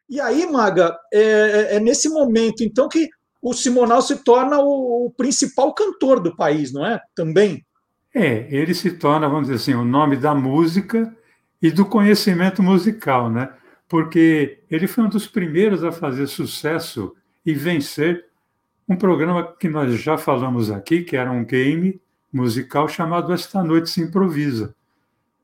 E 0.08 0.20
aí, 0.20 0.50
Maga, 0.50 0.96
é, 1.12 1.20
é, 1.20 1.76
é, 1.76 1.80
nesse 1.80 2.08
momento, 2.08 2.62
então, 2.62 2.88
que 2.88 3.08
o 3.42 3.52
Simonal 3.52 4.00
se 4.00 4.24
torna 4.24 4.58
o, 4.58 5.06
o, 5.06 5.10
principal 5.10 5.74
cantor 5.74 6.18
do 6.20 6.34
país, 6.34 6.72
não 6.72 6.84
é? 6.84 7.00
Também. 7.14 7.64
É, 8.14 8.48
ele 8.50 8.74
se 8.74 8.92
torna, 8.92 9.28
vamos 9.28 9.48
dizer 9.48 9.56
assim, 9.56 9.74
o 9.74 9.84
nome 9.84 10.16
da 10.16 10.34
música 10.34 11.14
e 11.60 11.70
do 11.70 11.84
conhecimento 11.84 12.62
musical, 12.62 13.30
né? 13.30 13.52
Porque 13.86 14.60
ele 14.70 14.86
foi 14.86 15.04
um 15.04 15.08
dos 15.08 15.26
primeiros 15.26 15.84
a 15.84 15.92
fazer 15.92 16.26
sucesso 16.26 17.14
e 17.44 17.52
vencer 17.52 18.24
um 18.88 18.96
programa 18.96 19.54
que 19.58 19.68
nós 19.68 19.94
já 20.00 20.16
falamos 20.16 20.70
aqui, 20.70 21.02
que 21.02 21.16
era 21.16 21.30
um 21.30 21.44
game 21.44 22.00
musical 22.32 22.88
chamado 22.88 23.32
Esta 23.32 23.62
Noite 23.62 23.90
se 23.90 24.00
Improvisa, 24.00 24.74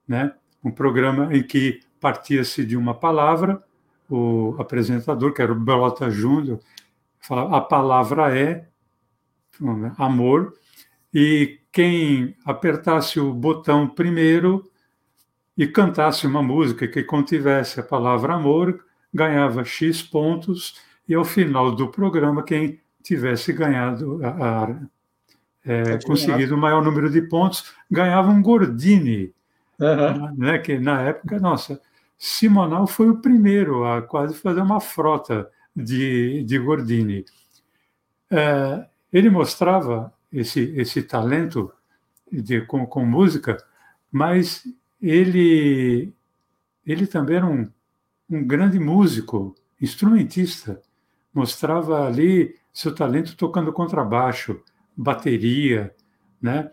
né? 0.09 0.33
Um 0.65 0.71
programa 0.71 1.35
em 1.35 1.43
que 1.43 1.81
partia-se 2.01 2.65
de 2.65 2.77
uma 2.77 2.95
palavra 2.95 3.63
o 4.09 4.55
apresentador, 4.59 5.33
que 5.33 5.43
era 5.43 5.53
o 5.53 5.59
Belota 5.59 6.11
Júnior, 6.11 6.61
falava: 7.21 7.57
a 7.57 7.61
palavra 7.61 8.37
é 8.37 8.67
amor, 9.99 10.55
e 11.13 11.61
quem 11.71 12.37
apertasse 12.45 13.21
o 13.21 13.33
botão 13.33 13.89
primeiro 13.89 14.69
e 15.57 15.67
cantasse 15.67 16.27
uma 16.27 16.43
música 16.43 16.89
que 16.89 17.03
contivesse 17.03 17.79
a 17.79 17.83
palavra 17.83 18.35
amor 18.35 18.85
ganhava 19.13 19.65
X 19.65 20.03
pontos, 20.03 20.81
e 21.09 21.15
ao 21.15 21.25
final 21.25 21.73
do 21.73 21.89
programa, 21.89 22.43
quem 22.43 22.81
tivesse 23.03 23.53
ganhado 23.53 24.19
a, 24.25 24.65
a 24.65 24.77
é, 25.65 25.99
conseguido 26.05 26.55
o 26.55 26.59
maior 26.59 26.83
número 26.83 27.09
de 27.09 27.23
pontos 27.23 27.73
ganhava 27.91 28.31
um 28.31 28.43
Gordini, 28.43 29.33
uhum. 29.79 30.35
né, 30.37 30.59
que 30.59 30.79
na 30.79 31.03
época, 31.03 31.39
nossa, 31.39 31.81
Simonal 32.27 32.87
foi 32.87 33.11
o 33.11 33.19
primeiro 33.19 33.85
a 33.85 34.01
quase 34.01 34.35
fazer 34.35 34.63
uma 34.63 34.81
frota 34.81 35.47
de, 35.77 36.43
de 36.45 36.59
Gordini. 36.59 37.23
É, 38.31 38.87
ele 39.13 39.29
mostrava 39.29 40.11
esse, 40.33 40.73
esse 40.75 41.03
talento 41.03 41.71
de, 42.33 42.63
com, 42.63 42.87
com 42.87 43.05
música, 43.05 43.63
mas 44.11 44.67
ele, 45.03 46.15
ele 46.87 47.07
também 47.07 47.37
era 47.37 47.47
um, 47.47 47.71
um 48.31 48.43
grande 48.43 48.81
músico, 48.81 49.55
instrumentista. 49.79 50.81
Mostrava 51.31 52.07
ali 52.07 52.57
seu 52.73 52.95
talento 52.95 53.37
tocando 53.37 53.71
contrabaixo, 53.71 54.63
bateria, 54.97 55.95
né? 56.41 56.73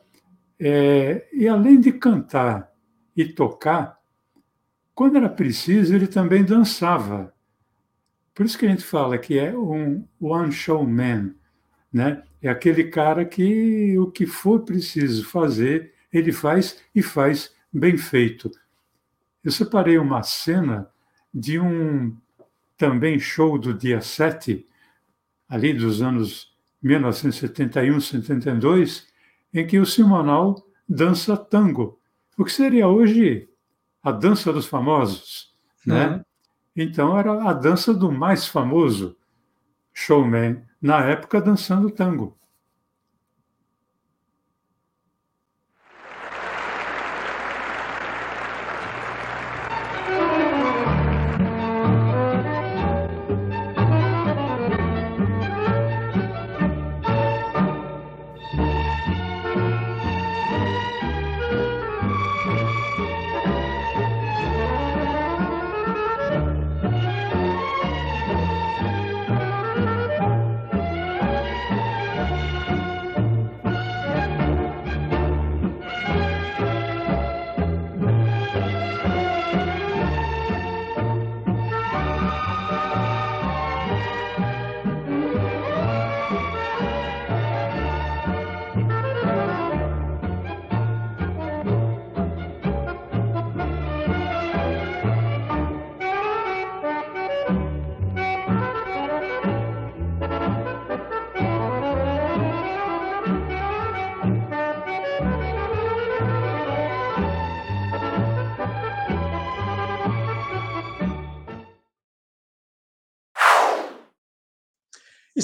É, 0.57 1.27
e 1.33 1.45
além 1.45 1.77
de 1.77 1.91
cantar 1.91 2.71
e 3.17 3.25
tocar, 3.25 4.00
quando 5.01 5.15
era 5.15 5.29
preciso, 5.29 5.95
ele 5.95 6.05
também 6.05 6.43
dançava. 6.43 7.33
Por 8.35 8.45
isso 8.45 8.55
que 8.55 8.67
a 8.67 8.69
gente 8.69 8.83
fala 8.83 9.17
que 9.17 9.39
é 9.39 9.51
um 9.57 10.05
one 10.19 10.51
show 10.51 10.85
man, 10.85 11.33
né? 11.91 12.21
É 12.39 12.47
aquele 12.47 12.83
cara 12.83 13.25
que 13.25 13.97
o 13.97 14.11
que 14.11 14.27
for 14.27 14.59
preciso 14.59 15.27
fazer, 15.27 15.91
ele 16.13 16.31
faz 16.31 16.83
e 16.93 17.01
faz 17.01 17.51
bem 17.73 17.97
feito. 17.97 18.51
Eu 19.43 19.49
separei 19.49 19.97
uma 19.97 20.21
cena 20.21 20.87
de 21.33 21.59
um 21.59 22.15
também 22.77 23.17
show 23.17 23.57
do 23.57 23.73
dia 23.73 24.01
7, 24.01 24.67
ali 25.49 25.73
dos 25.73 26.03
anos 26.03 26.55
1971, 26.79 27.99
72, 27.99 29.07
em 29.51 29.65
que 29.65 29.79
o 29.79 29.85
Simonal 29.87 30.63
dança 30.87 31.35
tango, 31.35 31.99
o 32.37 32.45
que 32.45 32.51
seria 32.51 32.87
hoje 32.87 33.49
a 34.03 34.11
dança 34.11 34.51
dos 34.51 34.65
famosos, 34.65 35.53
né? 35.85 36.23
Então 36.75 37.17
era 37.17 37.49
a 37.49 37.53
dança 37.53 37.93
do 37.93 38.11
mais 38.11 38.47
famoso 38.47 39.17
showman 39.93 40.63
na 40.81 41.03
época 41.03 41.41
dançando 41.41 41.89
tango. 41.89 42.37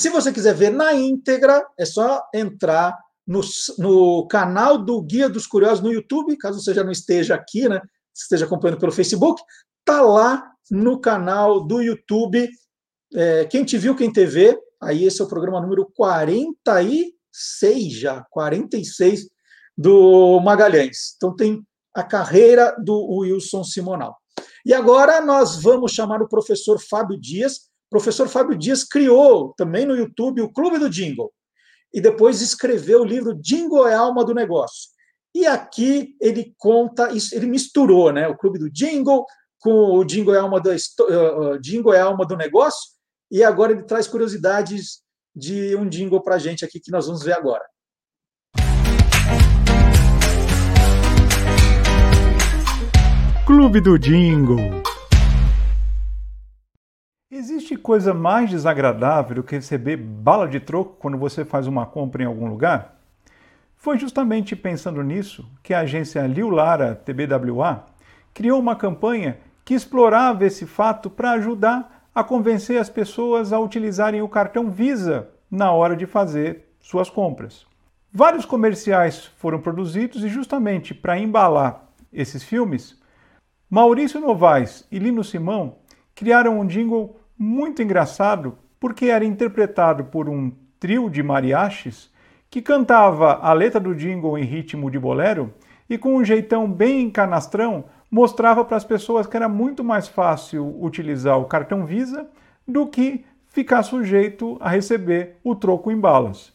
Se 0.07 0.09
você 0.09 0.31
quiser 0.31 0.55
ver 0.55 0.69
na 0.69 0.93
íntegra, 0.93 1.65
é 1.77 1.85
só 1.85 2.23
entrar 2.33 2.97
no, 3.27 3.41
no 3.77 4.25
canal 4.27 4.77
do 4.77 5.01
Guia 5.01 5.27
dos 5.27 5.45
Curiosos 5.45 5.83
no 5.83 5.91
YouTube, 5.91 6.37
caso 6.37 6.61
você 6.61 6.73
já 6.73 6.81
não 6.81 6.93
esteja 6.93 7.35
aqui, 7.35 7.67
né? 7.67 7.81
Esteja 8.15 8.45
acompanhando 8.45 8.79
pelo 8.79 8.91
Facebook, 8.91 9.41
tá 9.83 10.01
lá 10.01 10.49
no 10.71 10.99
canal 10.99 11.59
do 11.59 11.81
YouTube. 11.81 12.49
É, 13.13 13.45
quem 13.45 13.65
te 13.65 13.77
viu, 13.77 13.95
quem 13.95 14.09
te 14.09 14.25
vê, 14.25 14.57
aí 14.81 15.03
esse 15.03 15.21
é 15.21 15.25
o 15.25 15.27
programa 15.27 15.59
número 15.59 15.91
46 15.93 17.93
já, 17.93 18.25
46 18.31 19.27
do 19.77 20.39
Magalhães. 20.39 21.15
Então 21.17 21.35
tem 21.35 21.61
a 21.93 22.03
carreira 22.03 22.77
do 22.81 23.19
Wilson 23.19 23.65
Simonal. 23.65 24.15
E 24.65 24.73
agora 24.73 25.19
nós 25.19 25.61
vamos 25.61 25.91
chamar 25.91 26.21
o 26.21 26.29
professor 26.29 26.79
Fábio 26.79 27.19
Dias 27.19 27.67
o 27.87 27.89
professor 27.89 28.27
Fábio 28.27 28.57
Dias 28.57 28.83
criou 28.83 29.53
também 29.57 29.85
no 29.85 29.95
YouTube 29.95 30.41
o 30.41 30.51
Clube 30.51 30.77
do 30.77 30.89
Jingle 30.89 31.31
e 31.93 32.01
depois 32.01 32.41
escreveu 32.41 33.01
o 33.01 33.05
livro 33.05 33.33
Jingle 33.33 33.87
é 33.87 33.95
alma 33.95 34.25
do 34.25 34.33
negócio. 34.33 34.89
E 35.33 35.45
aqui 35.45 36.15
ele 36.21 36.53
conta, 36.57 37.09
ele 37.31 37.45
misturou, 37.45 38.11
né, 38.11 38.27
o 38.27 38.37
Clube 38.37 38.59
do 38.59 38.69
Jingle 38.69 39.25
com 39.59 39.97
o 39.97 40.03
Jingle 40.03 40.35
é 40.35 40.39
alma 40.39 40.59
do 40.59 40.69
uh, 40.69 41.59
Jingle 41.61 41.93
é 41.93 41.99
alma 42.01 42.25
do 42.25 42.35
negócio 42.35 42.91
e 43.31 43.43
agora 43.43 43.71
ele 43.71 43.83
traz 43.83 44.07
curiosidades 44.07 45.01
de 45.35 45.75
um 45.75 45.87
jingle 45.87 46.21
para 46.21 46.35
a 46.35 46.39
gente 46.39 46.65
aqui 46.65 46.79
que 46.79 46.91
nós 46.91 47.05
vamos 47.05 47.23
ver 47.23 47.33
agora. 47.33 47.63
Clube 53.45 53.79
do 53.79 53.97
Jingle. 53.97 54.86
Existe 57.29 57.75
coisa 57.75 58.13
mais 58.13 58.49
desagradável 58.49 59.35
do 59.35 59.43
que 59.43 59.55
receber 59.55 59.97
bala 59.97 60.47
de 60.47 60.61
troco 60.61 60.95
quando 60.97 61.17
você 61.17 61.43
faz 61.43 61.67
uma 61.67 61.85
compra 61.85 62.23
em 62.23 62.25
algum 62.25 62.47
lugar? 62.47 63.01
Foi 63.75 63.97
justamente 63.97 64.55
pensando 64.55 65.03
nisso 65.03 65.45
que 65.61 65.73
a 65.73 65.81
agência 65.81 66.25
Liu 66.25 66.49
Lara 66.49 66.95
TBWA 66.95 67.85
criou 68.33 68.57
uma 68.61 68.77
campanha 68.77 69.39
que 69.65 69.73
explorava 69.73 70.45
esse 70.45 70.65
fato 70.65 71.09
para 71.09 71.31
ajudar 71.31 72.07
a 72.15 72.23
convencer 72.23 72.79
as 72.79 72.89
pessoas 72.89 73.51
a 73.51 73.59
utilizarem 73.59 74.21
o 74.21 74.29
cartão 74.29 74.71
Visa 74.71 75.27
na 75.51 75.73
hora 75.73 75.97
de 75.97 76.05
fazer 76.05 76.73
suas 76.79 77.09
compras. 77.09 77.65
Vários 78.09 78.45
comerciais 78.45 79.25
foram 79.37 79.59
produzidos 79.59 80.23
e 80.23 80.29
justamente 80.29 80.93
para 80.93 81.19
embalar 81.19 81.89
esses 82.13 82.41
filmes, 82.41 82.97
Maurício 83.69 84.21
Novaes 84.21 84.87
e 84.89 84.97
Lino 84.97 85.25
Simão 85.25 85.75
criaram 86.17 86.59
um 86.59 86.65
jingle 86.65 87.16
muito 87.37 87.81
engraçado 87.81 88.57
porque 88.79 89.05
era 89.05 89.25
interpretado 89.25 90.05
por 90.05 90.29
um 90.29 90.51
trio 90.79 91.09
de 91.09 91.21
mariachis 91.21 92.11
que 92.49 92.61
cantava 92.61 93.33
a 93.33 93.53
letra 93.53 93.79
do 93.79 93.93
jingle 93.93 94.37
em 94.37 94.43
ritmo 94.43 94.89
de 94.89 94.97
bolero 94.97 95.53
e 95.89 95.97
com 95.97 96.15
um 96.15 96.23
jeitão 96.23 96.71
bem 96.71 97.09
canastrão 97.09 97.85
mostrava 98.09 98.63
para 98.63 98.77
as 98.77 98.83
pessoas 98.83 99.27
que 99.27 99.35
era 99.35 99.49
muito 99.49 99.83
mais 99.83 100.07
fácil 100.07 100.75
utilizar 100.81 101.37
o 101.37 101.45
cartão 101.45 101.85
Visa 101.85 102.27
do 102.67 102.87
que 102.87 103.25
ficar 103.49 103.83
sujeito 103.83 104.57
a 104.59 104.69
receber 104.69 105.35
o 105.43 105.55
troco 105.55 105.91
em 105.91 105.99
balas. 105.99 106.53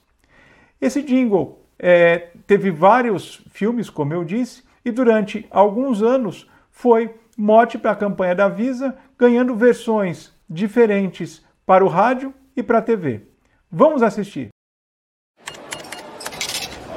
Esse 0.81 1.03
jingle 1.03 1.61
é, 1.79 2.29
teve 2.47 2.71
vários 2.71 3.43
filmes, 3.51 3.91
como 3.91 4.15
eu 4.15 4.25
disse, 4.25 4.63
e 4.85 4.91
durante 4.91 5.47
alguns 5.51 6.03
anos 6.03 6.49
foi 6.71 7.15
mote 7.37 7.79
para 7.79 7.93
a 7.93 7.97
campanha 7.97 8.35
da 8.35 8.49
Visa, 8.49 8.97
ganhando 9.19 9.55
versões 9.55 10.32
diferentes 10.53 11.43
para 11.65 11.85
o 11.85 11.89
rádio 11.89 12.35
e 12.57 12.63
para 12.63 12.79
a 12.79 12.83
TV. 12.83 13.23
Vamos 13.71 14.03
assistir. 14.03 14.49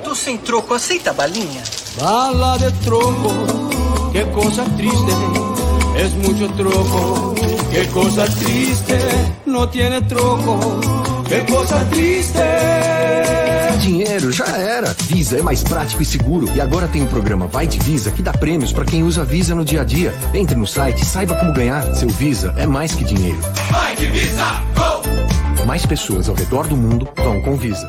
Tô 0.03 0.13
sem 0.13 0.37
troco, 0.37 0.73
aceita 0.73 1.13
balinha? 1.13 1.63
Bala 1.99 2.57
de 2.57 2.71
troco, 2.83 3.29
que 4.11 4.25
coisa 4.25 4.65
triste. 4.75 5.11
Es 5.97 6.11
mucho 6.13 6.51
troco, 6.55 7.33
que 7.71 7.87
coisa 7.87 8.25
triste. 8.25 8.99
No 9.45 9.67
tiene 9.69 10.01
troco, 10.01 10.59
que 11.27 11.39
coisa 11.51 11.85
triste. 11.89 13.34
Dinheiro 14.25 14.31
já 14.31 14.57
era. 14.57 14.93
Visa 15.03 15.37
é 15.37 15.41
mais 15.41 15.63
prático 15.63 16.01
e 16.01 16.05
seguro. 16.05 16.47
E 16.55 16.61
agora 16.61 16.87
tem 16.87 17.03
o 17.03 17.07
programa 17.07 17.47
Vai 17.47 17.67
de 17.67 17.77
Visa 17.79 18.11
que 18.11 18.23
dá 18.23 18.33
prêmios 18.33 18.73
para 18.73 18.85
quem 18.85 19.03
usa 19.03 19.23
Visa 19.23 19.53
no 19.53 19.63
dia 19.63 19.81
a 19.81 19.83
dia. 19.83 20.11
Entre 20.33 20.55
no 20.55 20.65
site 20.65 21.03
e 21.03 21.05
saiba 21.05 21.37
como 21.37 21.53
ganhar. 21.53 21.93
Seu 21.95 22.09
Visa 22.09 22.53
é 22.57 22.65
mais 22.65 22.93
que 22.95 23.03
dinheiro. 23.03 23.37
Vai 23.71 23.95
de 23.95 24.07
Visa, 24.07 24.45
go! 24.73 25.65
Mais 25.67 25.85
pessoas 25.85 26.27
ao 26.27 26.35
redor 26.35 26.67
do 26.67 26.75
mundo 26.75 27.07
vão 27.15 27.41
com 27.43 27.55
Visa. 27.55 27.87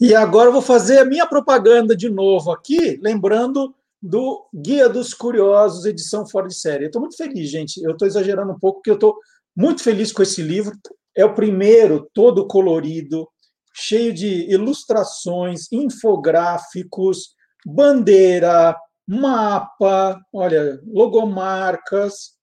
E 0.00 0.14
agora 0.14 0.48
eu 0.48 0.52
vou 0.52 0.62
fazer 0.62 0.98
a 0.98 1.04
minha 1.04 1.26
propaganda 1.26 1.96
de 1.96 2.08
novo 2.08 2.52
aqui, 2.52 3.00
lembrando 3.02 3.74
do 4.00 4.46
Guia 4.54 4.88
dos 4.88 5.12
Curiosos, 5.12 5.84
edição 5.84 6.24
fora 6.24 6.46
de 6.46 6.54
série. 6.54 6.84
Eu 6.84 6.88
estou 6.88 7.00
muito 7.00 7.16
feliz, 7.16 7.50
gente. 7.50 7.82
Eu 7.82 7.92
estou 7.92 8.06
exagerando 8.06 8.52
um 8.52 8.58
pouco, 8.58 8.78
porque 8.78 8.90
eu 8.90 8.94
estou 8.94 9.16
muito 9.56 9.82
feliz 9.82 10.12
com 10.12 10.22
esse 10.22 10.40
livro. 10.40 10.72
É 11.18 11.24
o 11.24 11.34
primeiro, 11.34 12.08
todo 12.14 12.46
colorido, 12.46 13.28
cheio 13.74 14.14
de 14.14 14.48
ilustrações, 14.48 15.66
infográficos, 15.72 17.34
bandeira, 17.66 18.78
mapa, 19.04 20.20
olha, 20.32 20.80
logomarcas. 20.86 22.36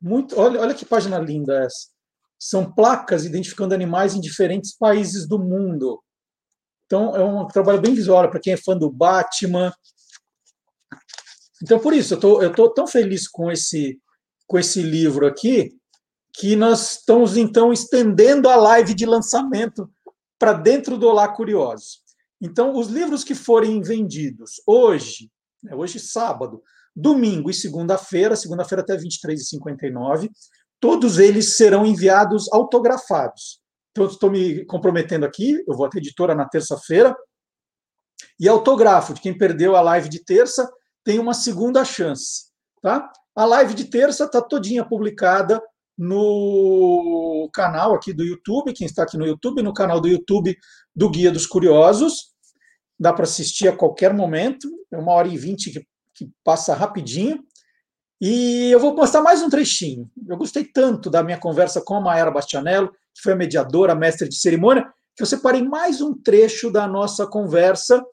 Muito, 0.00 0.36
olha, 0.36 0.60
olha 0.60 0.74
que 0.74 0.84
página 0.84 1.16
linda 1.16 1.62
essa. 1.62 1.90
São 2.36 2.72
placas 2.72 3.24
identificando 3.24 3.72
animais 3.72 4.16
em 4.16 4.20
diferentes 4.20 4.76
países 4.76 5.28
do 5.28 5.38
mundo. 5.38 6.02
Então, 6.86 7.14
é 7.14 7.24
um 7.24 7.46
trabalho 7.46 7.80
bem 7.80 7.94
visual 7.94 8.28
para 8.28 8.40
quem 8.40 8.54
é 8.54 8.56
fã 8.56 8.76
do 8.76 8.90
Batman. 8.90 9.72
Então, 11.62 11.78
por 11.78 11.94
isso, 11.94 12.14
eu 12.14 12.18
tô, 12.20 12.42
estou 12.42 12.68
tão 12.74 12.88
feliz 12.88 13.28
com 13.28 13.48
esse, 13.48 14.00
com 14.48 14.58
esse 14.58 14.82
livro 14.82 15.24
aqui, 15.24 15.72
que 16.32 16.56
nós 16.56 16.92
estamos, 16.92 17.36
então, 17.36 17.72
estendendo 17.72 18.48
a 18.48 18.56
live 18.56 18.94
de 18.94 19.04
lançamento 19.04 19.90
para 20.38 20.54
dentro 20.54 20.96
do 20.96 21.06
Olá 21.06 21.28
Curioso. 21.28 21.98
Então, 22.40 22.76
os 22.76 22.88
livros 22.88 23.22
que 23.22 23.34
forem 23.34 23.80
vendidos 23.80 24.60
hoje, 24.66 25.30
né, 25.62 25.74
hoje 25.74 26.00
sábado, 26.00 26.62
domingo 26.96 27.50
e 27.50 27.54
segunda-feira, 27.54 28.34
segunda-feira 28.34 28.82
até 28.82 28.96
23h59, 28.96 30.30
todos 30.80 31.18
eles 31.18 31.56
serão 31.56 31.86
enviados 31.86 32.52
autografados. 32.52 33.60
Então, 33.92 34.06
estou 34.06 34.30
me 34.30 34.64
comprometendo 34.64 35.24
aqui, 35.24 35.62
eu 35.68 35.76
vou 35.76 35.86
até 35.86 35.98
editora 35.98 36.34
na 36.34 36.48
terça-feira, 36.48 37.14
e 38.40 38.48
autógrafo 38.48 39.14
de 39.14 39.20
quem 39.20 39.36
perdeu 39.36 39.76
a 39.76 39.80
live 39.80 40.08
de 40.08 40.24
terça 40.24 40.68
tem 41.04 41.18
uma 41.18 41.34
segunda 41.34 41.84
chance, 41.84 42.46
tá? 42.80 43.12
A 43.34 43.44
live 43.44 43.74
de 43.74 43.84
terça 43.84 44.24
está 44.24 44.40
todinha 44.40 44.84
publicada 44.84 45.62
no 46.02 47.48
canal 47.54 47.94
aqui 47.94 48.12
do 48.12 48.24
YouTube, 48.24 48.72
quem 48.72 48.86
está 48.86 49.04
aqui 49.04 49.16
no 49.16 49.24
YouTube, 49.24 49.62
no 49.62 49.72
canal 49.72 50.00
do 50.00 50.08
YouTube 50.08 50.56
do 50.94 51.08
Guia 51.08 51.30
dos 51.30 51.46
Curiosos. 51.46 52.32
Dá 52.98 53.12
para 53.12 53.22
assistir 53.22 53.68
a 53.68 53.76
qualquer 53.76 54.12
momento, 54.12 54.68
é 54.92 54.96
uma 54.96 55.12
hora 55.12 55.28
e 55.28 55.36
vinte 55.36 55.70
que, 55.70 55.86
que 56.12 56.28
passa 56.42 56.74
rapidinho. 56.74 57.40
E 58.20 58.70
eu 58.70 58.80
vou 58.80 58.96
postar 58.96 59.22
mais 59.22 59.42
um 59.42 59.48
trechinho. 59.48 60.10
Eu 60.28 60.36
gostei 60.36 60.64
tanto 60.64 61.08
da 61.08 61.22
minha 61.22 61.38
conversa 61.38 61.80
com 61.80 61.94
a 61.94 62.00
Maera 62.00 62.32
Bastianello, 62.32 62.90
que 63.14 63.22
foi 63.22 63.34
a 63.34 63.36
mediadora, 63.36 63.92
a 63.92 63.96
mestre 63.96 64.28
de 64.28 64.36
cerimônia, 64.36 64.84
que 65.16 65.22
eu 65.22 65.26
separei 65.26 65.62
mais 65.62 66.00
um 66.00 66.20
trecho 66.20 66.70
da 66.70 66.88
nossa 66.88 67.28
conversa, 67.28 68.04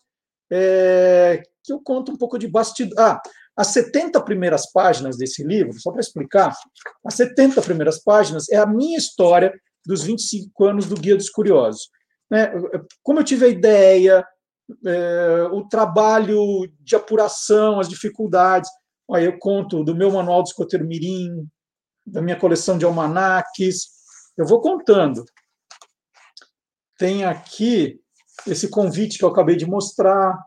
é, 0.52 1.41
que 1.64 1.74
eu 1.74 1.80
conto 1.80 2.11
um 2.11 2.18
pouco 2.18 2.38
de 2.38 2.48
bastidor. 2.48 2.99
Ah, 2.99 3.22
as 3.60 3.68
70 3.68 4.22
primeiras 4.22 4.72
páginas 4.72 5.18
desse 5.18 5.44
livro, 5.44 5.77
só 5.77 5.91
para 5.91 5.99
explicar, 5.99 6.56
as 7.06 7.14
70 7.15 7.61
primeiras 7.61 8.02
páginas 8.02 8.48
é 8.48 8.56
a 8.56 8.65
minha 8.65 8.98
história 8.98 9.53
dos 9.86 10.02
25 10.02 10.64
anos 10.64 10.86
do 10.86 10.95
Guia 10.95 11.18
dos 11.18 11.30
Curiosos. 11.30 11.90
Né? 12.31 12.53
Como 13.03 13.19
eu 13.19 13.23
tive 13.26 13.45
a 13.45 13.49
ideia, 13.49 14.26
é, 14.86 15.44
o 15.52 15.68
trabalho 15.68 16.72
de 16.80 16.95
apuração, 16.95 17.81
as 17.81 17.90
dificuldades. 17.90 18.69
Olha, 19.06 19.26
eu 19.26 19.38
conto 19.38 19.84
do 19.84 19.94
meu 19.94 20.10
manual 20.10 20.41
do 20.41 20.48
escoteiro 20.48 20.88
mirim, 20.88 21.45
da 22.07 22.22
minha 22.22 22.40
coleção 22.40 22.77
de 22.77 22.86
almanaques, 22.86 23.90
eu 24.38 24.45
vou 24.45 24.61
contando. 24.61 25.26
Tem 26.98 27.26
aqui 27.26 27.99
esse 28.48 28.69
convite 28.69 29.18
que 29.18 29.26
eu 29.26 29.30
acabei 29.30 29.57
de 29.57 29.65
mostrar, 29.65 30.40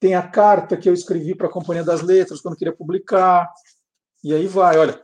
tem 0.00 0.14
a 0.14 0.26
carta 0.26 0.76
que 0.76 0.88
eu 0.88 0.94
escrevi 0.94 1.34
para 1.34 1.46
a 1.46 1.52
Companhia 1.52 1.84
das 1.84 2.00
Letras 2.00 2.40
quando 2.40 2.56
queria 2.56 2.74
publicar, 2.74 3.48
e 4.24 4.34
aí 4.34 4.46
vai. 4.46 4.78
Olha, 4.78 5.00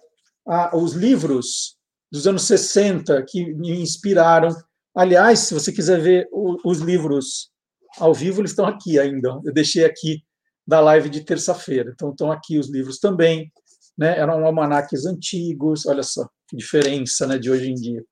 os 0.73 0.94
livros 0.94 1.77
dos 2.10 2.27
anos 2.27 2.43
60 2.43 3.23
que 3.28 3.52
me 3.55 3.81
inspiraram. 3.81 4.48
Aliás, 4.94 5.40
se 5.40 5.55
você 5.55 5.70
quiser 5.70 6.01
ver 6.01 6.28
os 6.32 6.78
livros 6.78 7.51
ao 7.98 8.14
vivo, 8.14 8.40
eles 8.40 8.52
estão 8.52 8.66
aqui 8.66 8.98
ainda. 8.98 9.40
Eu 9.44 9.52
deixei 9.52 9.85
aqui 9.85 10.23
da 10.66 10.81
live 10.81 11.09
de 11.09 11.23
terça-feira. 11.23 11.90
Então, 11.94 12.10
estão 12.10 12.32
aqui 12.32 12.59
os 12.59 12.70
livros 12.70 12.98
também. 12.98 13.52
Né? 13.97 14.18
Eram 14.18 14.44
almanaques 14.44 15.05
antigos, 15.06 15.86
olha 15.86 16.02
só 16.02 16.28
que 16.48 16.56
diferença 16.56 17.27
né, 17.27 17.39
de 17.39 17.51
hoje 17.51 17.70
em 17.70 17.74
dia. 17.74 18.05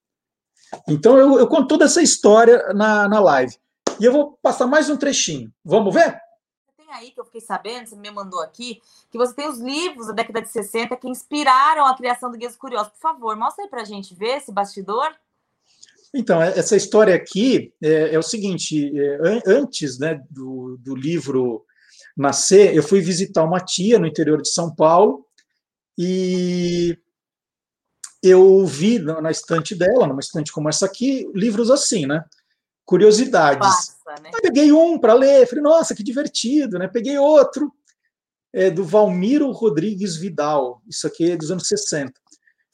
Então, 0.89 1.17
eu, 1.17 1.39
eu 1.39 1.47
conto 1.47 1.69
toda 1.69 1.85
essa 1.85 2.03
história 2.03 2.73
na, 2.75 3.09
na 3.09 3.21
live. 3.21 3.55
E 4.01 4.05
eu 4.05 4.13
vou 4.13 4.39
passar 4.43 4.67
mais 4.67 4.91
um 4.91 4.97
trechinho. 4.97 5.53
Vamos 5.65 5.95
ver? 5.95 6.19
Aí 6.95 7.11
que 7.11 7.21
eu 7.21 7.25
fiquei 7.25 7.41
sabendo, 7.41 7.89
você 7.89 7.97
me 7.97 8.11
mandou 8.11 8.41
aqui, 8.41 8.81
que 9.11 9.19
você 9.19 9.35
tem 9.35 9.49
os 9.49 9.59
livros 9.59 10.07
da 10.07 10.13
década 10.13 10.41
de 10.41 10.49
60 10.49 10.97
que 10.97 11.09
inspiraram 11.09 11.87
a 11.87 11.97
criação 11.97 12.31
do 12.31 12.39
Guias 12.39 12.57
Curiosos. 12.57 12.93
Por 12.93 13.01
favor, 13.01 13.37
mostra 13.37 13.65
aí 13.65 13.71
para 13.71 13.83
a 13.83 13.85
gente 13.85 14.15
ver 14.15 14.39
esse 14.39 14.53
bastidor. 14.53 15.13
Então, 16.13 16.41
é, 16.41 16.59
essa 16.59 16.77
história 16.77 17.15
aqui 17.15 17.73
é, 17.83 18.15
é 18.15 18.19
o 18.19 18.23
seguinte: 18.23 18.93
é, 18.97 19.19
antes 19.47 19.99
né, 19.99 20.23
do, 20.31 20.77
do 20.79 20.95
livro 20.95 21.65
nascer, 22.17 22.75
eu 22.75 22.83
fui 22.83 23.01
visitar 23.01 23.43
uma 23.43 23.61
tia 23.61 23.99
no 23.99 24.07
interior 24.07 24.41
de 24.41 24.49
São 24.49 24.73
Paulo 24.73 25.27
e 25.99 26.97
eu 28.23 28.65
vi 28.65 28.99
na 28.99 29.31
estante 29.31 29.75
dela, 29.75 30.07
numa 30.07 30.21
estante 30.21 30.51
como 30.53 30.69
essa 30.69 30.87
aqui, 30.87 31.31
livros 31.35 31.71
assim, 31.71 32.07
né? 32.07 32.25
Curiosidades. 32.85 33.67
Passa, 33.67 34.23
né? 34.23 34.31
peguei 34.43 34.73
um 34.73 34.99
para 34.99 35.15
ler, 35.15 35.47
falei, 35.47 35.63
nossa, 35.63 35.95
que 35.95 36.03
divertido, 36.03 36.79
né? 36.79 36.89
Peguei 36.89 37.19
outro, 37.19 37.73
é, 38.53 38.71
do 38.71 38.85
Valmiro 38.85 39.51
Rodrigues 39.51 40.17
Vidal, 40.17 40.81
isso 40.89 41.07
aqui 41.07 41.33
é 41.33 41.37
dos 41.37 41.51
anos 41.51 41.67
60. 41.67 42.13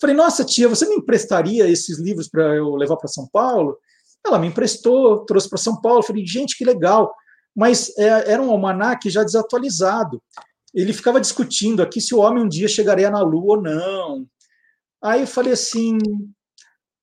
Falei, 0.01 0.15
nossa, 0.15 0.45
tia, 0.45 0.69
você 0.69 0.87
me 0.87 0.97
emprestaria 0.97 1.69
esses 1.69 1.99
livros 1.99 2.29
para 2.29 2.55
eu 2.55 2.75
levar 2.75 2.97
para 2.97 3.09
São 3.09 3.27
Paulo? 3.27 3.79
Ela 4.27 4.39
me 4.39 4.47
emprestou, 4.47 5.25
trouxe 5.25 5.49
para 5.49 5.59
São 5.59 5.81
Paulo. 5.81 6.03
Falei, 6.03 6.27
gente, 6.27 6.57
que 6.57 6.65
legal. 6.65 7.15
Mas 7.55 7.97
é, 7.99 8.33
era 8.33 8.43
um 8.43 8.51
almanac 8.51 9.09
já 9.09 9.23
desatualizado. 9.23 10.23
Ele 10.75 10.93
ficava 10.93 11.21
discutindo 11.21 11.83
aqui 11.83 12.01
se 12.01 12.15
o 12.15 12.19
homem 12.19 12.43
um 12.43 12.49
dia 12.49 12.69
chegaria 12.69 13.11
na 13.11 13.21
Lua 13.21 13.57
ou 13.57 13.63
não. 13.63 14.27
Aí 15.03 15.23
eu 15.23 15.27
falei 15.27 15.53
assim, 15.53 15.99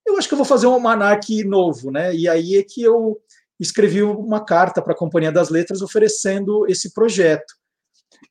eu 0.08 0.18
acho 0.18 0.28
que 0.28 0.34
eu 0.34 0.38
vou 0.38 0.46
fazer 0.46 0.68
um 0.68 0.74
almanac 0.74 1.44
novo, 1.44 1.92
né? 1.92 2.16
E 2.16 2.28
aí 2.28 2.56
é 2.56 2.64
que 2.64 2.82
eu 2.82 3.20
escrevi 3.60 4.02
uma 4.02 4.44
carta 4.44 4.82
para 4.82 4.94
a 4.94 4.98
Companhia 4.98 5.32
das 5.32 5.50
Letras 5.50 5.82
oferecendo 5.82 6.66
esse 6.68 6.94
projeto. 6.94 7.54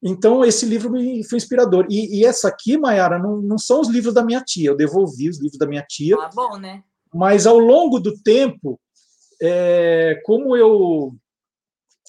Então, 0.02 0.44
esse 0.44 0.64
livro 0.64 0.90
me 0.90 1.24
foi 1.24 1.36
inspirador. 1.36 1.86
E, 1.90 2.20
e 2.20 2.24
essa 2.24 2.48
aqui, 2.48 2.76
Mayara, 2.78 3.18
não, 3.18 3.40
não, 3.42 3.58
são 3.58 3.80
os 3.80 3.88
livros 3.88 4.14
da 4.14 4.24
minha 4.24 4.40
tia, 4.40 4.70
eu 4.70 4.76
devolvi 4.76 5.28
os 5.28 5.38
livros 5.40 5.58
da 5.58 5.66
minha 5.66 5.82
tia. 5.82 6.16
Ah, 6.18 6.30
bom, 6.34 6.56
né? 6.56 6.82
Mas 7.12 7.46
ao 7.46 7.58
longo 7.58 7.98
do 7.98 8.16
tempo, 8.22 8.80
é, 9.40 10.20
como 10.24 10.56
eu 10.56 11.14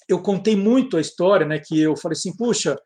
eu 0.08 0.22
contei 0.22 0.56
muito 0.56 0.96
a 0.96 1.00
história, 1.00 1.44
né? 1.44 1.58
Que 1.58 1.78
eu 1.80 1.94
falei 1.94 2.16
assim, 2.16 2.34
puxa, 2.34 2.80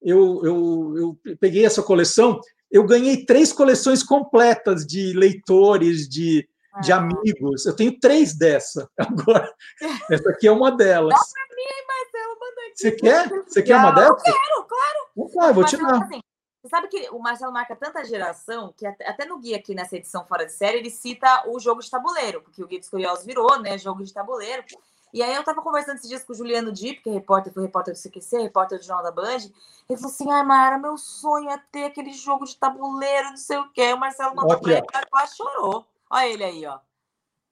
eu, 0.00 0.40
eu, 0.42 0.94
eu 0.96 1.36
peguei 1.38 1.66
essa 1.66 1.82
coleção 1.82 2.40
eu 2.72 2.84
ganhei 2.84 3.26
três 3.26 3.52
coleções 3.52 4.02
completas 4.02 4.86
de 4.86 5.12
leitores, 5.12 6.08
de, 6.08 6.48
ah. 6.72 6.80
de 6.80 6.90
amigos. 6.90 7.66
Eu 7.66 7.76
tenho 7.76 8.00
três 8.00 8.34
dessa. 8.34 8.90
Agora, 8.96 9.52
essa 10.10 10.30
aqui 10.30 10.48
é 10.48 10.52
uma 10.52 10.70
delas. 10.72 11.10
Dá 11.10 11.20
pra 11.20 11.56
mim, 11.56 11.86
Marcelo, 11.86 12.40
manda 12.40 12.60
aqui. 12.62 12.76
Você 12.76 12.92
quer? 12.92 13.28
Você 13.28 13.62
quer 13.62 13.76
uma 13.76 13.90
delas? 13.90 14.10
Eu 14.26 14.32
quero, 14.32 14.64
claro. 14.64 14.98
Então, 15.18 15.54
vou 15.54 15.64
te 15.64 15.76
dar. 15.76 16.02
Assim, 16.02 16.20
você 16.62 16.68
sabe 16.68 16.88
que 16.88 17.10
o 17.10 17.18
Marcelo 17.18 17.52
marca 17.52 17.76
tanta 17.76 18.04
geração 18.04 18.72
que 18.74 18.86
até 18.86 19.26
no 19.26 19.38
guia 19.38 19.58
aqui 19.58 19.74
nessa 19.74 19.96
edição 19.96 20.24
fora 20.24 20.46
de 20.46 20.52
série 20.52 20.78
ele 20.78 20.90
cita 20.90 21.44
o 21.48 21.60
jogo 21.60 21.82
de 21.82 21.90
tabuleiro, 21.90 22.40
porque 22.40 22.62
o 22.62 22.66
Guia 22.66 22.78
dos 22.78 22.88
Curiosos 22.88 23.26
virou, 23.26 23.60
né? 23.60 23.76
Jogo 23.76 24.02
de 24.02 24.14
tabuleiro. 24.14 24.64
E 25.12 25.22
aí 25.22 25.34
eu 25.34 25.44
tava 25.44 25.60
conversando 25.60 25.96
esses 25.96 26.08
dias 26.08 26.24
com 26.24 26.32
o 26.32 26.36
Juliano 26.36 26.72
Dip, 26.72 27.02
que 27.02 27.10
é 27.10 27.12
repórter, 27.12 27.52
foi 27.52 27.64
repórter 27.64 27.92
do 27.92 28.00
CQC, 28.00 28.38
repórter 28.38 28.78
do 28.78 28.84
Jornal 28.84 29.04
da 29.04 29.10
Band. 29.10 29.40
Ele 29.88 29.98
falou 29.98 30.10
assim: 30.10 30.30
ai, 30.30 30.42
Mara, 30.42 30.78
meu 30.78 30.96
sonho 30.96 31.50
é 31.50 31.62
ter 31.70 31.84
aquele 31.84 32.14
jogo 32.14 32.46
de 32.46 32.56
tabuleiro, 32.56 33.28
não 33.28 33.36
sei 33.36 33.58
o 33.58 33.70
quê. 33.72 33.92
O 33.92 33.98
Marcelo 33.98 34.34
mandou 34.34 34.58
pra 34.58 34.72
ele, 34.72 34.86
quase 35.10 35.36
chorou. 35.36 35.86
Olha 36.10 36.28
ele 36.28 36.44
aí, 36.44 36.66
ó. 36.66 36.78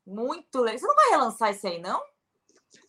Muito 0.06 0.60
legal. 0.60 0.78
Você 0.78 0.86
não 0.86 0.94
vai 0.94 1.10
relançar 1.10 1.50
esse 1.50 1.66
aí, 1.66 1.80
não? 1.80 2.00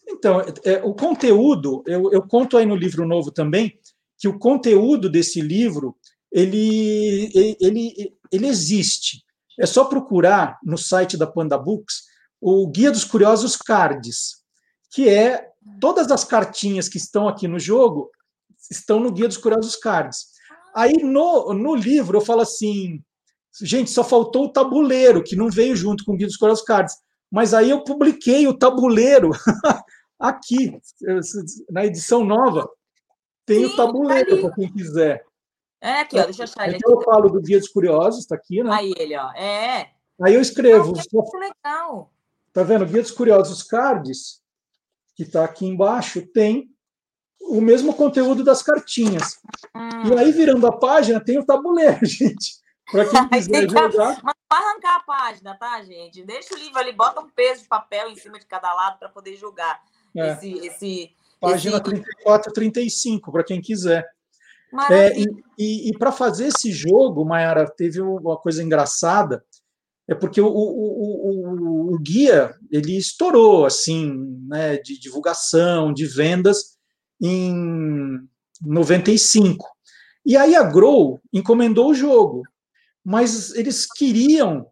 Então, 0.08 0.42
é, 0.64 0.82
o 0.84 0.94
conteúdo, 0.94 1.84
eu, 1.86 2.12
eu 2.12 2.26
conto 2.26 2.58
aí 2.58 2.66
no 2.66 2.76
livro 2.76 3.06
novo 3.06 3.30
também, 3.30 3.78
que 4.18 4.28
o 4.28 4.40
conteúdo 4.40 5.10
desse 5.10 5.42
livro, 5.42 5.98
ele, 6.32 7.30
ele, 7.60 8.18
ele 8.32 8.48
existe. 8.48 9.24
É 9.60 9.66
só 9.66 9.84
procurar 9.86 10.60
no 10.64 10.78
site 10.78 11.18
da 11.18 11.28
Panda 11.28 11.58
Books 11.58 12.04
o 12.40 12.68
Guia 12.68 12.92
dos 12.92 13.04
Curiosos 13.04 13.56
Cards 13.56 14.41
que 14.92 15.10
é 15.10 15.50
todas 15.80 16.12
as 16.12 16.24
cartinhas 16.24 16.90
que 16.90 16.98
estão 16.98 17.28
aqui 17.28 17.48
no 17.48 17.58
jogo 17.58 18.12
estão 18.70 19.00
no 19.00 19.12
Guia 19.12 19.28
dos 19.28 19.38
Curiosos 19.38 19.76
Cards. 19.76 20.28
Aí 20.76 20.94
no, 20.94 21.54
no 21.54 21.76
livro 21.76 22.18
eu 22.18 22.22
falo 22.22 22.42
assim, 22.42 23.04
gente, 23.62 23.90
só 23.90 24.04
faltou 24.04 24.46
o 24.46 24.52
tabuleiro, 24.52 25.24
que 25.24 25.36
não 25.36 25.50
veio 25.50 25.76
junto 25.76 26.04
com 26.04 26.14
o 26.14 26.18
Guia 26.18 26.28
dos 26.28 26.38
Curiosos 26.38 26.64
Cards. 26.64 26.96
Mas 27.32 27.54
aí 27.54 27.70
eu 27.70 27.84
publiquei 27.84 28.48
o 28.48 28.58
tabuleiro 28.58 29.32
aqui, 30.20 30.78
na 31.70 31.86
edição 31.86 32.26
nova. 32.26 32.70
tem 33.46 33.66
Sim, 33.66 33.74
o 33.74 33.76
tabuleiro 33.76 34.36
tá 34.36 34.42
para 34.42 34.56
quem 34.56 34.74
quiser. 34.74 35.24
É 35.82 36.02
aqui, 36.02 36.20
ó, 36.20 36.26
deixa 36.26 36.42
eu 36.42 36.44
achar 36.44 36.68
ele 36.68 36.78
então 36.78 36.94
aqui. 36.94 37.02
eu 37.02 37.12
falo 37.12 37.30
do 37.30 37.42
Guia 37.42 37.58
dos 37.58 37.70
Curiosos, 37.70 38.22
está 38.22 38.36
aqui, 38.36 38.62
né? 38.62 38.70
Aí 38.72 38.94
ele, 38.98 39.18
ó. 39.18 39.32
É. 39.32 39.90
Aí 40.22 40.36
eu 40.36 40.42
escrevo. 40.42 40.94
Não, 40.94 41.24
que 41.24 41.38
legal. 41.38 42.12
Tá 42.54 42.64
vendo? 42.64 42.86
Guia 42.86 43.02
dos 43.02 43.12
Curiosos 43.12 43.64
Cards, 43.64 44.41
que 45.22 45.28
está 45.28 45.46
aqui 45.46 45.68
embaixo, 45.68 46.26
tem 46.34 46.68
o 47.40 47.62
mesmo 47.62 47.94
conteúdo 47.94 48.44
das 48.44 48.64
cartinhas. 48.64 49.38
Hum. 49.76 50.08
E 50.08 50.18
aí, 50.18 50.32
virando 50.32 50.66
a 50.66 50.78
página, 50.78 51.24
tem 51.24 51.38
o 51.38 51.46
tabuleiro, 51.46 52.00
gente. 52.06 52.60
Para 52.92 53.06
quem 53.06 53.30
quiser 53.30 53.70
jogar. 53.70 54.20
Mas 54.24 54.36
não 54.50 54.58
arrancar 54.58 54.96
a 54.96 55.04
página, 55.04 55.56
tá, 55.56 55.82
gente? 55.84 56.24
Deixa 56.24 56.56
o 56.56 56.58
livro 56.58 56.80
ali, 56.80 56.92
bota 56.92 57.22
um 57.22 57.30
peso 57.30 57.62
de 57.62 57.68
papel 57.68 58.10
em 58.10 58.16
cima 58.16 58.40
de 58.40 58.46
cada 58.48 58.74
lado 58.74 58.98
para 58.98 59.10
poder 59.10 59.38
jogar. 59.38 59.80
É. 60.18 60.34
Esse, 60.34 60.54
esse, 60.66 61.16
Página 61.40 61.76
esse... 61.76 61.84
34 61.84 62.52
35, 62.52 63.32
para 63.32 63.44
quem 63.44 63.62
quiser. 63.62 64.10
É, 64.90 65.20
e, 65.20 65.26
e, 65.58 65.90
e 65.90 65.98
para 65.98 66.12
fazer 66.12 66.48
esse 66.48 66.72
jogo, 66.72 67.26
Mayara, 67.26 67.70
teve 67.70 68.02
uma 68.02 68.38
coisa 68.38 68.64
engraçada, 68.64 69.46
é 70.08 70.16
porque 70.16 70.42
o, 70.42 70.48
o, 70.48 71.51
o, 71.51 71.51
o, 71.94 72.00
guia 72.00 72.56
ele 72.72 72.98
estourou 72.98 73.66
assim, 73.66 74.14
né, 74.48 74.78
de 74.78 75.00
divulgação, 75.00 75.94
de 75.94 76.06
vendas 76.06 76.78
em 77.22 78.20
95. 78.62 79.66
E 80.26 80.38
aí 80.38 80.56
a 80.56 80.64
Grow 80.64 81.22
encomendou 81.34 81.90
o 81.90 81.96
jogo, 81.96 82.44
mas 83.04 83.54
eles 83.56 83.86
queriam 83.86 84.68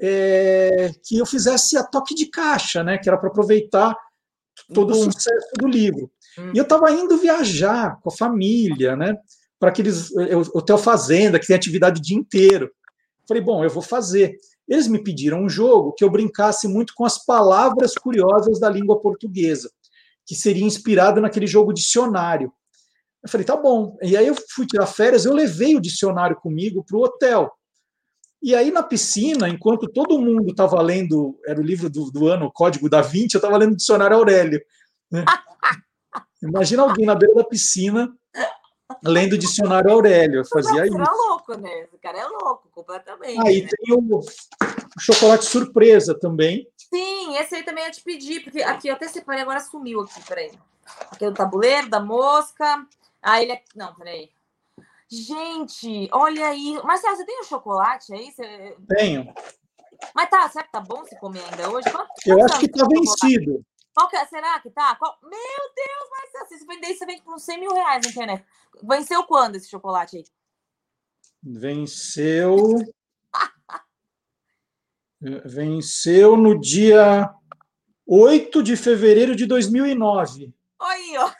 é, 0.00 0.90
que 1.04 1.18
eu 1.18 1.26
fizesse 1.26 1.76
a 1.76 1.84
toque 1.84 2.14
de 2.14 2.26
caixa, 2.26 2.82
né, 2.82 2.98
que 2.98 3.08
era 3.08 3.18
para 3.18 3.28
aproveitar 3.28 3.96
todo 4.72 4.92
o 4.92 4.94
sucesso 4.94 5.48
do 5.58 5.66
livro. 5.66 6.10
E 6.54 6.58
eu 6.58 6.62
estava 6.62 6.90
indo 6.90 7.18
viajar 7.18 7.98
com 8.00 8.08
a 8.08 8.16
família, 8.16 8.96
né? 8.96 9.16
Para 9.58 9.70
aqueles 9.70 10.10
hotel 10.54 10.78
fazenda 10.78 11.38
que 11.38 11.46
tem 11.46 11.56
atividade 11.56 12.00
o 12.00 12.02
dia 12.02 12.16
inteiro. 12.16 12.70
Falei, 13.28 13.42
bom, 13.42 13.62
eu 13.62 13.70
vou 13.70 13.82
fazer. 13.82 14.36
Eles 14.68 14.88
me 14.88 15.02
pediram 15.02 15.42
um 15.42 15.48
jogo 15.48 15.92
que 15.92 16.04
eu 16.04 16.10
brincasse 16.10 16.68
muito 16.68 16.94
com 16.94 17.04
as 17.04 17.24
palavras 17.24 17.94
curiosas 17.94 18.60
da 18.60 18.70
língua 18.70 19.00
portuguesa, 19.00 19.70
que 20.26 20.34
seria 20.34 20.64
inspirado 20.64 21.20
naquele 21.20 21.46
jogo 21.46 21.72
dicionário. 21.72 22.52
Eu 23.22 23.28
falei, 23.28 23.44
tá 23.44 23.56
bom. 23.56 23.96
E 24.02 24.16
aí 24.16 24.26
eu 24.26 24.34
fui 24.50 24.66
tirar 24.66 24.86
férias, 24.86 25.24
eu 25.24 25.34
levei 25.34 25.76
o 25.76 25.80
dicionário 25.80 26.36
comigo 26.36 26.84
para 26.84 26.96
o 26.96 27.02
hotel. 27.02 27.50
E 28.42 28.54
aí 28.54 28.72
na 28.72 28.82
piscina, 28.82 29.48
enquanto 29.48 29.88
todo 29.88 30.18
mundo 30.18 30.50
estava 30.50 30.80
lendo, 30.82 31.38
era 31.46 31.60
o 31.60 31.64
livro 31.64 31.88
do, 31.88 32.10
do 32.10 32.26
ano, 32.26 32.46
o 32.46 32.52
Código 32.52 32.88
da 32.88 33.00
Vinci, 33.00 33.36
eu 33.36 33.38
estava 33.38 33.56
lendo 33.56 33.74
o 33.74 33.76
dicionário 33.76 34.16
Aurélio. 34.16 34.60
Né? 35.10 35.24
Imagina 36.42 36.82
alguém 36.82 37.06
na 37.06 37.14
beira 37.14 37.34
da 37.36 37.44
piscina 37.44 38.12
lendo 39.02 39.34
o 39.34 39.38
dicionário 39.38 39.90
Aurélio. 39.90 40.40
Eu 40.40 40.44
fazia 40.44 40.86
isso. 40.86 40.96
é 40.96 41.10
louco, 41.10 41.56
né? 41.56 41.80
Esse 41.80 41.98
cara 41.98 42.18
é 42.18 42.26
louco, 42.26 42.68
completamente. 42.70 43.40
Aí 43.46 43.62
né? 43.62 43.68
tem 43.68 43.94
o, 43.94 44.18
o, 44.18 44.22
chocolate 45.00 45.44
surpresa 45.44 46.18
também. 46.18 46.66
Sim, 46.76 47.36
esse 47.36 47.54
aí 47.54 47.62
também 47.62 47.84
ia 47.84 47.90
te 47.90 48.02
pedir, 48.02 48.42
porque 48.44 48.62
aqui 48.62 48.88
eu 48.88 48.94
até 48.94 49.08
separei, 49.08 49.42
agora 49.42 49.60
sumiu 49.60 50.00
aqui, 50.00 50.22
peraí. 50.26 50.52
Aqui 51.10 51.24
é 51.24 51.28
o 51.28 51.34
tabuleiro 51.34 51.88
da 51.88 52.00
mosca. 52.00 52.86
Ah, 53.22 53.42
ele 53.42 53.52
é. 53.52 53.62
Não, 53.74 53.94
peraí. 53.94 54.30
Gente, 55.08 56.08
olha 56.12 56.48
aí. 56.48 56.80
Marcelo, 56.82 57.16
você 57.16 57.24
tem 57.24 57.38
o 57.38 57.42
um 57.42 57.44
chocolate 57.44 58.12
aí? 58.14 58.32
Você... 58.32 58.76
Tenho. 58.88 59.32
Mas 60.14 60.28
tá, 60.30 60.48
será 60.48 60.64
que 60.64 60.72
tá 60.72 60.80
bom 60.80 61.04
se 61.04 61.18
comer 61.18 61.44
ainda 61.44 61.70
hoje? 61.70 61.90
Quanto, 61.90 62.08
eu 62.26 62.44
acho 62.44 62.58
que 62.58 62.68
tá 62.68 62.86
vencido. 62.88 63.64
Qual 63.94 64.08
que 64.08 64.16
é? 64.16 64.26
Será 64.26 64.58
que 64.60 64.70
tá? 64.70 64.96
Qual... 64.96 65.18
Meu 65.22 65.30
Deus, 65.30 66.42
assim, 66.42 66.58
se 66.58 66.66
vender, 66.82 66.94
você 66.94 67.06
vende 67.06 67.22
por 67.22 67.34
uns 67.34 67.44
100 67.44 67.60
mil 67.60 67.72
reais 67.72 68.04
na 68.04 68.10
internet. 68.10 68.44
Venceu 68.82 69.22
quando 69.24 69.56
esse 69.56 69.70
chocolate 69.70 70.16
aí? 70.16 70.24
Venceu. 71.42 72.78
Venceu 75.44 76.36
no 76.36 76.60
dia 76.60 77.32
8 78.06 78.62
de 78.62 78.76
fevereiro 78.76 79.36
de 79.36 79.46
2009. 79.46 80.52
Aí, 80.80 81.16
ó. 81.18 81.30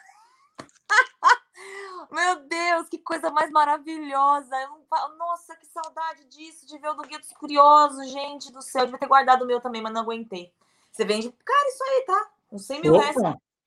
Meu 2.13 2.47
Deus, 2.47 2.89
que 2.89 2.99
coisa 2.99 3.31
mais 3.31 3.51
maravilhosa. 3.51 4.51
Não... 4.67 4.83
Nossa, 5.17 5.57
que 5.57 5.67
saudade 5.67 6.25
disso, 6.27 6.67
de 6.67 6.79
ver 6.79 6.91
o 6.91 6.95
do 6.95 7.03
Guia 7.03 7.19
dos 7.19 7.33
Curiosos, 7.33 8.11
gente 8.11 8.53
do 8.53 8.63
céu. 8.63 8.83
Eu 8.83 8.87
devia 8.87 9.01
ter 9.01 9.09
guardado 9.09 9.43
o 9.43 9.47
meu 9.47 9.61
também, 9.61 9.81
mas 9.81 9.93
não 9.93 10.03
aguentei. 10.03 10.53
Você 10.93 11.05
vende. 11.05 11.33
Cara, 11.45 11.69
isso 11.69 11.85
aí, 11.85 12.05
tá? 12.07 12.31
Uns 12.53 12.67
100 12.67 12.83
mil 12.83 12.95
Opa. 12.95 13.03
reais 13.03 13.17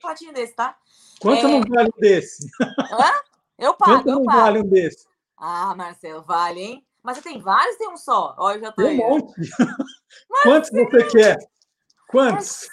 platinho 0.06 0.34
desse, 0.34 0.54
tá? 0.54 0.76
Quanto 1.20 1.46
é... 1.46 1.50
não 1.50 1.62
vale 1.62 1.90
um 1.90 2.00
desse? 2.00 2.50
Hã? 2.62 3.12
Eu 3.58 3.74
pago, 3.74 3.92
Quanto 3.94 4.10
eu 4.10 4.16
não 4.16 4.26
pago. 4.26 4.40
vale 4.40 4.60
um 4.60 4.68
desse? 4.68 5.08
Ah, 5.38 5.74
Marcelo, 5.76 6.24
vale, 6.24 6.62
hein? 6.62 6.88
Mas 7.04 7.18
você 7.18 7.24
tem 7.24 7.40
vários 7.40 7.78
tem 7.78 7.90
um 7.90 7.98
só? 7.98 8.36
Olha, 8.38 8.58
eu 8.58 8.62
já 8.62 8.72
tô 8.72 8.82
tem 8.82 9.00
um 9.00 9.10
monte. 9.10 9.34
Quantos 10.44 10.72
você 10.72 11.04
quer? 11.06 11.38
Quantos? 12.08 12.68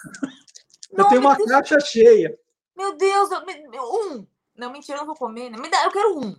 Não, 0.92 1.04
eu 1.04 1.08
tenho 1.08 1.20
uma 1.20 1.36
caixa 1.36 1.78
cheia. 1.80 2.36
Meu 2.76 2.96
Deus, 2.96 3.28
um. 3.30 4.26
Não, 4.56 4.70
mentira, 4.70 4.98
eu 4.98 5.00
não 5.00 5.06
vou 5.06 5.16
comer. 5.16 5.50
Né? 5.50 5.58
Me 5.58 5.68
dá, 5.68 5.84
eu 5.84 5.90
quero 5.90 6.18
um. 6.18 6.36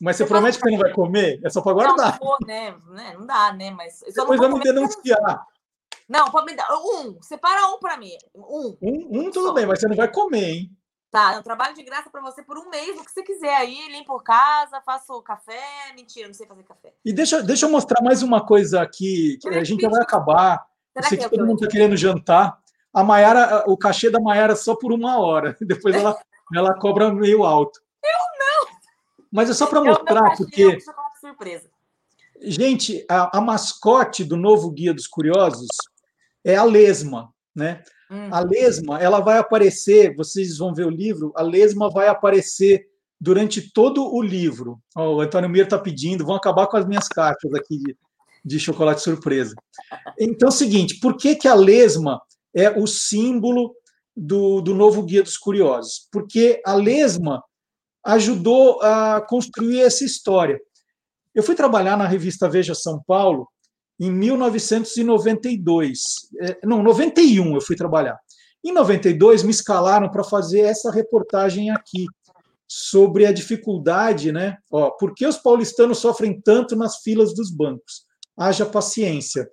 Mas 0.00 0.16
você, 0.16 0.24
você 0.24 0.28
promete 0.28 0.58
que 0.58 0.64
você 0.64 0.70
não 0.70 0.78
vai 0.78 0.92
comer? 0.92 1.40
É 1.44 1.50
só 1.50 1.60
para 1.60 1.72
guardar. 1.72 2.18
Não, 2.20 2.36
não, 2.40 2.94
né? 2.94 3.14
não 3.18 3.26
dá, 3.26 3.52
né? 3.52 3.70
Mas 3.70 4.02
Depois 4.14 4.40
vamos 4.40 4.60
denunciar. 4.60 5.46
Não, 6.10 6.28
pode 6.28 6.46
me 6.46 6.56
dar 6.56 6.66
um. 6.76 7.22
Separa 7.22 7.68
um 7.68 7.78
para 7.78 7.96
mim. 7.96 8.10
Um. 8.34 8.76
Um, 8.82 9.20
um 9.20 9.30
tudo 9.30 9.46
Só. 9.46 9.52
bem, 9.54 9.64
mas 9.64 9.78
você 9.78 9.86
não 9.86 9.94
vai 9.94 10.10
comer, 10.10 10.44
hein? 10.44 10.76
Tá, 11.08 11.34
eu 11.36 11.42
trabalho 11.42 11.72
de 11.72 11.84
graça 11.84 12.10
para 12.10 12.20
você 12.20 12.42
por 12.42 12.58
um 12.58 12.68
mês, 12.68 12.98
o 12.98 13.04
que 13.04 13.12
você 13.12 13.22
quiser 13.22 13.54
aí, 13.54 13.88
limpo 13.92 14.18
casa, 14.20 14.80
faço 14.80 15.22
café. 15.22 15.60
Mentira, 15.94 16.26
não 16.26 16.34
sei 16.34 16.48
fazer 16.48 16.64
café. 16.64 16.92
E 17.04 17.12
deixa, 17.12 17.40
deixa 17.44 17.66
eu 17.66 17.70
mostrar 17.70 18.02
mais 18.02 18.24
uma 18.24 18.44
coisa 18.44 18.82
aqui, 18.82 19.38
que 19.40 19.48
a 19.50 19.62
gente 19.62 19.82
já 19.82 19.88
vai 19.88 20.02
acabar. 20.02 20.66
Será 20.92 21.06
eu 21.06 21.08
sei 21.08 21.18
que, 21.18 21.24
que 21.24 21.30
todo 21.30 21.46
mundo 21.46 21.62
está 21.62 21.68
querendo 21.68 21.96
jantar. 21.96 22.58
A 22.92 23.04
Maiara, 23.04 23.64
o 23.68 23.76
cachê 23.76 24.10
da 24.10 24.18
Maiara 24.18 24.54
é 24.54 24.56
só 24.56 24.74
por 24.74 24.92
uma 24.92 25.16
hora. 25.20 25.56
Depois 25.62 25.94
ela, 25.94 26.20
ela 26.52 26.74
cobra 26.74 27.12
meio 27.12 27.44
alto. 27.44 27.80
Eu 28.02 28.10
não! 28.38 28.72
Mas 29.30 29.48
é 29.48 29.54
só 29.54 29.66
para 29.68 29.80
mostrar, 29.80 30.36
porque. 30.36 30.76
surpresa. 31.20 31.70
Gente, 32.42 33.04
a, 33.08 33.38
a 33.38 33.40
mascote 33.40 34.24
do 34.24 34.36
novo 34.36 34.70
Guia 34.70 34.94
dos 34.94 35.06
Curiosos 35.06 35.68
é 36.44 36.56
a 36.56 36.64
lesma, 36.64 37.32
né? 37.54 37.82
Hum. 38.10 38.28
A 38.32 38.40
lesma, 38.40 39.00
ela 39.00 39.20
vai 39.20 39.38
aparecer, 39.38 40.14
vocês 40.16 40.58
vão 40.58 40.74
ver 40.74 40.86
o 40.86 40.90
livro, 40.90 41.32
a 41.36 41.42
lesma 41.42 41.88
vai 41.88 42.08
aparecer 42.08 42.88
durante 43.20 43.70
todo 43.72 44.12
o 44.12 44.20
livro. 44.20 44.80
Oh, 44.96 45.16
o 45.16 45.20
Antônio 45.20 45.48
Mir 45.48 45.64
está 45.64 45.78
pedindo, 45.78 46.24
vão 46.24 46.34
acabar 46.34 46.66
com 46.66 46.76
as 46.76 46.86
minhas 46.86 47.06
caixas 47.06 47.52
aqui 47.54 47.78
de, 47.78 47.96
de 48.44 48.58
chocolate 48.58 49.02
surpresa. 49.02 49.54
Então, 50.18 50.48
é 50.48 50.50
o 50.50 50.54
seguinte, 50.54 50.98
por 50.98 51.16
que, 51.16 51.36
que 51.36 51.46
a 51.46 51.54
lesma 51.54 52.20
é 52.54 52.70
o 52.70 52.86
símbolo 52.86 53.74
do, 54.16 54.60
do 54.60 54.74
novo 54.74 55.02
Guia 55.02 55.22
dos 55.22 55.36
Curiosos? 55.36 56.08
Porque 56.10 56.60
a 56.64 56.74
lesma 56.74 57.42
ajudou 58.04 58.80
a 58.82 59.20
construir 59.20 59.82
essa 59.82 60.04
história. 60.04 60.58
Eu 61.34 61.42
fui 61.42 61.54
trabalhar 61.54 61.96
na 61.96 62.06
revista 62.06 62.48
Veja 62.48 62.74
São 62.74 63.00
Paulo 63.06 63.46
em 64.00 64.10
1992. 64.10 66.00
É, 66.40 66.58
não, 66.64 66.82
91 66.82 67.54
eu 67.54 67.60
fui 67.60 67.76
trabalhar. 67.76 68.18
Em 68.64 68.72
92 68.72 69.42
me 69.42 69.50
escalaram 69.50 70.10
para 70.10 70.24
fazer 70.24 70.60
essa 70.60 70.90
reportagem 70.90 71.70
aqui 71.70 72.06
sobre 72.66 73.26
a 73.26 73.32
dificuldade, 73.32 74.32
né? 74.32 74.56
Ó, 74.70 74.90
por 74.92 75.14
que 75.14 75.26
os 75.26 75.36
paulistanos 75.36 75.98
sofrem 75.98 76.40
tanto 76.40 76.74
nas 76.76 76.98
filas 77.02 77.34
dos 77.34 77.50
bancos? 77.50 78.06
Haja 78.38 78.64
paciência. 78.64 79.50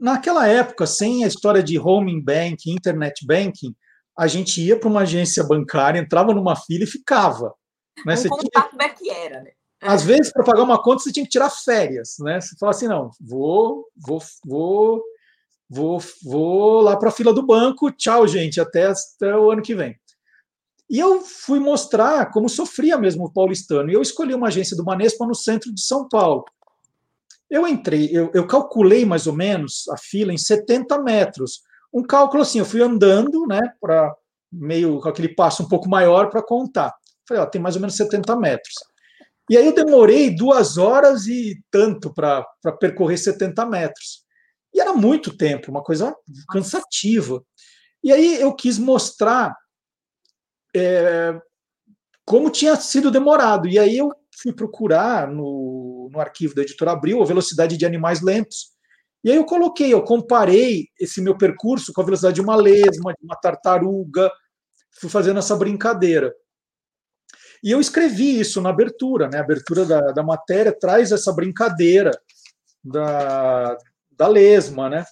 Naquela 0.00 0.46
época, 0.46 0.86
sem 0.86 1.24
a 1.24 1.28
história 1.28 1.62
de 1.62 1.78
home 1.78 2.20
banking, 2.22 2.72
internet 2.72 3.24
banking, 3.26 3.74
a 4.16 4.26
gente 4.26 4.60
ia 4.60 4.78
para 4.78 4.88
uma 4.88 5.00
agência 5.00 5.42
bancária, 5.42 5.98
entrava 5.98 6.32
numa 6.34 6.54
fila 6.54 6.84
e 6.84 6.88
ficava. 6.88 7.54
Né? 8.04 8.14
Um 8.14 8.16
Você 8.16 8.28
tinha... 8.28 8.88
que 8.90 9.10
era, 9.10 9.42
né? 9.42 9.52
Às 9.80 10.02
vezes, 10.02 10.32
para 10.32 10.44
pagar 10.44 10.62
uma 10.62 10.82
conta, 10.82 11.02
você 11.02 11.12
tinha 11.12 11.24
que 11.24 11.30
tirar 11.30 11.50
férias, 11.50 12.16
né? 12.20 12.40
Você 12.40 12.56
fala 12.58 12.70
assim, 12.70 12.88
não, 12.88 13.10
vou, 13.20 13.86
vou, 13.96 14.22
vou, 14.44 15.02
vou, 15.68 16.02
vou 16.22 16.80
lá 16.80 16.96
para 16.96 17.10
a 17.10 17.12
fila 17.12 17.34
do 17.34 17.44
banco, 17.44 17.90
tchau, 17.90 18.26
gente, 18.26 18.60
até, 18.60 18.86
até 18.86 19.36
o 19.36 19.50
ano 19.50 19.62
que 19.62 19.74
vem. 19.74 19.98
E 20.88 20.98
eu 20.98 21.20
fui 21.22 21.58
mostrar 21.58 22.30
como 22.30 22.48
sofria 22.48 22.96
mesmo 22.98 23.24
o 23.24 23.32
paulistano. 23.32 23.90
E 23.90 23.94
eu 23.94 24.02
escolhi 24.02 24.34
uma 24.34 24.48
agência 24.48 24.76
do 24.76 24.84
Manespa 24.84 25.26
no 25.26 25.34
centro 25.34 25.72
de 25.72 25.80
São 25.80 26.08
Paulo. 26.08 26.44
Eu 27.50 27.66
entrei, 27.66 28.10
eu, 28.12 28.30
eu 28.34 28.46
calculei 28.46 29.04
mais 29.04 29.26
ou 29.26 29.32
menos 29.32 29.88
a 29.88 29.96
fila 29.96 30.32
em 30.32 30.38
70 30.38 31.02
metros. 31.02 31.62
Um 31.92 32.02
cálculo 32.02 32.42
assim, 32.42 32.58
eu 32.58 32.64
fui 32.64 32.82
andando, 32.82 33.46
né, 33.46 33.60
para 33.80 34.14
meio 34.50 35.00
com 35.00 35.08
aquele 35.08 35.28
passo 35.28 35.62
um 35.62 35.68
pouco 35.68 35.88
maior 35.88 36.30
para 36.30 36.42
contar. 36.42 36.94
Falei, 37.26 37.42
ó, 37.42 37.46
tem 37.46 37.60
mais 37.60 37.74
ou 37.74 37.80
menos 37.80 37.96
70 37.96 38.36
metros. 38.36 38.74
E 39.50 39.56
aí 39.56 39.66
eu 39.66 39.74
demorei 39.74 40.34
duas 40.34 40.78
horas 40.78 41.26
e 41.26 41.62
tanto 41.70 42.12
para 42.12 42.46
percorrer 42.80 43.18
70 43.18 43.66
metros. 43.66 44.24
E 44.72 44.80
era 44.80 44.92
muito 44.92 45.36
tempo, 45.36 45.70
uma 45.70 45.82
coisa 45.82 46.14
cansativa. 46.50 47.44
E 48.02 48.12
aí 48.12 48.40
eu 48.40 48.54
quis 48.54 48.78
mostrar 48.78 49.54
é, 50.74 51.38
como 52.24 52.50
tinha 52.50 52.74
sido 52.76 53.10
demorado. 53.10 53.68
E 53.68 53.78
aí 53.78 53.96
eu 53.96 54.10
fui 54.42 54.52
procurar 54.52 55.28
no, 55.28 56.08
no 56.10 56.20
arquivo 56.20 56.54
da 56.54 56.62
editora 56.62 56.92
Abril 56.92 57.22
a 57.22 57.26
velocidade 57.26 57.76
de 57.76 57.86
animais 57.86 58.20
lentos. 58.20 58.74
E 59.22 59.30
aí 59.30 59.36
eu 59.36 59.44
coloquei, 59.44 59.92
eu 59.92 60.02
comparei 60.02 60.88
esse 61.00 61.22
meu 61.22 61.36
percurso 61.36 61.92
com 61.92 62.00
a 62.02 62.04
velocidade 62.04 62.34
de 62.34 62.42
uma 62.42 62.56
lesma, 62.56 63.14
de 63.14 63.24
uma 63.24 63.36
tartaruga, 63.36 64.30
fui 64.90 65.08
fazendo 65.08 65.38
essa 65.38 65.56
brincadeira. 65.56 66.34
E 67.64 67.70
eu 67.70 67.80
escrevi 67.80 68.38
isso 68.38 68.60
na 68.60 68.68
abertura, 68.68 69.26
né? 69.26 69.38
A 69.38 69.40
abertura 69.40 69.86
da, 69.86 70.12
da 70.12 70.22
matéria 70.22 70.70
traz 70.70 71.10
essa 71.10 71.32
brincadeira 71.32 72.10
da, 72.84 73.74
da 74.12 74.28
lesma, 74.28 74.90
né? 74.90 75.06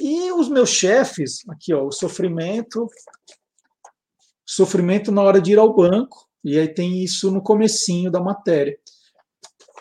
E 0.00 0.30
os 0.30 0.48
meus 0.48 0.70
chefes, 0.70 1.40
aqui, 1.48 1.74
ó, 1.74 1.84
o 1.84 1.90
sofrimento, 1.90 2.88
sofrimento 4.46 5.10
na 5.10 5.22
hora 5.22 5.40
de 5.40 5.54
ir 5.54 5.58
ao 5.58 5.74
banco, 5.74 6.28
e 6.44 6.56
aí 6.56 6.68
tem 6.68 7.02
isso 7.02 7.32
no 7.32 7.42
comecinho 7.42 8.12
da 8.12 8.20
matéria. 8.20 8.78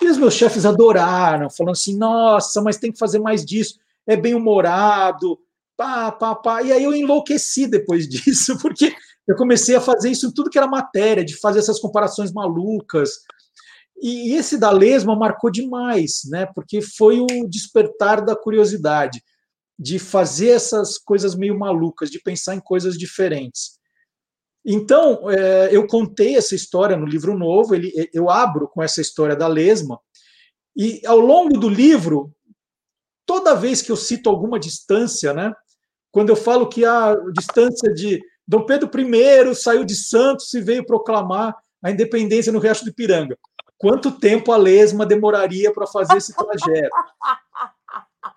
E 0.02 0.07
os 0.07 0.18
meus 0.18 0.34
chefes 0.34 0.66
adoraram, 0.66 1.52
falando 1.52 1.74
assim, 1.74 1.95
nossa, 1.95 2.64
mas 2.64 2.78
tem 2.78 2.91
que 2.91 2.98
fazer 2.98 3.20
mais 3.20 3.45
disso, 3.45 3.78
é 4.07 4.18
bem 4.18 4.34
humorado, 4.34 5.40
pá, 5.78 6.12
pá, 6.12 6.34
pá. 6.34 6.64
E 6.64 6.72
aí 6.72 6.84
eu 6.84 6.95
enlouqueci 6.95 7.68
depois 7.68 8.07
disso, 8.10 8.57
porque 8.57 8.95
eu 9.27 9.35
comecei 9.35 9.76
a 9.76 9.81
fazer 9.81 10.11
isso 10.11 10.27
em 10.27 10.31
tudo 10.31 10.49
que 10.49 10.57
era 10.57 10.68
matéria, 10.68 11.26
de 11.26 11.35
fazer 11.38 11.60
essas 11.60 11.80
comparações 11.80 12.31
malucas. 12.31 13.11
E 14.02 14.34
esse 14.34 14.57
da 14.57 14.72
lesma 14.72 15.15
marcou 15.15 15.49
demais, 15.49 16.22
né? 16.30 16.45
Porque 16.45 16.81
foi 16.81 17.19
o 17.19 17.47
despertar 17.47 18.23
da 18.23 18.35
curiosidade, 18.35 19.23
de 19.77 19.97
fazer 19.97 20.49
essas 20.49 20.97
coisas 20.97 21.35
meio 21.35 21.57
malucas, 21.57 22.10
de 22.10 22.22
pensar 22.22 22.56
em 22.56 22.60
coisas 22.60 22.97
diferentes. 22.97 23.80
Então, 24.65 25.30
é, 25.30 25.69
eu 25.76 25.85
contei 25.85 26.35
essa 26.35 26.56
história 26.56 26.97
no 26.97 27.06
livro 27.06 27.38
novo, 27.38 27.76
ele, 27.76 28.10
eu 28.14 28.30
abro 28.30 28.68
com 28.68 28.81
essa 28.81 28.99
história 28.99 29.35
da 29.35 29.47
lesma, 29.47 29.99
e 30.76 31.02
ao 31.06 31.19
longo 31.19 31.57
do 31.60 31.69
livro, 31.69 32.34
toda 33.26 33.56
vez 33.56 33.81
que 33.81 33.91
eu 33.91 33.95
cito 33.95 34.30
alguma 34.30 34.60
distância, 34.60 35.34
né? 35.34 35.53
Quando 36.11 36.30
eu 36.30 36.35
falo 36.35 36.68
que 36.68 36.84
a 36.84 37.15
distância 37.34 37.93
de 37.93 38.19
Dom 38.47 38.65
Pedro 38.65 38.89
I 38.99 39.55
saiu 39.55 39.84
de 39.84 39.95
Santos 39.95 40.53
e 40.53 40.61
veio 40.61 40.85
proclamar 40.85 41.55
a 41.84 41.91
independência 41.91 42.51
no 42.51 42.59
Riacho 42.59 42.84
do 42.84 42.89
Ipiranga. 42.89 43.38
Quanto 43.77 44.11
tempo 44.11 44.51
a 44.51 44.57
lesma 44.57 45.05
demoraria 45.05 45.73
para 45.73 45.88
fazer 45.88 46.17
esse 46.17 46.34
trajeto? 46.35 46.95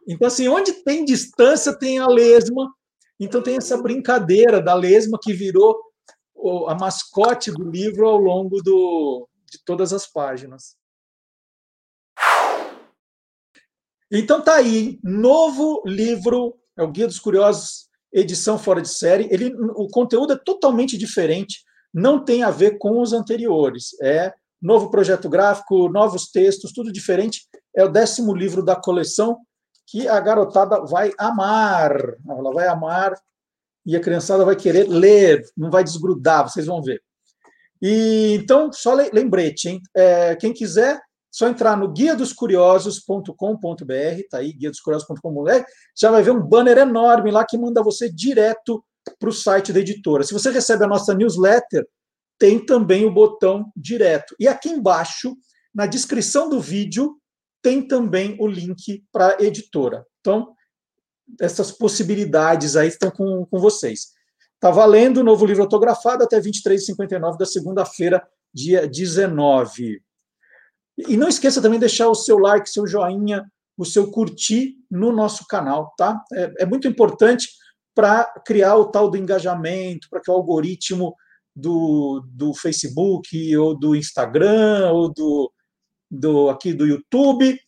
Então, 0.06 0.26
assim, 0.26 0.48
onde 0.48 0.72
tem 0.72 1.05
distância, 1.05 1.78
tem 1.78 1.98
a 1.98 2.06
lesma. 2.06 2.72
Então, 3.20 3.43
tem 3.43 3.56
essa 3.56 3.76
brincadeira 3.76 4.60
da 4.60 4.74
lesma 4.74 5.18
que 5.20 5.32
virou 5.32 5.78
a 6.68 6.74
mascote 6.74 7.51
do 7.51 7.70
livro 7.70 8.06
ao 8.06 8.16
longo 8.16 8.62
do, 8.62 9.28
de 9.44 9.59
todas 9.64 9.93
as 9.93 10.06
páginas. 10.06 10.76
Então, 14.10 14.40
tá 14.43 14.55
aí, 14.55 14.98
novo 15.02 15.82
livro, 15.85 16.59
é 16.76 16.82
o 16.82 16.90
Guia 16.90 17.06
dos 17.06 17.18
Curiosos 17.18 17.88
edição 18.12 18.59
fora 18.59 18.80
de 18.80 18.89
série, 18.89 19.28
ele, 19.30 19.55
o 19.76 19.89
conteúdo 19.89 20.32
é 20.32 20.36
totalmente 20.36 20.97
diferente, 20.97 21.62
não 21.93 22.24
tem 22.24 22.43
a 22.43 22.51
ver 22.51 22.78
com 22.78 23.01
os 23.01 23.12
anteriores. 23.12 23.90
É 24.02 24.32
novo 24.60 24.90
projeto 24.90 25.28
gráfico, 25.28 25.89
novos 25.89 26.30
textos, 26.30 26.72
tudo 26.72 26.93
diferente. 26.93 27.43
É 27.74 27.85
o 27.85 27.89
décimo 27.89 28.35
livro 28.35 28.62
da 28.62 28.76
coleção 28.76 29.39
que 29.86 30.06
a 30.09 30.20
garotada 30.20 30.85
vai 30.85 31.12
amar. 31.18 31.93
Ela 32.28 32.52
vai 32.52 32.66
amar 32.66 33.14
e 33.86 33.97
a 33.97 34.01
criançada 34.01 34.44
vai 34.44 34.56
querer 34.56 34.86
ler, 34.86 35.43
não 35.56 35.70
vai 35.70 35.82
desgrudar, 35.82 36.48
vocês 36.48 36.66
vão 36.66 36.82
ver. 36.82 37.02
E 37.80 38.35
então, 38.35 38.72
só 38.72 38.93
lembrete, 38.93 39.68
hein? 39.68 39.80
É, 39.97 40.36
quem 40.36 40.52
quiser 40.52 41.01
só 41.30 41.48
entrar 41.48 41.76
no 41.76 41.92
guia 41.92 42.16
dos 42.16 42.32
curiosos.com.br, 42.32 43.32
tá 44.30 44.38
aí, 44.38 44.52
guia 44.52 44.70
dos 44.70 44.80
curiosos.com.br, 44.80 45.62
já 45.96 46.10
vai 46.10 46.22
ver 46.22 46.30
um 46.30 46.40
banner 46.40 46.78
enorme 46.78 47.30
lá 47.30 47.44
que 47.44 47.59
manda 47.59 47.82
você 47.82 48.10
direto 48.10 48.84
para 49.18 49.28
o 49.28 49.32
site 49.32 49.72
da 49.72 49.80
editora. 49.80 50.24
Se 50.24 50.32
você 50.32 50.50
recebe 50.50 50.84
a 50.84 50.88
nossa 50.88 51.14
newsletter, 51.14 51.86
tem 52.38 52.64
também 52.64 53.05
o 53.05 53.12
botão 53.12 53.70
direto. 53.76 54.34
E 54.38 54.46
aqui 54.46 54.68
embaixo, 54.68 55.36
na 55.74 55.86
descrição 55.86 56.48
do 56.48 56.60
vídeo, 56.60 57.18
tem 57.62 57.86
também 57.86 58.36
o 58.40 58.46
link 58.46 59.05
para 59.12 59.36
a 59.36 59.42
editora. 59.42 60.06
Então, 60.20 60.55
essas 61.40 61.70
possibilidades 61.70 62.76
aí 62.76 62.88
estão 62.88 63.10
com, 63.10 63.44
com 63.46 63.59
vocês. 63.59 64.12
Está 64.55 64.70
valendo 64.70 65.18
o 65.18 65.24
novo 65.24 65.44
livro 65.44 65.62
autografado 65.62 66.24
até 66.24 66.40
23h59 66.40 67.36
da 67.36 67.46
segunda-feira, 67.46 68.26
dia 68.52 68.88
19. 68.88 70.02
E 71.07 71.16
não 71.16 71.29
esqueça 71.29 71.62
também 71.62 71.79
de 71.79 71.87
deixar 71.87 72.09
o 72.09 72.15
seu 72.15 72.39
like, 72.39 72.69
seu 72.69 72.87
joinha, 72.87 73.51
o 73.77 73.85
seu 73.85 74.11
curtir 74.11 74.77
no 74.91 75.12
nosso 75.12 75.47
canal, 75.47 75.95
tá? 75.97 76.20
É, 76.33 76.53
é 76.61 76.66
muito 76.66 76.89
importante 76.89 77.49
para 77.95 78.25
criar 78.45 78.77
o 78.77 78.87
tal 78.87 79.11
do 79.11 79.16
engajamento, 79.16 80.09
para 80.11 80.20
que 80.20 80.31
o 80.31 80.35
algoritmo 80.35 81.15
do, 81.55 82.25
do 82.29 82.55
Facebook 82.55 83.57
ou 83.57 83.79
do 83.79 83.95
Instagram 83.95 84.91
ou 84.93 85.12
do, 85.12 85.53
do 86.11 86.49
aqui 86.49 86.73
do 86.73 86.87
YouTube 86.87 87.59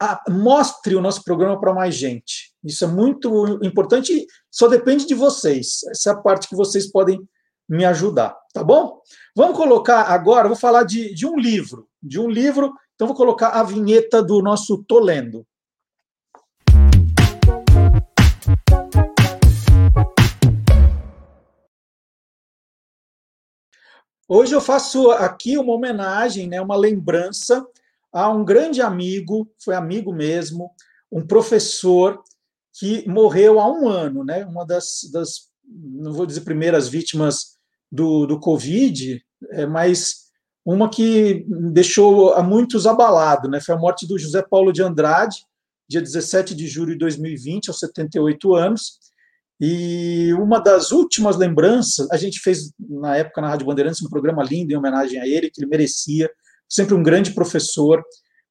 a, 0.00 0.22
mostre 0.30 0.94
o 0.94 1.00
nosso 1.00 1.22
programa 1.22 1.58
para 1.60 1.74
mais 1.74 1.94
gente. 1.94 2.52
Isso 2.62 2.84
é 2.84 2.88
muito 2.88 3.58
importante, 3.62 4.26
só 4.50 4.68
depende 4.68 5.06
de 5.06 5.14
vocês. 5.14 5.82
Essa 5.90 6.10
é 6.10 6.12
a 6.12 6.16
parte 6.16 6.48
que 6.48 6.56
vocês 6.56 6.90
podem 6.90 7.20
me 7.68 7.84
ajudar, 7.84 8.36
tá 8.52 8.62
bom? 8.62 9.00
Vamos 9.34 9.56
colocar 9.56 10.02
agora, 10.02 10.48
vou 10.48 10.56
falar 10.56 10.84
de, 10.84 11.14
de 11.14 11.26
um 11.26 11.36
livro, 11.36 11.88
de 12.02 12.20
um 12.20 12.28
livro, 12.28 12.72
então 12.94 13.06
vou 13.06 13.16
colocar 13.16 13.48
a 13.48 13.62
vinheta 13.62 14.22
do 14.22 14.42
nosso 14.42 14.84
Tô 14.84 15.00
Lendo. 15.00 15.46
Hoje 24.26 24.54
eu 24.54 24.60
faço 24.60 25.10
aqui 25.10 25.58
uma 25.58 25.74
homenagem, 25.74 26.48
né, 26.48 26.60
uma 26.60 26.76
lembrança 26.76 27.66
a 28.12 28.30
um 28.30 28.44
grande 28.44 28.80
amigo, 28.80 29.50
foi 29.62 29.74
amigo 29.74 30.12
mesmo, 30.12 30.70
um 31.10 31.26
professor 31.26 32.22
que 32.72 33.06
morreu 33.08 33.60
há 33.60 33.70
um 33.70 33.88
ano, 33.88 34.24
né, 34.24 34.44
uma 34.46 34.64
das, 34.64 35.08
das 35.12 35.50
não 35.66 36.12
vou 36.12 36.26
dizer 36.26 36.42
primeiras 36.42 36.88
vítimas 36.88 37.53
do, 37.94 38.26
do 38.26 38.40
Covid, 38.40 39.24
é, 39.52 39.66
mas 39.66 40.24
uma 40.66 40.90
que 40.90 41.46
deixou 41.72 42.34
a 42.34 42.42
muitos 42.42 42.86
abalado, 42.86 43.48
né? 43.48 43.60
Foi 43.60 43.74
a 43.74 43.78
morte 43.78 44.06
do 44.06 44.18
José 44.18 44.42
Paulo 44.42 44.72
de 44.72 44.82
Andrade, 44.82 45.44
dia 45.88 46.00
17 46.02 46.54
de 46.54 46.66
julho 46.66 46.94
de 46.94 46.98
2020, 46.98 47.68
aos 47.68 47.78
78 47.78 48.54
anos. 48.54 48.98
E 49.60 50.32
uma 50.34 50.58
das 50.58 50.90
últimas 50.90 51.36
lembranças, 51.36 52.10
a 52.10 52.16
gente 52.16 52.40
fez 52.40 52.72
na 52.80 53.16
época 53.16 53.40
na 53.40 53.50
Rádio 53.50 53.66
Bandeirantes 53.66 54.02
um 54.02 54.08
programa 54.08 54.42
lindo 54.42 54.72
em 54.72 54.76
homenagem 54.76 55.20
a 55.20 55.26
ele, 55.28 55.50
que 55.50 55.60
ele 55.60 55.70
merecia, 55.70 56.28
sempre 56.68 56.94
um 56.94 57.02
grande 57.02 57.32
professor. 57.32 58.02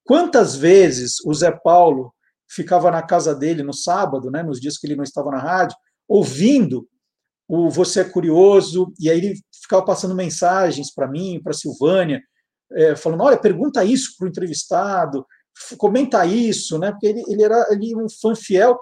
Quantas 0.05 0.55
vezes 0.55 1.15
o 1.25 1.33
Zé 1.33 1.51
Paulo 1.51 2.13
ficava 2.47 2.89
na 2.89 3.01
casa 3.01 3.35
dele 3.35 3.63
no 3.63 3.73
sábado, 3.73 4.31
né, 4.31 4.41
nos 4.41 4.61
dias 4.61 4.77
que 4.77 4.87
ele 4.87 4.95
não 4.95 5.03
estava 5.03 5.31
na 5.31 5.39
rádio, 5.39 5.75
ouvindo 6.07 6.87
o 7.55 7.69
Você 7.69 7.99
é 7.99 8.03
Curioso, 8.03 8.91
e 8.99 9.11
aí 9.11 9.17
ele 9.19 9.35
ficava 9.61 9.85
passando 9.85 10.15
mensagens 10.15 10.91
para 10.91 11.07
mim, 11.07 11.39
para 11.43 11.53
Silvânia, 11.53 12.19
é, 12.71 12.95
falando: 12.95 13.21
olha, 13.21 13.37
pergunta 13.37 13.85
isso 13.85 14.15
para 14.17 14.25
o 14.25 14.27
entrevistado, 14.27 15.23
comenta 15.77 16.25
isso, 16.25 16.79
né? 16.79 16.91
Porque 16.91 17.05
ele, 17.05 17.23
ele 17.27 17.43
era 17.43 17.67
ele, 17.69 17.95
um 17.95 18.09
fã 18.09 18.33
fiel 18.33 18.75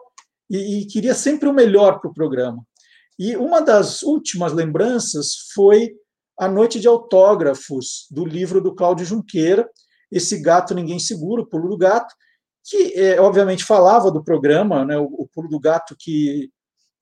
e, 0.50 0.80
e 0.80 0.86
queria 0.88 1.14
sempre 1.14 1.50
o 1.50 1.54
melhor 1.54 2.00
para 2.00 2.10
o 2.10 2.14
programa. 2.14 2.64
E 3.20 3.36
uma 3.36 3.60
das 3.60 4.04
últimas 4.04 4.54
lembranças 4.54 5.50
foi 5.54 5.92
a 6.40 6.48
noite 6.48 6.80
de 6.80 6.88
autógrafos 6.88 8.08
do 8.10 8.26
livro 8.26 8.62
do 8.62 8.74
Cláudio 8.74 9.06
Junqueira, 9.06 9.70
Esse 10.10 10.42
Gato 10.42 10.74
Ninguém 10.74 10.98
Segura, 10.98 11.42
o 11.42 11.46
Pulo 11.46 11.68
do 11.68 11.78
Gato, 11.78 12.16
que 12.64 12.94
é, 12.96 13.20
obviamente 13.20 13.66
falava 13.66 14.10
do 14.10 14.24
programa, 14.24 14.86
né, 14.86 14.98
o, 14.98 15.04
o 15.04 15.28
Pulo 15.28 15.50
do 15.50 15.60
Gato 15.60 15.94
que 16.00 16.50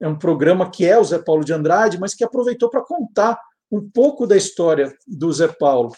é 0.02 0.08
um 0.08 0.18
programa 0.18 0.70
que 0.70 0.86
é 0.86 0.98
o 0.98 1.04
Zé 1.04 1.20
Paulo 1.20 1.44
de 1.44 1.54
Andrade, 1.54 2.00
mas 2.00 2.14
que 2.14 2.24
aproveitou 2.24 2.70
para 2.70 2.84
contar 2.84 3.40
um 3.72 3.88
pouco 3.90 4.26
da 4.26 4.38
história 4.38 4.96
do 5.06 5.32
Zé 5.32 5.48
Paulo. 5.48 5.92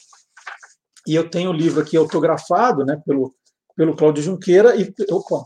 E 1.08 1.16
eu 1.16 1.30
tenho 1.30 1.52
o 1.52 1.54
livro 1.54 1.82
aqui 1.82 1.96
autografado, 1.96 2.86
né, 2.86 3.02
pelo, 3.06 3.34
pelo 3.76 3.96
Cláudio 3.96 4.24
Junqueira 4.24 4.76
e 4.76 4.94
opa, 5.10 5.44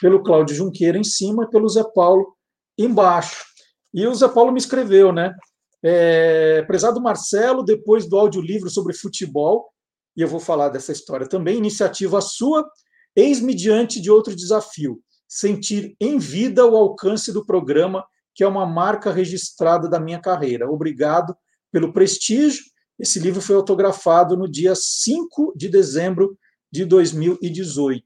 pelo 0.00 0.22
Cláudio 0.22 0.54
Junqueira 0.54 0.98
em 0.98 1.04
cima 1.04 1.44
e 1.44 1.50
pelo 1.50 1.68
Zé 1.68 1.84
Paulo 1.94 2.36
embaixo. 2.78 3.44
E 3.92 4.06
o 4.06 4.14
Zé 4.14 4.28
Paulo 4.28 4.52
me 4.52 4.58
escreveu, 4.58 5.12
né? 5.12 5.34
É, 5.82 6.62
prezado 6.62 7.00
Marcelo, 7.00 7.62
depois 7.62 8.08
do 8.08 8.18
audiolivro 8.18 8.68
sobre 8.68 8.94
futebol, 8.94 9.70
e 10.16 10.20
eu 10.20 10.28
vou 10.28 10.40
falar 10.40 10.68
dessa 10.68 10.92
história 10.92 11.28
também, 11.28 11.58
iniciativa 11.58 12.20
sua, 12.20 12.66
eis-me 13.14 13.54
diante 13.54 14.00
de 14.00 14.10
outro 14.10 14.34
desafio 14.34 15.00
sentir 15.28 15.96
em 16.00 16.18
vida 16.18 16.66
o 16.66 16.76
alcance 16.76 17.32
do 17.32 17.44
programa, 17.44 18.04
que 18.34 18.44
é 18.44 18.48
uma 18.48 18.66
marca 18.66 19.10
registrada 19.10 19.88
da 19.88 19.98
minha 19.98 20.20
carreira. 20.20 20.70
Obrigado, 20.70 21.36
pelo 21.72 21.92
prestígio. 21.92 22.64
Esse 22.98 23.18
livro 23.18 23.40
foi 23.40 23.56
autografado 23.56 24.36
no 24.36 24.48
dia 24.48 24.74
5 24.74 25.52
de 25.56 25.68
dezembro 25.68 26.38
de 26.70 26.84
2018. 26.84 28.04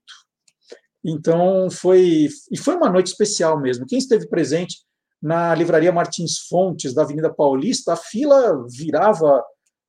Então 1.04 1.70
foi 1.70 2.28
e 2.50 2.58
foi 2.58 2.76
uma 2.76 2.90
noite 2.90 3.08
especial 3.08 3.60
mesmo. 3.60 3.86
Quem 3.86 3.98
esteve 3.98 4.28
presente 4.28 4.78
na 5.22 5.54
livraria 5.54 5.92
Martins 5.92 6.38
Fontes 6.48 6.94
da 6.94 7.02
Avenida 7.02 7.32
Paulista, 7.32 7.92
a 7.92 7.96
fila 7.96 8.64
virava 8.68 9.42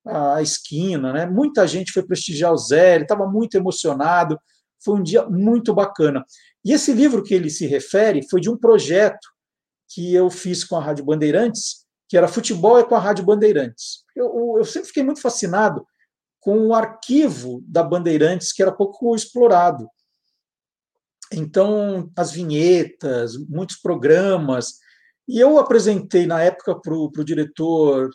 a 0.05 0.41
esquina, 0.41 1.13
né? 1.13 1.25
Muita 1.25 1.67
gente 1.67 1.91
foi 1.91 2.03
prestigiar 2.03 2.51
o 2.51 2.57
Zé, 2.57 2.95
ele 2.95 3.03
estava 3.03 3.27
muito 3.27 3.55
emocionado. 3.55 4.39
Foi 4.83 4.95
um 4.95 5.03
dia 5.03 5.27
muito 5.29 5.73
bacana. 5.73 6.25
E 6.63 6.73
esse 6.73 6.93
livro 6.93 7.23
que 7.23 7.33
ele 7.33 7.49
se 7.49 7.65
refere 7.65 8.27
foi 8.29 8.39
de 8.39 8.49
um 8.49 8.57
projeto 8.57 9.27
que 9.89 10.13
eu 10.13 10.29
fiz 10.29 10.63
com 10.63 10.75
a 10.75 10.81
Rádio 10.81 11.03
Bandeirantes, 11.03 11.85
que 12.07 12.17
era 12.17 12.27
Futebol 12.27 12.77
é 12.77 12.83
com 12.83 12.95
a 12.95 12.99
Rádio 12.99 13.25
Bandeirantes. 13.25 14.03
Eu, 14.15 14.57
eu 14.57 14.65
sempre 14.65 14.87
fiquei 14.87 15.03
muito 15.03 15.21
fascinado 15.21 15.85
com 16.39 16.67
o 16.67 16.73
arquivo 16.73 17.63
da 17.67 17.83
Bandeirantes, 17.83 18.51
que 18.51 18.61
era 18.61 18.71
pouco 18.71 19.15
explorado. 19.15 19.87
Então, 21.31 22.11
as 22.17 22.31
vinhetas, 22.31 23.37
muitos 23.47 23.77
programas. 23.77 24.79
E 25.27 25.39
eu 25.39 25.57
apresentei, 25.57 26.25
na 26.25 26.41
época, 26.41 26.75
para 26.79 26.93
o 26.93 27.23
diretor 27.23 28.09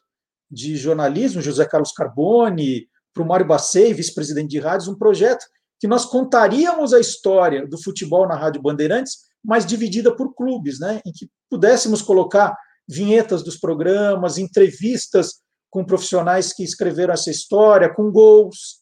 de 0.51 0.77
jornalismo, 0.77 1.41
José 1.41 1.65
Carlos 1.65 1.93
Carboni, 1.93 2.89
para 3.15 3.23
o 3.23 3.27
Mário 3.27 3.47
Bacei, 3.47 3.95
vice-presidente 3.95 4.51
de 4.51 4.59
rádios, 4.59 4.89
um 4.89 4.99
projeto 4.99 5.47
que 5.79 5.87
nós 5.87 6.05
contaríamos 6.05 6.93
a 6.93 7.01
história 7.01 7.67
do 7.67 7.81
futebol 7.83 8.27
na 8.27 8.35
Rádio 8.35 8.63
Bandeirantes, 8.63 9.27
mas 9.45 9.67
dividida 9.67 10.15
por 10.15 10.35
clubes, 10.35 10.81
né, 10.81 11.01
em 11.05 11.13
que 11.13 11.29
pudéssemos 11.49 12.03
colocar 12.03 12.57
vinhetas 12.89 13.43
dos 13.43 13.57
programas, 13.57 14.39
entrevistas 14.39 15.41
com 15.71 15.85
profissionais 15.85 16.53
que 16.53 16.63
escreveram 16.63 17.13
essa 17.13 17.31
história, 17.31 17.93
com 17.93 18.11
gols. 18.11 18.81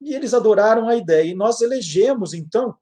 E 0.00 0.14
eles 0.14 0.32
adoraram 0.32 0.88
a 0.88 0.96
ideia. 0.96 1.30
E 1.30 1.34
nós 1.34 1.60
elegemos, 1.60 2.32
então, 2.32 2.74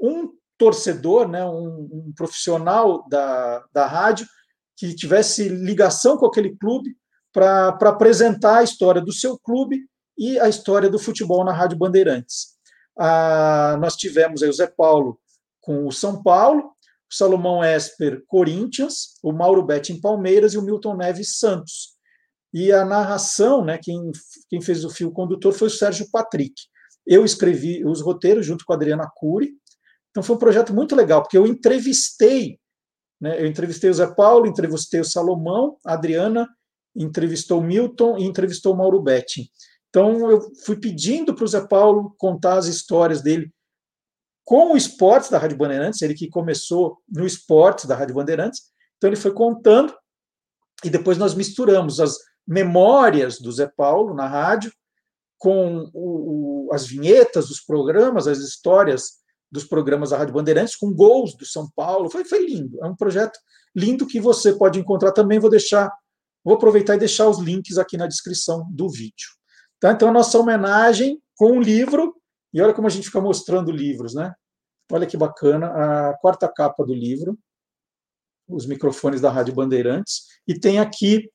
um 0.00 0.30
torcedor, 0.56 1.28
né, 1.28 1.44
um, 1.44 1.88
um 1.92 2.12
profissional 2.16 3.06
da, 3.08 3.64
da 3.72 3.86
rádio 3.86 4.26
que 4.76 4.94
tivesse 4.94 5.48
ligação 5.48 6.16
com 6.16 6.26
aquele 6.26 6.56
clube 6.56 6.96
para 7.32 7.68
apresentar 7.68 8.58
a 8.58 8.62
história 8.62 9.00
do 9.00 9.12
seu 9.12 9.38
clube 9.38 9.86
e 10.16 10.38
a 10.40 10.48
história 10.48 10.88
do 10.88 10.98
futebol 10.98 11.44
na 11.44 11.52
Rádio 11.52 11.76
Bandeirantes. 11.76 12.55
Ah, 12.98 13.76
nós 13.80 13.96
tivemos 13.96 14.42
aí 14.42 14.48
o 14.48 14.52
Zé 14.52 14.66
Paulo 14.66 15.18
com 15.60 15.86
o 15.86 15.92
São 15.92 16.22
Paulo, 16.22 16.62
o 17.10 17.14
Salomão 17.14 17.62
Esper 17.62 18.22
Corinthians, 18.26 19.18
o 19.22 19.32
Mauro 19.32 19.64
Betti 19.64 19.94
Palmeiras 20.00 20.54
e 20.54 20.58
o 20.58 20.62
Milton 20.62 20.96
Neves 20.96 21.38
Santos. 21.38 21.96
E 22.52 22.72
a 22.72 22.84
narração, 22.84 23.64
né, 23.64 23.78
quem, 23.82 24.10
quem 24.48 24.60
fez 24.60 24.84
o 24.84 24.90
fio 24.90 25.10
condutor 25.10 25.52
foi 25.52 25.68
o 25.68 25.70
Sérgio 25.70 26.08
Patrick. 26.10 26.54
Eu 27.06 27.24
escrevi 27.24 27.84
os 27.84 28.00
roteiros 28.00 28.46
junto 28.46 28.64
com 28.64 28.72
a 28.72 28.76
Adriana 28.76 29.10
Cury. 29.14 29.50
Então 30.10 30.22
foi 30.22 30.36
um 30.36 30.38
projeto 30.38 30.72
muito 30.72 30.96
legal, 30.96 31.22
porque 31.22 31.36
eu 31.36 31.46
entrevistei, 31.46 32.58
né, 33.20 33.40
eu 33.40 33.46
entrevistei 33.46 33.90
o 33.90 33.94
Zé 33.94 34.06
Paulo, 34.06 34.46
entrevistei 34.46 35.00
o 35.00 35.04
Salomão, 35.04 35.76
a 35.84 35.92
Adriana 35.92 36.48
entrevistou 36.96 37.60
o 37.60 37.62
Milton 37.62 38.16
e 38.16 38.24
entrevistou 38.24 38.72
o 38.72 38.76
Mauro 38.76 39.02
Betti. 39.02 39.50
Então, 39.88 40.30
eu 40.30 40.52
fui 40.64 40.76
pedindo 40.76 41.34
para 41.34 41.44
o 41.44 41.48
Zé 41.48 41.66
Paulo 41.66 42.14
contar 42.18 42.58
as 42.58 42.66
histórias 42.66 43.22
dele 43.22 43.52
com 44.44 44.72
o 44.72 44.76
esportes 44.76 45.30
da 45.30 45.38
Rádio 45.38 45.56
Bandeirantes, 45.56 46.02
ele 46.02 46.14
que 46.14 46.28
começou 46.28 46.98
no 47.08 47.26
esportes 47.26 47.86
da 47.86 47.96
Rádio 47.96 48.14
Bandeirantes. 48.14 48.62
Então, 48.96 49.08
ele 49.08 49.16
foi 49.16 49.32
contando 49.32 49.94
e 50.84 50.90
depois 50.90 51.18
nós 51.18 51.34
misturamos 51.34 52.00
as 52.00 52.16
memórias 52.46 53.40
do 53.40 53.50
Zé 53.50 53.66
Paulo 53.66 54.14
na 54.14 54.26
rádio 54.26 54.72
com 55.38 55.90
o, 55.92 56.68
o, 56.68 56.72
as 56.72 56.86
vinhetas 56.86 57.48
dos 57.48 57.60
programas, 57.60 58.26
as 58.26 58.38
histórias 58.38 59.16
dos 59.50 59.64
programas 59.64 60.10
da 60.10 60.18
Rádio 60.18 60.34
Bandeirantes, 60.34 60.76
com 60.76 60.92
gols 60.92 61.36
do 61.36 61.44
São 61.44 61.68
Paulo. 61.74 62.10
Foi, 62.10 62.24
foi 62.24 62.46
lindo. 62.46 62.82
É 62.82 62.86
um 62.86 62.96
projeto 62.96 63.38
lindo 63.74 64.06
que 64.06 64.20
você 64.20 64.52
pode 64.52 64.78
encontrar 64.78 65.12
também. 65.12 65.38
Vou 65.38 65.50
deixar, 65.50 65.90
vou 66.44 66.54
aproveitar 66.54 66.96
e 66.96 66.98
deixar 66.98 67.28
os 67.28 67.38
links 67.38 67.78
aqui 67.78 67.96
na 67.96 68.06
descrição 68.06 68.66
do 68.70 68.88
vídeo. 68.88 69.35
Tá? 69.80 69.92
Então, 69.92 70.08
a 70.08 70.12
nossa 70.12 70.38
homenagem 70.38 71.20
com 71.36 71.52
um 71.52 71.60
livro, 71.60 72.14
e 72.52 72.60
olha 72.60 72.72
como 72.72 72.86
a 72.86 72.90
gente 72.90 73.06
fica 73.06 73.20
mostrando 73.20 73.70
livros, 73.70 74.14
né? 74.14 74.34
Olha 74.90 75.06
que 75.06 75.16
bacana, 75.16 75.66
a 75.66 76.14
quarta 76.18 76.48
capa 76.48 76.84
do 76.84 76.94
livro, 76.94 77.38
os 78.48 78.66
microfones 78.66 79.20
da 79.20 79.30
Rádio 79.30 79.54
Bandeirantes, 79.54 80.26
e 80.46 80.58
tem 80.58 80.78
aqui 80.78 81.30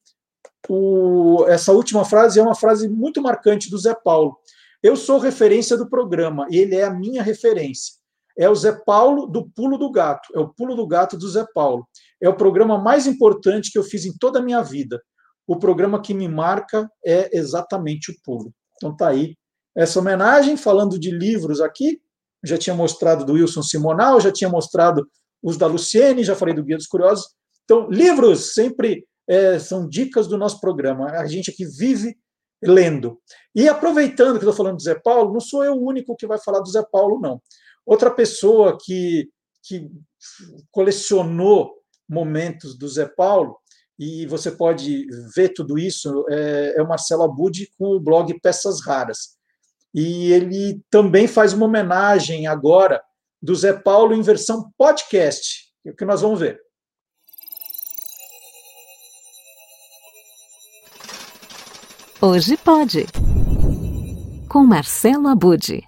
o, 0.69 1.45
essa 1.47 1.71
última 1.71 2.05
frase, 2.05 2.39
é 2.39 2.43
uma 2.43 2.55
frase 2.55 2.87
muito 2.87 3.21
marcante 3.21 3.69
do 3.69 3.77
Zé 3.77 3.93
Paulo. 3.93 4.37
Eu 4.81 4.95
sou 4.95 5.19
referência 5.19 5.77
do 5.77 5.89
programa, 5.89 6.47
e 6.49 6.57
ele 6.57 6.75
é 6.75 6.83
a 6.83 6.93
minha 6.93 7.21
referência. 7.21 7.95
É 8.37 8.49
o 8.49 8.55
Zé 8.55 8.71
Paulo 8.71 9.27
do 9.27 9.49
Pulo 9.49 9.77
do 9.77 9.91
Gato, 9.91 10.29
é 10.33 10.39
o 10.39 10.49
Pulo 10.49 10.75
do 10.75 10.87
Gato 10.87 11.17
do 11.17 11.29
Zé 11.29 11.45
Paulo. 11.53 11.85
É 12.19 12.29
o 12.29 12.35
programa 12.35 12.77
mais 12.77 13.05
importante 13.05 13.71
que 13.71 13.77
eu 13.77 13.83
fiz 13.83 14.05
em 14.05 14.17
toda 14.17 14.39
a 14.39 14.41
minha 14.41 14.63
vida 14.63 15.01
o 15.47 15.57
programa 15.57 16.01
que 16.01 16.13
me 16.13 16.27
marca 16.27 16.89
é 17.05 17.37
exatamente 17.37 18.11
o 18.11 18.15
pulo. 18.23 18.53
Então 18.77 18.95
tá 18.95 19.09
aí 19.09 19.35
essa 19.75 19.99
homenagem, 19.99 20.57
falando 20.57 20.99
de 20.99 21.11
livros 21.11 21.61
aqui, 21.61 22.01
já 22.43 22.57
tinha 22.57 22.75
mostrado 22.75 23.25
do 23.25 23.33
Wilson 23.33 23.63
Simonal, 23.63 24.19
já 24.19 24.31
tinha 24.31 24.49
mostrado 24.49 25.07
os 25.41 25.57
da 25.57 25.67
Luciene, 25.67 26.23
já 26.23 26.35
falei 26.35 26.53
do 26.53 26.63
Guia 26.63 26.77
dos 26.77 26.87
Curiosos. 26.87 27.25
Então, 27.63 27.89
livros 27.89 28.53
sempre 28.53 29.05
é, 29.27 29.59
são 29.59 29.87
dicas 29.87 30.27
do 30.27 30.37
nosso 30.37 30.59
programa. 30.59 31.11
A 31.11 31.25
gente 31.27 31.51
aqui 31.51 31.65
vive 31.65 32.17
lendo. 32.61 33.19
E 33.55 33.69
aproveitando 33.69 34.33
que 34.33 34.45
estou 34.45 34.53
falando 34.53 34.77
do 34.77 34.83
Zé 34.83 34.95
Paulo, 34.95 35.33
não 35.33 35.39
sou 35.39 35.63
eu 35.63 35.73
o 35.73 35.87
único 35.87 36.15
que 36.15 36.27
vai 36.27 36.37
falar 36.37 36.59
do 36.59 36.69
Zé 36.69 36.83
Paulo, 36.91 37.19
não. 37.19 37.41
Outra 37.85 38.11
pessoa 38.11 38.77
que, 38.79 39.29
que 39.63 39.89
colecionou 40.69 41.75
momentos 42.07 42.77
do 42.77 42.87
Zé 42.87 43.05
Paulo 43.05 43.57
e 44.01 44.25
você 44.25 44.49
pode 44.49 45.05
ver 45.35 45.49
tudo 45.49 45.77
isso, 45.77 46.25
é, 46.27 46.73
é 46.75 46.81
o 46.81 46.87
Marcelo 46.87 47.21
Abud 47.21 47.71
com 47.77 47.85
o 47.85 47.99
blog 47.99 48.33
Peças 48.39 48.83
Raras. 48.83 49.37
E 49.93 50.33
ele 50.33 50.81
também 50.89 51.27
faz 51.27 51.53
uma 51.53 51.67
homenagem 51.67 52.47
agora 52.47 52.99
do 53.39 53.53
Zé 53.53 53.73
Paulo 53.73 54.15
em 54.15 54.21
versão 54.23 54.71
podcast, 54.75 55.71
é 55.85 55.91
o 55.91 55.95
que 55.95 56.03
nós 56.03 56.21
vamos 56.21 56.39
ver. 56.39 56.59
Hoje 62.19 62.57
pode. 62.57 63.05
Com 64.49 64.63
Marcelo 64.63 65.27
Abud. 65.27 65.79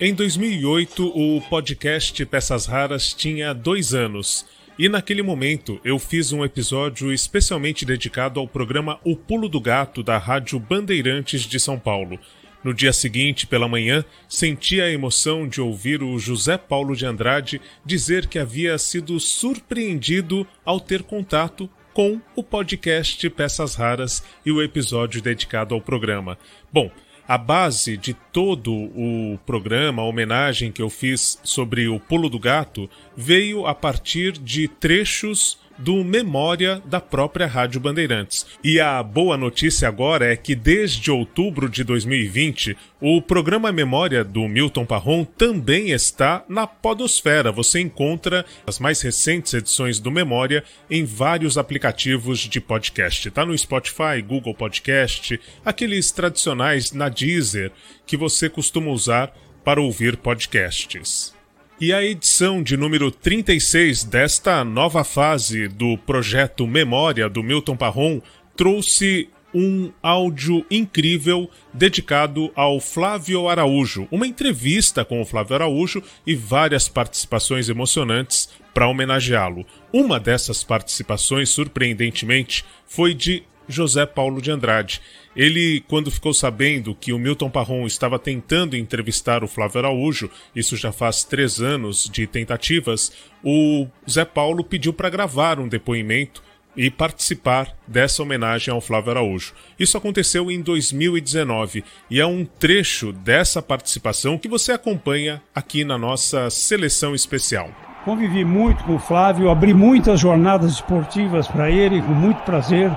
Em 0.00 0.12
2008, 0.12 1.06
o 1.16 1.40
podcast 1.48 2.26
Peças 2.26 2.66
Raras 2.66 3.12
tinha 3.12 3.54
dois 3.54 3.94
anos 3.94 4.44
e 4.78 4.88
naquele 4.88 5.22
momento 5.22 5.80
eu 5.84 5.98
fiz 5.98 6.32
um 6.32 6.44
episódio 6.44 7.12
especialmente 7.12 7.84
dedicado 7.84 8.40
ao 8.40 8.48
programa 8.48 8.98
O 9.04 9.14
Pulo 9.14 9.48
do 9.48 9.60
Gato 9.60 10.02
da 10.02 10.18
Rádio 10.18 10.58
Bandeirantes 10.58 11.42
de 11.42 11.60
São 11.60 11.78
Paulo. 11.78 12.18
No 12.62 12.72
dia 12.72 12.92
seguinte, 12.92 13.46
pela 13.46 13.68
manhã, 13.68 14.04
senti 14.28 14.80
a 14.80 14.90
emoção 14.90 15.46
de 15.46 15.60
ouvir 15.60 16.02
o 16.02 16.18
José 16.18 16.56
Paulo 16.56 16.96
de 16.96 17.04
Andrade 17.04 17.60
dizer 17.84 18.26
que 18.26 18.38
havia 18.38 18.76
sido 18.78 19.20
surpreendido 19.20 20.46
ao 20.64 20.80
ter 20.80 21.02
contato 21.02 21.68
com 21.92 22.20
o 22.34 22.42
podcast 22.42 23.30
Peças 23.30 23.76
Raras 23.76 24.24
e 24.44 24.50
o 24.50 24.60
episódio 24.60 25.22
dedicado 25.22 25.74
ao 25.74 25.80
programa. 25.80 26.36
Bom, 26.72 26.90
a 27.26 27.38
base 27.38 27.96
de 27.96 28.14
todo 28.14 28.72
o 28.72 29.38
programa, 29.46 30.02
a 30.02 30.06
homenagem 30.06 30.70
que 30.70 30.82
eu 30.82 30.90
fiz 30.90 31.38
sobre 31.42 31.88
o 31.88 31.98
Pulo 31.98 32.28
do 32.28 32.38
Gato, 32.38 32.88
veio 33.16 33.66
a 33.66 33.74
partir 33.74 34.32
de 34.32 34.68
trechos 34.68 35.58
do 35.78 36.04
Memória 36.04 36.82
da 36.84 37.00
própria 37.00 37.46
Rádio 37.46 37.80
Bandeirantes. 37.80 38.46
E 38.62 38.80
a 38.80 39.02
boa 39.02 39.36
notícia 39.36 39.88
agora 39.88 40.32
é 40.32 40.36
que 40.36 40.54
desde 40.54 41.10
outubro 41.10 41.68
de 41.68 41.84
2020, 41.84 42.76
o 43.00 43.20
programa 43.20 43.72
Memória 43.72 44.24
do 44.24 44.46
Milton 44.48 44.86
Parron 44.86 45.24
também 45.24 45.90
está 45.90 46.44
na 46.48 46.66
Podosfera. 46.66 47.52
Você 47.52 47.80
encontra 47.80 48.44
as 48.66 48.78
mais 48.78 49.00
recentes 49.00 49.52
edições 49.52 49.98
do 49.98 50.10
Memória 50.10 50.64
em 50.90 51.04
vários 51.04 51.58
aplicativos 51.58 52.40
de 52.40 52.60
podcast. 52.60 53.28
Está 53.28 53.44
no 53.44 53.56
Spotify, 53.56 54.22
Google 54.26 54.54
Podcast, 54.54 55.40
aqueles 55.64 56.10
tradicionais 56.10 56.92
na 56.92 57.08
Deezer 57.08 57.72
que 58.06 58.16
você 58.16 58.48
costuma 58.48 58.90
usar 58.90 59.34
para 59.64 59.80
ouvir 59.80 60.16
podcasts. 60.16 61.33
E 61.80 61.92
a 61.92 62.04
edição 62.04 62.62
de 62.62 62.76
número 62.76 63.10
36 63.10 64.04
desta 64.04 64.62
nova 64.62 65.02
fase 65.02 65.66
do 65.66 65.98
projeto 65.98 66.68
Memória 66.68 67.28
do 67.28 67.42
Milton 67.42 67.76
Parron 67.76 68.22
trouxe 68.56 69.28
um 69.52 69.90
áudio 70.00 70.64
incrível 70.70 71.50
dedicado 71.72 72.52
ao 72.54 72.78
Flávio 72.78 73.48
Araújo, 73.48 74.06
uma 74.12 74.26
entrevista 74.26 75.04
com 75.04 75.20
o 75.20 75.26
Flávio 75.26 75.56
Araújo 75.56 76.00
e 76.24 76.36
várias 76.36 76.88
participações 76.88 77.68
emocionantes 77.68 78.50
para 78.72 78.86
homenageá-lo. 78.86 79.66
Uma 79.92 80.20
dessas 80.20 80.62
participações, 80.62 81.50
surpreendentemente, 81.50 82.64
foi 82.86 83.14
de 83.14 83.42
José 83.68 84.06
Paulo 84.06 84.40
de 84.40 84.50
Andrade. 84.50 85.00
Ele, 85.36 85.82
quando 85.88 86.10
ficou 86.10 86.32
sabendo 86.32 86.94
que 86.94 87.12
o 87.12 87.18
Milton 87.18 87.50
Parron 87.50 87.86
estava 87.86 88.18
tentando 88.18 88.76
entrevistar 88.76 89.42
o 89.42 89.48
Flávio 89.48 89.80
Araújo, 89.80 90.30
isso 90.54 90.76
já 90.76 90.92
faz 90.92 91.24
três 91.24 91.60
anos 91.60 92.08
de 92.10 92.26
tentativas, 92.26 93.12
o 93.42 93.86
Zé 94.08 94.24
Paulo 94.24 94.62
pediu 94.62 94.92
para 94.92 95.10
gravar 95.10 95.58
um 95.58 95.68
depoimento 95.68 96.42
e 96.76 96.90
participar 96.90 97.68
dessa 97.86 98.22
homenagem 98.22 98.72
ao 98.72 98.80
Flávio 98.80 99.12
Araújo. 99.12 99.54
Isso 99.78 99.96
aconteceu 99.96 100.50
em 100.50 100.60
2019 100.60 101.84
e 102.10 102.20
é 102.20 102.26
um 102.26 102.44
trecho 102.44 103.12
dessa 103.12 103.62
participação 103.62 104.38
que 104.38 104.48
você 104.48 104.72
acompanha 104.72 105.42
aqui 105.54 105.84
na 105.84 105.96
nossa 105.96 106.50
seleção 106.50 107.14
especial. 107.14 107.70
Convivi 108.04 108.44
muito 108.44 108.84
com 108.84 108.96
o 108.96 108.98
Flávio, 108.98 109.48
abri 109.48 109.72
muitas 109.72 110.20
jornadas 110.20 110.72
esportivas 110.72 111.48
para 111.48 111.70
ele, 111.70 112.02
com 112.02 112.12
muito 112.12 112.42
prazer. 112.42 112.90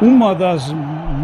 Uma 0.00 0.34
das 0.34 0.70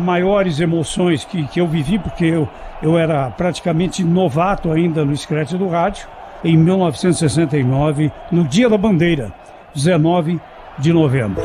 maiores 0.02 0.58
emoções 0.58 1.26
que, 1.26 1.46
que 1.46 1.60
eu 1.60 1.66
vivi, 1.66 1.98
porque 1.98 2.24
eu, 2.24 2.48
eu 2.82 2.96
era 2.96 3.30
praticamente 3.30 4.02
novato 4.02 4.72
ainda 4.72 5.04
no 5.04 5.14
Scratch 5.14 5.52
do 5.52 5.68
Rádio, 5.68 6.08
em 6.42 6.56
1969, 6.56 8.10
no 8.30 8.44
Dia 8.44 8.70
da 8.70 8.78
Bandeira, 8.78 9.30
19 9.74 10.40
de 10.78 10.90
novembro. 10.90 11.42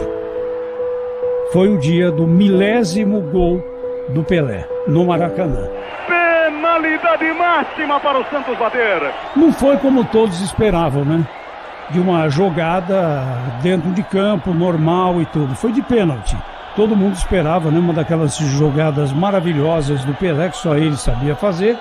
Foi 1.51 1.67
o 1.67 1.77
dia 1.79 2.11
do 2.11 2.25
milésimo 2.25 3.21
gol 3.21 3.61
do 4.09 4.23
Pelé, 4.23 4.65
no 4.87 5.05
Maracanã. 5.05 5.67
Penalidade 6.07 7.25
máxima 7.33 7.99
para 7.99 8.19
o 8.19 8.25
Santos 8.29 8.57
bater. 8.57 9.13
Não 9.35 9.51
foi 9.51 9.75
como 9.77 10.05
todos 10.05 10.39
esperavam, 10.39 11.03
né? 11.03 11.25
De 11.89 11.99
uma 11.99 12.29
jogada 12.29 13.23
dentro 13.61 13.91
de 13.91 14.03
campo, 14.03 14.53
normal 14.53 15.21
e 15.21 15.25
tudo. 15.25 15.55
Foi 15.55 15.71
de 15.71 15.81
pênalti. 15.81 16.37
Todo 16.77 16.95
mundo 16.95 17.15
esperava, 17.15 17.71
né? 17.71 17.79
Uma 17.79 17.91
daquelas 17.91 18.37
jogadas 18.37 19.11
maravilhosas 19.11 20.05
do 20.05 20.13
Pelé, 20.13 20.49
que 20.49 20.57
só 20.57 20.77
ele 20.77 20.95
sabia 20.95 21.35
fazer. 21.35 21.75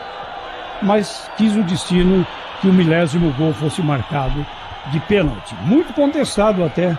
Mas 0.82 1.30
quis 1.36 1.54
o 1.54 1.62
destino 1.62 2.26
que 2.62 2.68
o 2.68 2.72
milésimo 2.72 3.30
gol 3.34 3.52
fosse 3.52 3.82
marcado 3.82 4.44
de 4.90 4.98
pênalti. 5.00 5.54
Muito 5.60 5.92
contestado 5.92 6.64
até 6.64 6.96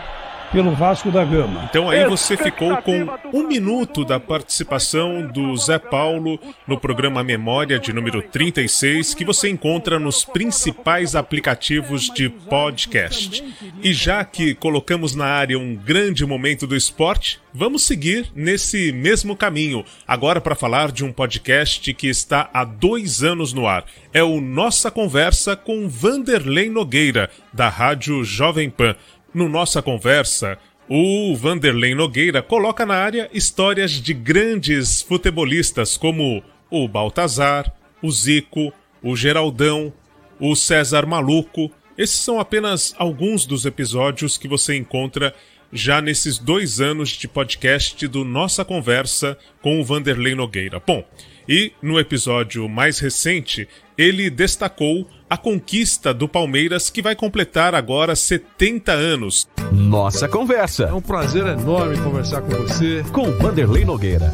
pelo 0.52 0.72
Vasco 0.74 1.12
da 1.12 1.24
Gama. 1.24 1.68
Então 1.70 1.90
aí 1.90 2.06
você 2.08 2.38
ficou 2.38 2.78
com 2.78 3.08
um 3.34 3.48
minuto 3.48 4.06
da 4.06 4.20
participação 4.20 5.28
do 5.28 5.56
Zé 5.58 5.78
Paulo 5.78 6.40
no 6.66 6.80
programa 6.80 7.24
Memória 7.24 7.80
de 7.80 7.92
número 7.94 8.22
36, 8.22 9.14
que 9.14 9.26
você 9.26 9.50
encontra 9.50 10.00
nos 10.00 10.24
principais 10.24 11.16
aplicativos 11.16 12.10
de 12.10 12.30
podcast. 12.30 13.44
E 13.84 13.94
já 13.94 14.24
que 14.24 14.56
colocamos 14.56 15.16
na 15.16 15.26
área 15.26 15.60
um 15.60 15.76
grande 15.76 16.26
momento 16.26 16.66
do 16.66 16.76
esporte, 16.76 17.40
vamos 17.54 17.84
seguir 17.84 18.32
nesse 18.36 18.92
mesmo 18.92 19.36
caminho, 19.36 19.84
agora 20.08 20.40
para 20.40 20.56
falar 20.56 20.92
de 20.92 21.04
um 21.04 21.12
podcast 21.12 21.94
que 21.94 22.08
está 22.08 22.50
há 22.54 22.64
dois 22.64 23.24
anos 23.24 23.54
no 23.54 23.68
ar. 23.68 23.86
É 24.14 24.24
o 24.24 24.40
Nossa 24.40 24.90
Conversa 24.90 25.56
com 25.56 25.88
Vanderlei 25.88 26.70
Nogueira, 26.70 27.30
da 27.54 27.70
Rádio 27.70 28.24
Jovem 28.24 28.70
Pan. 28.70 28.96
No 29.38 29.48
nossa 29.48 29.84
conversa, 29.84 30.58
o 30.90 31.36
Vanderlei 31.36 31.94
Nogueira 31.94 32.42
coloca 32.42 32.88
na 32.88 32.96
área 32.96 33.30
histórias 33.32 33.92
de 33.92 34.12
grandes 34.12 35.04
futebolistas 35.04 35.96
como 35.96 36.42
o 36.72 36.88
Baltazar, 36.88 37.72
o 38.02 38.10
Zico, 38.10 38.74
o 39.00 39.16
Geraldão, 39.16 39.94
o 40.40 40.56
César 40.56 41.06
Maluco. 41.06 41.72
Esses 41.96 42.18
são 42.18 42.40
apenas 42.40 42.96
alguns 42.98 43.46
dos 43.46 43.64
episódios 43.68 44.40
que 44.40 44.48
você 44.48 44.76
encontra 44.76 45.36
já 45.72 46.02
nesses 46.02 46.40
dois 46.40 46.82
anos 46.82 47.10
de 47.10 47.28
podcast 47.28 48.08
do 48.08 48.26
Nossa 48.26 48.66
Conversa 48.66 49.38
com 49.62 49.80
o 49.80 49.84
Vanderlei 49.84 50.34
Nogueira. 50.34 50.82
Bom, 50.84 51.06
e 51.48 51.72
no 51.82 52.00
episódio 52.00 52.68
mais 52.68 53.00
recente, 53.00 53.68
ele 53.98 54.30
destacou 54.30 55.08
a 55.30 55.38
conquista 55.38 56.14
do 56.14 56.28
Palmeiras 56.28 56.90
que 56.90 57.02
vai 57.02 57.16
completar 57.16 57.76
agora 57.76 58.16
70 58.16 58.92
anos. 58.92 59.48
Nossa 59.72 60.28
conversa. 60.28 60.84
É 60.86 60.94
um 60.94 61.02
prazer 61.02 61.46
enorme 61.46 61.98
conversar 61.98 62.42
com 62.42 62.50
você. 62.50 63.04
Com 63.12 63.32
Vanderlei 63.32 63.86
Nogueira. 63.86 64.34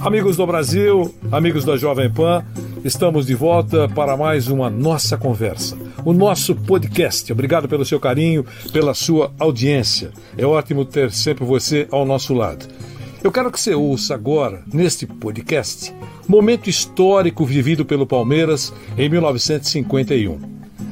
Amigos 0.00 0.36
do 0.36 0.46
Brasil, 0.46 1.14
amigos 1.30 1.62
da 1.62 1.76
Jovem 1.76 2.10
Pan, 2.10 2.42
estamos 2.82 3.26
de 3.26 3.34
volta 3.34 3.86
para 3.86 4.16
mais 4.16 4.48
uma 4.48 4.70
Nossa 4.70 5.18
Conversa, 5.18 5.76
o 6.06 6.14
nosso 6.14 6.54
podcast. 6.54 7.30
Obrigado 7.30 7.68
pelo 7.68 7.84
seu 7.84 8.00
carinho, 8.00 8.46
pela 8.72 8.94
sua 8.94 9.30
audiência. 9.38 10.10
É 10.38 10.46
ótimo 10.46 10.86
ter 10.86 11.12
sempre 11.12 11.44
você 11.44 11.86
ao 11.90 12.06
nosso 12.06 12.32
lado. 12.32 12.66
Eu 13.22 13.30
quero 13.30 13.52
que 13.52 13.60
você 13.60 13.74
ouça 13.74 14.14
agora, 14.14 14.62
neste 14.72 15.06
podcast, 15.06 15.94
momento 16.26 16.70
histórico 16.70 17.44
vivido 17.44 17.84
pelo 17.84 18.06
Palmeiras 18.06 18.72
em 18.96 19.10
1951. 19.10 20.40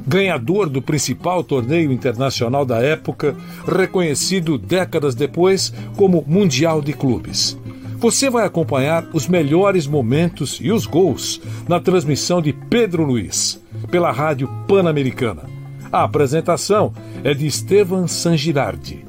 Ganhador 0.07 0.69
do 0.69 0.83
principal 0.83 1.43
torneio 1.43 1.91
internacional 1.91 2.67
da 2.67 2.81
época, 2.81 3.35
reconhecido 3.67 4.59
décadas 4.59 5.15
depois 5.15 5.73
como 5.97 6.23
Mundial 6.27 6.83
de 6.83 6.93
Clubes. 6.93 7.57
Você 7.97 8.29
vai 8.29 8.45
acompanhar 8.45 9.09
os 9.15 9.27
melhores 9.27 9.87
momentos 9.87 10.59
e 10.61 10.71
os 10.71 10.85
gols 10.85 11.41
na 11.67 11.81
transmissão 11.81 12.43
de 12.43 12.53
Pedro 12.53 13.05
Luiz, 13.05 13.59
pela 13.91 14.13
Rádio 14.13 14.51
Pan-Americana. 14.69 15.45
A 15.91 16.05
apresentação 16.05 16.93
é 17.25 17.33
de 17.33 17.47
Estevan 17.47 18.07
Sangirardi. 18.07 19.09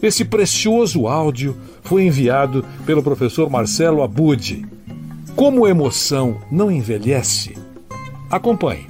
Esse 0.00 0.24
precioso 0.24 1.06
áudio 1.06 1.56
foi 1.82 2.04
enviado 2.04 2.64
pelo 2.86 3.02
professor 3.02 3.50
Marcelo 3.50 4.02
Abud. 4.02 4.64
Como 5.36 5.66
emoção 5.66 6.40
não 6.50 6.70
envelhece? 6.70 7.54
Acompanhe. 8.30 8.86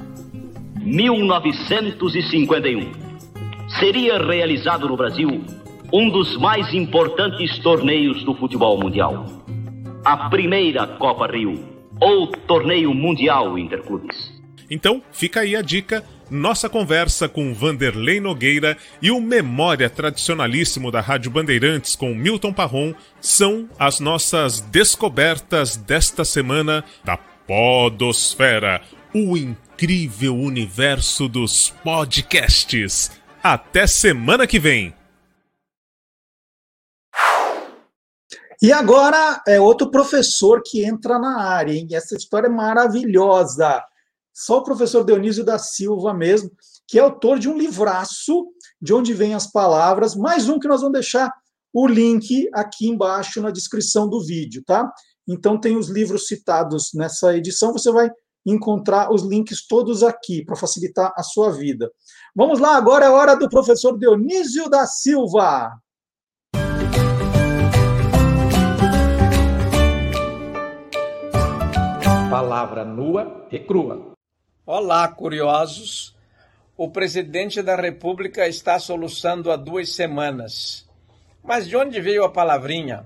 1951. 0.81 2.93
Seria 3.79 4.19
realizado 4.19 4.89
no 4.89 4.97
Brasil 4.97 5.43
um 5.93 6.11
dos 6.11 6.37
mais 6.39 6.73
importantes 6.73 7.59
torneios 7.59 8.25
do 8.25 8.35
futebol 8.35 8.79
mundial. 8.79 9.27
A 10.05 10.29
primeira 10.29 10.87
Copa 10.87 11.27
Rio, 11.27 11.59
ou 12.01 12.27
Torneio 12.27 12.93
Mundial 12.93 13.59
Interclubes. 13.59 14.33
Então, 14.71 15.03
fica 15.13 15.41
aí 15.41 15.55
a 15.55 15.63
dica, 15.63 16.03
nossa 16.33 16.69
conversa 16.69 17.29
com 17.29 17.53
Vanderlei 17.53 18.19
Nogueira 18.19 18.77
e 19.03 19.11
o 19.11 19.21
Memória 19.21 19.91
Tradicionalíssimo 19.91 20.91
da 20.91 21.01
Rádio 21.01 21.31
Bandeirantes 21.31 21.95
com 21.95 22.15
Milton 22.15 22.53
Parron 22.53 22.95
são 23.21 23.69
as 23.79 24.01
nossas 24.01 24.61
descobertas 24.61 25.77
desta 25.77 26.25
semana 26.25 26.83
da 27.05 27.19
Podosfera, 27.47 28.81
o 29.15 29.37
incrível 29.37 30.35
universo 30.35 31.29
dos 31.29 31.69
podcasts. 31.85 33.11
Até 33.43 33.87
semana 33.87 34.47
que 34.47 34.59
vem! 34.59 34.95
E 38.63 38.73
agora 38.73 39.43
é 39.47 39.61
outro 39.61 39.91
professor 39.91 40.63
que 40.65 40.85
entra 40.85 41.19
na 41.19 41.43
área, 41.43 41.73
hein? 41.73 41.89
Essa 41.93 42.17
história 42.17 42.47
é 42.47 42.51
maravilhosa. 42.51 43.85
Só 44.45 44.59
o 44.59 44.65
professor 44.65 45.05
Dionísio 45.05 45.45
da 45.45 45.57
Silva 45.57 46.13
mesmo, 46.13 46.51
que 46.89 46.99
é 46.99 47.03
autor 47.03 47.39
de 47.39 47.49
um 47.49 47.57
livraço, 47.57 48.49
de 48.81 48.93
onde 48.93 49.15
vêm 49.15 49.35
as 49.35 49.47
palavras, 49.47 50.17
mais 50.17 50.49
um 50.49 50.59
que 50.59 50.67
nós 50.67 50.81
vamos 50.81 50.95
deixar 50.95 51.33
o 51.73 51.87
link 51.87 52.49
aqui 52.53 52.89
embaixo 52.89 53.41
na 53.41 53.53
descrição 53.53 54.09
do 54.09 54.21
vídeo, 54.21 54.61
tá? 54.67 54.93
Então 55.29 55.61
tem 55.61 55.77
os 55.77 55.89
livros 55.89 56.27
citados 56.27 56.91
nessa 56.93 57.37
edição, 57.37 57.73
você 57.73 57.93
vai 57.93 58.11
encontrar 58.45 59.13
os 59.13 59.23
links 59.23 59.65
todos 59.65 60.03
aqui 60.03 60.45
para 60.45 60.57
facilitar 60.57 61.13
a 61.17 61.23
sua 61.23 61.53
vida. 61.53 61.89
Vamos 62.35 62.59
lá, 62.59 62.77
agora 62.77 63.05
é 63.05 63.11
hora 63.11 63.37
do 63.37 63.49
professor 63.49 63.97
Dionísio 63.97 64.69
da 64.69 64.87
Silva. 64.87 65.71
Palavra 72.29 72.85
nua 72.85 73.47
e 73.53 73.61
crua. 73.61 74.12
Olá, 74.75 75.07
curiosos. 75.07 76.17
O 76.79 76.91
presidente 76.91 77.61
da 77.61 77.77
República 77.77 78.49
está 78.49 78.79
soluçando 78.79 79.53
há 79.53 79.57
duas 79.57 79.91
semanas. 79.91 80.89
Mas 81.45 81.69
de 81.69 81.77
onde 81.77 82.01
veio 82.01 82.25
a 82.25 82.33
palavrinha? 82.33 83.05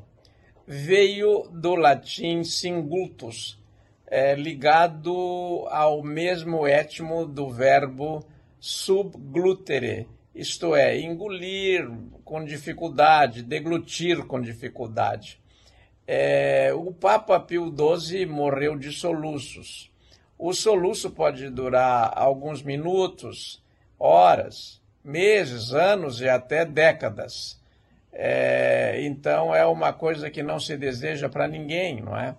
Veio 0.65 1.49
do 1.51 1.75
latim 1.75 2.45
singultus, 2.45 3.59
é, 4.07 4.37
ligado 4.37 5.67
ao 5.69 6.05
mesmo 6.05 6.69
étimo 6.69 7.27
do 7.27 7.51
verbo 7.51 8.25
subglutere, 8.61 10.07
isto 10.33 10.73
é, 10.73 11.01
engolir 11.01 11.91
com 12.25 12.45
dificuldade, 12.45 13.43
deglutir 13.43 14.25
com 14.25 14.41
dificuldade. 14.41 15.41
É, 16.07 16.73
o 16.73 16.93
Papa 16.93 17.41
Pio 17.41 17.75
XII 17.77 18.25
morreu 18.25 18.79
de 18.79 18.93
soluços. 18.93 19.91
O 20.39 20.53
soluço 20.53 21.11
pode 21.11 21.49
durar 21.49 22.13
alguns 22.15 22.63
minutos, 22.63 23.63
horas, 23.99 24.81
meses, 25.03 25.73
anos 25.73 26.21
e 26.21 26.29
até 26.29 26.65
décadas. 26.65 27.61
É, 28.13 29.01
então 29.03 29.55
é 29.55 29.65
uma 29.65 29.93
coisa 29.93 30.31
que 30.31 30.43
não 30.43 30.59
se 30.59 30.77
deseja 30.77 31.29
para 31.29 31.47
ninguém, 31.47 32.01
não 32.01 32.17
é? 32.17 32.35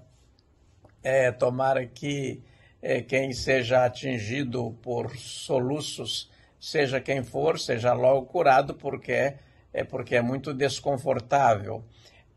é 1.04 1.32
tomara 1.32 1.86
que 1.86 2.42
é, 2.82 3.02
quem 3.02 3.32
seja 3.32 3.86
atingido 3.86 4.78
por 4.82 5.16
soluços, 5.18 6.30
seja 6.60 7.00
quem 7.00 7.24
for, 7.24 7.60
seja 7.60 7.94
logo 7.94 8.26
curado, 8.26 8.74
porque 8.74 9.36
é, 9.74 9.84
porque 9.84 10.16
é 10.16 10.22
muito 10.22 10.54
desconfortável 10.54 11.84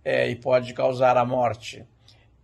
é, 0.05 0.29
e 0.29 0.37
pode 0.37 0.75
causar 0.75 1.17
a 1.17 1.25
morte. 1.25 1.85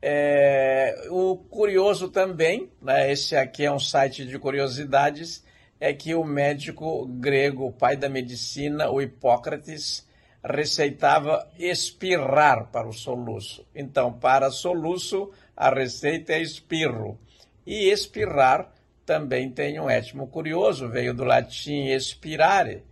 É, 0.01 1.09
o 1.11 1.37
curioso 1.37 2.09
também, 2.09 2.71
né, 2.81 3.11
esse 3.11 3.35
aqui 3.35 3.65
é 3.65 3.73
um 3.73 3.79
site 3.79 4.25
de 4.27 4.39
curiosidades, 4.39 5.45
é 5.81 5.93
que 5.93 6.15
o 6.15 6.25
médico 6.25 7.07
grego, 7.07 7.73
pai 7.73 7.97
da 7.97 8.09
medicina, 8.09 8.91
o 8.91 9.01
Hipócrates, 9.01 10.07
receitava 10.43 11.49
espirrar 11.59 12.71
para 12.71 12.89
o 12.89 12.93
soluço. 12.93 13.67
Então, 13.75 14.13
para 14.13 14.51
soluço, 14.51 15.31
a 15.57 15.71
receita 15.71 16.35
é 16.35 16.41
espirro. 16.41 17.19
E 17.67 17.91
espirrar 17.91 18.73
também 19.05 19.51
tem 19.51 19.81
um 19.81 19.91
étimo 19.91 20.27
curioso, 20.27 20.89
veio 20.89 21.13
do 21.15 21.25
latim 21.25 21.87
expirare, 21.87 22.83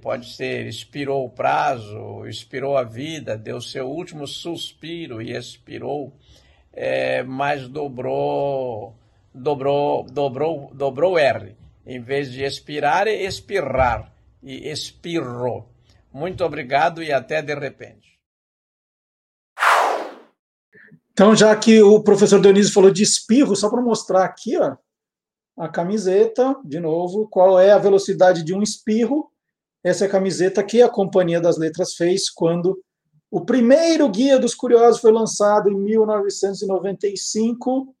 pode 0.00 0.34
ser 0.34 0.66
expirou 0.66 1.24
o 1.24 1.30
prazo, 1.30 2.26
expirou 2.26 2.76
a 2.76 2.82
vida, 2.82 3.36
deu 3.36 3.60
seu 3.60 3.88
último 3.88 4.26
suspiro 4.26 5.22
e 5.22 5.32
expirou, 5.32 6.12
é, 6.72 7.22
mas 7.22 7.68
dobrou, 7.68 8.96
dobrou, 9.32 10.04
dobrou, 10.04 10.70
dobrou 10.74 11.18
R. 11.18 11.56
Em 11.86 12.00
vez 12.00 12.30
de 12.30 12.42
expirar, 12.42 13.06
é 13.06 13.14
expirrar 13.14 14.12
e 14.42 14.68
expirrou. 14.68 15.68
Muito 16.12 16.44
obrigado 16.44 17.02
e 17.02 17.12
até 17.12 17.40
de 17.40 17.54
repente. 17.54 18.18
Então, 21.12 21.36
já 21.36 21.54
que 21.54 21.82
o 21.82 22.02
professor 22.02 22.40
Dionísio 22.40 22.72
falou 22.72 22.90
de 22.90 23.02
espirro, 23.02 23.54
só 23.54 23.68
para 23.68 23.82
mostrar 23.82 24.24
aqui, 24.24 24.56
ó, 24.56 24.76
a 25.56 25.68
camiseta, 25.68 26.56
de 26.64 26.80
novo, 26.80 27.28
qual 27.28 27.60
é 27.60 27.70
a 27.70 27.78
velocidade 27.78 28.42
de 28.42 28.54
um 28.54 28.62
espirro. 28.62 29.29
Essa 29.82 30.04
é 30.04 30.08
a 30.08 30.10
camiseta 30.10 30.62
que 30.62 30.82
a 30.82 30.88
Companhia 30.88 31.40
das 31.40 31.56
Letras 31.56 31.94
fez 31.94 32.28
quando 32.28 32.78
o 33.30 33.44
primeiro 33.44 34.08
Guia 34.08 34.38
dos 34.38 34.54
Curiosos 34.54 35.00
foi 35.00 35.12
lançado 35.12 35.70
em 35.70 35.76
1995 35.76 37.94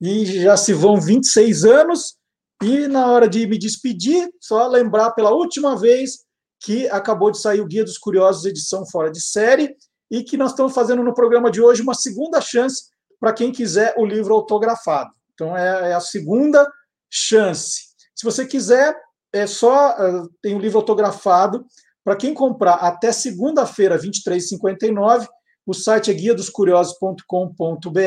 e 0.00 0.42
já 0.42 0.56
se 0.56 0.72
vão 0.72 1.00
26 1.00 1.64
anos. 1.64 2.16
E 2.62 2.86
na 2.86 3.10
hora 3.10 3.28
de 3.28 3.44
me 3.46 3.58
despedir, 3.58 4.30
só 4.40 4.66
lembrar 4.68 5.10
pela 5.12 5.30
última 5.30 5.76
vez 5.76 6.24
que 6.60 6.88
acabou 6.88 7.32
de 7.32 7.38
sair 7.38 7.60
o 7.60 7.66
Guia 7.66 7.84
dos 7.84 7.98
Curiosos, 7.98 8.44
edição 8.44 8.86
fora 8.86 9.10
de 9.10 9.20
série 9.20 9.76
e 10.10 10.22
que 10.22 10.36
nós 10.36 10.52
estamos 10.52 10.72
fazendo 10.72 11.02
no 11.02 11.12
programa 11.12 11.50
de 11.50 11.60
hoje 11.60 11.82
uma 11.82 11.94
segunda 11.94 12.40
chance 12.40 12.84
para 13.18 13.32
quem 13.32 13.50
quiser 13.50 13.94
o 13.96 14.06
livro 14.06 14.32
autografado. 14.34 15.10
Então, 15.34 15.56
é, 15.56 15.90
é, 15.90 15.94
a 15.94 16.00
segunda 16.00 16.70
chance. 17.10 17.88
Se 18.14 18.24
você 18.24 18.46
quiser, 18.46 18.96
é 19.32 19.46
só 19.46 19.90
uh, 19.92 20.28
tem 20.42 20.54
o 20.54 20.58
um 20.58 20.60
livro 20.60 20.78
autografado. 20.78 21.66
Para 22.04 22.16
quem 22.16 22.34
comprar 22.34 22.74
até 22.74 23.12
segunda-feira, 23.12 23.98
23,59, 23.98 25.26
o 25.64 25.72
site 25.72 26.10
é 26.10 26.14
guia 26.14 26.34
dos 26.34 26.50
curiosos.com.br, 26.50 28.00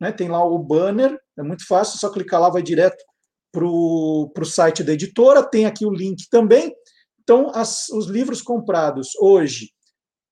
né, 0.00 0.12
tem 0.12 0.28
lá 0.28 0.44
o 0.44 0.58
banner, 0.58 1.16
é 1.38 1.42
muito 1.42 1.64
fácil, 1.66 1.98
só 1.98 2.10
clicar 2.10 2.40
lá, 2.40 2.48
vai 2.48 2.62
direto 2.62 3.02
para 3.52 3.64
o 3.64 4.44
site 4.44 4.82
da 4.82 4.92
editora, 4.92 5.42
tem 5.42 5.66
aqui 5.66 5.86
o 5.86 5.92
link 5.92 6.28
também. 6.30 6.74
Então, 7.22 7.50
as, 7.54 7.88
os 7.90 8.06
livros 8.06 8.42
comprados 8.42 9.10
hoje, 9.20 9.70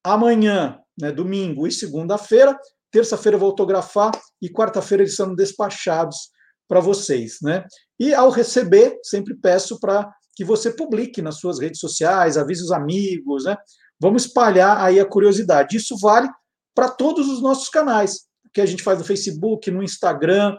amanhã, 0.04 0.78
né, 1.00 1.12
domingo 1.12 1.66
e 1.66 1.72
segunda-feira. 1.72 2.58
Terça-feira 2.90 3.36
eu 3.36 3.40
vou 3.40 3.50
autografar 3.50 4.12
e 4.40 4.48
quarta-feira 4.48 5.02
eles 5.02 5.16
são 5.16 5.34
despachados 5.34 6.30
para 6.68 6.80
vocês. 6.80 7.38
Né? 7.42 7.64
E 7.98 8.14
ao 8.14 8.30
receber, 8.30 8.98
sempre 9.02 9.34
peço 9.34 9.78
para 9.80 10.10
que 10.34 10.44
você 10.44 10.70
publique 10.70 11.22
nas 11.22 11.38
suas 11.38 11.58
redes 11.58 11.80
sociais, 11.80 12.36
avise 12.36 12.62
os 12.62 12.72
amigos, 12.72 13.44
né? 13.44 13.56
Vamos 13.98 14.26
espalhar 14.26 14.78
aí 14.82 15.00
a 15.00 15.06
curiosidade. 15.06 15.76
Isso 15.76 15.96
vale 15.98 16.28
para 16.74 16.90
todos 16.90 17.28
os 17.28 17.40
nossos 17.40 17.70
canais, 17.70 18.26
que 18.52 18.60
a 18.60 18.66
gente 18.66 18.82
faz 18.82 18.98
no 18.98 19.04
Facebook, 19.04 19.70
no 19.70 19.82
Instagram, 19.82 20.56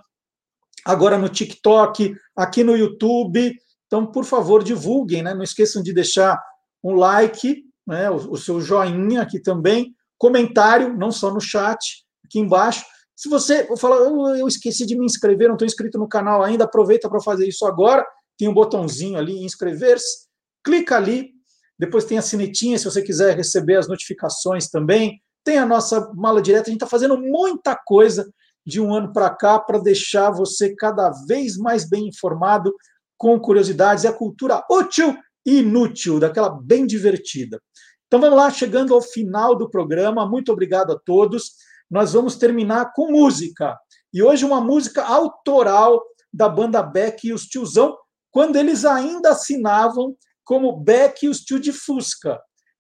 agora 0.84 1.18
no 1.18 1.30
TikTok, 1.30 2.16
aqui 2.36 2.64
no 2.64 2.76
YouTube. 2.76 3.54
Então, 3.86 4.12
por 4.12 4.26
favor, 4.26 4.64
divulguem, 4.64 5.22
né? 5.22 5.34
Não 5.34 5.44
esqueçam 5.44 5.84
de 5.84 5.94
deixar 5.94 6.42
um 6.84 6.94
like 6.94 7.68
né, 7.88 8.12
o, 8.12 8.16
o 8.16 8.38
seu 8.38 8.60
joinha 8.60 9.22
aqui 9.22 9.40
também, 9.40 9.96
comentário, 10.18 10.96
não 10.98 11.10
só 11.10 11.34
no 11.34 11.40
chat, 11.40 12.06
aqui 12.26 12.38
embaixo. 12.38 12.84
Se 13.18 13.28
você 13.28 13.68
falar, 13.78 13.96
eu, 13.96 14.28
eu 14.36 14.48
esqueci 14.48 14.86
de 14.86 14.96
me 14.96 15.04
inscrever, 15.04 15.48
não 15.48 15.56
estou 15.56 15.66
inscrito 15.66 15.98
no 15.98 16.08
canal 16.08 16.44
ainda, 16.44 16.66
aproveita 16.66 17.10
para 17.10 17.20
fazer 17.20 17.48
isso 17.48 17.66
agora. 17.66 18.06
Tem 18.38 18.48
um 18.48 18.54
botãozinho 18.54 19.18
ali, 19.18 19.44
inscrever-se, 19.44 20.28
clica 20.64 20.96
ali. 20.96 21.32
Depois 21.80 22.06
tem 22.06 22.20
a 22.20 22.22
sinetinha, 22.22 22.78
se 22.78 22.86
você 22.86 23.02
quiser 23.02 23.36
receber 23.36 23.78
as 23.78 23.88
notificações 23.88 24.70
também. 24.70 25.20
Tem 25.44 25.58
a 25.58 25.66
nossa 25.66 26.12
mala 26.14 26.44
direta, 26.44 26.70
a 26.70 26.72
gente 26.72 26.76
está 26.76 26.86
fazendo 26.86 27.18
muita 27.18 27.76
coisa 27.76 28.32
de 28.64 28.80
um 28.80 28.94
ano 28.94 29.12
para 29.12 29.32
cá 29.32 29.58
para 29.58 29.80
deixar 29.80 30.30
você 30.30 30.76
cada 30.76 31.10
vez 31.28 31.58
mais 31.58 31.90
bem 31.90 32.10
informado 32.10 32.72
com 33.18 33.40
curiosidades. 33.40 34.06
É 34.06 34.10
a 34.10 34.14
cultura 34.14 34.64
útil 34.70 35.18
e 35.44 35.62
inútil, 35.62 36.20
daquela 36.20 36.50
bem 36.50 36.86
divertida. 36.86 37.60
Então 38.06 38.22
vamos 38.22 38.38
lá, 38.38 38.52
chegando 38.52 38.94
ao 38.94 39.02
final 39.02 39.56
do 39.56 39.68
programa. 39.68 40.30
Muito 40.30 40.52
obrigado 40.52 40.92
a 40.92 41.00
todos. 41.00 41.54
Nós 41.90 42.14
vamos 42.14 42.36
terminar 42.36 42.92
com 42.94 43.12
música. 43.12 43.78
E 44.14 44.22
hoje 44.22 44.46
uma 44.46 44.62
música 44.62 45.04
autoral 45.04 46.02
da 46.34 46.50
banda 46.50 46.84
Beck 46.84 47.28
e 47.28 47.34
os 47.34 47.44
Tiozão, 47.44 47.98
quando 48.32 48.56
eles 48.56 48.86
ainda 48.86 49.32
assinavam 49.32 50.16
como 50.44 50.78
Beck 50.78 51.24
e 51.24 51.30
os 51.30 51.42
Tio 51.42 51.60
de 51.60 51.74
Fusca. 51.74 52.40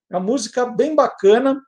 É 0.09 0.15
uma 0.17 0.25
música 0.25 0.65
bem 0.65 0.95
bacana 0.95 1.61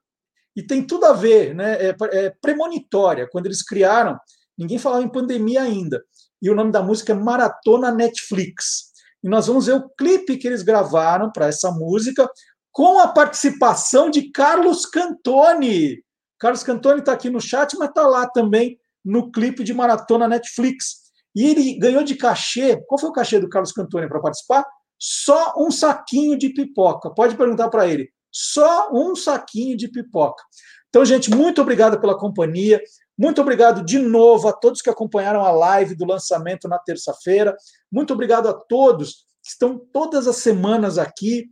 e 0.55 0.63
tem 0.63 0.85
tudo 0.85 1.05
a 1.05 1.13
ver, 1.13 1.53
né? 1.53 1.75
É, 1.89 1.95
é 2.11 2.33
premonitória. 2.41 3.27
Quando 3.31 3.47
eles 3.47 3.63
criaram, 3.63 4.17
ninguém 4.57 4.77
falava 4.77 5.03
em 5.03 5.11
pandemia 5.11 5.61
ainda. 5.61 6.03
E 6.41 6.49
o 6.49 6.55
nome 6.55 6.71
da 6.71 6.81
música 6.81 7.13
é 7.13 7.15
Maratona 7.15 7.91
Netflix. 7.91 8.89
E 9.23 9.27
nós 9.27 9.47
vamos 9.47 9.65
ver 9.65 9.73
o 9.73 9.89
clipe 9.89 10.37
que 10.37 10.47
eles 10.47 10.61
gravaram 10.61 11.31
para 11.31 11.47
essa 11.47 11.69
música 11.71 12.29
com 12.71 12.99
a 12.99 13.07
participação 13.07 14.09
de 14.09 14.31
Carlos 14.31 14.85
Cantoni. 14.85 16.01
Carlos 16.39 16.63
Cantoni 16.63 16.99
está 16.99 17.13
aqui 17.13 17.29
no 17.29 17.41
chat, 17.41 17.75
mas 17.77 17.89
está 17.89 18.07
lá 18.07 18.27
também 18.27 18.79
no 19.03 19.31
clipe 19.31 19.63
de 19.63 19.73
Maratona 19.73 20.27
Netflix. 20.27 21.09
E 21.35 21.45
ele 21.45 21.77
ganhou 21.77 22.03
de 22.03 22.15
cachê. 22.15 22.77
Qual 22.87 22.99
foi 22.99 23.09
o 23.09 23.13
cachê 23.13 23.39
do 23.39 23.49
Carlos 23.49 23.71
Cantoni 23.71 24.07
para 24.07 24.19
participar? 24.19 24.65
Só 24.97 25.53
um 25.57 25.71
saquinho 25.71 26.37
de 26.37 26.49
pipoca. 26.49 27.13
Pode 27.13 27.35
perguntar 27.35 27.69
para 27.69 27.87
ele. 27.87 28.09
Só 28.31 28.89
um 28.91 29.15
saquinho 29.15 29.77
de 29.77 29.87
pipoca. 29.87 30.43
Então, 30.89 31.05
gente, 31.05 31.29
muito 31.29 31.61
obrigado 31.61 31.99
pela 31.99 32.17
companhia. 32.17 32.81
Muito 33.17 33.41
obrigado 33.41 33.83
de 33.83 33.99
novo 33.99 34.47
a 34.47 34.53
todos 34.53 34.81
que 34.81 34.89
acompanharam 34.89 35.43
a 35.43 35.51
live 35.51 35.95
do 35.95 36.05
lançamento 36.05 36.67
na 36.67 36.79
terça-feira. 36.79 37.55
Muito 37.91 38.13
obrigado 38.13 38.47
a 38.47 38.53
todos 38.53 39.25
que 39.43 39.51
estão 39.51 39.77
todas 39.91 40.27
as 40.27 40.37
semanas 40.37 40.97
aqui 40.97 41.49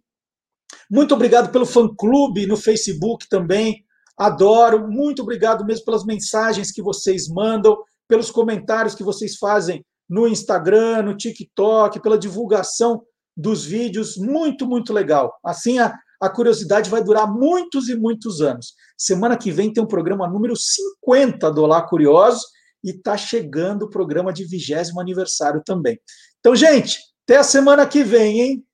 muito 0.89 1.13
obrigado 1.13 1.51
pelo 1.51 1.65
fã-clube 1.65 2.45
no 2.45 2.57
Facebook 2.57 3.27
também. 3.29 3.85
Adoro. 4.17 4.87
Muito 4.87 5.21
obrigado 5.21 5.65
mesmo 5.65 5.85
pelas 5.85 6.05
mensagens 6.05 6.71
que 6.71 6.81
vocês 6.81 7.27
mandam, 7.27 7.77
pelos 8.07 8.31
comentários 8.31 8.95
que 8.95 9.03
vocês 9.03 9.37
fazem 9.37 9.85
no 10.09 10.27
Instagram, 10.27 11.03
no 11.03 11.17
TikTok, 11.17 12.01
pela 12.01 12.17
divulgação 12.17 13.03
dos 13.35 13.63
vídeos. 13.63 14.17
Muito, 14.17 14.65
muito 14.65 14.93
legal. 14.93 15.37
Assim, 15.45 15.79
a, 15.79 15.93
a 16.21 16.29
curiosidade 16.29 16.89
vai 16.89 17.03
durar 17.03 17.31
muitos 17.31 17.89
e 17.89 17.95
muitos 17.95 18.41
anos. 18.41 18.73
Semana 18.97 19.37
que 19.37 19.51
vem 19.51 19.71
tem 19.71 19.83
um 19.83 19.87
programa 19.87 20.27
número 20.27 20.55
50 20.55 21.51
do 21.51 21.63
Olá 21.63 21.81
Curiosos 21.87 22.43
e 22.83 22.91
está 22.91 23.17
chegando 23.17 23.83
o 23.83 23.89
programa 23.89 24.33
de 24.33 24.45
vigésimo 24.45 24.99
aniversário 24.99 25.61
também. 25.63 25.99
Então, 26.39 26.55
gente, 26.55 26.99
até 27.23 27.37
a 27.37 27.43
semana 27.43 27.85
que 27.85 28.03
vem, 28.03 28.41
hein? 28.41 28.65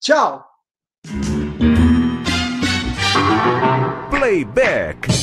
Tchau! 0.00 0.51
Playback. 4.22 5.21